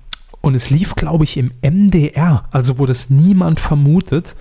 und 0.42 0.56
es 0.56 0.70
lief, 0.70 0.96
glaube 0.96 1.24
ich, 1.24 1.38
im 1.38 1.52
MDR, 1.62 2.46
also 2.52 2.80
wo 2.80 2.86
das 2.86 3.10
niemand 3.10 3.60
vermutet. 3.60 4.36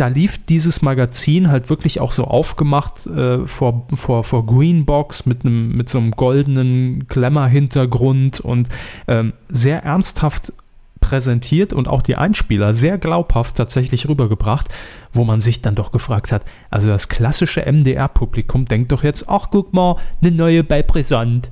Da 0.00 0.06
lief 0.06 0.46
dieses 0.46 0.80
Magazin 0.80 1.50
halt 1.50 1.68
wirklich 1.68 2.00
auch 2.00 2.12
so 2.12 2.24
aufgemacht 2.24 3.06
äh, 3.06 3.46
vor, 3.46 3.86
vor, 3.92 4.24
vor 4.24 4.46
Greenbox 4.46 5.26
mit, 5.26 5.44
einem, 5.44 5.76
mit 5.76 5.90
so 5.90 5.98
einem 5.98 6.12
goldenen 6.12 7.06
Glamour-Hintergrund 7.06 8.40
und 8.40 8.70
ähm, 9.08 9.34
sehr 9.50 9.82
ernsthaft 9.82 10.54
präsentiert 11.00 11.74
und 11.74 11.86
auch 11.86 12.00
die 12.00 12.16
Einspieler 12.16 12.72
sehr 12.72 12.96
glaubhaft 12.96 13.56
tatsächlich 13.56 14.08
rübergebracht, 14.08 14.68
wo 15.12 15.24
man 15.24 15.40
sich 15.40 15.60
dann 15.60 15.74
doch 15.74 15.92
gefragt 15.92 16.32
hat, 16.32 16.46
also 16.70 16.88
das 16.88 17.10
klassische 17.10 17.70
MDR-Publikum 17.70 18.64
denkt 18.64 18.92
doch 18.92 19.02
jetzt, 19.02 19.28
ach 19.28 19.48
guck 19.50 19.74
mal, 19.74 19.96
eine 20.22 20.30
neue 20.30 20.64
bei 20.64 20.82
Brisant. 20.82 21.50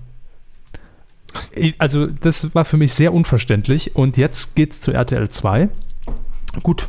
Also 1.76 2.06
das 2.06 2.54
war 2.54 2.64
für 2.64 2.78
mich 2.78 2.94
sehr 2.94 3.12
unverständlich 3.12 3.94
und 3.94 4.16
jetzt 4.16 4.56
geht's 4.56 4.80
zu 4.80 4.92
RTL 4.92 5.28
2. 5.28 5.68
Gut, 6.62 6.88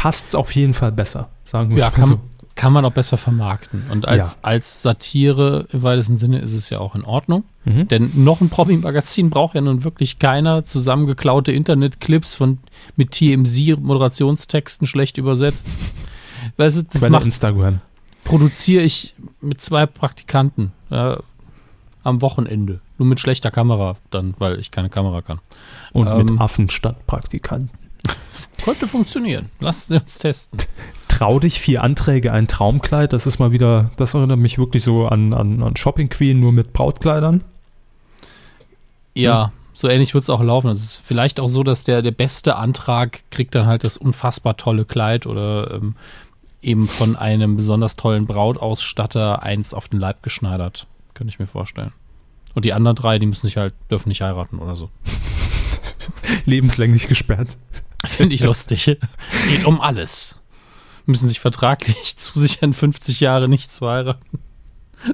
passt's 0.00 0.34
auf 0.34 0.54
jeden 0.54 0.72
Fall 0.72 0.92
besser. 0.92 1.28
Sagen 1.44 1.70
wir 1.70 1.78
Ja, 1.78 1.88
es 1.88 1.92
kann, 1.94 2.08
mal 2.08 2.16
so. 2.16 2.20
kann 2.54 2.72
man 2.72 2.84
auch 2.86 2.92
besser 2.92 3.18
vermarkten. 3.18 3.84
Und 3.90 4.08
als, 4.08 4.32
Ja. 4.32 4.38
als 4.42 4.80
Satire 4.80 5.66
im 5.72 5.82
weitesten 5.82 6.16
Sinne 6.16 6.38
ist 6.38 6.54
es 6.54 6.70
ja 6.70 6.78
auch 6.78 6.94
in 6.94 7.04
Ordnung. 7.04 7.44
Mhm. 7.66 7.86
Denn 7.88 8.10
noch 8.24 8.40
ein 8.40 8.48
Promi-Magazin 8.48 9.28
braucht 9.28 9.54
ja 9.56 9.60
nun 9.60 9.84
wirklich 9.84 10.18
keiner 10.18 10.64
zusammengeklaute 10.64 11.52
Internetclips 11.52 12.34
von 12.34 12.58
mit 12.96 13.10
TMZ-Moderationstexten 13.12 14.86
schlecht 14.86 15.18
übersetzt. 15.18 15.66
Weißt 16.56 16.78
du, 16.78 16.82
das 16.84 17.02
Bei 17.02 17.10
macht, 17.10 17.24
Instagram. 17.26 17.80
produziere 18.24 18.82
ich 18.82 19.14
mit 19.42 19.60
zwei 19.60 19.84
Praktikanten 19.84 20.72
ja, 20.88 21.20
am 22.04 22.22
Wochenende. 22.22 22.80
Nur 22.96 23.06
mit 23.06 23.20
schlechter 23.20 23.50
Kamera 23.50 23.96
dann, 24.10 24.34
weil 24.38 24.58
ich 24.58 24.70
keine 24.70 24.88
Kamera 24.88 25.20
kann. 25.20 25.40
Und 25.92 26.06
Ähm. 26.06 26.16
mit 26.26 26.40
Affen 26.40 26.70
statt 26.70 27.06
Praktikanten. 27.06 27.70
Könnte 28.62 28.86
funktionieren. 28.86 29.50
Lassen 29.58 29.92
Sie 29.92 29.96
uns 29.96 30.18
testen. 30.18 30.60
Trau 31.08 31.38
dich, 31.38 31.60
vier 31.60 31.82
Anträge, 31.82 32.32
ein 32.32 32.48
Traumkleid. 32.48 33.12
Das 33.12 33.26
ist 33.26 33.38
mal 33.38 33.52
wieder, 33.52 33.90
das 33.96 34.14
erinnert 34.14 34.38
mich 34.38 34.58
wirklich 34.58 34.82
so 34.82 35.06
an, 35.06 35.34
an, 35.34 35.62
an 35.62 35.76
Shopping 35.76 36.08
Queen, 36.08 36.40
nur 36.40 36.52
mit 36.52 36.72
Brautkleidern. 36.72 37.42
Ja, 39.14 39.52
so 39.72 39.88
ähnlich 39.88 40.14
wird 40.14 40.22
es 40.22 40.30
auch 40.30 40.42
laufen. 40.42 40.68
Also 40.68 40.80
es 40.80 40.92
ist 40.92 41.02
vielleicht 41.04 41.40
auch 41.40 41.48
so, 41.48 41.62
dass 41.62 41.84
der, 41.84 42.02
der 42.02 42.10
beste 42.10 42.56
Antrag 42.56 43.22
kriegt 43.30 43.54
dann 43.54 43.66
halt 43.66 43.82
das 43.84 43.96
unfassbar 43.96 44.56
tolle 44.56 44.84
Kleid 44.84 45.26
oder 45.26 45.72
ähm, 45.72 45.94
eben 46.62 46.86
von 46.86 47.16
einem 47.16 47.56
besonders 47.56 47.96
tollen 47.96 48.26
Brautausstatter 48.26 49.42
eins 49.42 49.74
auf 49.74 49.88
den 49.88 49.98
Leib 49.98 50.22
geschneidert. 50.22 50.86
Könnte 51.14 51.32
ich 51.32 51.38
mir 51.38 51.46
vorstellen. 51.46 51.92
Und 52.54 52.64
die 52.64 52.72
anderen 52.72 52.96
drei, 52.96 53.18
die 53.18 53.26
müssen 53.26 53.46
sich 53.46 53.56
halt, 53.56 53.74
dürfen 53.90 54.08
nicht 54.08 54.20
heiraten 54.20 54.58
oder 54.58 54.76
so. 54.76 54.90
Lebenslänglich 56.44 57.08
gesperrt. 57.08 57.56
Finde 58.08 58.34
ich 58.34 58.40
lustig. 58.42 58.88
Es 58.88 59.46
geht 59.46 59.64
um 59.64 59.80
alles. 59.80 60.36
Müssen 61.06 61.28
sich 61.28 61.40
vertraglich 61.40 62.16
zusichern, 62.18 62.72
50 62.72 63.20
Jahre 63.20 63.48
nicht 63.48 63.72
zu 63.72 63.88
heiraten. 63.88 64.38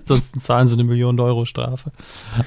Sonst 0.03 0.41
zahlen 0.41 0.67
sie 0.69 0.75
eine 0.75 0.85
Million 0.85 1.19
Euro 1.21 1.45
Strafe. 1.45 1.93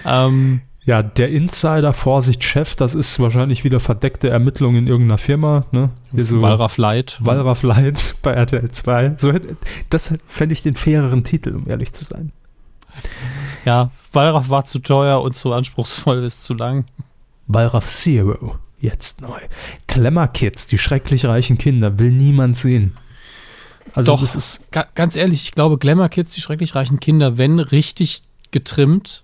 Ähm, 0.06 0.62
Ja, 0.86 1.04
der 1.04 1.30
Insider, 1.30 1.94
Vorsicht, 1.94 2.44
Chef, 2.44 2.76
das 2.76 2.96
ist 2.96 3.20
wahrscheinlich 3.20 3.64
wieder 3.64 3.80
verdeckte 3.80 4.30
Ermittlung 4.30 4.76
in 4.76 4.88
irgendeiner 4.88 5.18
Firma. 5.18 5.66
Ne? 5.72 5.90
Hier 6.12 6.26
so 6.26 6.42
Wallraff 6.42 6.78
Light. 6.78 7.18
Wallraff 7.22 7.64
Light 7.64 8.16
bei 8.22 8.34
RTL 8.34 8.70
2. 8.72 9.16
So, 9.18 9.34
das 9.90 10.16
fände 10.26 10.54
ich 10.54 10.64
den 10.64 10.76
faireren 10.76 11.24
Titel, 11.24 11.56
um 11.56 11.70
ehrlich 11.70 11.94
zu 11.94 12.04
sein. 12.04 12.32
Ja, 13.66 13.92
Wallraff 14.12 14.50
war 14.50 14.66
zu 14.66 14.80
teuer 14.80 15.22
und 15.22 15.36
zu 15.36 15.54
anspruchsvoll, 15.54 16.24
ist 16.24 16.44
zu 16.44 16.54
lang. 16.54 16.86
Wallraff 17.48 17.88
Zero, 17.88 18.58
jetzt 18.82 19.22
neu. 19.22 19.40
Klemmer 19.88 20.28
Kids, 20.28 20.66
die 20.68 20.78
schrecklich 20.78 21.26
reichen 21.26 21.58
Kinder, 21.58 22.00
will 22.00 22.12
niemand 22.12 22.58
sehen. 22.58 22.98
Also 23.94 24.14
Doch. 24.14 24.22
das 24.22 24.36
ist, 24.36 24.72
Ga 24.72 24.86
ganz 24.96 25.16
ehrlich, 25.16 25.44
ich 25.44 25.52
glaube, 25.54 25.78
Glamour 25.78 26.10
Kids, 26.10 26.34
die 26.36 26.42
schrecklich 26.42 26.76
reichen 26.76 27.00
Kinder, 27.00 27.38
wenn 27.38 27.60
richtig 27.60 28.22
getrimmt, 28.52 29.24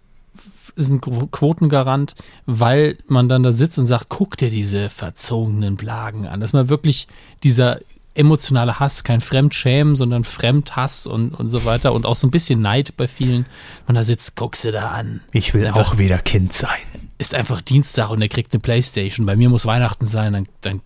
ist 0.76 0.90
ein 0.90 1.02
Qu- 1.02 1.30
Quotengarant, 1.30 2.16
weil 2.46 2.98
man 3.08 3.30
dann 3.30 3.44
da 3.44 3.52
sitzt 3.52 3.78
und 3.78 3.86
sagt, 3.86 4.10
guck 4.10 4.38
dir 4.38 4.50
diese 4.50 4.90
verzogenen 4.90 5.76
Blagen 5.78 6.28
an. 6.28 6.40
Dass 6.40 6.52
man 6.52 6.68
wirklich 6.68 7.08
dieser 7.44 7.80
emotionale 8.16 8.80
Hass, 8.80 9.04
kein 9.04 9.22
Fremdschämen, 9.22 9.96
sondern 9.96 10.24
Fremdhass 10.24 11.06
und, 11.06 11.34
und 11.34 11.48
so 11.50 11.66
weiter 11.66 11.94
und 11.94 12.06
auch 12.06 12.16
so 12.16 12.28
ein 12.28 12.32
bisschen 12.32 12.62
Neid 12.62 12.98
bei 12.98 13.08
vielen. 13.08 13.46
Man 13.88 13.96
da 13.96 14.04
sitzt, 14.04 14.36
guck 14.36 14.56
sie 14.56 14.72
da 14.72 14.90
an. 14.90 15.22
ich 15.32 15.54
will 15.54 15.68
auch 15.68 15.98
wieder 15.98 16.18
Kind 16.20 16.54
sein. 16.54 16.70
Ist 17.18 17.34
einfach 17.34 17.62
Dienstag 17.62 18.10
und 18.10 18.22
er 18.22 18.28
kriegt 18.30 18.54
eine 18.54 18.60
Playstation. 18.60 19.26
Bei 19.26 19.36
mir 19.36 19.50
muss 19.50 19.66
Weihnachten 19.66 20.06
sein, 20.06 20.34
dann, 20.34 20.48
dann 20.62 20.82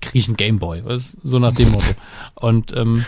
kriege 0.00 0.18
ich 0.18 0.28
einen 0.28 0.36
Gameboy. 0.36 0.82
So 1.22 1.38
nach 1.38 1.52
dem 1.52 1.70
Motto. 1.70 1.92
Und 2.34 2.72
ähm, 2.76 3.04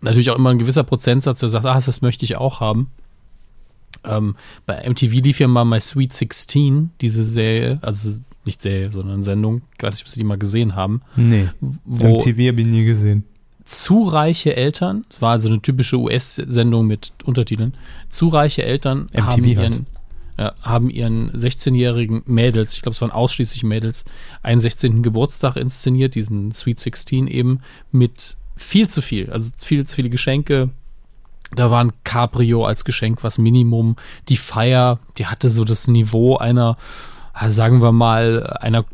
natürlich 0.00 0.30
auch 0.30 0.36
immer 0.36 0.50
ein 0.50 0.58
gewisser 0.58 0.84
Prozentsatz, 0.84 1.40
der 1.40 1.48
sagt, 1.48 1.64
ah, 1.64 1.80
das 1.80 2.02
möchte 2.02 2.24
ich 2.24 2.36
auch 2.36 2.60
haben. 2.60 2.90
Ähm, 4.06 4.36
bei 4.66 4.88
MTV 4.88 5.12
lief 5.22 5.40
ja 5.40 5.48
mal 5.48 5.64
My 5.64 5.80
Sweet 5.80 6.12
16, 6.12 6.90
diese 7.00 7.24
Serie, 7.24 7.78
also 7.82 8.18
nicht 8.44 8.62
Serie, 8.62 8.92
sondern 8.92 9.22
Sendung, 9.22 9.62
ich 9.76 9.82
weiß 9.82 9.94
nicht, 9.94 10.02
ob 10.02 10.08
Sie 10.08 10.20
die 10.20 10.24
mal 10.24 10.38
gesehen 10.38 10.76
haben, 10.76 11.02
Nee, 11.16 11.48
MTV 11.86 12.28
habe 12.48 12.60
ich 12.60 12.66
nie 12.66 12.84
gesehen. 12.84 13.24
zu 13.64 14.04
reiche 14.04 14.54
Eltern, 14.56 15.04
es 15.10 15.20
war 15.20 15.32
also 15.32 15.48
eine 15.48 15.60
typische 15.60 15.96
US-Sendung 15.98 16.86
mit 16.86 17.12
Untertiteln, 17.24 17.74
zu 18.08 18.28
reiche 18.28 18.62
Eltern 18.62 19.06
MTV 19.12 19.18
haben 19.20 19.42
halt. 19.42 19.46
ihren, 19.46 19.86
ja, 20.38 20.54
haben 20.62 20.88
ihren 20.88 21.32
16-jährigen 21.32 22.22
Mädels, 22.26 22.74
ich 22.74 22.82
glaube 22.82 22.94
es 22.94 23.00
waren 23.00 23.10
ausschließlich 23.10 23.64
Mädels, 23.64 24.04
einen 24.42 24.60
16. 24.60 25.02
Geburtstag 25.02 25.56
inszeniert, 25.56 26.14
diesen 26.14 26.52
Sweet 26.52 26.78
16 26.78 27.26
eben, 27.26 27.58
mit 27.90 28.36
viel 28.56 28.88
zu 28.88 29.02
viel, 29.02 29.30
also 29.30 29.50
viel 29.56 29.84
zu 29.86 29.96
viele 29.96 30.10
Geschenke. 30.10 30.70
Da 31.54 31.70
war 31.70 31.82
ein 31.82 31.92
Cabrio 32.04 32.64
als 32.64 32.84
Geschenk 32.84 33.24
was 33.24 33.38
Minimum. 33.38 33.96
Die 34.28 34.36
Feier, 34.36 35.00
die 35.16 35.26
hatte 35.26 35.48
so 35.48 35.64
das 35.64 35.88
Niveau 35.88 36.36
einer, 36.36 36.76
ah, 37.32 37.50
sagen 37.50 37.82
wir 37.82 37.92
mal, 37.92 38.46
einer 38.60 38.84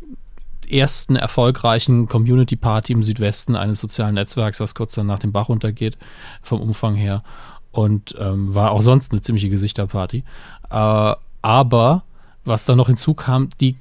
ersten 0.69 1.15
erfolgreichen 1.15 2.07
Community 2.07 2.55
Party 2.55 2.93
im 2.93 3.03
Südwesten 3.03 3.55
eines 3.55 3.79
sozialen 3.81 4.15
Netzwerks, 4.15 4.59
was 4.59 4.73
kurz 4.73 4.95
dann 4.95 5.05
nach 5.05 5.19
dem 5.19 5.31
Bach 5.31 5.49
runtergeht, 5.49 5.97
vom 6.41 6.61
Umfang 6.61 6.95
her. 6.95 7.23
Und 7.71 8.15
ähm, 8.17 8.55
war 8.55 8.71
auch 8.71 8.81
sonst 8.81 9.11
eine 9.11 9.21
ziemliche 9.21 9.49
Gesichterparty. 9.49 10.23
Äh, 10.69 11.13
aber 11.45 12.03
was 12.43 12.65
dann 12.65 12.77
noch 12.77 12.87
hinzukam, 12.87 13.49
die, 13.61 13.75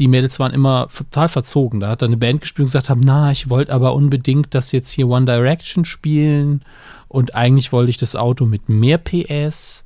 die 0.00 0.08
Mädels 0.08 0.38
waren 0.40 0.52
immer 0.52 0.88
total 0.94 1.28
verzogen. 1.28 1.78
Da 1.80 1.88
hat 1.90 2.02
dann 2.02 2.08
eine 2.08 2.16
Band 2.16 2.40
gespielt 2.40 2.60
und 2.64 2.66
gesagt 2.72 2.90
haben, 2.90 3.00
na, 3.04 3.30
ich 3.30 3.48
wollte 3.50 3.72
aber 3.72 3.94
unbedingt, 3.94 4.52
dass 4.54 4.72
jetzt 4.72 4.90
hier 4.90 5.08
One 5.08 5.24
Direction 5.26 5.84
spielen 5.84 6.62
und 7.08 7.34
eigentlich 7.36 7.70
wollte 7.72 7.90
ich 7.90 7.96
das 7.96 8.16
Auto 8.16 8.46
mit 8.46 8.68
mehr 8.68 8.98
PS. 8.98 9.84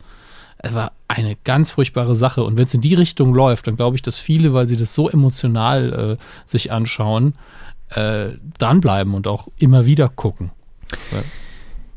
Es 0.58 0.74
war 0.74 0.92
eine 1.06 1.36
ganz 1.44 1.70
furchtbare 1.72 2.14
Sache. 2.16 2.42
Und 2.42 2.56
wenn 2.58 2.64
es 2.64 2.74
in 2.74 2.80
die 2.80 2.94
Richtung 2.94 3.34
läuft, 3.34 3.66
dann 3.66 3.76
glaube 3.76 3.96
ich, 3.96 4.02
dass 4.02 4.18
viele, 4.18 4.52
weil 4.54 4.66
sie 4.68 4.76
das 4.76 4.94
so 4.94 5.08
emotional 5.10 6.16
äh, 6.18 6.22
sich 6.46 6.72
anschauen, 6.72 7.34
äh, 7.90 8.30
dranbleiben 8.58 9.14
und 9.14 9.26
auch 9.26 9.48
immer 9.58 9.84
wieder 9.86 10.08
gucken. 10.08 10.50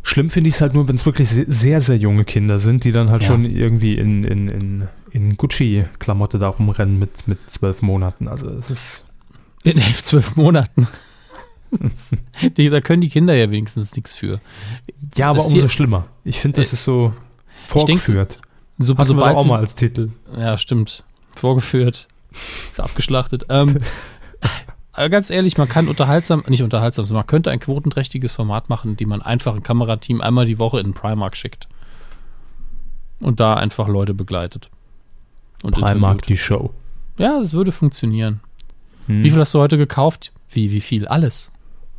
Schlimm 0.03 0.29
finde 0.29 0.49
ich 0.49 0.55
es 0.55 0.61
halt 0.61 0.73
nur, 0.73 0.87
wenn 0.87 0.95
es 0.95 1.05
wirklich 1.05 1.29
se- 1.29 1.45
sehr, 1.47 1.79
sehr 1.81 1.97
junge 1.97 2.23
Kinder 2.25 2.59
sind, 2.59 2.83
die 2.83 2.91
dann 2.91 3.09
halt 3.09 3.21
Ja. 3.23 3.27
schon 3.29 3.45
irgendwie 3.45 3.95
in, 3.95 4.23
in, 4.23 4.47
in, 4.49 4.87
in 5.11 5.37
Gucci-Klamotte 5.37 6.39
da 6.39 6.47
rumrennen 6.49 6.99
mit, 6.99 7.27
mit 7.27 7.49
zwölf 7.49 7.81
Monaten. 7.81 8.27
Also 8.27 8.49
es 8.49 8.69
ist. 8.69 9.05
In 9.63 9.77
elf, 9.77 10.03
zwölf 10.03 10.35
Monaten. 10.35 10.87
die, 12.57 12.69
da 12.69 12.81
können 12.81 13.01
die 13.01 13.09
Kinder 13.09 13.33
ja 13.33 13.49
wenigstens 13.51 13.95
nichts 13.95 14.15
für. 14.15 14.41
Ja, 15.15 15.27
aber 15.29 15.37
Das 15.37 15.45
umso 15.47 15.59
hier- 15.59 15.69
schlimmer. 15.69 16.03
Ich 16.23 16.39
finde, 16.39 16.61
das 16.61 16.71
Äh, 16.71 16.75
ist 16.75 16.83
so 16.83 17.13
ich 17.75 17.85
denk, 17.85 17.99
vorgeführt. 17.99 18.39
So, 18.77 18.95
sobald 18.99 19.37
auch 19.37 19.45
mal 19.45 19.59
als 19.59 19.75
Titel. 19.75 20.09
Ja, 20.35 20.57
stimmt. 20.57 21.03
Vorgeführt. 21.35 22.07
Abgeschlachtet. 22.77 23.45
Ähm, 23.49 23.77
aber 24.93 25.09
ganz 25.09 25.29
ehrlich, 25.29 25.57
man 25.57 25.69
kann 25.69 25.87
unterhaltsam, 25.87 26.43
nicht 26.47 26.63
unterhaltsam, 26.63 27.05
sondern 27.05 27.21
man 27.21 27.27
könnte 27.27 27.51
ein 27.51 27.59
quotenträchtiges 27.59 28.33
Format 28.35 28.69
machen, 28.69 28.97
die 28.97 29.05
man 29.05 29.21
einfach 29.21 29.55
ein 29.55 29.63
Kamerateam 29.63 30.19
einmal 30.21 30.45
die 30.45 30.59
Woche 30.59 30.79
in 30.79 30.93
Primark 30.93 31.37
schickt. 31.37 31.67
Und 33.21 33.39
da 33.39 33.53
einfach 33.53 33.87
Leute 33.87 34.13
begleitet. 34.15 34.71
Und 35.63 35.75
Primark, 35.75 36.23
die 36.23 36.37
Show. 36.37 36.71
Ja, 37.19 37.39
das 37.39 37.53
würde 37.53 37.71
funktionieren. 37.71 38.39
Hm. 39.07 39.23
Wie 39.23 39.29
viel 39.29 39.39
hast 39.39 39.53
du 39.53 39.59
heute 39.59 39.77
gekauft? 39.77 40.31
Wie, 40.49 40.71
wie 40.71 40.81
viel? 40.81 41.07
Alles. 41.07 41.51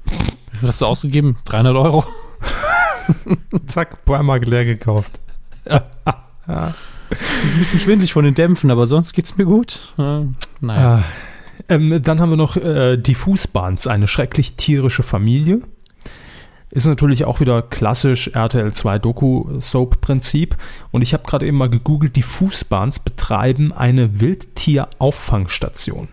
Wie 0.07 0.57
viel 0.59 0.69
hast 0.69 0.81
du 0.81 0.87
ausgegeben? 0.87 1.37
300 1.45 1.77
Euro? 1.77 2.05
Zack, 3.67 4.05
Primark 4.05 4.47
leer 4.47 4.65
gekauft. 4.65 5.21
Ist 7.11 7.53
ein 7.55 7.59
bisschen 7.59 7.81
schwindlig 7.81 8.13
von 8.13 8.25
den 8.25 8.35
Dämpfen, 8.35 8.71
aber 8.71 8.87
sonst 8.87 9.13
geht's 9.13 9.37
mir 9.37 9.45
gut. 9.45 9.95
Äh, 9.99 10.25
naja. 10.61 10.97
Ah, 10.97 11.05
ähm, 11.69 12.03
dann 12.03 12.21
haben 12.21 12.31
wir 12.31 12.37
noch 12.37 12.57
äh, 12.57 12.97
die 12.97 13.15
Fußbahns, 13.15 13.87
eine 13.87 14.09
schrecklich 14.09 14.57
tierische 14.57 15.03
Familie. 15.03 15.61
Ist 16.75 16.87
natürlich 16.87 17.27
auch 17.27 17.41
wieder 17.41 17.61
klassisch 17.61 18.29
RTL 18.29 18.73
2 18.73 18.99
Doku-Soap-Prinzip. 18.99 20.57
Und 20.91 21.03
ich 21.03 21.13
habe 21.13 21.23
gerade 21.23 21.47
eben 21.47 21.59
mal 21.59 21.69
gegoogelt, 21.69 22.17
die 22.17 22.23
Fußbahns 22.23 23.01
betreiben 23.01 23.75
eine 23.75 24.21
Wildtier-Auffangstation. 24.21 26.09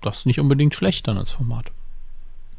Das 0.00 0.18
ist 0.18 0.26
nicht 0.26 0.40
unbedingt 0.40 0.74
schlecht 0.74 1.06
dann 1.06 1.18
als 1.18 1.30
Format. 1.30 1.70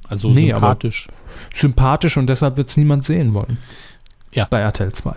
Also 0.07 0.29
Nee, 0.29 0.51
sympathisch. 0.51 1.09
Sympathisch 1.53 2.15
und 2.15 2.27
deshalb 2.27 2.55
wird 2.55 2.69
es 2.69 2.77
niemand 2.77 3.03
sehen 3.03 3.33
wollen. 3.33 3.57
Ja. 4.33 4.47
Bei 4.49 4.59
RTL 4.61 4.93
2. 4.93 5.13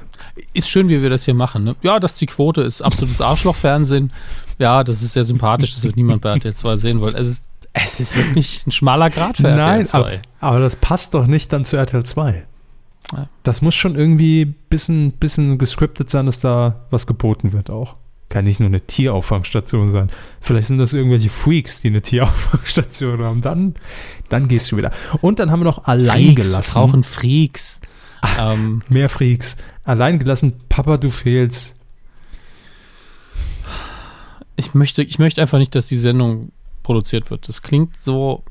Ist 0.52 0.68
schön, 0.68 0.88
wie 0.88 1.00
wir 1.00 1.10
das 1.10 1.24
hier 1.26 1.34
machen. 1.34 1.62
Ne? 1.62 1.76
Ja, 1.82 2.00
das 2.00 2.14
ist 2.14 2.20
die 2.22 2.26
Quote, 2.26 2.62
ist 2.62 2.82
absolutes 2.82 3.20
Arschlochfernsehen. 3.20 4.12
Ja, 4.58 4.82
das 4.82 5.00
ist 5.00 5.12
sehr 5.12 5.22
sympathisch, 5.22 5.74
das 5.74 5.84
wird 5.84 5.94
niemand 5.94 6.22
bei 6.22 6.30
RTL 6.30 6.54
2 6.54 6.74
sehen 6.76 7.00
wollen. 7.00 7.14
Es 7.14 7.28
ist, 7.28 7.44
es 7.74 8.01
ist 8.01 8.16
wirklich 8.16 8.66
ein 8.66 8.70
schmaler 8.70 9.10
Grad 9.10 9.36
für 9.36 9.48
RTL 9.48 9.56
Nein, 9.56 9.84
2. 9.84 9.98
aber, 9.98 10.12
aber 10.40 10.60
das 10.60 10.76
passt 10.76 11.12
doch 11.14 11.26
nicht 11.26 11.52
dann 11.52 11.64
zu 11.64 11.76
RTL 11.76 12.05
2. 12.05 12.44
Ja. 13.12 13.28
Das 13.42 13.60
muss 13.60 13.74
schon 13.74 13.96
irgendwie 13.96 14.42
ein 14.46 14.55
bisschen, 14.70 15.12
bisschen 15.12 15.59
gescriptet 15.59 16.09
sein, 16.09 16.26
dass 16.26 16.40
da 16.40 16.86
was 16.90 17.06
geboten 17.06 17.52
wird 17.52 17.68
auch. 17.70 17.96
kann 18.30 18.44
nicht 18.44 18.60
nur 18.60 18.68
eine 18.68 18.80
Tierauffangstation 18.80 19.90
sein. 19.90 20.09
Vielleicht 20.40 20.68
sind 20.68 20.78
das 20.78 20.92
irgendwelche 20.94 21.28
Freaks, 21.28 21.80
die 21.80 21.88
eine 21.88 22.01
Tierauffangstation 22.01 23.22
haben. 23.22 23.40
Dann, 23.42 23.74
dann 24.28 24.48
geht's 24.48 24.68
schon 24.68 24.78
wieder. 24.78 24.90
Und 25.20 25.38
dann 25.38 25.51
haben 25.51 25.60
wir 25.60 25.64
noch 25.64 25.84
allein 25.84 26.34
Freaks, 26.34 26.46
gelassen. 26.46 26.74
Wir 26.74 26.80
brauchen 26.80 27.05
Freaks. 27.05 27.80
ähm, 28.38 28.82
mehr 28.88 29.09
Freaks. 29.09 29.56
Allein 29.84 30.18
gelassen, 30.18 30.55
Papa, 30.70 30.96
du 30.96 31.10
fehlst. 31.10 31.74
Ich 34.56 34.72
möchte, 34.74 35.02
ich 35.02 35.18
möchte 35.18 35.42
einfach 35.42 35.59
nicht, 35.59 35.74
dass 35.74 35.86
die 35.86 35.96
Sendung 35.98 36.52
produziert 36.85 37.31
wird. 37.31 37.48
Das 37.48 37.62
klingt 37.62 37.98
so, 37.98 38.44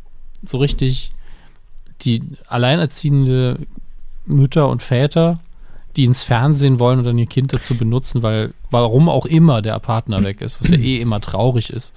so 0.46 0.58
richtig 0.58 1.12
die 2.02 2.22
alleinerziehende 2.48 3.60
Mütter 4.26 4.68
und 4.68 4.84
Väter, 4.84 5.40
die 5.96 6.04
ins 6.04 6.24
Fernsehen 6.24 6.80
wollen 6.80 7.00
und 7.00 7.06
dann 7.06 7.18
ihr 7.18 7.28
Kind 7.28 7.54
dazu 7.54 7.78
benutzen, 7.78 8.24
weil 8.24 8.54
warum 8.72 9.08
auch 9.08 9.26
immer 9.26 9.62
der 9.62 9.80
Partner 9.80 10.22
weg 10.24 10.42
ist, 10.42 10.60
was 10.60 10.72
ja 10.72 10.78
eh 10.78 11.00
immer 11.00 11.22
traurig 11.22 11.70
ist. 11.70 11.94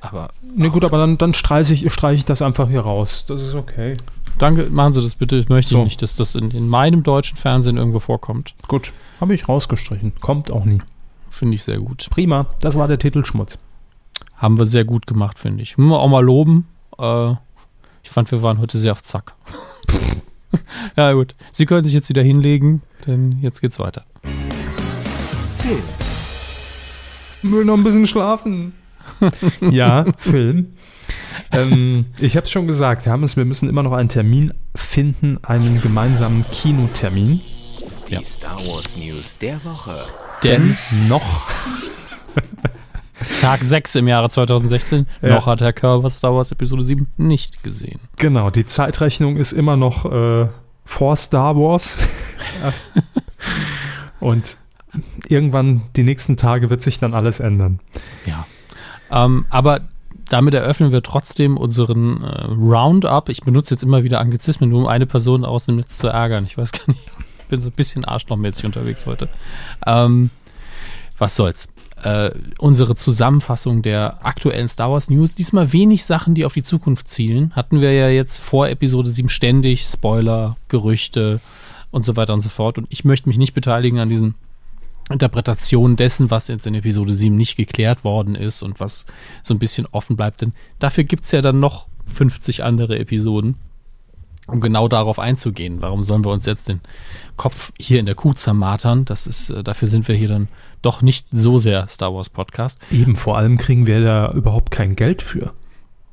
Aber. 0.00 0.30
Ne, 0.54 0.70
gut, 0.70 0.84
aber 0.84 0.98
dann, 0.98 1.16
dann 1.16 1.32
streiche 1.32 1.72
ich, 1.72 1.90
streich 1.92 2.18
ich 2.18 2.24
das 2.24 2.42
einfach 2.42 2.68
hier 2.68 2.80
raus. 2.80 3.24
Das 3.26 3.42
ist 3.42 3.54
okay. 3.54 3.96
Danke, 4.38 4.68
machen 4.70 4.92
Sie 4.92 5.02
das 5.02 5.14
bitte. 5.14 5.36
Ich 5.36 5.48
möchte 5.48 5.74
so. 5.74 5.84
nicht, 5.84 6.02
dass 6.02 6.16
das 6.16 6.34
in, 6.34 6.50
in 6.50 6.68
meinem 6.68 7.02
deutschen 7.02 7.38
Fernsehen 7.38 7.76
irgendwo 7.76 8.00
vorkommt. 8.00 8.54
Gut, 8.68 8.92
habe 9.20 9.34
ich 9.34 9.48
rausgestrichen. 9.48 10.12
Kommt 10.20 10.50
auch 10.50 10.64
nie. 10.64 10.82
Finde 11.30 11.54
ich 11.54 11.62
sehr 11.62 11.78
gut. 11.78 12.08
Prima, 12.10 12.46
das 12.60 12.76
war 12.76 12.88
der 12.88 12.98
Titelschmutz. 12.98 13.58
Haben 14.36 14.58
wir 14.58 14.66
sehr 14.66 14.84
gut 14.84 15.06
gemacht, 15.06 15.38
finde 15.38 15.62
ich. 15.62 15.78
Müssen 15.78 15.90
wir 15.90 15.98
auch 15.98 16.08
mal 16.08 16.24
loben. 16.24 16.66
Äh, 16.98 17.32
ich 18.02 18.10
fand, 18.10 18.30
wir 18.30 18.42
waren 18.42 18.58
heute 18.58 18.78
sehr 18.78 18.92
auf 18.92 19.02
Zack. 19.02 19.34
ja, 20.96 21.12
gut. 21.12 21.34
Sie 21.52 21.64
können 21.64 21.84
sich 21.84 21.94
jetzt 21.94 22.08
wieder 22.08 22.22
hinlegen, 22.22 22.82
denn 23.06 23.38
jetzt 23.40 23.60
geht's 23.60 23.78
weiter. 23.78 24.04
Film. 25.58 25.82
Ich 27.42 27.50
will 27.50 27.64
noch 27.64 27.76
ein 27.76 27.84
bisschen 27.84 28.06
schlafen. 28.06 28.74
ja, 29.60 30.04
Film. 30.18 30.72
ähm, 31.52 32.06
ich 32.18 32.36
habe 32.36 32.44
es 32.44 32.50
schon 32.50 32.66
gesagt, 32.66 33.06
Hermes, 33.06 33.36
wir 33.36 33.44
müssen 33.44 33.68
immer 33.68 33.82
noch 33.82 33.92
einen 33.92 34.08
Termin 34.08 34.52
finden, 34.74 35.38
einen 35.42 35.80
gemeinsamen 35.80 36.44
Kinotermin. 36.50 37.40
Die 38.08 38.14
ja. 38.14 38.22
Star 38.22 38.58
Wars 38.66 38.96
News 38.96 39.38
der 39.38 39.64
Woche. 39.64 39.94
Denn 40.42 40.76
noch 41.08 41.48
Tag 43.46 43.62
6 43.62 43.94
im 43.94 44.08
Jahre 44.08 44.28
2016. 44.28 45.06
Ja. 45.22 45.36
Noch 45.36 45.46
hat 45.46 45.60
Herr 45.60 45.72
Körber 45.72 46.10
Star 46.10 46.34
Wars 46.34 46.50
Episode 46.50 46.82
7 46.82 47.06
nicht 47.16 47.62
gesehen. 47.62 48.00
Genau, 48.16 48.50
die 48.50 48.66
Zeitrechnung 48.66 49.36
ist 49.36 49.52
immer 49.52 49.76
noch 49.76 50.04
äh, 50.04 50.48
vor 50.84 51.16
Star 51.16 51.54
Wars. 51.54 52.04
Und 54.18 54.56
irgendwann 55.28 55.82
die 55.94 56.02
nächsten 56.02 56.36
Tage 56.36 56.70
wird 56.70 56.82
sich 56.82 56.98
dann 56.98 57.14
alles 57.14 57.38
ändern. 57.38 57.78
Ja. 58.24 58.48
Ähm, 59.12 59.46
aber 59.48 59.82
damit 60.28 60.54
eröffnen 60.54 60.90
wir 60.90 61.04
trotzdem 61.04 61.56
unseren 61.56 62.24
äh, 62.24 62.46
Roundup. 62.46 63.28
Ich 63.28 63.42
benutze 63.42 63.74
jetzt 63.74 63.84
immer 63.84 64.02
wieder 64.02 64.18
Anglizismen, 64.18 64.70
nur 64.70 64.80
um 64.80 64.86
eine 64.88 65.06
Person 65.06 65.44
aus 65.44 65.66
dem 65.66 65.76
Netz 65.76 65.98
zu 65.98 66.08
ärgern. 66.08 66.44
Ich 66.46 66.58
weiß 66.58 66.72
gar 66.72 66.88
nicht, 66.88 67.06
ich 67.38 67.44
bin 67.44 67.60
so 67.60 67.68
ein 67.68 67.74
bisschen 67.76 68.04
arschlochmäßig 68.04 68.64
unterwegs 68.64 69.06
heute. 69.06 69.28
Ähm, 69.86 70.30
was 71.16 71.36
soll's 71.36 71.68
äh, 72.06 72.30
unsere 72.58 72.94
Zusammenfassung 72.94 73.82
der 73.82 74.24
aktuellen 74.24 74.68
Star 74.68 74.92
Wars 74.92 75.10
News. 75.10 75.34
Diesmal 75.34 75.72
wenig 75.72 76.04
Sachen, 76.04 76.34
die 76.34 76.44
auf 76.44 76.54
die 76.54 76.62
Zukunft 76.62 77.08
zielen. 77.08 77.52
Hatten 77.56 77.80
wir 77.80 77.92
ja 77.92 78.08
jetzt 78.08 78.38
vor 78.38 78.68
Episode 78.68 79.10
7 79.10 79.28
ständig 79.28 79.82
Spoiler, 79.82 80.56
Gerüchte 80.68 81.40
und 81.90 82.04
so 82.04 82.16
weiter 82.16 82.32
und 82.32 82.42
so 82.42 82.48
fort. 82.48 82.78
Und 82.78 82.86
ich 82.90 83.04
möchte 83.04 83.28
mich 83.28 83.38
nicht 83.38 83.54
beteiligen 83.54 83.98
an 83.98 84.08
diesen 84.08 84.36
Interpretationen 85.10 85.96
dessen, 85.96 86.30
was 86.30 86.46
jetzt 86.46 86.68
in 86.68 86.74
Episode 86.74 87.12
7 87.12 87.34
nicht 87.34 87.56
geklärt 87.56 88.04
worden 88.04 88.36
ist 88.36 88.62
und 88.62 88.78
was 88.78 89.06
so 89.42 89.52
ein 89.52 89.58
bisschen 89.58 89.86
offen 89.90 90.14
bleibt. 90.14 90.42
Denn 90.42 90.52
dafür 90.78 91.02
gibt 91.02 91.24
es 91.24 91.32
ja 91.32 91.40
dann 91.40 91.58
noch 91.58 91.88
50 92.06 92.62
andere 92.62 93.00
Episoden 93.00 93.56
um 94.46 94.60
genau 94.60 94.88
darauf 94.88 95.18
einzugehen. 95.18 95.82
Warum 95.82 96.02
sollen 96.02 96.24
wir 96.24 96.30
uns 96.30 96.46
jetzt 96.46 96.68
den 96.68 96.80
Kopf 97.36 97.72
hier 97.78 98.00
in 98.00 98.06
der 98.06 98.14
Kuh 98.14 98.32
zermatern? 98.32 99.04
Das 99.04 99.26
ist, 99.26 99.50
äh, 99.50 99.64
dafür 99.64 99.88
sind 99.88 100.06
wir 100.08 100.14
hier 100.14 100.28
dann 100.28 100.48
doch 100.82 101.02
nicht 101.02 101.26
so 101.32 101.58
sehr 101.58 101.86
Star 101.88 102.14
Wars 102.14 102.28
Podcast. 102.28 102.80
Eben, 102.90 103.16
vor 103.16 103.36
allem 103.36 103.58
kriegen 103.58 103.86
wir 103.86 104.00
da 104.00 104.32
überhaupt 104.32 104.70
kein 104.70 104.94
Geld 104.94 105.22
für. 105.22 105.52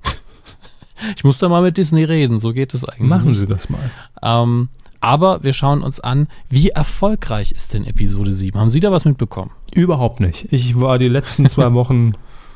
ich 1.15 1.23
muss 1.23 1.38
da 1.38 1.47
mal 1.47 1.61
mit 1.61 1.77
Disney 1.77 2.03
reden, 2.03 2.39
so 2.39 2.53
geht 2.53 2.73
es 2.73 2.85
eigentlich. 2.85 3.10
Machen 3.10 3.34
Sie 3.34 3.47
das 3.47 3.69
mal. 3.69 3.91
Ähm, 4.22 4.69
aber 4.99 5.43
wir 5.43 5.53
schauen 5.53 5.84
uns 5.84 5.99
an, 5.99 6.27
wie 6.49 6.69
erfolgreich 6.69 7.51
ist 7.51 7.73
denn 7.73 7.85
Episode 7.85 8.31
7? 8.31 8.57
Haben 8.60 8.69
Sie 8.69 8.80
da 8.80 8.91
was 8.91 9.05
mitbekommen? 9.05 9.51
Überhaupt 9.76 10.22
nicht. 10.22 10.51
Ich 10.51 10.80
war 10.80 10.97
die 10.97 11.10
letzten 11.10 11.47
zwei 11.47 11.73
Wochen, 11.73 12.14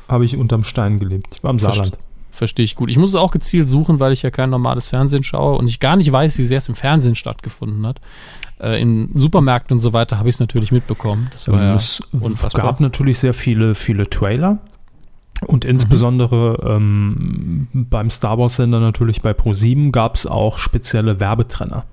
habe 0.08 0.24
ich 0.24 0.36
unterm 0.36 0.64
Stein 0.64 0.98
gelebt. 0.98 1.26
Ich 1.34 1.44
war 1.44 1.50
im 1.50 1.58
Saarland. 1.58 1.98
Verstehe 2.30 2.64
ich 2.64 2.74
gut. 2.74 2.90
Ich 2.90 2.98
muss 2.98 3.10
es 3.10 3.14
auch 3.14 3.30
gezielt 3.30 3.66
suchen, 3.66 4.00
weil 4.00 4.12
ich 4.12 4.22
ja 4.22 4.30
kein 4.30 4.50
normales 4.50 4.88
Fernsehen 4.88 5.22
schaue 5.22 5.58
und 5.58 5.68
ich 5.68 5.80
gar 5.80 5.96
nicht 5.96 6.10
weiß, 6.12 6.38
wie 6.38 6.44
sehr 6.44 6.58
es 6.58 6.68
im 6.68 6.74
Fernsehen 6.74 7.14
stattgefunden 7.14 7.86
hat. 7.86 8.00
Äh, 8.60 8.80
in 8.80 9.10
Supermärkten 9.14 9.74
und 9.74 9.80
so 9.80 9.92
weiter 9.92 10.18
habe 10.18 10.28
ich 10.28 10.36
es 10.36 10.40
natürlich 10.40 10.70
mitbekommen. 10.70 11.28
Das 11.32 11.48
war 11.48 11.62
ja 11.62 11.74
es 11.74 12.00
unfassbar. 12.12 12.64
gab 12.64 12.80
natürlich 12.80 13.18
sehr 13.18 13.34
viele, 13.34 13.74
viele 13.74 14.08
Trailer. 14.08 14.58
Und 15.46 15.64
insbesondere 15.64 16.78
mhm. 16.78 17.68
ähm, 17.72 17.86
beim 17.88 18.10
Star 18.10 18.38
Wars-Sender 18.38 18.80
natürlich 18.80 19.22
bei 19.22 19.30
Pro7 19.30 19.92
gab 19.92 20.16
es 20.16 20.26
auch 20.26 20.58
spezielle 20.58 21.20
Werbetrenner. 21.20 21.84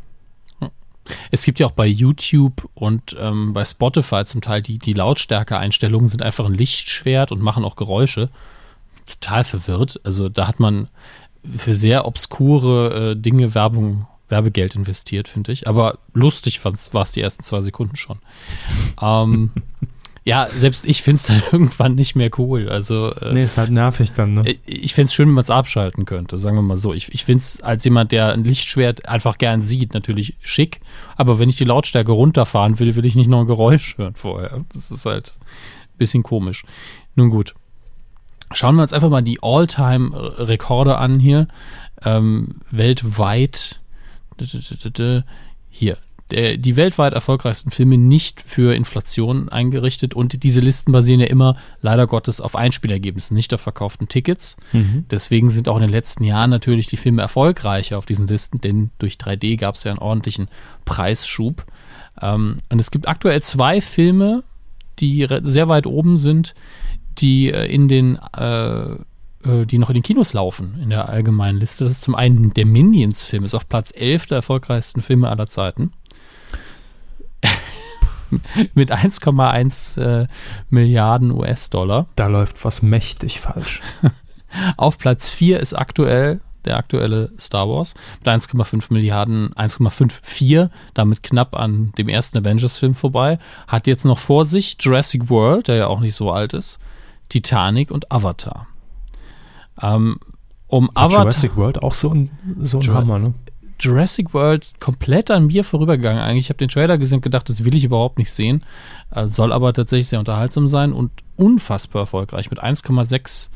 Es 1.29 1.43
gibt 1.43 1.59
ja 1.59 1.67
auch 1.67 1.71
bei 1.71 1.85
YouTube 1.85 2.67
und 2.73 3.15
ähm, 3.19 3.53
bei 3.53 3.63
Spotify 3.63 4.25
zum 4.25 4.41
Teil 4.41 4.63
die, 4.63 4.79
die 4.79 4.93
Lautstärke-Einstellungen 4.93 6.07
sind 6.07 6.23
einfach 6.23 6.45
ein 6.45 6.55
Lichtschwert 6.55 7.31
und 7.31 7.41
machen 7.41 7.63
auch 7.63 7.75
Geräusche 7.75 8.29
total 9.05 9.43
verwirrt. 9.43 9.99
Also 10.03 10.29
da 10.29 10.47
hat 10.47 10.59
man 10.59 10.87
für 11.55 11.73
sehr 11.73 12.05
obskure 12.05 13.11
äh, 13.11 13.15
Dinge 13.15 13.53
Werbung, 13.53 14.07
Werbegeld 14.29 14.75
investiert, 14.75 15.27
finde 15.27 15.51
ich. 15.51 15.67
Aber 15.67 15.99
lustig 16.13 16.63
war 16.63 16.73
es 16.73 17.11
die 17.11 17.21
ersten 17.21 17.43
zwei 17.43 17.61
Sekunden 17.61 17.95
schon. 17.95 18.19
ähm, 19.01 19.51
ja, 20.23 20.47
selbst 20.47 20.85
ich 20.85 21.03
finde 21.03 21.17
es 21.17 21.27
dann 21.27 21.43
irgendwann 21.51 21.95
nicht 21.95 22.15
mehr 22.15 22.31
cool. 22.37 22.67
Also, 22.67 23.11
äh, 23.13 23.33
nee, 23.33 23.43
ist 23.43 23.57
halt 23.57 23.69
nervig 23.69 24.13
dann, 24.13 24.33
ne? 24.33 24.55
Ich 24.65 24.95
fände 24.95 25.07
es 25.07 25.13
schön, 25.13 25.27
wenn 25.27 25.35
man 25.35 25.43
es 25.43 25.51
abschalten 25.51 26.05
könnte, 26.05 26.39
sagen 26.39 26.57
wir 26.57 26.63
mal 26.63 26.77
so. 26.77 26.93
Ich, 26.93 27.13
ich 27.13 27.25
finde 27.25 27.41
es 27.41 27.61
als 27.61 27.83
jemand, 27.85 28.11
der 28.11 28.33
ein 28.33 28.43
Lichtschwert 28.43 29.07
einfach 29.07 29.37
gern 29.37 29.61
sieht, 29.61 29.93
natürlich 29.93 30.35
schick. 30.41 30.81
Aber 31.15 31.37
wenn 31.37 31.49
ich 31.49 31.57
die 31.57 31.63
Lautstärke 31.63 32.11
runterfahren 32.11 32.79
will, 32.79 32.95
will 32.95 33.05
ich 33.05 33.15
nicht 33.15 33.29
noch 33.29 33.41
ein 33.41 33.47
Geräusch 33.47 33.97
hören 33.97 34.15
vorher. 34.15 34.65
Das 34.73 34.89
ist 34.89 35.05
halt 35.05 35.33
ein 35.37 35.97
bisschen 35.99 36.23
komisch. 36.23 36.63
Nun 37.13 37.29
gut. 37.29 37.53
Schauen 38.53 38.75
wir 38.75 38.83
uns 38.83 38.93
einfach 38.93 39.09
mal 39.09 39.21
die 39.21 39.39
All-Time-Rekorde 39.41 40.97
an 40.97 41.19
hier. 41.19 41.47
Ähm, 42.03 42.59
weltweit. 42.71 43.81
Hier. 45.69 45.97
Der, 46.31 46.57
die 46.57 46.75
weltweit 46.75 47.13
erfolgreichsten 47.13 47.69
Filme 47.69 47.99
nicht 47.99 48.41
für 48.41 48.73
Inflation 48.73 49.47
eingerichtet 49.49 50.15
und 50.15 50.41
diese 50.41 50.59
Listen 50.59 50.91
basieren 50.91 51.19
ja 51.19 51.27
immer 51.27 51.55
leider 51.81 52.07
Gottes 52.07 52.41
auf 52.41 52.55
Einspielergebnissen, 52.55 53.35
nicht 53.35 53.53
auf 53.53 53.61
verkauften 53.61 54.07
Tickets. 54.07 54.57
Mhm. 54.73 55.05
Deswegen 55.11 55.51
sind 55.51 55.69
auch 55.69 55.75
in 55.75 55.83
den 55.83 55.91
letzten 55.91 56.23
Jahren 56.23 56.49
natürlich 56.49 56.87
die 56.87 56.97
Filme 56.97 57.21
erfolgreicher 57.21 57.99
auf 57.99 58.07
diesen 58.07 58.25
Listen, 58.25 58.59
denn 58.59 58.89
durch 58.97 59.15
3D 59.15 59.57
gab 59.57 59.75
es 59.75 59.83
ja 59.83 59.91
einen 59.91 59.99
ordentlichen 59.99 60.47
Preisschub. 60.83 61.63
Ähm, 62.19 62.57
und 62.69 62.79
es 62.79 62.89
gibt 62.89 63.07
aktuell 63.07 63.43
zwei 63.43 63.79
Filme, 63.79 64.43
die 64.97 65.27
sehr 65.43 65.67
weit 65.67 65.85
oben 65.85 66.17
sind, 66.17 66.55
die 67.17 67.51
äh, 67.51 67.65
in 67.65 67.87
den 67.87 68.17
äh, 68.37 68.95
äh, 69.45 69.65
die 69.65 69.77
noch 69.77 69.89
in 69.89 69.95
den 69.95 70.03
Kinos 70.03 70.33
laufen 70.33 70.79
in 70.81 70.89
der 70.89 71.09
allgemeinen 71.09 71.59
Liste. 71.59 71.83
Das 71.83 71.93
ist 71.93 72.03
zum 72.03 72.15
einen 72.15 72.53
der 72.53 72.65
Minions-Film, 72.65 73.43
ist 73.43 73.53
auf 73.53 73.69
Platz 73.69 73.91
11 73.95 74.27
der 74.27 74.37
erfolgreichsten 74.37 75.01
Filme 75.01 75.29
aller 75.29 75.47
Zeiten. 75.47 75.93
Mit 78.73 78.91
1,1 78.91 80.01
äh, 80.01 80.27
Milliarden 80.69 81.31
US-Dollar. 81.31 82.07
Da 82.15 82.27
läuft 82.27 82.65
was 82.65 82.81
mächtig 82.81 83.39
falsch. 83.39 83.81
auf 84.77 84.97
Platz 84.97 85.29
4 85.29 85.59
ist 85.59 85.73
aktuell 85.73 86.41
der 86.65 86.77
aktuelle 86.77 87.31
Star 87.37 87.69
Wars 87.69 87.93
mit 88.19 88.27
1,5 88.27 88.91
Milliarden, 88.91 89.53
1,54, 89.53 90.69
damit 90.95 91.21
knapp 91.21 91.55
an 91.55 91.91
dem 91.99 92.09
ersten 92.09 92.39
Avengers-Film 92.39 92.95
vorbei. 92.95 93.37
Hat 93.67 93.85
jetzt 93.85 94.03
noch 94.03 94.17
vor 94.17 94.45
sich 94.45 94.75
Jurassic 94.79 95.29
World, 95.29 95.67
der 95.67 95.75
ja 95.75 95.87
auch 95.87 95.99
nicht 95.99 96.15
so 96.15 96.31
alt 96.31 96.53
ist, 96.53 96.79
Titanic 97.29 97.91
und 97.91 98.11
Avatar. 98.11 98.67
Ähm, 99.81 100.19
um 100.67 100.87
Hat 100.89 100.97
Avatar. 100.97 101.23
Jurassic 101.23 101.57
World 101.57 101.83
auch 101.83 101.93
so 101.93 102.09
ein, 102.09 102.31
so 102.61 102.77
ein 102.79 102.81
Jura 102.81 102.99
Hammer, 102.99 103.19
ne? 103.19 103.33
Jurassic 103.79 104.33
World 104.33 104.79
komplett 104.79 105.29
an 105.31 105.47
mir 105.47 105.63
vorübergegangen. 105.63 106.21
Eigentlich, 106.21 106.45
ich 106.45 106.49
habe 106.49 106.57
den 106.57 106.69
Trailer 106.69 106.97
gesehen 106.97 107.17
und 107.17 107.23
gedacht, 107.23 107.49
das 107.49 107.65
will 107.65 107.75
ich 107.75 107.83
überhaupt 107.83 108.17
nicht 108.17 108.31
sehen. 108.31 108.63
Äh, 109.11 109.27
soll 109.27 109.51
aber 109.51 109.73
tatsächlich 109.73 110.07
sehr 110.07 110.19
unterhaltsam 110.19 110.67
sein 110.67 110.93
und 110.93 111.11
unfassbar 111.35 112.03
erfolgreich 112.03 112.49
mit 112.49 112.63
1,67 112.63 113.49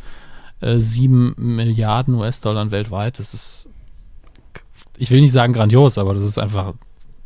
äh, 0.61 1.07
Milliarden 1.07 2.15
US-Dollar 2.15 2.71
weltweit. 2.71 3.17
Das 3.17 3.33
ist, 3.33 3.69
ich 4.97 5.09
will 5.09 5.21
nicht 5.21 5.31
sagen 5.31 5.53
grandios, 5.53 5.97
aber 5.97 6.13
das 6.13 6.25
ist 6.25 6.37
einfach 6.37 6.73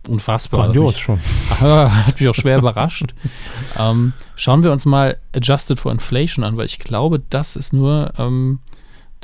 unfassbar. 0.08 0.64
Grandios 0.64 0.98
schon. 0.98 1.20
Hat 1.60 2.20
mich 2.20 2.30
auch 2.30 2.36
schwer 2.36 2.58
überrascht. 2.58 3.14
Ähm, 3.76 4.14
schauen 4.36 4.64
wir 4.64 4.72
uns 4.72 4.86
mal 4.86 5.18
Adjusted 5.36 5.80
for 5.80 5.92
Inflation 5.92 6.46
an, 6.46 6.58
weil 6.58 6.68
ich 6.68 6.78
glaube, 6.78 7.20
das 7.32 7.56
ist 7.56 7.74
nur 7.74 8.14
ähm, 8.20 8.60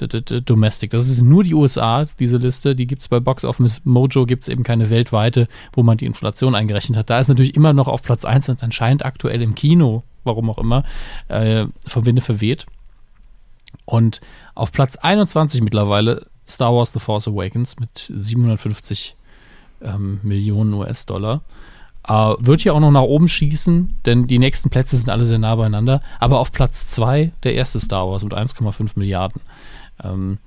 Domestic. 0.08 0.90
Das 0.92 1.08
ist 1.08 1.22
nur 1.22 1.44
die 1.44 1.54
USA, 1.54 2.06
diese 2.20 2.38
Liste. 2.38 2.76
Die 2.76 2.88
gibt 2.88 3.04
es 3.04 3.08
bei 3.08 3.20
Box 3.20 3.46
Office 3.46 3.82
Mojo, 3.84 4.26
gibt 4.26 4.44
es 4.44 4.50
eben 4.50 4.64
keine 4.64 4.90
weltweite, 4.90 5.48
wo 5.74 5.84
man 5.84 5.98
die 5.98 6.06
Inflation 6.06 6.56
eingerechnet 6.56 6.98
hat. 6.98 7.10
Da 7.10 7.20
ist 7.20 7.28
natürlich 7.28 7.56
immer 7.56 7.74
noch 7.74 7.88
auf 7.88 8.02
Platz 8.02 8.26
1 8.26 8.50
und 8.50 8.64
anscheinend 8.64 9.06
aktuell 9.06 9.42
im 9.42 9.54
Kino, 9.54 10.04
warum 10.24 10.50
auch 10.50 10.58
immer, 10.58 10.84
äh, 11.28 11.66
vom 11.86 12.06
Winde 12.06 12.22
verweht. 12.22 12.66
Und 13.86 14.22
auf 14.56 14.72
Platz 14.72 14.96
21 14.96 15.62
mittlerweile 15.62 16.28
Star 16.48 16.74
Wars 16.74 16.94
The 16.94 17.00
Force 17.00 17.28
Awakens 17.28 17.80
mit 17.80 18.12
750 18.16 19.16
ähm, 19.82 20.20
Millionen 20.24 20.74
US-Dollar. 20.74 21.42
Äh, 22.08 22.34
wird 22.40 22.62
hier 22.62 22.74
auch 22.74 22.80
noch 22.80 22.92
nach 22.92 23.02
oben 23.02 23.28
schießen, 23.28 23.96
denn 24.06 24.28
die 24.28 24.40
nächsten 24.40 24.70
Plätze 24.70 24.98
sind 24.98 25.10
alle 25.10 25.26
sehr 25.26 25.40
nah 25.40 25.56
beieinander. 25.56 26.02
Aber 26.20 26.40
auf 26.40 26.52
Platz 26.52 26.88
2 26.90 27.32
der 27.44 27.56
erste 27.56 27.80
Star 27.80 28.10
Wars 28.10 28.24
mit 28.24 28.34
1,5 28.34 28.92
Milliarden. 28.96 29.42
Ähm, 30.04 30.38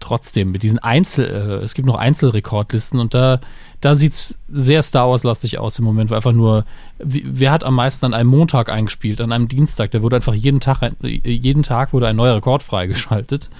trotzdem, 0.00 0.50
mit 0.50 0.62
diesen 0.62 0.78
Einzel, 0.78 1.26
äh, 1.26 1.64
es 1.64 1.74
gibt 1.74 1.86
noch 1.86 1.94
Einzelrekordlisten 1.94 2.98
und 2.98 3.14
da, 3.14 3.40
da 3.80 3.94
sieht 3.94 4.12
es 4.12 4.38
sehr 4.48 4.82
Star 4.82 5.08
Wars-lastig 5.08 5.58
aus 5.58 5.78
im 5.78 5.84
Moment, 5.84 6.10
weil 6.10 6.16
einfach 6.16 6.32
nur, 6.32 6.64
wie, 6.98 7.24
wer 7.24 7.52
hat 7.52 7.64
am 7.64 7.76
meisten 7.76 8.06
an 8.06 8.14
einem 8.14 8.30
Montag 8.30 8.68
eingespielt, 8.68 9.20
an 9.20 9.32
einem 9.32 9.48
Dienstag, 9.48 9.90
der 9.92 10.02
wurde 10.02 10.16
einfach 10.16 10.34
jeden 10.34 10.60
Tag, 10.60 10.80
jeden 11.02 11.62
Tag 11.62 11.92
wurde 11.92 12.08
ein 12.08 12.16
neuer 12.16 12.36
Rekord 12.36 12.62
freigeschaltet. 12.62 13.50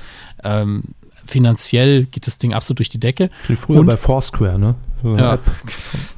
Ähm, 0.43 0.83
finanziell 1.25 2.07
geht 2.07 2.27
das 2.27 2.39
Ding 2.39 2.53
absolut 2.53 2.81
durch 2.81 2.89
die 2.89 3.01
Decke. 3.01 3.31
Wie 3.47 3.57
früher 3.57 3.81
und, 3.81 3.87
bei 3.87 3.97
Foursquare, 3.97 4.59
ne? 4.59 4.75
So 5.03 5.17
ja. 5.17 5.39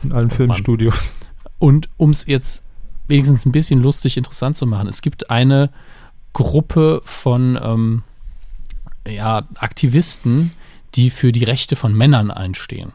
in 0.02 0.12
allen 0.12 0.30
Filmstudios. 0.30 1.14
Und 1.58 1.88
um 1.96 2.10
es 2.10 2.26
jetzt 2.26 2.64
wenigstens 3.08 3.46
ein 3.46 3.52
bisschen 3.52 3.82
lustig 3.82 4.16
interessant 4.16 4.56
zu 4.56 4.66
machen, 4.66 4.88
es 4.88 5.02
gibt 5.02 5.30
eine 5.30 5.70
Gruppe 6.32 7.00
von 7.04 7.58
ähm, 7.62 8.02
ja, 9.06 9.46
Aktivisten, 9.56 10.52
die 10.94 11.10
für 11.10 11.32
die 11.32 11.44
Rechte 11.44 11.76
von 11.76 11.94
Männern 11.94 12.30
einstehen. 12.30 12.92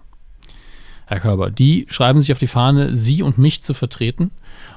Herr 1.08 1.22
Körber, 1.22 1.50
die 1.50 1.88
schreiben 1.90 2.20
sich 2.20 2.34
auf 2.34 2.40
die 2.40 2.48
Fahne, 2.48 2.94
Sie 2.94 3.24
und 3.24 3.38
mich 3.38 3.64
zu 3.64 3.74
vertreten. 3.74 4.30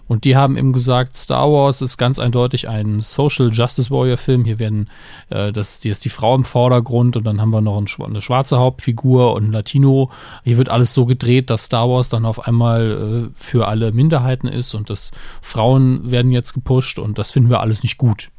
Und 0.07 0.24
die 0.24 0.36
haben 0.36 0.57
eben 0.57 0.73
gesagt, 0.73 1.16
Star 1.16 1.51
Wars 1.51 1.82
ist 1.82 1.97
ganz 1.97 2.20
eindeutig 2.20 2.69
ein 2.69 3.01
Social 3.01 3.51
Justice 3.51 3.90
Warrior 3.90 4.16
Film. 4.16 4.44
Hier 4.44 4.61
werden, 4.61 4.89
äh, 5.28 5.52
das, 5.52 5.82
hier 5.82 5.90
ist 5.90 6.05
die 6.05 6.09
Frau 6.09 6.36
im 6.36 6.44
Vordergrund 6.44 7.16
und 7.16 7.24
dann 7.24 7.40
haben 7.40 7.52
wir 7.52 7.61
noch 7.61 7.77
ein, 7.77 7.86
eine 8.05 8.20
schwarze 8.20 8.59
Hauptfigur 8.59 9.35
und 9.35 9.48
ein 9.48 9.52
Latino. 9.52 10.11
Hier 10.44 10.57
wird 10.57 10.69
alles 10.69 10.94
so 10.94 11.05
gedreht, 11.05 11.51
dass 11.51 11.65
Star 11.65 11.89
Wars 11.89 12.09
dann 12.09 12.24
auf 12.24 12.47
einmal 12.47 13.31
äh, 13.31 13.31
für 13.35 13.66
alle 13.66 13.90
Minderheiten 13.90 14.47
ist 14.47 14.74
und 14.74 14.89
dass 14.89 15.11
Frauen 15.43 16.12
werden 16.12 16.31
jetzt 16.31 16.55
gepusht 16.55 17.01
und 17.01 17.19
das 17.19 17.32
finden 17.32 17.51
wir 17.51 17.61
alles 17.61 17.82
nicht 17.82 17.98
gut. 17.98 18.31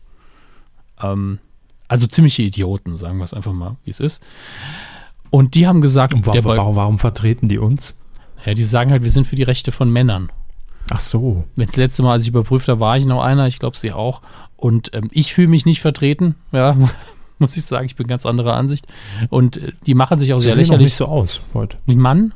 Ähm, 1.01 1.39
also 1.89 2.07
ziemliche 2.07 2.43
Idioten, 2.43 2.95
sagen 2.95 3.17
wir 3.17 3.25
es 3.25 3.33
einfach 3.33 3.51
mal, 3.51 3.75
wie 3.83 3.91
es 3.91 3.99
ist. 3.99 4.23
Und 5.31 5.55
die 5.55 5.65
haben 5.65 5.81
gesagt, 5.81 6.13
und 6.13 6.25
warum, 6.27 6.43
warum, 6.43 6.75
warum 6.75 6.99
vertreten 6.99 7.47
die 7.49 7.57
uns? 7.57 7.95
Ja, 8.45 8.53
die 8.53 8.63
sagen 8.63 8.91
halt, 8.91 9.03
wir 9.03 9.09
sind 9.11 9.25
für 9.25 9.35
die 9.35 9.43
Rechte 9.43 9.71
von 9.71 9.89
Männern. 9.89 10.29
Ach 10.89 10.99
so. 10.99 11.45
Das 11.55 11.75
letzte 11.77 12.03
Mal, 12.03 12.13
als 12.13 12.23
ich 12.23 12.29
überprüft 12.29 12.67
habe, 12.67 12.79
war 12.79 12.97
ich 12.97 13.05
noch 13.05 13.23
einer, 13.23 13.47
ich 13.47 13.59
glaube 13.59 13.77
sie 13.77 13.93
auch. 13.93 14.21
Und 14.57 14.93
ähm, 14.93 15.09
ich 15.11 15.33
fühle 15.33 15.47
mich 15.47 15.65
nicht 15.65 15.81
vertreten, 15.81 16.35
ja, 16.51 16.75
muss 17.39 17.57
ich 17.57 17.63
sagen, 17.63 17.85
ich 17.85 17.95
bin 17.95 18.07
ganz 18.07 18.25
anderer 18.25 18.53
Ansicht. 18.53 18.85
Und 19.29 19.57
äh, 19.57 19.71
die 19.85 19.95
machen 19.95 20.19
sich 20.19 20.33
auch 20.33 20.39
sie 20.39 20.45
sehr 20.45 20.55
sehen 20.55 20.63
lächerlich. 20.63 20.85
nicht 20.85 20.95
so 20.95 21.05
aus 21.05 21.41
heute. 21.53 21.77
Wie 21.85 21.95
Mann? 21.95 22.33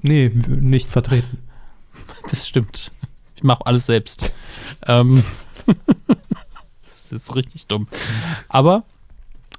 Nee, 0.00 0.30
nicht 0.48 0.88
vertreten. 0.88 1.38
Das 2.30 2.46
stimmt. 2.46 2.92
Ich 3.34 3.42
mache 3.42 3.66
alles 3.66 3.86
selbst. 3.86 4.32
ähm, 4.86 5.24
ist 7.12 7.36
richtig 7.36 7.66
dumm. 7.66 7.86
Aber 8.48 8.84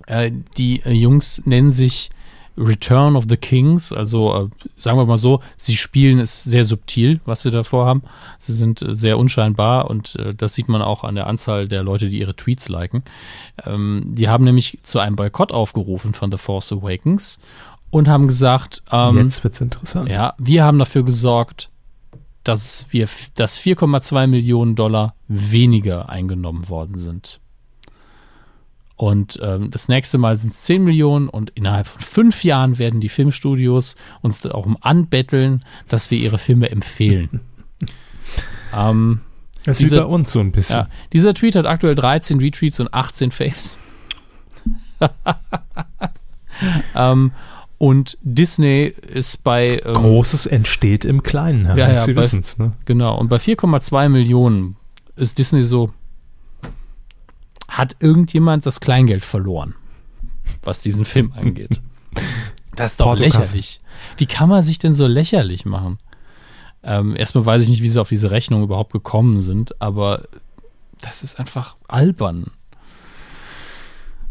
äh, 0.07 0.31
die 0.57 0.81
äh, 0.83 0.91
Jungs 0.91 1.41
nennen 1.45 1.71
sich 1.71 2.09
Return 2.57 3.15
of 3.15 3.25
the 3.27 3.37
Kings, 3.37 3.91
also 3.91 4.45
äh, 4.45 4.49
sagen 4.77 4.97
wir 4.97 5.05
mal 5.05 5.17
so, 5.17 5.41
sie 5.57 5.75
spielen 5.75 6.19
es 6.19 6.43
sehr 6.43 6.63
subtil, 6.63 7.19
was 7.25 7.41
sie 7.41 7.51
davor 7.51 7.85
haben. 7.85 8.03
Sie 8.37 8.53
sind 8.53 8.81
äh, 8.81 8.93
sehr 8.95 9.17
unscheinbar 9.17 9.89
und 9.89 10.15
äh, 10.15 10.35
das 10.35 10.53
sieht 10.53 10.69
man 10.69 10.81
auch 10.81 11.03
an 11.03 11.15
der 11.15 11.27
Anzahl 11.27 11.67
der 11.67 11.83
Leute, 11.83 12.09
die 12.09 12.19
ihre 12.19 12.35
Tweets 12.35 12.69
liken. 12.69 13.03
Ähm, 13.65 14.03
die 14.05 14.29
haben 14.29 14.43
nämlich 14.43 14.79
zu 14.83 14.99
einem 14.99 15.15
Boykott 15.15 15.51
aufgerufen 15.51 16.13
von 16.13 16.31
The 16.31 16.37
Force 16.37 16.71
Awakens 16.71 17.39
und 17.89 18.07
haben 18.07 18.27
gesagt, 18.27 18.83
ähm, 18.91 19.17
jetzt 19.17 19.43
wird's 19.43 19.61
interessant. 19.61 20.09
Ja, 20.09 20.33
wir 20.37 20.63
haben 20.63 20.79
dafür 20.79 21.03
gesorgt, 21.03 21.69
dass 22.43 22.87
wir, 22.89 23.07
dass 23.35 23.59
4,2 23.59 24.27
Millionen 24.27 24.75
Dollar 24.75 25.15
weniger 25.27 26.09
eingenommen 26.09 26.69
worden 26.69 26.97
sind. 26.97 27.39
Und 29.03 29.37
ähm, 29.43 29.69
das 29.69 29.89
nächste 29.89 30.17
Mal 30.17 30.37
sind 30.37 30.53
es 30.53 30.61
10 30.61 30.81
Millionen 30.81 31.27
und 31.27 31.49
innerhalb 31.55 31.87
von 31.87 31.99
fünf 31.99 32.45
Jahren 32.45 32.79
werden 32.79 33.01
die 33.01 33.09
Filmstudios 33.09 33.97
uns 34.21 34.39
darum 34.39 34.77
anbetteln, 34.79 35.65
dass 35.89 36.09
wir 36.09 36.17
ihre 36.17 36.37
Filme 36.37 36.71
empfehlen. 36.71 37.41
ähm, 38.73 39.19
das 39.65 39.81
ist 39.81 39.91
dieser, 39.91 39.97
wie 39.97 40.01
bei 40.03 40.05
uns 40.05 40.31
so 40.31 40.39
ein 40.39 40.53
bisschen. 40.53 40.77
Ja, 40.77 40.89
dieser 41.11 41.33
Tweet 41.33 41.57
hat 41.57 41.65
aktuell 41.65 41.95
13 41.95 42.39
Retweets 42.39 42.79
und 42.79 42.93
18 42.93 43.31
Faves. 43.31 43.77
ähm, 46.95 47.33
und 47.79 48.17
Disney 48.21 48.85
ist 48.85 49.43
bei. 49.43 49.81
Ähm, 49.83 49.95
Großes 49.95 50.45
entsteht 50.45 51.03
im 51.03 51.23
Kleinen, 51.23 51.65
ja, 51.65 51.75
ja, 51.75 51.97
Sie 51.97 52.15
wissen 52.15 52.39
es, 52.39 52.57
ne? 52.57 52.71
Genau. 52.85 53.19
Und 53.19 53.27
bei 53.27 53.35
4,2 53.35 54.07
Millionen 54.07 54.77
ist 55.17 55.39
Disney 55.39 55.61
so, 55.61 55.91
hat 57.77 57.95
irgendjemand 57.99 58.65
das 58.65 58.79
Kleingeld 58.79 59.23
verloren, 59.23 59.75
was 60.63 60.81
diesen 60.81 61.05
Film 61.05 61.33
angeht. 61.33 61.81
Das 62.75 62.93
ist 62.93 63.01
doch 63.01 63.15
lächerlich. 63.15 63.81
Wie 64.17 64.25
kann 64.25 64.49
man 64.49 64.63
sich 64.63 64.79
denn 64.79 64.93
so 64.93 65.05
lächerlich 65.05 65.63
machen? 65.63 65.99
Ähm, 66.81 67.15
erstmal 67.15 67.45
weiß 67.45 67.61
ich 67.61 67.69
nicht, 67.69 67.83
wie 67.83 67.89
sie 67.89 68.01
auf 68.01 68.09
diese 68.09 68.31
Rechnung 68.31 68.63
überhaupt 68.63 68.91
gekommen 68.93 69.39
sind, 69.39 69.79
aber 69.79 70.23
das 70.99 71.21
ist 71.21 71.39
einfach 71.39 71.75
albern. 71.87 72.47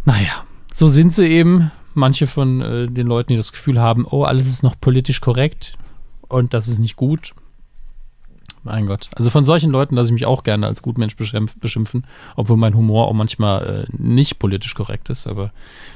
Naja, 0.05 0.45
so 0.73 0.89
sind 0.89 1.13
sie 1.13 1.27
eben. 1.27 1.71
Manche 1.95 2.27
von 2.27 2.61
äh, 2.63 2.89
den 2.89 3.07
Leuten, 3.07 3.29
die 3.29 3.37
das 3.37 3.53
Gefühl 3.53 3.81
haben, 3.81 4.07
oh, 4.11 4.25
alles 4.25 4.49
ist 4.49 4.65
noch 4.65 4.75
politisch 4.81 5.21
korrekt 5.21 5.75
und 6.27 6.53
das 6.53 6.67
ist 6.67 6.79
nicht 6.79 6.97
gut. 6.97 7.35
Mein 8.65 8.87
Gott. 8.87 9.09
Also 9.17 9.31
von 9.31 9.45
solchen 9.45 9.71
Leuten 9.71 9.97
lasse 9.97 10.09
ich 10.09 10.13
mich 10.13 10.27
auch 10.27 10.45
gerne 10.45 10.67
als 10.67 10.83
Gutmensch 10.83 11.17
beschimpfen, 11.17 12.07
obwohl 12.37 12.57
mein 12.57 12.77
Humor 12.77 13.09
auch 13.09 13.13
manchmal 13.13 13.87
äh, 13.91 13.97
nicht 13.97 14.39
politisch 14.39 14.75
korrekt 14.75 15.11
ist, 15.11 15.27
aber 15.27 15.53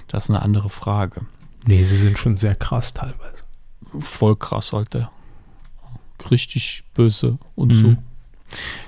das 0.09 0.24
ist 0.24 0.30
eine 0.30 0.43
andere 0.43 0.68
Frage. 0.68 1.22
Nee, 1.66 1.84
sie 1.84 1.97
sind 1.97 2.18
schon 2.18 2.36
sehr 2.36 2.55
krass 2.55 2.94
teilweise. 2.94 3.44
Voll 3.98 4.36
krass, 4.36 4.74
Alter. 4.74 5.10
Richtig 6.30 6.84
böse 6.94 7.38
und 7.55 7.72
mhm. 7.72 7.76
so. 7.76 7.97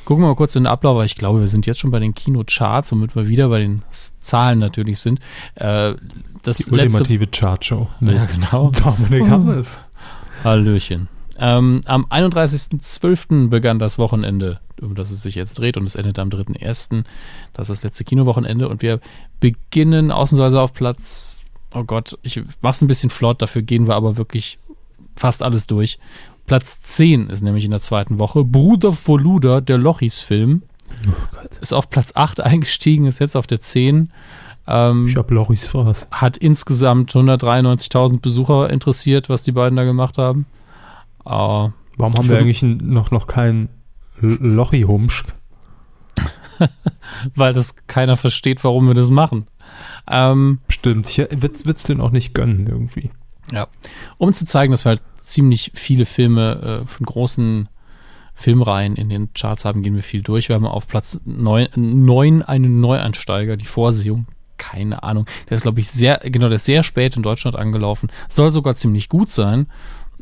Gucken 0.05 0.24
wir 0.24 0.28
mal 0.28 0.36
kurz 0.36 0.56
in 0.56 0.64
den 0.64 0.72
Ablauf, 0.72 0.96
weil 0.96 1.06
ich 1.06 1.16
glaube, 1.16 1.40
wir 1.40 1.48
sind 1.48 1.66
jetzt 1.66 1.80
schon 1.80 1.90
bei 1.90 1.98
den 1.98 2.14
Kinocharts, 2.14 2.92
womit 2.92 3.14
wir 3.14 3.28
wieder 3.28 3.48
bei 3.48 3.59
den 3.59 3.82
Zahlen 3.90 4.59
natürlich 4.59 5.00
sind. 5.00 5.20
Äh, 5.56 5.94
das 6.42 6.59
Die 6.59 6.70
ultimative 6.70 7.26
Chartshow. 7.26 7.88
Ja, 8.00 8.24
genau. 8.24 8.70
Dominik 8.70 9.24
oh. 9.24 9.30
Hammes. 9.30 9.80
Hallöchen. 10.44 11.09
Ähm, 11.39 11.82
am 11.85 12.06
31.12. 12.06 13.48
begann 13.48 13.78
das 13.78 13.98
Wochenende, 13.98 14.60
um 14.81 14.94
das 14.94 15.10
es 15.10 15.23
sich 15.23 15.36
jetzt 15.36 15.59
dreht, 15.59 15.77
und 15.77 15.86
es 15.86 15.94
endet 15.94 16.19
am 16.19 16.28
3.1. 16.28 17.05
Das 17.52 17.70
ist 17.70 17.78
das 17.78 17.82
letzte 17.85 18.05
Kinowochenende. 18.05 18.69
Und 18.69 18.82
wir 18.82 19.01
beginnen 19.40 20.10
ausnahmsweise 20.10 20.60
auf 20.60 20.73
Platz, 20.73 21.43
oh 21.74 21.85
Gott, 21.85 22.19
ich 22.23 22.43
mach's 22.60 22.82
ein 22.82 22.89
bisschen 22.89 23.10
flott, 23.10 23.40
dafür 23.40 23.62
gehen 23.62 23.86
wir 23.86 23.94
aber 23.94 24.16
wirklich 24.16 24.59
fast 25.15 25.43
alles 25.43 25.66
durch. 25.66 25.98
Platz 26.47 26.81
10 26.81 27.28
ist 27.28 27.43
nämlich 27.43 27.65
in 27.65 27.70
der 27.70 27.81
zweiten 27.81 28.19
Woche. 28.19 28.43
Bruder 28.43 28.93
Voluda, 28.93 29.60
der 29.60 29.78
Lochis-Film. 29.78 30.62
Oh 31.06 31.60
ist 31.60 31.74
auf 31.74 31.90
Platz 31.90 32.12
8 32.15 32.40
eingestiegen, 32.40 33.06
ist 33.06 33.19
jetzt 33.20 33.36
auf 33.36 33.47
der 33.47 33.60
10. 33.60 34.10
Ähm, 34.66 35.06
ich 35.06 35.16
hab 35.16 35.31
Lochis 35.31 35.66
Fraß. 35.66 36.09
Hat 36.10 36.36
insgesamt 36.36 37.12
193.000 37.12 38.20
Besucher 38.20 38.70
interessiert, 38.70 39.28
was 39.28 39.43
die 39.43 39.52
beiden 39.52 39.77
da 39.77 39.85
gemacht 39.85 40.19
haben. 40.19 40.47
Uh, 41.28 41.72
Warum 41.98 42.14
haben 42.14 42.28
wir 42.28 42.38
eigentlich 42.38 42.62
noch, 42.62 43.10
noch 43.10 43.26
keinen 43.26 43.68
Lochi-Humsch? 44.20 45.24
Weil 47.34 47.52
das 47.52 47.76
keiner 47.86 48.16
versteht, 48.16 48.64
warum 48.64 48.86
wir 48.86 48.94
das 48.94 49.10
machen. 49.10 49.46
Ähm, 50.10 50.60
Stimmt, 50.68 51.09
ich 51.09 51.18
würde 51.18 51.55
es 51.55 51.82
denen 51.82 52.00
auch 52.00 52.10
nicht 52.10 52.34
gönnen 52.34 52.66
irgendwie. 52.66 53.10
Ja, 53.52 53.66
um 54.16 54.32
zu 54.32 54.46
zeigen, 54.46 54.72
dass 54.72 54.84
wir 54.84 54.90
halt 54.90 55.02
ziemlich 55.20 55.72
viele 55.74 56.06
Filme 56.06 56.82
äh, 56.82 56.86
von 56.86 57.06
großen 57.06 57.68
Filmreihen 58.34 58.96
in 58.96 59.09
den 59.09 59.32
Charts 59.34 59.64
haben, 59.64 59.82
gehen 59.82 59.96
wir 59.96 60.02
viel 60.02 60.22
durch. 60.22 60.48
Wir 60.48 60.56
haben 60.56 60.66
auf 60.66 60.86
Platz 60.86 61.20
9, 61.24 61.70
9 61.74 62.42
einen 62.42 62.80
Neuansteiger, 62.80 63.56
die 63.56 63.64
Vorsehung. 63.64 64.26
Keine 64.59 65.02
Ahnung. 65.02 65.26
Der 65.48 65.56
ist, 65.56 65.62
glaube 65.62 65.80
ich, 65.80 65.90
sehr, 65.90 66.20
genau, 66.24 66.48
der 66.48 66.56
ist 66.56 66.64
sehr 66.64 66.82
spät 66.82 67.16
in 67.16 67.22
Deutschland 67.22 67.56
angelaufen. 67.56 68.10
Soll 68.28 68.52
sogar 68.52 68.74
ziemlich 68.74 69.09
gut 69.09 69.30
sein. 69.30 69.66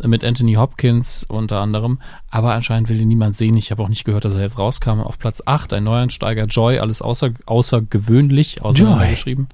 Mit 0.05 0.25
Anthony 0.25 0.55
Hopkins 0.55 1.25
unter 1.29 1.61
anderem. 1.61 2.01
Aber 2.31 2.53
anscheinend 2.53 2.89
will 2.89 3.01
ihn 3.01 3.09
niemand 3.09 3.37
sehen. 3.37 3.57
Ich 3.57 3.71
habe 3.71 3.83
auch 3.83 3.89
nicht 3.89 4.05
gehört, 4.05 4.25
dass 4.25 4.35
er 4.35 4.43
jetzt 4.43 4.59
rauskam. 4.59 5.01
Auf 5.01 5.19
Platz 5.19 5.43
8 5.45 5.73
ein 5.73 5.85
Neuansteiger, 5.85 6.45
Joy, 6.45 6.79
alles 6.79 7.03
außer, 7.03 7.31
außergewöhnlich, 7.47 8.63
auseinandergeschrieben. 8.63 9.49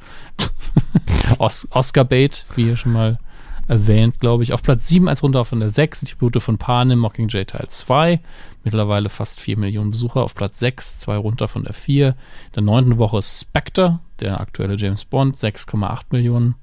Os 1.39 1.69
Oscar 1.71 2.05
Bait, 2.05 2.47
wie 2.57 2.65
hier 2.65 2.77
schon 2.77 2.93
mal 2.93 3.19
erwähnt, 3.69 4.21
glaube 4.21 4.43
ich. 4.43 4.53
Auf 4.53 4.63
Platz 4.63 4.89
7 4.89 5.09
als 5.09 5.23
runter 5.23 5.45
von 5.45 5.61
der 5.61 5.71
6, 5.71 6.01
die 6.01 6.07
Tribute 6.07 6.43
von 6.43 6.59
Panem, 6.59 6.99
Mockingjay 6.99 7.45
Teil 7.45 7.67
2. 7.69 8.21
Mittlerweile 8.65 9.09
fast 9.09 9.41
4 9.41 9.59
Millionen 9.59 9.91
Besucher. 9.91 10.23
Auf 10.23 10.35
Platz 10.35 10.59
6, 10.59 10.99
zwei 10.99 11.17
runter 11.17 11.49
von 11.49 11.65
der 11.65 11.73
4. 11.73 12.17
Der 12.55 12.63
neunten 12.63 12.99
Woche 12.99 13.23
Spectre, 13.23 14.01
der 14.21 14.41
aktuelle 14.41 14.77
James 14.77 15.05
Bond, 15.05 15.37
6,8 15.37 16.03
Millionen 16.11 16.55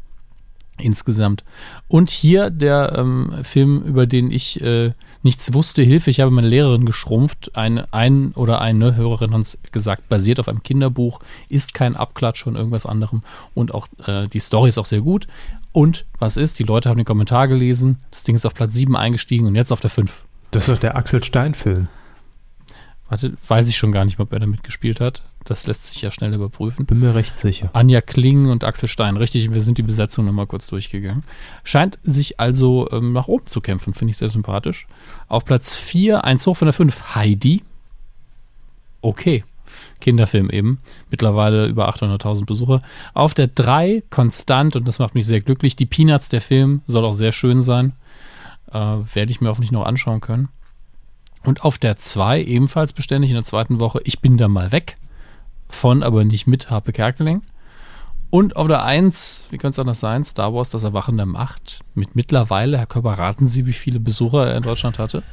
insgesamt. 0.79 1.43
Und 1.87 2.09
hier 2.09 2.49
der 2.49 2.93
ähm, 2.97 3.31
Film, 3.43 3.81
über 3.81 4.05
den 4.05 4.31
ich 4.31 4.61
äh, 4.61 4.93
nichts 5.23 5.53
wusste, 5.53 5.83
Hilfe, 5.83 6.09
ich 6.09 6.19
habe 6.19 6.31
meine 6.31 6.47
Lehrerin 6.47 6.85
geschrumpft. 6.85 7.55
Ein, 7.57 7.83
ein 7.91 8.31
oder 8.33 8.61
eine 8.61 8.95
Hörerin 8.95 9.31
hat 9.31 9.35
uns 9.35 9.57
gesagt, 9.71 10.09
basiert 10.09 10.39
auf 10.39 10.47
einem 10.47 10.63
Kinderbuch, 10.63 11.19
ist 11.49 11.73
kein 11.73 11.95
Abklatsch 11.95 12.43
von 12.43 12.55
irgendwas 12.55 12.85
anderem 12.85 13.23
und 13.53 13.73
auch 13.73 13.87
äh, 14.05 14.27
die 14.27 14.39
Story 14.39 14.69
ist 14.69 14.77
auch 14.77 14.85
sehr 14.85 15.01
gut. 15.01 15.27
Und 15.71 16.05
was 16.17 16.37
ist? 16.37 16.59
Die 16.59 16.63
Leute 16.63 16.89
haben 16.89 16.97
den 16.97 17.05
Kommentar 17.05 17.47
gelesen, 17.47 17.97
das 18.11 18.23
Ding 18.23 18.35
ist 18.35 18.45
auf 18.45 18.53
Platz 18.53 18.73
7 18.73 18.95
eingestiegen 18.95 19.45
und 19.45 19.55
jetzt 19.55 19.71
auf 19.71 19.81
der 19.81 19.89
5. 19.89 20.23
Das 20.51 20.67
ist 20.67 20.75
doch 20.75 20.79
der 20.79 20.95
Axel 20.95 21.23
Stein-Film. 21.23 21.87
Warte, 23.09 23.33
weiß 23.47 23.67
ich 23.69 23.77
schon 23.77 23.91
gar 23.91 24.05
nicht, 24.05 24.19
ob 24.19 24.31
er 24.31 24.39
da 24.39 24.45
mitgespielt 24.45 25.01
hat. 25.01 25.23
Das 25.43 25.65
lässt 25.65 25.85
sich 25.87 26.01
ja 26.01 26.11
schnell 26.11 26.31
überprüfen. 26.33 26.85
Bin 26.85 26.99
mir 26.99 27.15
recht 27.15 27.39
sicher. 27.39 27.71
Anja 27.73 28.01
Kling 28.01 28.45
und 28.45 28.63
Axel 28.63 28.87
Stein. 28.87 29.17
Richtig, 29.17 29.51
wir 29.51 29.61
sind 29.61 29.79
die 29.79 29.83
Besetzung 29.83 30.25
nochmal 30.25 30.45
kurz 30.45 30.67
durchgegangen. 30.67 31.23
Scheint 31.63 31.97
sich 32.03 32.39
also 32.39 32.87
ähm, 32.91 33.13
nach 33.13 33.27
oben 33.27 33.47
zu 33.47 33.61
kämpfen, 33.61 33.95
finde 33.95 34.11
ich 34.11 34.17
sehr 34.17 34.27
sympathisch. 34.27 34.85
Auf 35.27 35.43
Platz 35.43 35.75
4, 35.75 36.23
eins 36.23 36.45
hoch 36.45 36.55
von 36.55 36.67
der 36.67 36.73
5, 36.73 37.15
Heidi. 37.15 37.63
Okay. 39.01 39.43
Kinderfilm 40.01 40.51
eben. 40.51 40.79
Mittlerweile 41.09 41.65
über 41.65 41.89
800.000 41.89 42.45
Besucher. 42.45 42.83
Auf 43.15 43.33
der 43.33 43.47
3, 43.47 44.03
konstant, 44.11 44.75
und 44.75 44.87
das 44.87 44.99
macht 44.99 45.15
mich 45.15 45.25
sehr 45.25 45.41
glücklich, 45.41 45.75
die 45.75 45.85
Peanuts, 45.87 46.29
der 46.29 46.41
Film, 46.41 46.81
soll 46.85 47.05
auch 47.05 47.13
sehr 47.13 47.31
schön 47.31 47.61
sein. 47.61 47.93
Äh, 48.71 48.77
Werde 48.77 49.31
ich 49.31 49.41
mir 49.41 49.49
hoffentlich 49.49 49.71
noch 49.71 49.85
anschauen 49.85 50.21
können. 50.21 50.49
Und 51.43 51.63
auf 51.63 51.77
der 51.77 51.97
2 51.97 52.43
ebenfalls 52.43 52.93
beständig 52.93 53.31
in 53.31 53.35
der 53.35 53.43
zweiten 53.43 53.79
Woche 53.79 54.01
Ich 54.03 54.19
bin 54.19 54.37
da 54.37 54.47
mal 54.47 54.71
weg. 54.71 54.97
Von, 55.69 56.03
aber 56.03 56.23
nicht 56.25 56.47
mit 56.47 56.69
Harpe 56.69 56.91
Kerkeling. 56.91 57.41
Und 58.31 58.55
auf 58.55 58.67
der 58.67 58.83
1, 58.83 59.47
wie 59.49 59.57
könnte 59.57 59.75
es 59.75 59.79
anders 59.79 59.99
sein? 59.99 60.23
Star 60.23 60.53
Wars, 60.53 60.69
das 60.69 60.83
Erwachen 60.83 61.17
der 61.17 61.25
Macht. 61.25 61.79
Mit 61.95 62.15
mittlerweile, 62.15 62.77
Herr 62.77 62.85
Körper, 62.85 63.13
raten 63.13 63.47
Sie, 63.47 63.65
wie 63.65 63.73
viele 63.73 63.99
Besucher 63.99 64.47
er 64.47 64.57
in 64.57 64.63
Deutschland 64.63 64.99
hatte? 64.99 65.23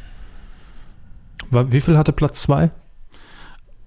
Wie 1.50 1.80
viel 1.80 1.98
hatte 1.98 2.12
Platz 2.12 2.42
2? 2.42 2.70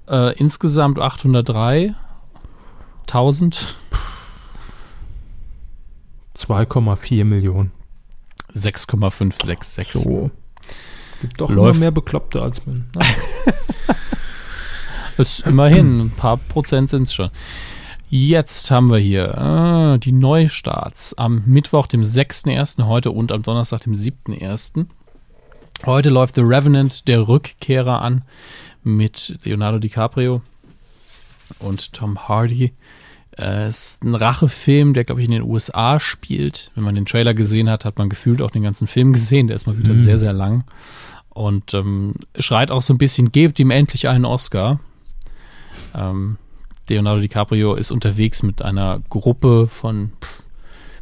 Äh, 0.08 0.38
insgesamt 0.38 1.00
803. 1.00 1.96
1000. 3.02 3.76
2,4 6.38 7.26
Millionen. 7.26 7.72
6,566. 8.54 9.92
So. 9.92 10.32
Gibt 11.22 11.42
doch 11.42 11.50
Läuft. 11.50 11.72
immer 11.72 11.80
mehr 11.80 11.92
Bekloppte 11.92 12.42
als 12.42 12.66
man. 12.66 12.90
ist 15.18 15.46
immerhin, 15.46 16.00
ein 16.00 16.12
paar 16.12 16.38
Prozent 16.38 16.90
sind 16.90 17.04
es 17.04 17.14
schon. 17.14 17.30
Jetzt 18.10 18.72
haben 18.72 18.90
wir 18.90 18.98
hier 18.98 19.38
ah, 19.38 19.98
die 19.98 20.14
Neustarts 20.14 21.16
am 21.18 21.44
Mittwoch, 21.46 21.86
dem 21.86 22.02
6.1. 22.02 22.88
heute 22.88 23.12
und 23.12 23.32
am 23.32 23.44
Donnerstag, 23.44 23.82
dem 23.82 23.94
7.1. 23.94 24.88
Heute 25.86 26.10
läuft 26.10 26.36
The 26.36 26.42
Revenant, 26.42 27.08
der 27.08 27.28
Rückkehrer 27.28 28.02
an 28.02 28.24
mit 28.84 29.38
Leonardo 29.44 29.80
DiCaprio 29.80 30.42
und 31.60 31.94
Tom 31.94 32.28
Hardy. 32.28 32.74
Es 33.42 33.92
ist 33.92 34.04
ein 34.04 34.16
Rachefilm, 34.16 34.94
der, 34.94 35.06
glaube 35.06 35.22
ich, 35.22 35.26
in 35.26 35.32
den 35.32 35.44
USA 35.44 35.98
spielt. 36.02 36.72
Wenn 36.76 36.84
man 36.84 36.96
den 36.96 37.06
Trailer 37.06 37.34
gesehen 37.34 37.70
hat, 37.70 37.86
hat 37.86 37.98
man 37.98 38.10
gefühlt 38.10 38.42
auch 38.42 38.52
den 38.52 38.64
ganzen 38.64 38.86
Film 38.86 39.14
gesehen. 39.14 39.48
Der 39.48 39.56
ist 39.56 39.66
mal 39.66 39.78
wieder 39.78 39.94
mhm. 39.94 40.00
sehr, 40.00 40.18
sehr 40.18 40.34
lang. 40.34 40.66
Und 41.30 41.74
ähm, 41.74 42.16
schreit 42.38 42.70
auch 42.70 42.82
so 42.82 42.94
ein 42.94 42.98
bisschen, 42.98 43.32
gebt 43.32 43.58
ihm 43.62 43.72
endlich 43.72 44.10
einen 44.10 44.26
Oscar. 44.26 44.82
Ähm, 45.96 46.38
Leonardo 46.90 47.22
DiCaprio 47.22 47.76
ist 47.76 47.92
unterwegs 47.92 48.44
mit 48.44 48.62
einer 48.62 49.00
Gruppe 49.08 49.68
von 49.70 50.12
pff, 50.22 50.44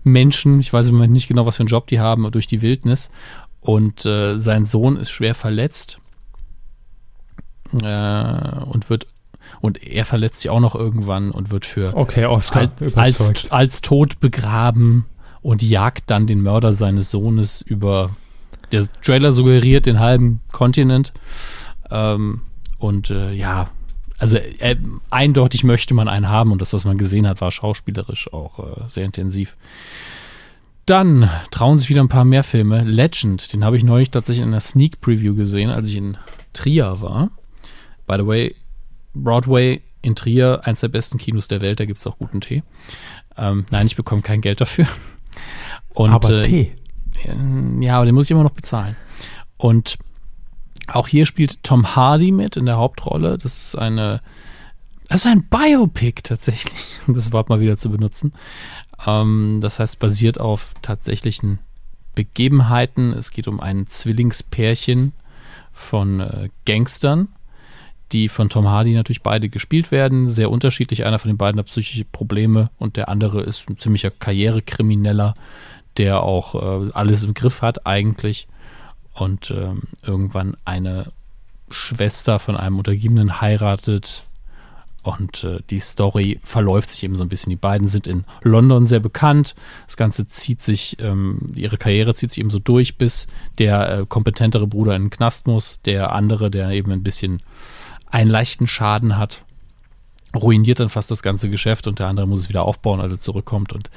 Menschen, 0.04 0.60
ich 0.60 0.72
weiß 0.72 0.90
im 0.90 0.96
Moment 0.96 1.14
nicht 1.14 1.28
genau, 1.28 1.48
was 1.48 1.58
für 1.58 1.62
einen 1.62 1.70
Job 1.70 1.88
die 1.88 2.00
haben, 2.00 2.32
durch 2.32 2.46
die 2.46 2.62
Wildnis. 2.62 3.10
Und 3.62 4.06
äh, 4.06 4.38
sein 4.38 4.64
Sohn 4.64 4.96
ist 4.98 5.10
schwer 5.10 5.34
verletzt 5.34 6.00
äh, 7.82 8.60
und 8.66 8.92
wird 8.92 9.08
und 9.62 9.84
er 9.84 10.06
verletzt 10.06 10.42
sich 10.42 10.50
auch 10.50 10.60
noch 10.60 10.76
irgendwann 10.76 11.32
und 11.32 11.50
wird 11.52 11.66
für 11.66 11.96
okay, 11.96 12.26
Oscar 12.26 12.72
als, 12.96 13.20
als, 13.22 13.52
als 13.52 13.82
tot 13.82 14.20
begraben 14.20 15.06
und 15.42 15.64
jagt 15.64 16.10
dann 16.12 16.28
den 16.28 16.42
Mörder 16.42 16.74
seines 16.74 17.12
Sohnes 17.12 17.62
über 17.62 18.12
der 18.72 18.86
Trailer 19.02 19.32
suggeriert 19.32 19.86
den 19.86 20.00
halben 20.00 20.42
Kontinent. 20.52 21.14
Ähm, 21.90 22.42
und 22.80 23.10
äh, 23.10 23.32
ja, 23.32 23.70
also 24.18 24.38
äh, 24.38 24.76
eindeutig 25.10 25.64
möchte 25.64 25.94
man 25.94 26.08
einen 26.08 26.30
haben 26.30 26.52
und 26.52 26.62
das, 26.62 26.74
was 26.74 26.86
man 26.86 26.98
gesehen 26.98 27.28
hat, 27.28 27.42
war 27.42 27.52
schauspielerisch 27.52 28.32
auch 28.34 28.60
äh, 28.60 28.88
sehr 28.88 29.06
intensiv. 29.06 29.56
Dann 30.86 31.30
trauen 31.52 31.78
sich 31.78 31.90
wieder 31.90 32.02
ein 32.02 32.10
paar 32.10 32.26
mehr 32.26 32.44
Filme. 32.44 32.84
Legend, 32.84 33.52
den 33.52 33.64
habe 33.64 33.78
ich 33.78 33.84
neulich 33.84 34.10
tatsächlich 34.10 34.44
in 34.44 34.50
einer 34.50 34.62
Sneak 34.62 35.02
Preview 35.02 35.36
gesehen, 35.36 35.70
als 35.70 35.88
ich 35.88 35.98
in 35.98 36.18
Trier 36.54 37.02
war. 37.02 37.30
By 38.08 38.16
the 38.18 38.26
way, 38.26 38.56
Broadway 39.24 39.82
in 40.02 40.16
Trier, 40.16 40.62
eins 40.64 40.80
der 40.80 40.88
besten 40.88 41.18
Kinos 41.18 41.48
der 41.48 41.62
Welt, 41.62 41.80
da 41.80 41.86
gibt 41.86 42.00
es 42.00 42.08
auch 42.08 42.18
guten 42.18 42.42
Tee. 42.42 42.64
Ähm, 43.38 43.66
nein, 43.72 43.88
ich 43.88 43.96
bekomme 43.96 44.22
kein 44.22 44.42
Geld 44.42 44.62
dafür. 44.62 44.88
Und, 45.90 46.12
Aber 46.12 46.30
äh, 46.30 46.42
Tee. 46.42 46.76
Ja, 47.80 47.98
aber 47.98 48.06
den 48.06 48.16
muss 48.16 48.26
ich 48.26 48.32
immer 48.32 48.44
noch 48.44 48.52
bezahlen. 48.52 48.96
Und 49.58 49.98
auch 50.88 51.08
hier 51.08 51.26
spielt 51.26 51.64
Tom 51.64 51.96
Hardy 51.96 52.32
mit 52.32 52.56
in 52.56 52.66
der 52.66 52.78
Hauptrolle. 52.78 53.38
Das 53.38 53.58
ist 53.58 53.76
eine, 53.76 54.22
das 55.10 55.26
ist 55.26 55.28
ein 55.32 55.44
Biopic 55.50 56.22
tatsächlich, 56.24 56.86
um 57.08 57.16
das 57.16 57.32
Wort 57.32 57.50
mal 57.50 57.60
wieder 57.60 57.78
zu 57.78 57.90
benutzen. 57.90 58.34
Ähm, 59.06 59.60
das 59.62 59.80
heißt, 59.80 60.00
basiert 60.00 60.40
auf 60.40 60.74
tatsächlichen 60.82 61.60
Begebenheiten. 62.16 63.14
Es 63.14 63.32
geht 63.32 63.48
um 63.48 63.60
ein 63.60 63.88
Zwillingspärchen 63.88 65.14
von 65.72 66.20
äh, 66.20 66.50
Gangstern, 66.66 67.28
die 68.12 68.30
von 68.30 68.50
Tom 68.50 68.68
Hardy 68.68 68.94
natürlich 68.94 69.22
beide 69.22 69.50
gespielt 69.50 69.92
werden. 69.92 70.28
Sehr 70.28 70.50
unterschiedlich. 70.50 71.06
Einer 71.06 71.20
von 71.20 71.30
den 71.30 71.38
beiden 71.38 71.60
hat 71.60 71.68
psychische 71.68 72.06
Probleme 72.06 72.70
und 72.78 72.96
der 72.96 73.10
andere 73.10 73.42
ist 73.42 73.70
ein 73.70 73.78
ziemlicher 73.78 74.12
Karrierekrimineller, 74.12 75.34
der 75.98 76.24
auch 76.24 76.56
äh, 76.56 76.92
alles 76.94 77.24
im 77.24 77.34
Griff 77.34 77.62
hat 77.62 77.86
eigentlich 77.86 78.48
und 79.14 79.52
ähm, 79.52 79.84
irgendwann 80.04 80.56
eine 80.64 81.12
Schwester 81.70 82.40
von 82.40 82.56
einem 82.56 82.78
Untergebenen 82.78 83.42
heiratet 83.42 84.24
und 85.08 85.44
äh, 85.46 85.60
die 85.70 85.80
Story 85.80 86.40
verläuft 86.44 86.90
sich 86.90 87.04
eben 87.04 87.16
so 87.16 87.24
ein 87.24 87.30
bisschen. 87.30 87.50
Die 87.50 87.56
beiden 87.56 87.88
sind 87.88 88.08
in 88.08 88.26
London 88.44 88.86
sehr 88.86 89.00
bekannt. 89.00 89.56
Das 89.86 89.96
Ganze 89.96 90.28
zieht 90.28 90.62
sich, 90.62 90.98
ähm, 91.00 91.54
ihre 91.56 91.78
Karriere 91.78 92.14
zieht 92.14 92.32
sich 92.32 92.40
eben 92.40 92.50
so 92.50 92.60
durch, 92.60 92.98
bis 92.98 93.28
der 93.58 93.90
äh, 93.90 94.06
kompetentere 94.06 94.68
Bruder 94.68 94.96
in 94.96 95.04
den 95.04 95.10
Knast 95.10 95.48
muss, 95.48 95.82
der 95.84 96.12
andere, 96.12 96.52
der 96.52 96.72
eben 96.72 96.92
ein 96.92 97.04
bisschen 97.04 97.42
einen 98.10 98.30
leichten 98.30 98.68
Schaden 98.68 99.18
hat, 99.18 99.44
ruiniert 100.36 100.80
dann 100.80 100.90
fast 100.90 101.10
das 101.10 101.24
ganze 101.24 101.50
Geschäft 101.50 101.88
und 101.88 102.00
der 102.00 102.08
andere 102.08 102.28
muss 102.28 102.42
es 102.42 102.50
wieder 102.50 102.64
aufbauen, 102.64 103.00
als 103.00 103.12
er 103.12 103.20
zurückkommt. 103.20 103.74
Und 103.74 103.90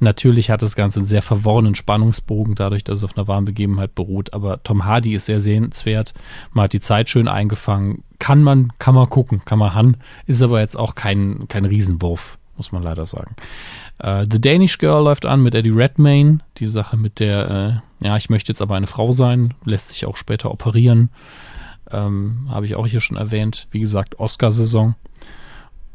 natürlich 0.00 0.50
hat 0.50 0.62
das 0.62 0.76
Ganze 0.76 1.00
einen 1.00 1.06
sehr 1.06 1.22
verworrenen 1.22 1.74
Spannungsbogen, 1.74 2.54
dadurch, 2.54 2.84
dass 2.84 2.98
es 2.98 3.04
auf 3.04 3.16
einer 3.16 3.28
wahren 3.28 3.44
Begebenheit 3.44 3.94
beruht. 3.94 4.34
Aber 4.34 4.62
Tom 4.62 4.84
Hardy 4.84 5.14
ist 5.14 5.26
sehr 5.26 5.40
sehenswert. 5.40 6.14
Man 6.52 6.64
hat 6.64 6.72
die 6.72 6.80
Zeit 6.80 7.08
schön 7.08 7.28
eingefangen. 7.28 8.04
Kann 8.18 8.42
man, 8.42 8.72
kann 8.78 8.94
man 8.94 9.08
gucken, 9.08 9.44
kann 9.44 9.58
man 9.58 9.74
han. 9.74 9.96
Ist 10.26 10.42
aber 10.42 10.60
jetzt 10.60 10.76
auch 10.76 10.94
kein, 10.94 11.48
kein 11.48 11.64
Riesenwurf, 11.64 12.38
muss 12.56 12.72
man 12.72 12.82
leider 12.82 13.06
sagen. 13.06 13.34
Uh, 14.02 14.24
The 14.30 14.40
Danish 14.40 14.78
Girl 14.78 15.04
läuft 15.04 15.26
an 15.26 15.42
mit 15.42 15.54
Eddie 15.54 15.70
Redmayne. 15.70 16.38
Die 16.58 16.66
Sache 16.66 16.96
mit 16.96 17.18
der, 17.18 17.82
äh, 18.00 18.06
ja, 18.06 18.16
ich 18.16 18.30
möchte 18.30 18.52
jetzt 18.52 18.62
aber 18.62 18.76
eine 18.76 18.86
Frau 18.86 19.10
sein, 19.10 19.54
lässt 19.64 19.88
sich 19.88 20.06
auch 20.06 20.16
später 20.16 20.52
operieren. 20.52 21.10
Ähm, 21.90 22.48
Habe 22.48 22.66
ich 22.66 22.76
auch 22.76 22.86
hier 22.86 23.00
schon 23.00 23.16
erwähnt. 23.16 23.66
Wie 23.70 23.80
gesagt, 23.80 24.18
Oscar-Saison. 24.18 24.94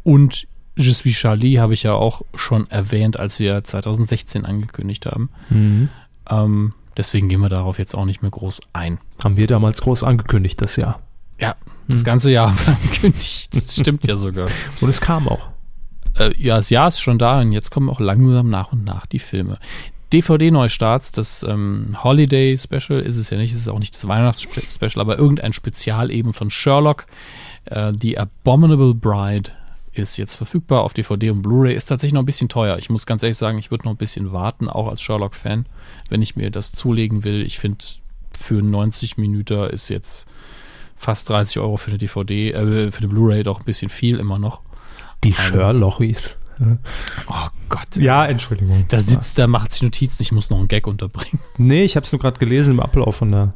Und 0.04 0.48
Je 0.76 0.92
suis 0.92 1.16
Charlie 1.16 1.60
habe 1.60 1.74
ich 1.74 1.84
ja 1.84 1.94
auch 1.94 2.24
schon 2.34 2.70
erwähnt, 2.72 3.20
als 3.20 3.40
wir 3.40 3.64
2016 3.64 4.46
angekündigt 4.46 5.06
haben. 5.06 5.30
Mhm. 5.50 5.90
Ähm, 6.28 6.74
deswegen 6.98 7.30
gehen 7.30 7.42
wir 7.42 7.50
darauf 7.50 7.78
jetzt 7.78 7.94
auch 7.94 8.06
nicht 8.06 8.22
mehr 8.24 8.32
groß 8.32 8.62
ein. 8.74 8.98
Haben 9.24 9.38
wir 9.38 9.46
damals 9.46 9.82
groß 9.82 10.04
angekündigt, 10.04 10.62
das 10.62 10.76
Jahr. 10.76 11.00
Ja, 11.40 11.56
das 11.88 12.00
mhm. 12.00 12.06
ganze 12.06 12.32
Jahr 12.32 12.48
angekündigt. 12.66 13.56
Das 13.56 13.76
stimmt 13.76 14.08
ja 14.08 14.16
sogar. 14.16 14.50
Und 14.82 14.90
es 14.90 15.00
kam 15.00 15.28
auch. 15.28 15.50
Äh, 16.18 16.34
ja, 16.42 16.58
das 16.58 16.72
Jahr 16.72 16.88
ist 16.88 17.00
schon 17.00 17.18
da 17.18 17.42
und 17.42 17.54
jetzt 17.54 17.72
kommen 17.72 17.90
auch 17.90 18.00
langsam 18.00 18.48
nach 18.48 18.72
und 18.72 18.84
nach 18.84 19.08
die 19.08 19.18
Filme. 19.18 19.58
DVD-Neustarts, 20.14 21.12
das 21.12 21.44
ähm, 21.44 21.96
Holiday 22.04 22.56
Special 22.56 23.00
ist 23.00 23.18
es 23.18 23.32
ja 23.32 23.38
nicht, 23.38 23.54
es 23.54 23.62
ist 23.62 23.68
auch 23.68 23.80
nicht 23.80 23.96
das 23.96 24.08
Weihnachts-Special, 24.08 25.02
aber 25.02 25.18
irgendein 25.18 25.54
Spezial 25.54 26.12
eben 26.12 26.34
von 26.34 26.50
Sherlock. 26.50 27.08
Äh, 27.66 27.94
The 28.00 28.20
Abominable 28.20 28.94
Bride 28.94 29.52
ist 29.92 30.18
jetzt 30.18 30.36
verfügbar 30.36 30.82
auf 30.82 30.94
DVD 30.94 31.32
und 31.32 31.42
Blu-ray. 31.42 31.76
Ist 31.76 31.86
tatsächlich 31.86 32.14
noch 32.14 32.22
ein 32.22 32.28
bisschen 32.28 32.50
teuer. 32.50 32.78
Ich 32.78 32.90
muss 32.90 33.06
ganz 33.06 33.24
ehrlich 33.24 33.38
sagen, 33.38 33.58
ich 33.58 33.72
würde 33.72 33.86
noch 33.86 33.94
ein 33.94 33.98
bisschen 33.98 34.32
warten, 34.32 34.70
auch 34.70 34.88
als 34.88 35.02
Sherlock-Fan, 35.02 35.66
wenn 36.10 36.22
ich 36.22 36.36
mir 36.36 36.52
das 36.52 36.72
zulegen 36.72 37.24
will. 37.24 37.44
Ich 37.44 37.60
finde, 37.60 37.84
für 38.38 38.62
90 38.62 39.18
Minuten 39.18 39.70
ist 39.70 39.90
jetzt 39.90 40.28
fast 40.96 41.30
30 41.30 41.60
Euro 41.60 41.78
für 41.78 41.90
eine 41.90 41.98
DVD, 41.98 42.52
äh, 42.52 42.92
für 42.92 43.00
eine 43.00 43.08
Blu-ray 43.08 43.44
doch 43.44 43.60
ein 43.60 43.66
bisschen 43.66 43.90
viel 43.90 44.20
immer 44.20 44.40
noch. 44.40 44.62
Die 45.24 45.34
Sherlockis. 45.34 46.38
Oh 47.28 47.48
Gott. 47.70 47.96
Ja, 47.96 48.26
Entschuldigung. 48.26 48.86
Da 48.88 49.00
sitzt, 49.00 49.38
da 49.40 49.48
macht 49.48 49.74
sich 49.74 49.84
Notizen, 49.84 50.22
ich 50.22 50.32
muss 50.32 50.50
noch 50.50 50.60
einen 50.60 50.68
Gag 50.68 50.88
unterbringen. 50.88 51.40
Nee, 51.58 51.84
ich 51.84 51.96
habe 51.96 52.06
es 52.06 52.12
nur 52.12 52.20
gerade 52.20 52.40
gelesen 52.40 52.76
im 52.76 52.80
Ablauf 52.80 53.18
von 53.18 53.32
der. 53.32 53.54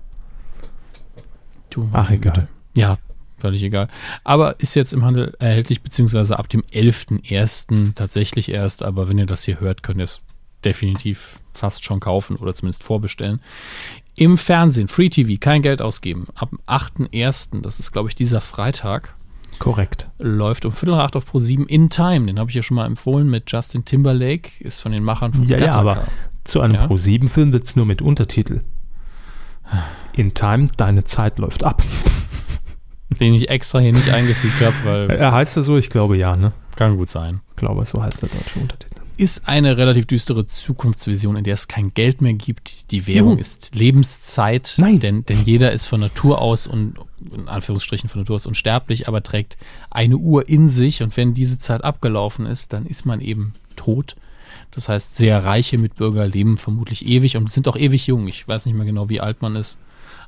Du, 1.70 1.90
Ach, 1.94 2.10
egal. 2.10 2.34
Güte. 2.34 2.48
Ja, 2.76 2.98
völlig 3.38 3.64
egal. 3.64 3.88
Aber 4.24 4.60
ist 4.60 4.76
jetzt 4.76 4.94
im 4.94 5.04
Handel 5.04 5.36
erhältlich, 5.40 5.82
beziehungsweise 5.82 6.40
ab 6.40 6.50
dem 6.50 6.62
11.01. 6.64 7.96
tatsächlich 7.96 8.50
erst. 8.50 8.84
Aber 8.84 9.10
wenn 9.10 9.18
ihr 9.18 9.26
das 9.26 9.44
hier 9.44 9.60
hört, 9.60 9.84
könnt 9.84 10.00
ihr 10.00 10.06
es 10.06 10.22
definitiv 10.64 11.40
fast 11.54 11.84
schon 11.84 12.00
kaufen 12.00 12.36
oder 12.38 12.54
zumindest 12.54 12.84
vorbestellen. 12.84 13.42
Im 14.16 14.38
Fernsehen, 14.38 14.88
Free 14.88 15.10
TV, 15.10 15.40
kein 15.40 15.62
Geld 15.62 15.82
ausgeben. 15.82 16.28
Ab 16.36 16.50
dem 16.50 16.60
8.01., 16.66 17.62
das 17.62 17.80
ist 17.80 17.92
glaube 17.92 18.10
ich 18.10 18.16
dieser 18.16 18.42
Freitag, 18.42 19.16
Korrekt. 19.60 20.10
läuft 20.20 20.66
um 20.66 20.72
Viertel 20.72 20.96
nach 20.96 21.04
acht 21.06 21.16
auf 21.16 21.26
Pro 21.26 21.40
7 21.40 21.66
In 21.68 21.90
Time. 21.90 22.26
Den 22.28 22.40
habe 22.40 22.50
ich 22.50 22.56
ja 22.56 22.62
schon 22.62 22.76
mal 22.76 22.86
empfohlen 22.86 23.30
mit 23.30 23.52
Justin 23.52 23.86
Timberlake, 23.86 24.52
ist 24.60 24.82
von 24.82 24.92
den 24.92 25.04
Machern 25.04 25.34
von 25.34 25.44
Ja, 25.44 25.58
ja, 25.58 25.66
Gattaca. 25.68 25.80
aber 25.80 26.08
zu 26.44 26.62
einem 26.62 26.76
Ja. 26.76 26.88
Pro-7-Film 26.88 27.52
wird 27.52 27.66
es 27.66 27.76
nur 27.76 27.86
mit 27.86 28.02
Untertitel. 28.02 28.62
In 30.14 30.34
Time, 30.34 30.68
deine 30.78 31.04
Zeit 31.04 31.40
läuft 31.40 31.64
ab. 31.64 31.84
Den 33.20 33.34
ich 33.34 33.50
extra 33.50 33.80
hier 33.80 33.94
nicht 33.94 34.10
eingefügt 34.14 34.62
habe, 34.62 34.76
weil 34.84 35.10
Er 35.12 35.32
heißt 35.34 35.58
er 35.58 35.64
so? 35.64 35.78
Ich 35.78 35.90
glaube 35.90 36.18
ja, 36.18 36.36
ne? 36.36 36.54
kann 36.76 36.96
gut 36.98 37.10
sein. 37.10 37.42
Ich 37.52 37.56
glaube, 37.56 37.84
so 37.86 38.02
heißt 38.04 38.22
der 38.22 38.30
deutsche 38.30 38.60
Untertitel. 38.60 38.97
Ist 39.18 39.48
eine 39.48 39.78
relativ 39.78 40.06
düstere 40.06 40.46
Zukunftsvision, 40.46 41.36
in 41.36 41.44
der 41.44 41.56
es 41.56 41.68
kein 41.68 41.94
Geld 41.94 42.22
mehr 42.22 42.34
gibt. 42.34 42.92
Die 42.92 43.08
Währung 43.08 43.32
Juhu. 43.32 43.40
ist 43.42 43.76
Lebenszeit, 43.76 44.76
Nein. 44.78 45.00
Denn, 45.00 45.26
denn 45.26 45.44
jeder 45.44 45.72
ist 45.72 45.86
von 45.86 46.00
Natur 46.00 46.42
aus 46.42 46.68
und 46.68 46.96
in 47.34 47.48
Anführungsstrichen 47.48 48.10
von 48.10 48.22
Natur 48.22 48.36
aus 48.36 48.46
unsterblich, 48.46 49.08
aber 49.08 49.24
trägt 49.24 49.58
eine 49.90 50.18
Uhr 50.18 50.48
in 50.48 50.70
sich 50.70 51.02
und 51.04 51.18
wenn 51.18 51.34
diese 51.34 51.58
Zeit 51.60 51.84
abgelaufen 51.84 52.46
ist, 52.46 52.74
dann 52.74 52.86
ist 52.86 53.06
man 53.06 53.20
eben 53.22 53.54
tot. 53.76 54.16
Das 54.72 54.88
heißt, 54.90 55.16
sehr 55.16 55.44
reiche 55.44 55.78
Mitbürger 55.78 56.28
leben 56.28 56.58
vermutlich 56.58 57.06
ewig 57.06 57.38
und 57.38 57.52
sind 57.52 57.68
auch 57.68 57.76
ewig 57.78 58.06
jung. 58.08 58.28
Ich 58.28 58.48
weiß 58.48 58.66
nicht 58.66 58.76
mehr 58.76 58.86
genau, 58.86 59.10
wie 59.10 59.20
alt 59.22 59.42
man 59.42 59.56
ist, 59.56 59.80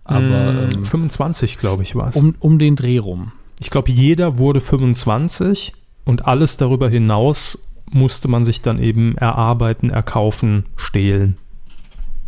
aber 0.04 0.54
Mm, 0.68 0.70
ähm, 0.78 0.86
25, 0.86 1.58
glaube 1.58 1.84
ich, 1.84 1.96
war 1.96 2.10
es. 2.10 2.16
um, 2.16 2.36
um 2.40 2.58
den 2.58 2.76
Dreh 2.76 2.98
rum. 2.98 3.32
Ich 3.60 3.70
glaube, 3.70 3.92
jeder 3.92 4.38
wurde 4.40 4.62
25 4.62 5.74
und 6.06 6.26
alles 6.26 6.58
darüber 6.58 6.90
hinaus 6.90 7.60
musste 7.92 8.28
man 8.28 8.46
sich 8.46 8.62
dann 8.62 8.80
eben 8.80 9.18
erarbeiten, 9.18 9.90
erkaufen, 9.90 10.66
stehlen. 10.76 11.38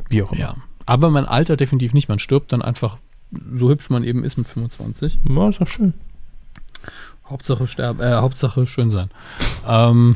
Wie 0.10 0.24
auch 0.24 0.32
immer. 0.32 0.42
Ja. 0.42 0.56
Aber 0.86 1.10
man 1.10 1.26
altert 1.26 1.60
definitiv 1.60 1.94
nicht. 1.94 2.10
Man 2.10 2.20
stirbt 2.20 2.52
dann 2.52 2.62
einfach 2.62 2.98
so 3.52 3.70
hübsch 3.70 3.90
man 3.90 4.04
eben 4.04 4.24
ist 4.24 4.38
mit 4.38 4.48
25. 4.48 5.20
Ja, 5.30 5.50
ist 5.50 5.62
doch 5.62 5.68
schön. 5.68 5.94
Hauptsache 7.26 7.66
sterben, 7.68 8.02
äh, 8.02 8.16
Hauptsache 8.16 8.66
schön 8.66 8.90
sein. 8.90 9.10
Ähm, 9.66 10.16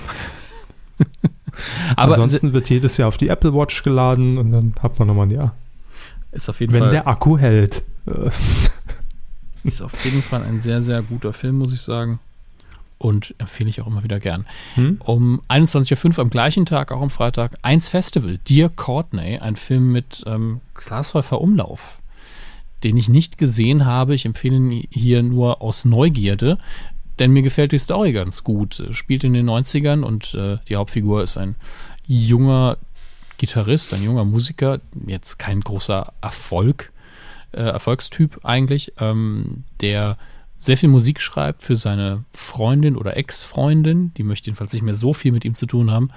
aber 1.96 2.14
Ansonsten 2.14 2.54
wird 2.54 2.70
jedes 2.70 2.98
Jahr 2.98 3.08
auf 3.08 3.18
die 3.18 3.30
Apple 3.30 3.54
Watch 3.54 3.84
geladen 3.84 4.38
und 4.38 4.52
dann 4.52 4.76
hat 4.82 5.00
man 5.00 5.08
nochmal 5.08 5.28
ein 5.28 5.32
Jahr. 5.32 5.56
ist 6.32 6.50
auf 6.50 6.60
jeden 6.60 6.74
Wenn 6.74 6.82
Fall 6.82 6.90
der 6.90 7.08
Akku 7.08 7.38
hält. 7.38 7.84
Ist 9.64 9.82
auf 9.82 10.04
jeden 10.04 10.22
Fall 10.22 10.44
ein 10.44 10.60
sehr 10.60 10.82
sehr 10.82 11.02
guter 11.02 11.32
Film, 11.34 11.58
muss 11.58 11.74
ich 11.74 11.82
sagen. 11.82 12.20
Und 13.06 13.36
empfehle 13.38 13.70
ich 13.70 13.84
auch 13.84 13.86
immer 13.86 14.04
wieder 14.04 14.20
gern. 14.20 14.48
Hm? 14.74 14.98
Um 15.06 15.40
21.05 15.48 16.14
Uhr 16.18 16.20
am 16.24 16.32
gleichen 16.32 16.66
Tag, 16.66 16.92
auch 16.92 17.04
am 17.04 17.12
Freitag, 17.12 17.52
Eins 17.62 17.88
Festival, 17.88 18.40
Dear 18.50 18.68
Courtney, 18.68 19.38
ein 19.38 19.56
Film 19.58 19.92
mit 19.92 20.24
ähm, 20.26 20.60
Klaas 20.74 21.14
Häufer 21.14 21.40
Umlauf, 21.40 22.02
den 22.84 22.98
ich 22.98 23.08
nicht 23.08 23.38
gesehen 23.38 23.86
habe. 23.86 24.16
Ich 24.16 24.26
empfehle 24.26 24.56
ihn 24.56 24.88
hier 24.90 25.22
nur 25.22 25.62
aus 25.62 25.86
Neugierde, 25.86 26.58
denn 27.20 27.30
mir 27.30 27.44
gefällt 27.44 27.74
die 27.74 27.78
Story 27.78 28.12
ganz 28.12 28.44
gut. 28.44 28.84
Spielt 28.90 29.24
in 29.24 29.34
den 29.34 29.48
90ern 29.48 30.02
und 30.02 30.34
äh, 30.34 30.58
die 30.68 30.76
Hauptfigur 30.76 31.22
ist 31.22 31.38
ein 31.38 31.58
junger 32.08 32.78
Gitarrist, 33.38 33.94
ein 33.94 34.04
junger 34.04 34.26
Musiker, 34.26 34.80
jetzt 35.06 35.38
kein 35.38 35.62
großer 35.62 36.12
Erfolg, 36.22 36.92
äh, 37.52 37.62
Erfolgstyp 37.62 38.40
eigentlich, 38.42 38.94
ähm, 38.98 39.64
der 39.82 40.18
sehr 40.58 40.78
viel 40.78 40.90
Musik 40.90 41.22
schreibt 41.22 41.64
für 41.64 41.76
seine 41.76 42.24
Freundin 42.34 42.96
oder 42.96 43.18
Ex-Freundin. 43.18 44.14
Die 44.16 44.24
möchte 44.24 44.48
jedenfalls 44.48 44.74
nicht 44.74 44.82
mehr 44.84 44.96
so 44.96 45.14
viel 45.14 45.32
mit 45.32 45.46
ihm 45.46 45.56
zu 45.56 45.66
tun 45.66 45.92
haben. 45.92 46.10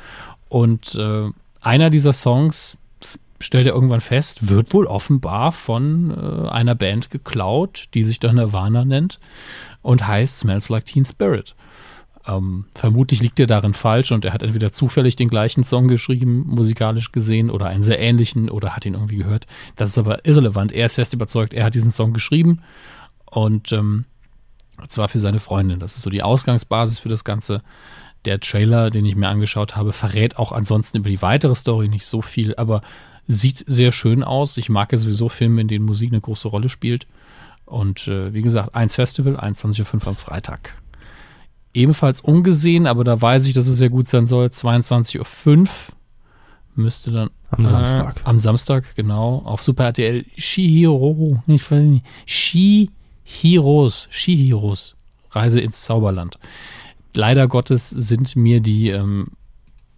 Und 0.48 0.94
äh, 0.94 1.28
einer 1.60 1.90
dieser 1.90 2.12
Songs, 2.12 2.78
stellt 3.40 3.66
er 3.66 3.74
irgendwann 3.74 4.00
fest, 4.00 4.48
wird 4.48 4.74
wohl 4.74 4.86
offenbar 4.86 5.52
von 5.52 6.10
äh, 6.10 6.48
einer 6.48 6.74
Band 6.74 7.10
geklaut, 7.10 7.84
die 7.94 8.04
sich 8.04 8.20
dann 8.20 8.36
Nirvana 8.36 8.84
nennt 8.84 9.20
und 9.82 10.06
heißt 10.06 10.40
Smells 10.40 10.68
Like 10.68 10.86
Teen 10.86 11.04
Spirit. 11.04 11.54
Ähm, 12.26 12.66
vermutlich 12.74 13.22
liegt 13.22 13.38
er 13.40 13.46
darin 13.46 13.74
falsch 13.74 14.12
und 14.12 14.24
er 14.24 14.32
hat 14.32 14.42
entweder 14.42 14.72
zufällig 14.72 15.16
den 15.16 15.28
gleichen 15.28 15.64
Song 15.64 15.88
geschrieben, 15.88 16.44
musikalisch 16.46 17.12
gesehen, 17.12 17.50
oder 17.50 17.66
einen 17.66 17.82
sehr 17.82 18.00
ähnlichen 18.00 18.50
oder 18.50 18.74
hat 18.74 18.84
ihn 18.84 18.94
irgendwie 18.94 19.16
gehört. 19.16 19.46
Das 19.76 19.90
ist 19.90 19.98
aber 19.98 20.26
irrelevant. 20.26 20.72
Er 20.72 20.86
ist 20.86 20.96
fest 20.96 21.14
überzeugt, 21.14 21.54
er 21.54 21.64
hat 21.64 21.74
diesen 21.74 21.90
Song 21.90 22.12
geschrieben 22.12 22.60
und 23.24 23.72
ähm, 23.72 24.04
zwar 24.88 25.08
für 25.08 25.18
seine 25.18 25.40
Freundin. 25.40 25.80
Das 25.80 25.96
ist 25.96 26.02
so 26.02 26.10
die 26.10 26.22
Ausgangsbasis 26.22 26.98
für 27.00 27.08
das 27.08 27.24
Ganze. 27.24 27.62
Der 28.24 28.40
Trailer, 28.40 28.90
den 28.90 29.04
ich 29.04 29.16
mir 29.16 29.28
angeschaut 29.28 29.76
habe, 29.76 29.92
verrät 29.92 30.38
auch 30.38 30.52
ansonsten 30.52 30.98
über 30.98 31.08
die 31.08 31.22
weitere 31.22 31.54
Story 31.54 31.88
nicht 31.88 32.06
so 32.06 32.22
viel, 32.22 32.54
aber 32.56 32.82
sieht 33.26 33.64
sehr 33.66 33.92
schön 33.92 34.24
aus. 34.24 34.56
Ich 34.56 34.68
mag 34.68 34.92
ja 34.92 34.98
sowieso 34.98 35.28
Filme, 35.28 35.60
in 35.60 35.68
denen 35.68 35.84
Musik 35.84 36.10
eine 36.10 36.20
große 36.20 36.48
Rolle 36.48 36.68
spielt. 36.68 37.06
Und 37.64 38.08
äh, 38.08 38.32
wie 38.32 38.42
gesagt, 38.42 38.74
eins 38.74 38.94
Festival, 38.94 39.36
21.05 39.36 39.94
Uhr 39.94 40.08
am 40.08 40.16
Freitag. 40.16 40.80
Ebenfalls 41.74 42.20
ungesehen, 42.20 42.86
aber 42.86 43.04
da 43.04 43.20
weiß 43.20 43.46
ich, 43.46 43.54
dass 43.54 43.66
es 43.66 43.76
sehr 43.76 43.90
gut 43.90 44.08
sein 44.08 44.26
soll. 44.26 44.46
22.05 44.46 45.58
Uhr 45.58 45.68
müsste 46.74 47.10
dann 47.10 47.30
Am 47.50 47.66
Samstag. 47.66 48.16
Äh, 48.16 48.20
am 48.24 48.38
Samstag, 48.38 48.96
genau. 48.96 49.42
Auf 49.44 49.62
Super 49.62 49.84
RTL 49.84 50.24
Shihiro. 50.36 51.42
Ich 51.46 51.70
weiß 51.70 51.84
nicht. 51.84 52.04
Shihiros. 53.28 54.08
Shihiros. 54.10 54.96
Reise 55.30 55.60
ins 55.60 55.82
Zauberland. 55.82 56.38
Leider 57.14 57.46
Gottes 57.46 57.90
sind 57.90 58.34
mir 58.36 58.60
die 58.60 58.88
ähm, 58.88 59.28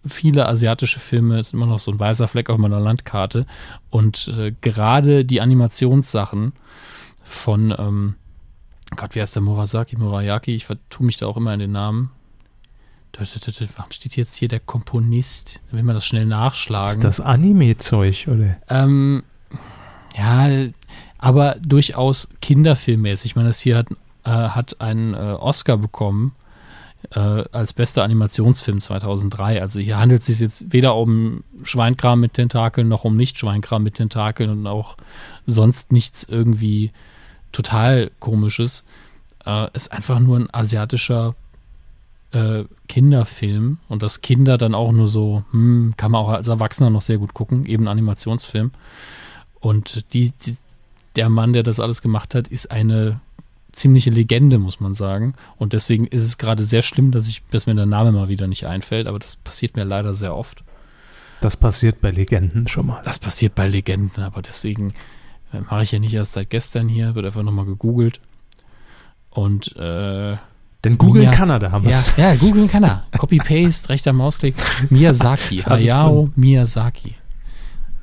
viele 0.05 0.47
asiatische 0.47 0.99
Filme, 0.99 1.39
ist 1.39 1.53
immer 1.53 1.65
noch 1.65 1.79
so 1.79 1.91
ein 1.91 1.99
weißer 1.99 2.27
Fleck 2.27 2.49
auf 2.49 2.57
meiner 2.57 2.79
Landkarte. 2.79 3.45
Und 3.89 4.27
äh, 4.37 4.53
gerade 4.61 5.25
die 5.25 5.41
Animationssachen 5.41 6.53
von, 7.23 7.73
ähm, 7.77 8.15
Gott, 8.95 9.15
wie 9.15 9.21
heißt 9.21 9.35
der 9.35 9.41
Murasaki, 9.41 9.97
Murayaki? 9.97 10.53
Ich 10.53 10.65
vertue 10.65 11.05
mich 11.05 11.17
da 11.17 11.27
auch 11.27 11.37
immer 11.37 11.53
in 11.53 11.59
den 11.59 11.71
Namen. 11.71 12.11
Warum 13.13 13.91
steht 13.91 14.15
jetzt 14.15 14.35
hier 14.35 14.47
der 14.47 14.61
Komponist? 14.61 15.61
Will 15.71 15.83
man 15.83 15.95
das 15.95 16.05
schnell 16.05 16.25
nachschlagen. 16.25 16.97
Ist 16.97 17.03
das 17.03 17.19
Anime-Zeug, 17.19 18.27
oder? 18.29 18.57
Ähm, 18.69 19.23
ja, 20.17 20.67
aber 21.21 21.55
durchaus 21.61 22.29
kinderfilmmäßig. 22.41 23.31
Ich 23.31 23.35
meine, 23.35 23.49
das 23.49 23.59
hier 23.59 23.77
hat, 23.77 23.91
äh, 24.25 24.29
hat 24.29 24.81
einen 24.81 25.13
äh, 25.13 25.17
Oscar 25.17 25.77
bekommen 25.77 26.33
äh, 27.11 27.19
als 27.51 27.73
bester 27.73 28.03
Animationsfilm 28.03 28.81
2003. 28.81 29.61
Also 29.61 29.79
hier 29.79 29.97
handelt 29.97 30.21
es 30.21 30.27
sich 30.27 30.39
jetzt 30.39 30.73
weder 30.73 30.95
um 30.95 31.43
Schweinkram 31.63 32.19
mit 32.19 32.33
Tentakeln 32.33 32.89
noch 32.89 33.05
um 33.05 33.15
Nicht-Schweinkram 33.15 33.83
mit 33.83 33.95
Tentakeln 33.95 34.49
und 34.49 34.67
auch 34.67 34.97
sonst 35.45 35.91
nichts 35.91 36.23
irgendwie 36.23 36.91
total 37.51 38.11
komisches. 38.19 38.83
Äh, 39.45 39.67
ist 39.73 39.91
einfach 39.91 40.19
nur 40.19 40.39
ein 40.39 40.51
asiatischer 40.51 41.35
äh, 42.31 42.63
Kinderfilm 42.87 43.77
und 43.89 44.01
das 44.01 44.21
Kinder 44.21 44.57
dann 44.57 44.73
auch 44.73 44.91
nur 44.91 45.07
so, 45.07 45.43
hm, 45.51 45.93
kann 45.97 46.11
man 46.11 46.21
auch 46.21 46.29
als 46.29 46.47
Erwachsener 46.47 46.89
noch 46.89 47.03
sehr 47.03 47.19
gut 47.19 47.35
gucken, 47.35 47.65
eben 47.65 47.87
Animationsfilm. 47.87 48.71
Und 49.59 50.13
die, 50.13 50.31
die, 50.31 50.57
der 51.15 51.29
Mann, 51.29 51.53
der 51.53 51.63
das 51.63 51.79
alles 51.79 52.01
gemacht 52.01 52.35
hat, 52.35 52.47
ist 52.47 52.71
eine 52.71 53.19
ziemliche 53.71 54.09
Legende, 54.09 54.57
muss 54.59 54.79
man 54.79 54.93
sagen. 54.93 55.33
Und 55.57 55.73
deswegen 55.73 56.05
ist 56.07 56.23
es 56.23 56.37
gerade 56.37 56.65
sehr 56.65 56.81
schlimm, 56.81 57.11
dass, 57.11 57.27
ich, 57.27 57.41
dass 57.51 57.65
mir 57.67 57.75
der 57.75 57.85
Name 57.85 58.11
mal 58.11 58.27
wieder 58.29 58.47
nicht 58.47 58.65
einfällt, 58.65 59.07
aber 59.07 59.19
das 59.19 59.35
passiert 59.37 59.75
mir 59.75 59.83
leider 59.85 60.13
sehr 60.13 60.35
oft. 60.35 60.63
Das 61.39 61.57
passiert 61.57 62.01
bei 62.01 62.11
Legenden 62.11 62.67
schon 62.67 62.87
mal. 62.87 63.01
Das 63.03 63.17
passiert 63.19 63.55
bei 63.55 63.67
Legenden, 63.67 64.23
aber 64.23 64.41
deswegen 64.41 64.93
äh, 65.53 65.61
mache 65.61 65.83
ich 65.83 65.91
ja 65.91 65.99
nicht 65.99 66.13
erst 66.13 66.33
seit 66.33 66.49
gestern 66.49 66.87
hier, 66.87 67.15
wird 67.15 67.25
einfach 67.25 67.43
nochmal 67.43 67.65
gegoogelt. 67.65 68.19
Und 69.29 69.75
äh, 69.77 70.35
Denn 70.83 70.97
Google 70.97 71.23
Ja. 71.23 71.31
kann 71.31 71.49
er, 71.49 71.59
da 71.59 71.71
haben 71.71 71.85
wir 71.85 71.91
ja, 71.91 71.97
es. 71.97 72.15
ja, 72.17 72.35
googeln 72.35 72.67
kann 72.71 72.83
er. 72.83 73.05
Copy-Paste, 73.17 73.89
rechter 73.89 74.13
Mausklick. 74.13 74.55
Miyazaki, 74.89 75.57
Hayao 75.59 76.29
Miyazaki. 76.35 77.15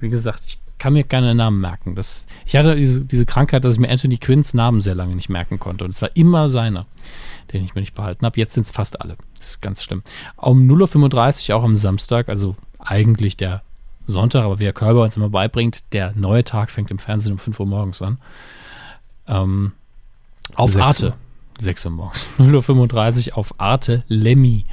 Wie 0.00 0.08
gesagt, 0.08 0.42
ich 0.46 0.58
kann 0.78 0.92
mir 0.92 1.04
keine 1.04 1.34
Namen 1.34 1.60
merken. 1.60 1.94
Das, 1.94 2.26
ich 2.46 2.56
hatte 2.56 2.76
diese, 2.76 3.04
diese 3.04 3.26
Krankheit, 3.26 3.64
dass 3.64 3.74
ich 3.74 3.80
mir 3.80 3.90
Anthony 3.90 4.18
Quinns 4.18 4.54
Namen 4.54 4.80
sehr 4.80 4.94
lange 4.94 5.14
nicht 5.14 5.28
merken 5.28 5.58
konnte. 5.58 5.84
Und 5.84 5.90
es 5.90 6.02
war 6.02 6.14
immer 6.14 6.48
seiner, 6.48 6.86
den 7.52 7.64
ich 7.64 7.74
mir 7.74 7.80
nicht 7.80 7.94
behalten 7.94 8.24
habe. 8.24 8.38
Jetzt 8.38 8.54
sind 8.54 8.64
es 8.64 8.70
fast 8.70 9.00
alle. 9.00 9.16
Das 9.38 9.50
ist 9.50 9.62
ganz 9.62 9.82
schlimm. 9.82 10.02
Um 10.36 10.68
0.35 10.68 11.50
Uhr, 11.50 11.56
auch 11.56 11.64
am 11.64 11.76
Samstag, 11.76 12.28
also 12.28 12.56
eigentlich 12.78 13.36
der 13.36 13.62
Sonntag, 14.06 14.44
aber 14.44 14.58
wie 14.58 14.64
Herr 14.64 14.72
Körber 14.72 15.02
uns 15.02 15.16
immer 15.16 15.28
beibringt, 15.28 15.84
der 15.92 16.12
neue 16.16 16.42
Tag 16.42 16.70
fängt 16.70 16.90
im 16.90 16.98
Fernsehen 16.98 17.32
um 17.32 17.38
5 17.38 17.60
Uhr 17.60 17.66
morgens 17.66 18.00
an. 18.00 18.18
Ähm, 19.26 19.72
auf 20.54 20.72
6 20.72 20.84
Arte. 20.84 21.06
Uhr. 21.08 21.14
6 21.60 21.84
Uhr 21.84 21.90
morgens. 21.90 22.28
0.35 22.38 23.30
Uhr 23.30 23.38
auf 23.38 23.54
Arte 23.58 24.04
Lemmy. 24.08 24.64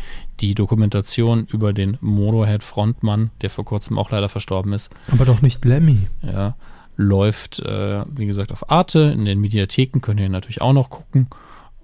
Die 0.41 0.55
Dokumentation 0.55 1.45
über 1.45 1.73
den 1.73 1.97
Motorhead-Frontmann, 2.01 3.31
der 3.41 3.49
vor 3.49 3.65
kurzem 3.65 3.97
auch 3.97 4.11
leider 4.11 4.29
verstorben 4.29 4.73
ist. 4.73 4.93
Aber 5.11 5.25
doch 5.25 5.41
nicht 5.41 5.63
Lemmy. 5.63 6.07
Ja. 6.21 6.55
Läuft, 6.97 7.59
äh, 7.59 8.03
wie 8.09 8.25
gesagt, 8.25 8.51
auf 8.51 8.69
Arte. 8.69 8.99
In 8.99 9.25
den 9.25 9.39
Mediatheken 9.39 9.99
könnt 10.01 10.19
ihr 10.19 10.29
natürlich 10.29 10.61
auch 10.61 10.73
noch 10.73 10.89
gucken. 10.89 11.27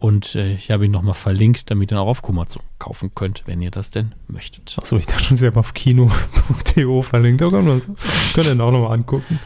Und 0.01 0.33
äh, 0.33 0.53
ich 0.53 0.71
habe 0.71 0.85
ihn 0.85 0.91
nochmal 0.91 1.13
verlinkt, 1.13 1.69
damit 1.69 1.91
ihr 1.91 1.95
ihn 1.95 2.01
auch 2.01 2.07
auf 2.07 2.23
Kumazon 2.23 2.63
kaufen 2.79 3.11
könnt, 3.13 3.43
wenn 3.45 3.61
ihr 3.61 3.69
das 3.69 3.91
denn 3.91 4.15
möchtet. 4.27 4.75
Achso, 4.79 4.97
ich 4.97 5.05
dachte 5.05 5.21
schon, 5.23 5.37
sie 5.37 5.45
haben 5.45 5.57
auf 5.57 5.75
kino.to 5.75 7.01
verlinkt. 7.03 7.43
Oh, 7.43 7.51
könnt 7.51 8.47
ihr 8.47 8.51
ihn 8.51 8.61
auch 8.61 8.71
nochmal 8.71 8.93
angucken. 8.93 9.39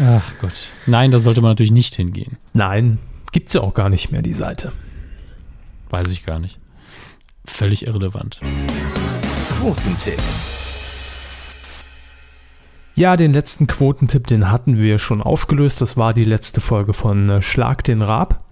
Ach 0.00 0.34
Gott. 0.40 0.68
Nein, 0.86 1.10
da 1.10 1.18
sollte 1.18 1.40
man 1.40 1.50
natürlich 1.50 1.72
nicht 1.72 1.96
hingehen. 1.96 2.36
Nein, 2.52 2.98
gibt 3.32 3.48
es 3.48 3.54
ja 3.54 3.60
auch 3.60 3.74
gar 3.74 3.88
nicht 3.88 4.12
mehr, 4.12 4.22
die 4.22 4.34
Seite. 4.34 4.72
Weiß 5.90 6.08
ich 6.10 6.24
gar 6.24 6.38
nicht. 6.38 6.60
Völlig 7.48 7.86
irrelevant. 7.86 8.40
Quotentipp. 9.58 10.20
Ja, 12.94 13.16
den 13.16 13.32
letzten 13.32 13.66
Quotentipp, 13.66 14.26
den 14.26 14.50
hatten 14.50 14.76
wir 14.76 14.98
schon 14.98 15.22
aufgelöst. 15.22 15.80
Das 15.80 15.96
war 15.96 16.14
die 16.14 16.24
letzte 16.24 16.60
Folge 16.60 16.92
von 16.92 17.30
äh, 17.30 17.42
Schlag 17.42 17.82
den 17.84 18.02
Rab. 18.02 18.44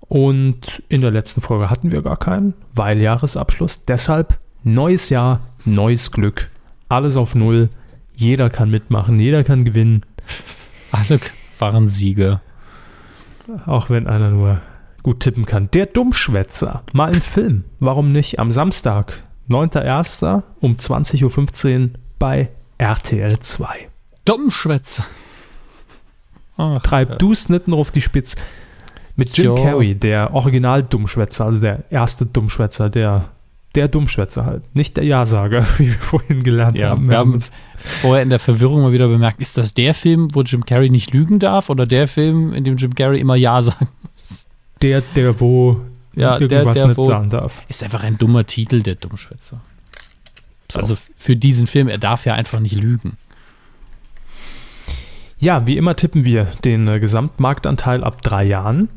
Und 0.00 0.82
in 0.88 1.00
der 1.00 1.12
letzten 1.12 1.40
Folge 1.40 1.70
hatten 1.70 1.92
wir 1.92 2.02
gar 2.02 2.16
keinen, 2.16 2.54
weil 2.74 3.00
Jahresabschluss. 3.00 3.84
Deshalb 3.84 4.38
neues 4.64 5.10
Jahr, 5.10 5.40
neues 5.64 6.10
Glück. 6.10 6.50
Alles 6.88 7.16
auf 7.16 7.36
Null. 7.36 7.68
Jeder 8.16 8.50
kann 8.50 8.70
mitmachen, 8.70 9.20
jeder 9.20 9.44
kann 9.44 9.64
gewinnen. 9.64 10.04
Alle 10.90 11.20
waren 11.60 11.86
Siege. 11.86 12.40
Auch 13.66 13.90
wenn 13.90 14.08
einer 14.08 14.30
nur 14.30 14.60
gut 15.02 15.20
tippen 15.20 15.46
kann. 15.46 15.70
Der 15.72 15.86
Dummschwätzer. 15.86 16.82
Mal 16.92 17.12
ein 17.12 17.22
Film. 17.22 17.64
Warum 17.78 18.08
nicht? 18.08 18.38
Am 18.38 18.52
Samstag, 18.52 19.22
9.1. 19.48 20.42
um 20.60 20.74
20.15 20.74 21.82
Uhr 21.82 21.90
bei 22.18 22.50
RTL 22.78 23.38
2. 23.38 23.66
Dummschwätzer. 24.24 25.04
Ach, 26.56 26.82
Treib 26.82 27.10
ja. 27.10 27.16
du's 27.16 27.48
nicht 27.48 27.68
auf 27.68 27.90
die 27.90 28.00
Spitze. 28.00 28.36
Mit 29.16 29.36
Jim 29.36 29.46
jo. 29.46 29.54
Carrey, 29.54 29.94
der 29.94 30.32
Original-Dummschwätzer, 30.34 31.46
also 31.46 31.60
der 31.60 31.84
erste 31.90 32.26
Dummschwätzer, 32.26 32.88
der, 32.88 33.30
der 33.74 33.88
Dummschwätzer 33.88 34.46
halt. 34.46 34.62
Nicht 34.74 34.96
der 34.96 35.04
Ja-Sager, 35.04 35.66
wie 35.78 35.88
wir 35.88 35.98
vorhin 35.98 36.42
gelernt 36.42 36.80
ja, 36.80 36.90
haben. 36.90 37.10
Wir 37.10 37.18
haben 37.18 37.34
uns 37.34 37.50
vorher 38.00 38.22
in 38.22 38.30
der 38.30 38.38
Verwirrung 38.38 38.82
mal 38.82 38.92
wieder 38.92 39.08
bemerkt, 39.08 39.40
ist 39.40 39.58
das 39.58 39.74
der 39.74 39.94
Film, 39.94 40.34
wo 40.34 40.42
Jim 40.42 40.64
Carrey 40.64 40.90
nicht 40.90 41.12
lügen 41.12 41.38
darf 41.38 41.70
oder 41.70 41.86
der 41.86 42.06
Film, 42.08 42.52
in 42.52 42.64
dem 42.64 42.76
Jim 42.76 42.94
Carrey 42.94 43.20
immer 43.20 43.36
Ja 43.36 43.60
sagen? 43.62 43.88
Der, 44.82 45.00
der 45.00 45.40
wo 45.40 45.80
ja, 46.14 46.38
irgendwas 46.38 46.74
der, 46.74 46.86
der, 46.86 46.96
nicht 46.96 47.06
sagen 47.06 47.30
darf. 47.30 47.62
Ist 47.68 47.82
einfach 47.82 48.02
ein 48.02 48.18
dummer 48.18 48.46
Titel, 48.46 48.82
der 48.82 48.96
Dummschwätzer. 48.96 49.62
So. 50.70 50.78
Also 50.78 50.98
für 51.16 51.36
diesen 51.36 51.66
Film, 51.66 51.88
er 51.88 51.96
darf 51.98 52.26
ja 52.26 52.34
einfach 52.34 52.60
nicht 52.60 52.74
lügen. 52.74 53.16
Ja, 55.38 55.66
wie 55.66 55.76
immer 55.76 55.96
tippen 55.96 56.24
wir 56.24 56.44
den 56.64 56.86
äh, 56.86 57.00
Gesamtmarktanteil 57.00 58.04
ab 58.04 58.22
drei 58.22 58.44
Jahren. 58.44 58.88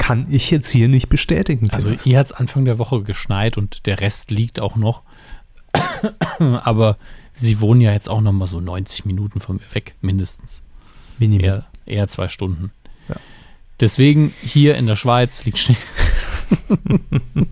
kann 0.04 0.28
ich 0.30 0.52
jetzt 0.52 0.70
hier 0.70 0.90
nicht 0.90 1.08
bestätigen. 1.08 1.70
Also 1.70 1.90
hier 1.92 2.20
hat 2.20 2.26
es 2.26 2.32
Anfang 2.34 2.66
der 2.66 2.78
Woche 2.78 3.04
geschneit 3.04 3.58
und 3.58 3.86
der 3.86 4.02
Rest 4.02 4.32
liegt 4.32 4.60
auch 4.60 4.76
noch. 4.76 5.02
Aber 6.40 6.98
sie 7.34 7.62
wohnen 7.62 7.80
ja 7.80 7.94
jetzt 7.94 8.10
auch 8.10 8.20
noch 8.20 8.34
mal 8.34 8.48
so 8.48 8.60
90 8.60 9.06
Minuten 9.06 9.40
von 9.40 9.56
mir 9.58 9.74
weg, 9.76 9.96
mindestens. 10.02 10.62
Minimum. 11.20 11.46
Eher, 11.46 11.66
eher 11.86 12.10
zwei 12.10 12.28
Stunden. 12.28 12.74
Ja. 13.08 13.16
Deswegen 13.80 14.34
hier 14.42 14.76
in 14.76 14.88
der 14.88 14.98
Schweiz 14.98 15.46
liegt 15.46 15.58
Schnee. 15.58 15.78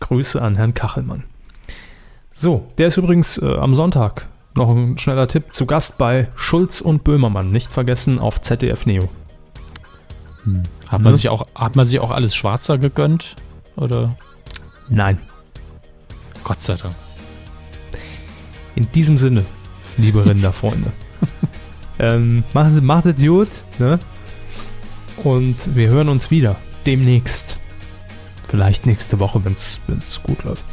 Grüße 0.00 0.42
an 0.42 0.56
Herrn 0.56 0.74
Kachelmann. 0.74 1.22
So, 2.32 2.72
der 2.78 2.88
ist 2.88 2.96
übrigens 2.96 3.38
äh, 3.38 3.54
am 3.54 3.76
Sonntag 3.76 4.26
noch 4.54 4.68
ein 4.68 4.98
schneller 4.98 5.28
Tipp. 5.28 5.52
Zu 5.52 5.64
Gast 5.64 5.96
bei 5.96 6.26
Schulz 6.34 6.80
und 6.80 7.04
Böhmermann. 7.04 7.52
Nicht 7.52 7.70
vergessen 7.70 8.18
auf 8.18 8.40
ZDF 8.40 8.84
Neo. 8.84 9.08
Hm. 10.42 10.64
Hat, 10.88 11.02
man 11.02 11.12
hm. 11.12 11.16
sich 11.16 11.28
auch, 11.28 11.46
hat 11.54 11.76
man 11.76 11.86
sich 11.86 12.00
auch 12.00 12.10
alles 12.10 12.34
schwarzer 12.34 12.78
gegönnt? 12.78 13.36
Oder? 13.76 14.16
Nein. 14.88 15.18
Gott 16.44 16.62
sei 16.62 16.74
Dank. 16.74 16.94
In 18.74 18.90
diesem 18.92 19.18
Sinne, 19.18 19.44
liebe 19.96 20.24
Rinderfreunde. 20.24 20.92
ähm, 21.98 22.44
macht, 22.54 22.82
macht 22.82 23.06
es 23.06 23.20
gut, 23.20 23.50
ne? 23.78 23.98
Und 25.24 25.74
wir 25.74 25.88
hören 25.88 26.08
uns 26.08 26.30
wieder 26.30 26.56
demnächst. 26.86 27.58
Vielleicht 28.48 28.86
nächste 28.86 29.18
Woche, 29.18 29.44
wenn 29.44 29.52
es 29.98 30.22
gut 30.22 30.42
läuft. 30.44 30.64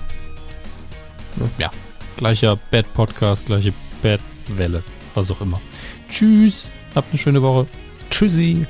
Ja, 1.57 1.71
gleicher 2.15 2.57
Bad-Podcast, 2.71 3.47
gleiche 3.47 3.73
Bad-Welle, 4.01 4.81
was 5.13 5.31
auch 5.31 5.41
immer. 5.41 5.59
Tschüss, 6.07 6.69
habt 6.93 7.09
eine 7.09 7.19
schöne 7.19 7.41
Woche. 7.41 7.67
Tschüssi. 8.09 8.65